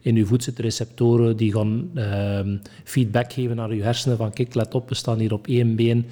in 0.00 0.16
uw 0.16 0.26
voet 0.26 0.42
zitten 0.42 0.64
receptoren 0.64 1.36
die 1.36 1.52
gaan 1.52 1.90
ehm, 1.94 2.58
feedback 2.84 3.32
geven 3.32 3.56
naar 3.56 3.70
uw 3.70 3.82
hersenen 3.82 4.16
van 4.16 4.32
kijk, 4.32 4.54
let 4.54 4.74
op, 4.74 4.88
we 4.88 4.94
staan 4.94 5.18
hier 5.18 5.32
op 5.32 5.46
één 5.46 5.76
been. 5.76 6.06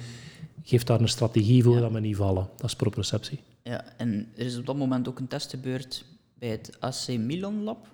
Geef 0.63 0.83
daar 0.83 1.01
een 1.01 1.07
strategie 1.07 1.63
voor 1.63 1.79
dat 1.79 1.91
we 1.91 1.99
niet 1.99 2.15
vallen. 2.15 2.47
Dat 2.55 2.65
is 2.65 2.75
proprioceptie. 2.75 3.39
Ja, 3.63 3.83
en 3.97 4.27
er 4.35 4.45
is 4.45 4.57
op 4.57 4.65
dat 4.65 4.75
moment 4.75 5.07
ook 5.07 5.19
een 5.19 5.27
test 5.27 5.49
gebeurd 5.49 6.05
bij 6.39 6.49
het 6.49 6.77
AC 6.79 7.07
Milan 7.07 7.63
Lab? 7.63 7.87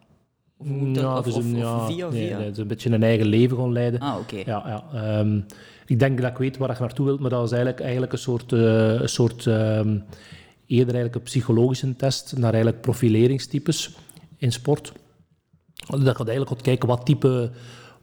Of, 0.62 0.68
hoe 0.68 0.78
moet 0.78 0.96
dat- 0.96 1.04
Ja, 1.04 1.18
of, 1.18 1.24
dus 1.26 1.36
een, 1.36 1.56
of 1.56 1.60
ja, 1.62 1.86
via 1.86 2.10
nee, 2.10 2.28
via? 2.28 2.36
nee, 2.38 2.46
het 2.46 2.56
is 2.56 2.62
een 2.62 2.68
beetje 2.68 2.90
een 2.90 3.04
eigen 3.04 3.26
leven 3.26 3.58
gaan 3.58 3.72
leiden. 3.72 4.00
Ah, 4.00 4.18
oké. 4.20 4.36
Ja, 4.36 4.64
ja. 4.66 4.84
ehm, 4.94 5.40
ik 5.86 6.00
denk 6.00 6.22
dat 6.22 6.32
ik 6.32 6.38
weet 6.38 6.58
waar 6.58 6.72
je 6.74 6.80
naartoe 6.80 7.06
wilt, 7.06 7.20
maar 7.20 7.30
dat 7.30 7.40
was 7.40 7.52
eigenlijk, 7.52 7.82
eigenlijk 7.82 8.12
een 8.12 8.18
soort, 8.18 8.54
eh, 8.54 9.02
een 9.02 9.10
soort 9.10 9.48
ehm, 9.48 9.98
eerder 10.68 10.94
eigenlijk 10.96 11.16
een 11.16 11.22
psychologische 11.24 11.96
test 11.96 12.34
naar 12.38 12.54
eigenlijk 12.54 12.82
profileringstypes 12.82 13.96
in 14.38 14.52
sport. 14.52 14.92
Dat 15.88 16.00
je 16.02 16.06
eigenlijk 16.14 16.48
gaat 16.50 16.62
kijken 16.62 16.88
wat 16.88 17.06
type, 17.06 17.50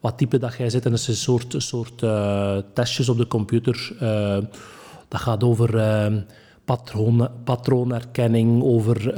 wat 0.01 0.19
type 0.19 0.39
dat 0.39 0.55
jij 0.57 0.71
zit. 0.71 0.85
En 0.85 0.91
dat 0.91 1.01
is 1.01 1.09
een 1.09 1.15
soort, 1.15 1.55
een 1.55 1.61
soort 1.61 2.03
eh, 2.03 2.57
testjes 2.75 3.09
op 3.09 3.17
de 3.19 3.27
computer. 3.27 3.93
eh, 4.01 4.39
dat 5.09 5.21
gaat 5.21 5.45
over 5.45 5.79
ehm, 5.79 6.21
patroon, 6.65 7.29
patroonherkenning, 7.45 8.63
over 8.63 9.13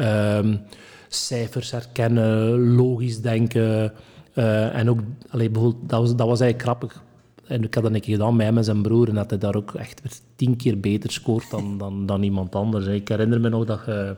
cijfers 1.14 1.70
herkennen, 1.70 2.58
logisch 2.74 3.20
denken. 3.20 3.92
eh, 4.34 4.74
en 4.74 4.90
ook, 4.90 5.00
allee, 5.30 5.50
bijvoorbeeld, 5.50 5.88
dat, 5.88 6.00
was, 6.00 6.16
dat 6.16 6.26
was 6.26 6.40
eigenlijk 6.40 6.62
grappig. 6.62 7.02
En 7.46 7.62
ik 7.62 7.74
had 7.74 7.82
dat 7.82 7.94
een 7.94 8.00
keer 8.00 8.16
gedaan 8.16 8.36
met 8.36 8.46
hem 8.46 8.56
en 8.56 8.64
zijn 8.64 8.82
broer. 8.82 9.08
En 9.08 9.14
dat 9.14 9.30
hij 9.30 9.38
daar 9.38 9.54
ook 9.54 9.74
echt 9.74 10.02
weer 10.02 10.12
tien 10.36 10.56
keer 10.56 10.80
beter 10.80 11.12
scoort 11.12 11.50
dan, 11.50 11.78
dan, 11.82 12.06
dan 12.06 12.22
iemand 12.22 12.54
anders. 12.54 12.86
Ik 12.86 13.08
herinner 13.08 13.40
me 13.40 13.48
nog 13.48 13.64
dat 13.64 13.82
je, 13.86 14.16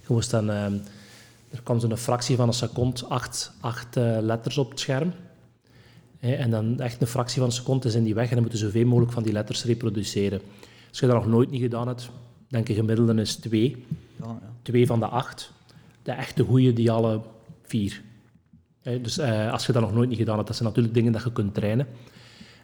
je 0.00 0.08
moest 0.08 0.30
dan... 0.30 0.50
ehm, 0.50 0.72
er 1.50 1.62
kwam 1.62 1.80
zo'n 1.80 1.96
fractie 1.96 2.36
van 2.36 2.48
een 2.48 2.54
seconde, 2.54 3.06
acht, 3.06 3.52
acht 3.60 3.96
eh, 3.96 4.16
letters 4.20 4.58
op 4.58 4.70
het 4.70 4.80
scherm. 4.80 5.12
En 6.18 6.50
dan 6.50 6.80
echt 6.80 7.00
een 7.00 7.06
fractie 7.06 7.38
van 7.38 7.46
een 7.46 7.54
seconde 7.54 7.88
is 7.88 7.94
in 7.94 8.04
die 8.04 8.14
weg 8.14 8.24
en 8.24 8.32
dan 8.32 8.40
moeten 8.40 8.58
ze 8.58 8.64
zoveel 8.64 8.86
mogelijk 8.86 9.12
van 9.12 9.22
die 9.22 9.32
letters 9.32 9.64
reproduceren. 9.64 10.40
Als 10.88 11.00
je 11.00 11.06
dat 11.06 11.14
nog 11.14 11.26
nooit 11.26 11.50
niet 11.50 11.60
gedaan 11.60 11.86
hebt, 11.86 12.10
denk 12.48 12.68
ik 12.68 12.76
gemiddelde 12.76 13.20
is 13.20 13.34
twee. 13.34 13.84
Ja, 14.16 14.26
ja. 14.26 14.52
Twee 14.62 14.86
van 14.86 14.98
de 15.00 15.06
acht. 15.06 15.52
De 16.02 16.12
echte 16.12 16.44
goede 16.44 16.72
die 16.72 16.90
alle 16.90 17.20
vier. 17.62 18.02
Dus 18.82 19.18
eh, 19.18 19.52
als 19.52 19.66
je 19.66 19.72
dat 19.72 19.82
nog 19.82 19.94
nooit 19.94 20.08
niet 20.08 20.18
gedaan 20.18 20.34
hebt, 20.34 20.46
dat 20.46 20.56
zijn 20.56 20.68
natuurlijk 20.68 20.94
dingen 20.94 21.12
dat 21.12 21.22
je 21.22 21.32
kunt 21.32 21.54
trainen. 21.54 21.86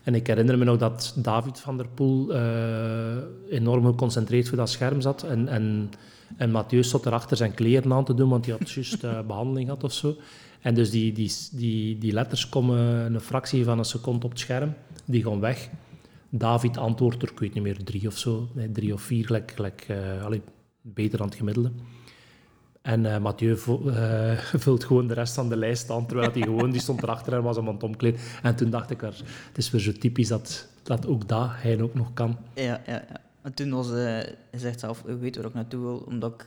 En 0.02 0.14
ik 0.14 0.26
herinner 0.26 0.58
me 0.58 0.64
nog 0.64 0.78
dat 0.78 1.14
David 1.16 1.60
van 1.60 1.76
der 1.76 1.88
Poel 1.88 2.34
eh, 2.34 3.16
enorm 3.50 3.84
geconcentreerd 3.84 4.48
voor 4.48 4.56
dat 4.56 4.70
scherm 4.70 5.00
zat. 5.00 5.22
En, 5.22 5.48
en, 5.48 5.90
en 6.36 6.50
Mathieu 6.50 6.84
zat 6.84 7.06
erachter 7.06 7.36
zijn 7.36 7.54
kleren 7.54 7.92
aan 7.92 8.04
te 8.04 8.14
doen, 8.14 8.28
want 8.28 8.44
die 8.44 8.52
had 8.52 8.70
juist 8.70 9.04
eh, 9.04 9.20
behandeling 9.26 9.66
gehad 9.66 9.84
of 9.84 9.92
zo. 9.92 10.16
En 10.60 10.74
dus 10.74 10.90
die, 10.90 11.12
die, 11.12 11.32
die, 11.52 11.98
die 11.98 12.12
letters 12.12 12.48
komen 12.48 12.78
een 13.14 13.20
fractie 13.20 13.64
van 13.64 13.78
een 13.78 13.84
seconde 13.84 14.24
op 14.24 14.30
het 14.30 14.40
scherm. 14.40 14.74
Die 15.04 15.24
gaan 15.24 15.40
weg. 15.40 15.68
David 16.28 16.76
antwoordt 16.76 17.22
er, 17.22 17.30
ik 17.30 17.38
weet 17.38 17.54
niet 17.54 17.62
meer, 17.62 17.84
drie 17.84 18.06
of 18.06 18.18
zo. 18.18 18.48
Drie 18.72 18.92
of 18.92 19.02
vier, 19.02 19.26
gelijk, 19.26 19.52
gelijk, 19.54 19.86
allee, 20.24 20.42
beter 20.82 21.18
dan 21.18 21.26
het 21.26 21.36
gemiddelde. 21.36 21.70
En 22.88 23.06
eh, 23.06 23.20
Mathieu 23.20 23.52
eh, 23.52 24.38
vult 24.64 24.84
gewoon 24.84 25.06
de 25.06 25.14
rest 25.14 25.34
van 25.34 25.48
de 25.48 25.56
lijst 25.56 25.90
aan, 25.90 26.06
terwijl 26.06 26.32
hij 26.32 26.42
gewoon, 26.42 26.70
die 26.70 26.80
stond 26.80 27.02
erachter 27.02 27.32
en 27.32 27.42
was 27.42 27.56
hem 27.56 27.68
aan 27.68 27.74
het 27.74 27.82
omkleden. 27.82 28.20
En 28.42 28.56
toen 28.56 28.70
dacht 28.70 28.90
ik, 28.90 29.02
er, 29.02 29.22
het 29.48 29.58
is 29.58 29.70
weer 29.70 29.80
zo 29.80 29.92
typisch 29.92 30.28
dat, 30.28 30.68
dat 30.82 31.06
ook 31.06 31.28
dat 31.28 31.48
hij 31.50 31.80
ook 31.82 31.94
nog 31.94 32.12
kan. 32.14 32.36
Ja, 32.54 32.62
ja, 32.62 32.80
ja. 32.86 33.20
En 33.42 33.54
toen 33.54 33.70
was 33.70 33.88
eh, 33.88 33.94
hij 33.94 34.34
zegt 34.56 34.80
zelf, 34.80 35.02
ik 35.06 35.18
weet 35.20 35.36
waar 35.36 35.44
ik 35.44 35.54
naartoe 35.54 35.80
wil, 35.80 36.04
omdat 36.06 36.32
ik 36.32 36.46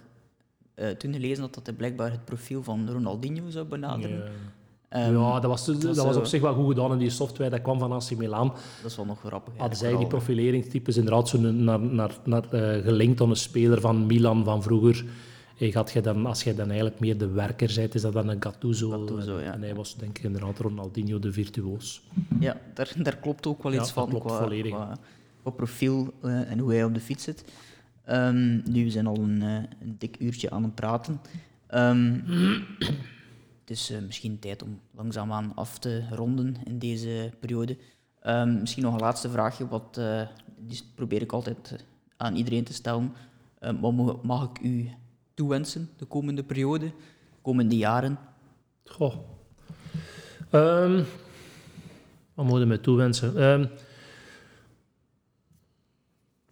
toen 0.98 1.14
gelezen 1.14 1.44
had 1.44 1.54
dat 1.54 1.66
hij 1.66 1.76
blijkbaar 1.76 2.12
het 2.12 2.26
profiel 2.26 2.64
van 2.64 2.90
Ronaldinho 2.90 3.50
zou 3.50 3.66
benaderen. 3.66 4.18
Ja, 4.18 4.30
Ehm, 4.90 5.14
ja 5.14 5.40
dat, 5.40 5.50
was, 5.50 5.66
dat, 5.66 5.84
was, 5.84 5.98
was 5.98 6.16
op 6.16 6.26
zich 6.26 6.42
wel 6.42 6.54
goed 6.54 6.68
gedaan 6.68 6.92
in 6.92 6.98
die 6.98 7.10
software. 7.10 7.50
Dat 7.50 7.62
kwam 7.62 7.80
van 7.80 7.92
AC 7.92 8.16
Milan. 8.18 8.48
Dat 8.82 8.92
is 8.92 8.96
wel 8.96 9.06
nog 9.06 9.20
grappig. 9.20 9.54
Hadden 9.58 9.78
zij 9.78 9.98
die 9.98 10.08
profileringstypes 10.08 10.98
inderdaad 10.98 11.30
zo 11.30 11.40
naar, 11.40 11.80
naar, 11.80 12.12
naar, 12.24 12.44
gelinkt 12.84 13.22
aan 13.22 13.30
een 13.30 13.36
speler 13.36 13.82
van 13.82 14.06
Milan 14.06 14.44
van 14.44 14.64
vroeger. 14.64 15.06
Eh, 15.62 15.72
gaat 15.72 15.92
je 15.92 16.02
dan, 16.02 16.26
als 16.26 16.44
je 16.44 16.54
dan 16.54 16.68
eigenlijk 16.68 17.00
meer 17.00 17.18
de 17.18 17.28
werker 17.28 17.74
bent, 17.76 17.96
is 17.96 18.02
dat 18.02 18.14
dan 18.14 18.28
een 18.28 18.42
Gattuso. 18.42 18.90
Gattuso, 18.90 19.40
ja. 19.40 19.54
En 19.54 19.62
hij 19.62 19.76
was 19.76 19.96
denk 19.96 20.18
ik 20.18 20.24
inderdaad 20.24 20.60
Ronaldinho 20.60 21.20
de 21.20 21.32
virtuoos. 21.34 22.04
Ja, 22.40 22.58
daar, 22.74 22.94
daar 22.98 23.18
klopt 23.18 23.48
ook 23.48 23.64
wel 23.64 23.72
Ja, 23.72 23.78
iets 23.78 23.94
dat 23.94 24.04
van 24.04 24.10
klopt 24.10 24.26
qua, 24.26 24.38
volledig. 24.42 24.72
qua, 24.72 24.98
qua 25.42 25.52
profiel 25.52 26.14
eh, 26.22 26.52
en 26.52 26.60
hoe 26.60 26.72
hij 26.74 26.84
op 26.84 26.94
de 26.94 27.00
fiets 27.00 27.24
zit. 27.24 27.44
Ehm, 28.06 28.72
nu, 28.72 28.84
we 28.84 28.90
zijn 28.90 29.08
al 29.08 29.18
een, 29.18 29.42
eh, 29.42 29.56
een 29.56 29.96
dik 29.98 30.16
uurtje 30.20 30.50
aan 30.50 30.64
het 30.64 30.76
praten. 30.76 31.22
Ehm, 31.68 32.20
het 33.60 33.70
is 33.70 33.90
eh, 33.90 34.02
misschien 34.06 34.40
tijd 34.40 34.64
om 34.64 34.80
langzaamaan 34.96 35.52
af 35.56 35.80
te 35.80 36.04
ronden 36.12 36.56
in 36.66 36.80
deze 36.80 37.32
periode. 37.40 37.78
Ehm, 38.22 38.60
misschien 38.60 38.84
nog 38.84 38.94
een 38.94 39.00
laatste 39.00 39.30
vraagje, 39.30 39.68
wat, 39.68 40.02
die 40.58 40.82
probeer 40.96 41.22
ik 41.22 41.32
altijd 41.32 41.86
aan 42.18 42.36
iedereen 42.36 42.64
te 42.64 42.74
stellen. 42.74 43.14
Wat 43.82 44.24
mag 44.24 44.50
ik 44.50 44.60
u 44.62 44.90
toewensen 45.34 45.90
de 45.98 46.06
komende 46.06 46.44
periode, 46.44 46.86
de 46.86 47.42
komende 47.42 47.78
jaren? 47.78 48.20
Goh. 48.86 49.16
Ehm, 50.50 51.04
wat 52.34 52.46
moet 52.46 52.60
je 52.60 52.66
mij 52.66 52.78
toewensen? 52.78 53.70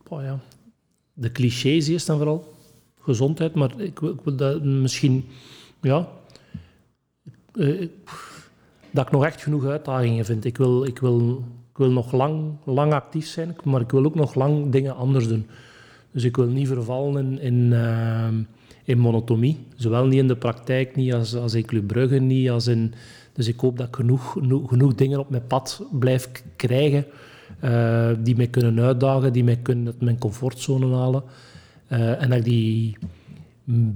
Oh 0.10 0.22
ja. 0.22 0.40
De 1.14 1.32
clichés 1.32 1.88
eerst 1.88 2.10
en 2.10 2.18
vooral. 2.18 2.54
Gezondheid, 3.00 3.54
maar 3.54 3.80
ik 3.80 4.02
ik 4.02 4.22
wil 4.24 4.36
dat 4.36 4.64
misschien... 4.64 5.26
Ja. 5.82 6.08
Eh, 7.54 7.88
dat 8.92 9.06
ik 9.06 9.12
nog 9.12 9.26
echt 9.26 9.42
genoeg 9.42 9.66
uitdagingen 9.66 10.26
vind. 10.26 10.46
Ik 10.46 10.58
wil, 10.58 10.86
ik 10.86 11.00
wil, 11.00 11.44
ik 11.72 11.78
wil 11.78 11.92
nog 11.92 12.12
lang, 12.12 12.52
lang 12.66 12.94
actief 12.94 13.28
zijn, 13.28 13.56
maar 13.64 13.82
ik 13.82 13.92
wil 13.92 14.06
ook 14.06 14.16
nog 14.16 14.36
lang 14.36 14.72
dingen 14.72 14.96
anders 14.96 15.28
doen. 15.28 15.48
Dus 16.12 16.24
ik 16.24 16.36
wil 16.36 16.48
niet 16.48 16.68
vervallen 16.68 17.26
in, 17.26 17.40
in, 17.40 17.74
ehm, 17.74 18.44
in 18.90 19.00
monotomie. 19.00 19.58
Zowel 19.76 20.06
niet 20.06 20.20
in 20.20 20.28
de 20.28 20.36
praktijk, 20.36 20.96
niet 20.96 21.14
als, 21.14 21.36
als 21.36 21.54
in 21.54 21.66
Club 21.66 21.88
Brugge, 21.88 22.20
niet 22.20 22.50
als 22.50 22.68
in... 22.68 22.94
Dus 23.34 23.48
ik 23.48 23.60
hoop 23.60 23.78
dat 23.78 23.88
ik 23.88 23.96
genoeg, 23.96 24.32
genoeg, 24.32 24.70
genoeg 24.70 24.96
dingen 24.96 25.20
op 25.20 25.30
mijn 25.30 25.48
pad 25.48 25.84
blijf 25.92 26.32
krijgen 26.56 27.06
eh, 27.60 28.12
die 28.20 28.36
mij 28.36 28.48
kunnen 28.48 28.80
uitdagen, 28.80 29.34
die 29.34 29.44
mij 29.44 29.58
kunnen 29.58 29.86
uit 29.86 30.02
mijn 30.02 30.18
comfortzone 30.18 30.96
halen. 30.96 31.24
Eh, 31.88 32.22
en 32.22 32.30
dat 32.30 32.38
ik 32.38 32.44
die 32.44 32.98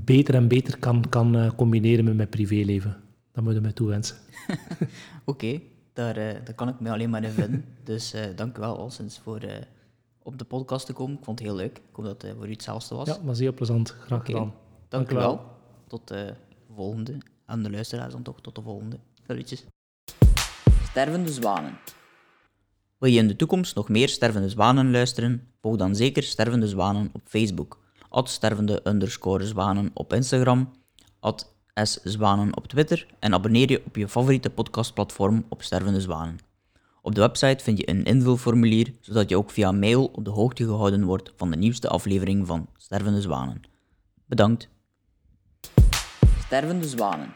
beter 0.05 0.35
en 0.35 0.47
beter 0.47 0.77
kan, 0.77 1.03
kan 1.09 1.35
eh, 1.37 1.51
combineren 1.55 2.05
met 2.05 2.15
mijn 2.15 2.29
privéleven. 2.29 2.97
Dat 3.31 3.43
moet 3.43 3.53
je 3.53 3.61
mij 3.61 3.71
toewensen. 3.71 4.15
Oké, 5.25 5.59
daar, 5.93 6.17
eh, 6.17 6.35
daar 6.43 6.55
kan 6.55 6.67
ik 6.67 6.79
me 6.79 6.91
alleen 6.91 7.09
maar 7.09 7.23
in 7.23 7.31
vinden. 7.31 7.65
Dus 7.83 8.13
eh 8.13 8.25
dank 8.35 8.57
u 8.57 8.59
wel, 8.59 8.77
Alsens, 8.77 9.19
voor 9.23 9.37
eh, 9.37 9.55
op 10.23 10.37
de 10.37 10.45
podcast 10.45 10.85
te 10.85 10.93
komen. 10.93 11.17
Ik 11.17 11.23
vond 11.23 11.39
het 11.39 11.47
heel 11.47 11.57
leuk. 11.57 11.77
Ik 11.77 11.95
hoop 11.95 12.05
dat 12.05 12.21
het 12.21 12.33
voor 12.37 12.47
u 12.47 12.51
hetzelfde 12.51 12.95
was. 12.95 13.07
Ja, 13.07 13.17
was 13.23 13.39
heel 13.39 13.53
plezant. 13.53 13.89
Graag 13.89 14.25
gedaan. 14.25 14.53
Dank, 14.93 15.11
u 15.11 15.13
u 15.13 15.17
wel. 15.17 15.27
wel. 15.27 15.45
Tot 15.87 16.07
de 16.07 16.33
volgende. 16.75 17.17
En 17.45 17.63
de 17.63 17.69
luisteraars 17.69 18.13
dan 18.13 18.21
toch, 18.21 18.41
tot 18.41 18.55
de 18.55 18.61
volgende. 18.61 18.99
Salutjes. 19.27 19.65
Stervende 20.89 21.31
zwanen. 21.31 21.77
Wil 22.97 23.11
je 23.11 23.19
in 23.19 23.27
de 23.27 23.35
toekomst 23.35 23.75
nog 23.75 23.89
meer 23.89 24.09
Stervende 24.09 24.49
Zwanen 24.49 24.91
luisteren? 24.91 25.47
Volg 25.61 25.77
dan 25.77 25.95
zeker 25.95 26.23
Stervende 26.23 26.67
Zwanen 26.67 27.09
op 27.13 27.21
Facebook. 27.25 27.79
At 28.09 28.29
stervende 28.29 28.81
underscore 28.83 29.45
zwanen 29.45 29.91
op 29.93 30.13
Instagram. 30.13 30.71
At 31.19 31.53
szwanen 31.83 32.57
op 32.57 32.67
Twitter. 32.67 33.07
En 33.19 33.33
abonneer 33.33 33.69
je 33.69 33.81
op 33.85 33.95
je 33.95 34.07
favoriete 34.07 34.49
podcastplatform 34.49 35.45
op 35.49 35.61
Stervende 35.61 36.01
Zwanen. 36.01 36.37
Op 37.01 37.15
de 37.15 37.21
website 37.21 37.63
vind 37.63 37.77
je 37.77 37.89
een 37.89 38.03
invulformulier, 38.03 38.93
zodat 39.01 39.29
je 39.29 39.37
ook 39.37 39.49
via 39.49 39.71
mail 39.71 40.05
op 40.05 40.25
de 40.25 40.31
hoogte 40.31 40.63
gehouden 40.63 41.03
wordt 41.03 41.33
van 41.35 41.51
de 41.51 41.57
nieuwste 41.57 41.87
aflevering 41.87 42.47
van 42.47 42.67
Stervende 42.77 43.21
Zwanen. 43.21 43.61
Bedankt. 44.25 44.71
Stervende 46.53 46.87
zwanen. 46.87 47.33